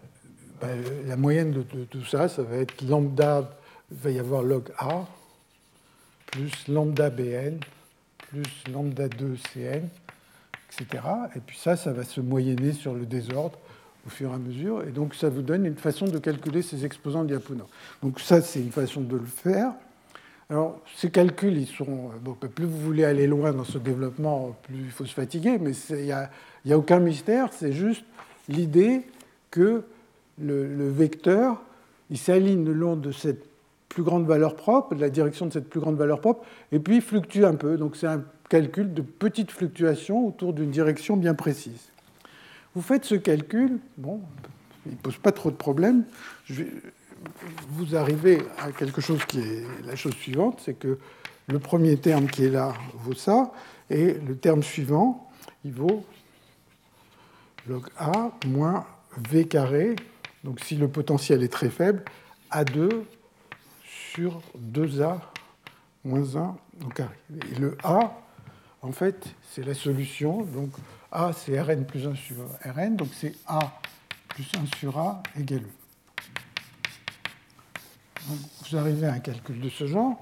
ben, 0.61 0.83
la 1.07 1.17
moyenne 1.17 1.53
de, 1.53 1.63
de, 1.63 1.85
tout 1.85 2.05
ça, 2.05 2.29
ça 2.29 2.43
va 2.43 2.57
être 2.57 2.83
lambda, 2.83 3.51
il 3.91 3.97
va 3.97 4.11
y 4.11 4.19
avoir 4.19 4.43
log 4.43 4.71
A, 4.79 5.07
plus 6.27 6.69
lambda 6.69 7.11
Bn, 7.11 7.59
plus 8.19 8.73
lambda 8.73 9.09
2 9.09 9.37
Cn, 9.53 9.89
etc. 10.71 11.03
Et 11.37 11.41
puis 11.41 11.59
ça, 11.59 11.77
ça 11.77 11.93
va 11.93 12.05
se 12.05 12.21
moyenner 12.21 12.73
sur 12.73 12.95
le 12.95 13.07
désordre 13.07 13.59
au 14.07 14.11
fur 14.11 14.31
et 14.31 14.35
à 14.35 14.39
mesure. 14.39 14.83
Et 14.83 14.91
donc 14.91 15.15
ça 15.15 15.29
vous 15.29 15.43
donne 15.43 15.67
une 15.67 15.77
façon 15.77 16.07
de 16.07 16.19
calculer 16.19 16.63
ces 16.63 16.85
exposants 16.85 17.25
de 17.25 17.41
Donc 18.03 18.21
ça, 18.21 18.41
c'est 18.41 18.61
une 18.61 18.73
façon 18.73 19.01
de 19.01 19.17
le 19.17 19.27
faire. 19.27 19.73
Alors, 20.51 20.81
ces 20.97 21.11
calculs, 21.11 21.57
ils 21.57 21.67
sont. 21.67 22.11
Bon, 22.23 22.35
plus 22.35 22.67
vous 22.67 22.79
voulez 22.79 23.05
aller 23.05 23.27
loin 23.27 23.53
dans 23.53 23.65
ce 23.65 23.79
développement, 23.79 24.57
plus 24.65 24.77
il 24.77 24.91
faut 24.91 25.07
se 25.07 25.15
fatiguer, 25.15 25.59
mais 25.59 25.73
il 25.91 26.05
n'y 26.05 26.13
a, 26.73 26.79
aucun 26.79 27.01
mystère, 27.01 27.49
c'est 27.53 27.73
juste 27.73 28.05
l'idée 28.49 29.03
que 29.51 29.85
le, 30.39 30.67
le, 30.67 30.89
vecteur, 30.89 31.63
il 32.11 32.19
s'aligne 32.19 32.65
le 32.65 32.73
long 32.73 32.97
de 32.97 33.11
cette 33.11 33.45
plus 33.89 34.03
grande 34.03 34.27
valeur 34.27 34.57
propre, 34.57 34.95
de 34.95 35.01
la 35.01 35.09
direction 35.09 35.47
de 35.47 35.53
cette 35.53 35.71
plus 35.71 35.81
grande 35.81 35.97
valeur 35.97 36.21
propre, 36.21 36.45
et 36.73 36.79
puis 36.79 37.01
fluctue 37.01 37.45
un 37.45 37.55
peu. 37.55 37.77
Donc 37.79 37.97
c'est 37.97 38.09
un 38.09 38.23
calcul 38.51 38.93
de 38.93 39.03
petites 39.03 39.51
fluctuations 39.51 40.27
autour 40.27 40.53
d'une 40.53 40.71
direction 40.71 41.17
bien 41.17 41.35
précise. 41.35 41.91
Vous 42.75 42.83
faites 42.83 43.05
ce 43.05 43.15
calcul, 43.15 43.79
bon, 43.97 44.21
il 44.87 44.93
ne 44.93 44.97
pose 44.97 45.17
pas 45.17 45.33
trop 45.33 45.51
de 45.51 45.57
problèmes. 45.57 46.05
Vous 47.69 47.97
arrivez 47.97 48.43
à 48.59 48.73
quelque 48.73 49.01
chose 49.01 49.25
qui 49.27 49.41
est 49.41 49.67
la 49.85 49.97
chose 49.97 50.15
suivante, 50.15 50.61
c'est 50.65 50.75
que 50.75 50.99
le 51.47 51.59
premier 51.59 51.97
terme 51.97 52.27
qui 52.27 52.45
est 52.45 52.51
là 52.51 52.75
vaut 52.95 53.15
ça, 53.15 53.53
et 53.91 54.15
le 54.15 54.37
terme 54.37 54.63
suivant, 54.63 55.31
il 55.65 55.73
vaut 55.73 56.05
log 57.67 57.87
A 57.99 58.31
moins 58.47 58.87
V 59.31 59.47
carré. 59.47 59.97
Donc 60.43 60.61
si 60.61 60.77
le 60.77 60.89
potentiel 60.89 61.43
est 61.43 61.53
très 61.53 61.71
faible, 61.71 62.05
A2 62.51 63.03
sur 63.87 64.41
2A 64.59 65.21
moins 66.05 66.37
1 66.37 66.57
au 66.85 66.89
carré. 66.89 67.17
Et 67.53 67.59
le 67.59 67.77
A, 67.83 68.15
en 68.83 68.93
fait, 68.93 69.35
c'est 69.51 69.65
la 69.65 69.75
solution. 69.75 70.43
Donc 70.43 70.71
A, 71.11 71.33
c'est 71.33 71.61
Rn 71.61 71.85
plus 71.85 72.07
1 72.07 72.15
sur 72.15 72.37
Rn. 72.65 72.97
Donc 72.97 73.09
c'est 73.13 73.35
A 73.47 73.81
plus 74.29 74.51
1 74.55 74.79
sur 74.79 74.99
A 74.99 75.23
égale 75.39 75.65
Vous 78.27 78.77
arrivez 78.77 79.07
à 79.07 79.13
un 79.13 79.19
calcul 79.19 79.61
de 79.61 79.69
ce 79.69 79.87
genre. 79.87 80.19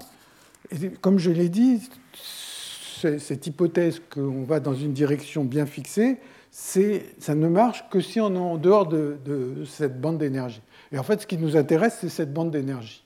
Et 0.71 0.89
comme 0.89 1.19
je 1.19 1.31
l'ai 1.31 1.49
dit, 1.49 1.89
cette 2.13 3.47
hypothèse 3.47 4.01
qu'on 4.09 4.43
va 4.43 4.59
dans 4.59 4.73
une 4.73 4.93
direction 4.93 5.43
bien 5.43 5.65
fixée, 5.65 6.19
ça 6.51 7.35
ne 7.35 7.47
marche 7.47 7.85
que 7.89 7.99
si 7.99 8.19
on 8.19 8.35
est 8.35 8.37
en 8.37 8.57
dehors 8.57 8.87
de, 8.87 9.17
de 9.25 9.65
cette 9.65 9.99
bande 9.99 10.17
d'énergie. 10.17 10.61
Et 10.91 10.97
en 10.99 11.03
fait, 11.03 11.21
ce 11.21 11.27
qui 11.27 11.37
nous 11.37 11.57
intéresse, 11.57 11.97
c'est 12.01 12.09
cette 12.09 12.33
bande 12.33 12.51
d'énergie. 12.51 13.03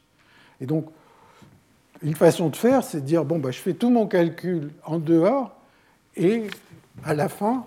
Et 0.60 0.66
donc, 0.66 0.88
une 2.02 2.16
façon 2.16 2.50
de 2.50 2.56
faire, 2.56 2.84
c'est 2.84 3.02
de 3.02 3.06
dire, 3.06 3.26
bon, 3.26 3.40
bah, 3.40 3.52
je 3.52 3.60
fais 3.60 3.74
tout 3.74 3.90
mon 3.90 4.08
calcul 4.08 4.72
en 4.86 5.00
dehors, 5.00 5.56
et 6.16 6.48
à 7.04 7.14
la 7.14 7.30
fin, 7.30 7.66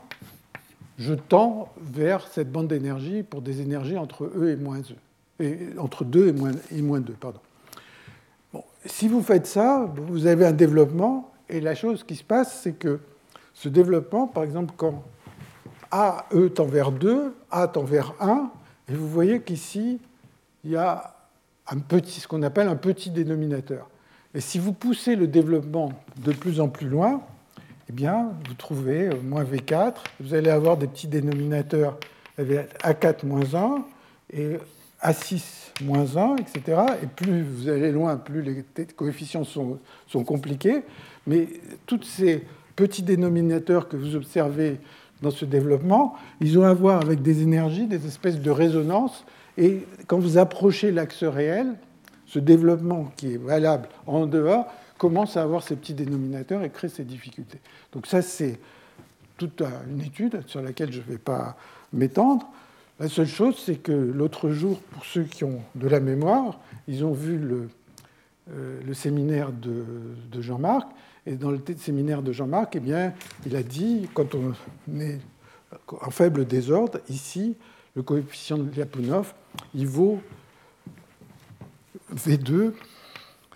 je 0.99 1.15
tends 1.15 1.73
vers 1.81 2.27
cette 2.29 2.51
bande 2.53 2.69
d'énergie 2.69 3.23
pour 3.23 3.43
des 3.43 3.61
énergies 3.61 3.97
entre 3.97 4.31
E 4.37 4.51
et 4.51 4.57
moins 4.57 4.81
E. 4.81 4.97
Entre 5.79 6.05
2 6.05 6.29
et 6.29 6.33
moins, 6.33 6.53
et 6.71 6.83
moins 6.83 7.01
2. 7.01 7.13
Pardon. 7.15 7.41
Bon, 8.53 8.65
si 8.85 9.09
vous 9.09 9.23
faites 9.23 9.47
ça, 9.47 9.91
vous 9.97 10.27
avez 10.27 10.47
un 10.47 10.53
développement, 10.53 11.33
et 11.49 11.61
la 11.61 11.75
chose 11.75 12.05
qui 12.05 12.17
se 12.17 12.25
passe, 12.25 12.61
c'est 12.63 12.73
que 12.73 13.01
ce 13.55 13.69
développement, 13.69 14.27
par 14.27 14.43
exemple, 14.45 14.75
quand 14.77 15.03
A, 15.91 16.27
E 16.33 16.49
tend 16.49 16.67
vers 16.67 16.93
2, 16.93 17.35
A 17.51 17.69
tend 17.69 17.85
vers 17.85 18.15
1, 18.21 18.51
et 18.89 18.95
vous 18.95 19.09
voyez 19.09 19.41
qu'ici, 19.41 19.99
il 20.65 20.71
y 20.73 20.77
a 20.77 21.15
un 21.69 21.79
petit, 21.79 22.21
ce 22.21 22.29
qu'on 22.29 22.43
appelle 22.43 22.69
un 22.69 22.77
petit 22.77 23.11
dénominateur. 23.11 23.89
Et 24.35 24.41
si 24.41 24.59
vous 24.59 24.73
poussez 24.73 25.17
le 25.17 25.27
développement 25.27 25.93
de 26.19 26.33
plus 26.33 26.61
en 26.61 26.69
plus 26.69 26.89
loin, 26.89 27.23
eh 27.89 27.93
bien, 27.93 28.33
vous 28.47 28.55
trouvez 28.55 29.09
euh, 29.09 29.21
moins 29.23 29.43
V4, 29.43 29.95
vous 30.21 30.35
allez 30.35 30.51
avoir 30.51 30.77
des 30.77 30.87
petits 30.87 31.09
dénominateurs 31.09 31.99
A4 32.39 33.27
moins 33.27 33.55
1 33.55 33.85
et 34.33 34.59
A6 35.03 35.71
moins 35.83 36.17
1, 36.17 36.37
etc. 36.37 36.83
Et 37.03 37.07
plus 37.07 37.43
vous 37.43 37.69
allez 37.69 37.93
loin, 37.93 38.17
plus 38.17 38.43
les 38.43 38.65
coefficients 38.97 39.45
sont, 39.45 39.79
sont 40.07 40.25
compliqués. 40.25 40.83
Mais 41.27 41.49
tous 41.87 42.03
ces 42.03 42.45
petits 42.77 43.03
dénominateurs 43.03 43.89
que 43.89 43.97
vous 43.97 44.17
observez 44.17 44.79
dans 45.23 45.31
ce 45.31 45.45
développement, 45.45 46.15
ils 46.41 46.59
ont 46.59 46.65
à 46.65 46.75
voir 46.75 47.01
avec 47.03 47.23
des 47.23 47.43
énergies, 47.43 47.87
des 47.87 48.07
espèces 48.07 48.41
de 48.41 48.51
résonances. 48.51 49.25
Et 49.59 49.87
quand 50.07 50.19
vous 50.19 50.39
approchez 50.39 50.91
l'axe 50.91 51.25
réel, 51.25 51.75
ce 52.27 52.39
développement 52.39 53.13
qui 53.17 53.35
est 53.35 53.37
valable 53.37 53.89
en 54.07 54.27
dehors 54.27 54.67
commence 54.99 55.37
à 55.37 55.43
avoir 55.43 55.63
ces 55.63 55.77
petits 55.77 55.95
dénominateurs 55.95 56.63
et 56.63 56.71
crée 56.71 56.89
ces 56.89 57.05
difficultés. 57.05 57.59
Donc 57.93 58.07
ça, 58.07 58.23
c'est 58.23 58.59
toute 59.37 59.63
une 59.89 60.03
étude 60.03 60.43
sur 60.47 60.63
laquelle 60.63 60.93
je 60.93 60.99
ne 60.99 61.05
vais 61.05 61.19
pas 61.19 61.57
m'étendre. 61.93 62.47
La 63.01 63.09
seule 63.09 63.27
chose, 63.27 63.57
c'est 63.57 63.77
que 63.77 63.93
l'autre 63.93 64.51
jour, 64.51 64.79
pour 64.79 65.07
ceux 65.07 65.23
qui 65.25 65.43
ont 65.45 65.63
de 65.75 65.89
la 65.89 66.01
mémoire, 66.01 66.61
ils 66.87 67.03
ont 67.03 67.15
vu 67.15 67.39
le, 67.39 67.71
euh, 68.51 68.93
séminaire 68.93 69.53
de, 69.53 69.87
de 70.31 70.43
Jean-Marc. 70.43 70.87
Et 71.25 71.37
dans 71.37 71.51
le 71.51 71.59
séminaire 71.79 72.23
de 72.23 72.31
Jean-Marc, 72.33 72.77
eh 72.77 72.81
bien, 72.81 73.15
il 73.47 73.57
a 73.57 73.63
dit, 73.63 74.07
quand 74.13 74.35
on 74.35 74.53
est 75.01 75.19
en 75.89 76.11
faible 76.11 76.45
désordre, 76.45 77.01
ici, 77.09 77.57
le 77.97 78.03
coefficient 78.03 78.59
de 78.59 78.71
Lyapunov, 78.71 79.33
il 79.75 79.87
vaut 79.87 80.21
V2, 82.15 82.75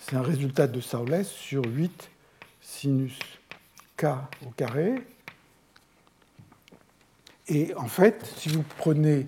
c'est 0.01 0.17
un 0.17 0.23
résultat 0.23 0.67
de 0.69 0.81
Saules 0.81 1.25
sur 1.25 1.63
8 1.67 2.11
sinus 2.63 3.19
k 3.99 4.07
au 4.47 4.51
carré. 4.57 5.03
Et 7.49 7.75
en 7.77 7.89
fait, 7.89 8.25
si 8.37 8.49
vous 8.49 8.65
prenez, 8.79 9.27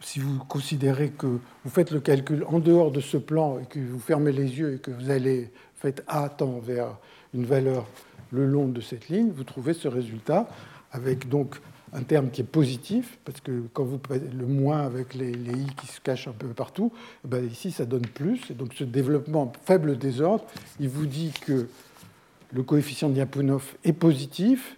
si 0.00 0.20
vous 0.20 0.38
considérez 0.44 1.10
que 1.10 1.26
vous 1.26 1.70
faites 1.70 1.90
le 1.90 2.00
calcul 2.00 2.44
en 2.48 2.60
dehors 2.60 2.90
de 2.90 3.00
ce 3.00 3.16
plan 3.16 3.58
et 3.58 3.64
que 3.64 3.80
vous 3.80 3.98
fermez 3.98 4.32
les 4.32 4.58
yeux 4.58 4.74
et 4.74 4.78
que 4.78 4.90
vous 4.90 5.10
allez 5.10 5.50
faites 5.74 6.04
A 6.06 6.28
tend 6.28 6.58
vers 6.60 6.96
une 7.34 7.44
valeur 7.44 7.86
le 8.30 8.46
long 8.46 8.68
de 8.68 8.80
cette 8.80 9.08
ligne, 9.08 9.30
vous 9.30 9.44
trouvez 9.44 9.74
ce 9.74 9.88
résultat 9.88 10.48
avec 10.92 11.28
donc 11.28 11.56
un 11.92 12.02
terme 12.02 12.30
qui 12.30 12.40
est 12.40 12.44
positif, 12.44 13.18
parce 13.24 13.40
que 13.40 13.62
quand 13.72 13.84
vous 13.84 14.00
le 14.10 14.46
moins 14.46 14.80
avec 14.80 15.14
les, 15.14 15.30
i 15.30 15.66
qui 15.80 15.86
se 15.86 16.00
cachent 16.00 16.26
un 16.26 16.32
peu 16.32 16.48
partout, 16.48 16.92
eh 17.24 17.28
ben 17.28 17.44
ici 17.48 17.70
ça 17.70 17.84
donne 17.84 18.06
plus. 18.06 18.50
Et 18.50 18.54
donc 18.54 18.74
ce 18.74 18.82
développement 18.82 19.52
faible 19.64 19.96
désordre, 19.96 20.44
il 20.80 20.88
vous 20.88 21.06
dit 21.06 21.32
que 21.46 21.68
le 22.52 22.62
coefficient 22.62 23.08
de 23.08 23.14
Lyapunov 23.14 23.74
est 23.84 23.92
positif 23.92 24.76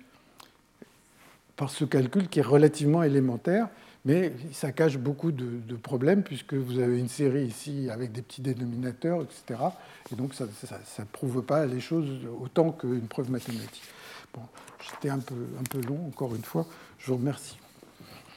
par 1.56 1.70
ce 1.70 1.84
calcul 1.84 2.28
qui 2.28 2.40
est 2.40 2.42
relativement 2.42 3.02
élémentaire, 3.02 3.68
mais 4.04 4.34
ça 4.52 4.72
cache 4.72 4.98
beaucoup 4.98 5.32
de, 5.32 5.74
problèmes 5.76 6.22
puisque 6.22 6.52
vous 6.54 6.78
avez 6.78 6.98
une 6.98 7.08
série 7.08 7.46
ici 7.46 7.88
avec 7.90 8.12
des 8.12 8.20
petits 8.22 8.42
dénominateurs, 8.42 9.22
etc. 9.22 9.58
Et 10.12 10.16
donc 10.16 10.34
ça 10.34 10.44
ne 10.44 11.04
prouve 11.04 11.42
pas 11.42 11.66
les 11.66 11.80
choses 11.80 12.20
autant 12.40 12.70
qu'une 12.72 13.08
preuve 13.08 13.30
mathématique. 13.30 13.82
Bon, 14.32 14.42
j'étais 14.84 15.08
un 15.08 15.18
peu, 15.18 15.34
un 15.58 15.64
peu 15.64 15.80
long, 15.80 16.06
encore 16.06 16.36
une 16.36 16.44
fois. 16.44 16.66
Je 16.98 17.08
vous 17.08 17.16
remercie. 17.16 17.56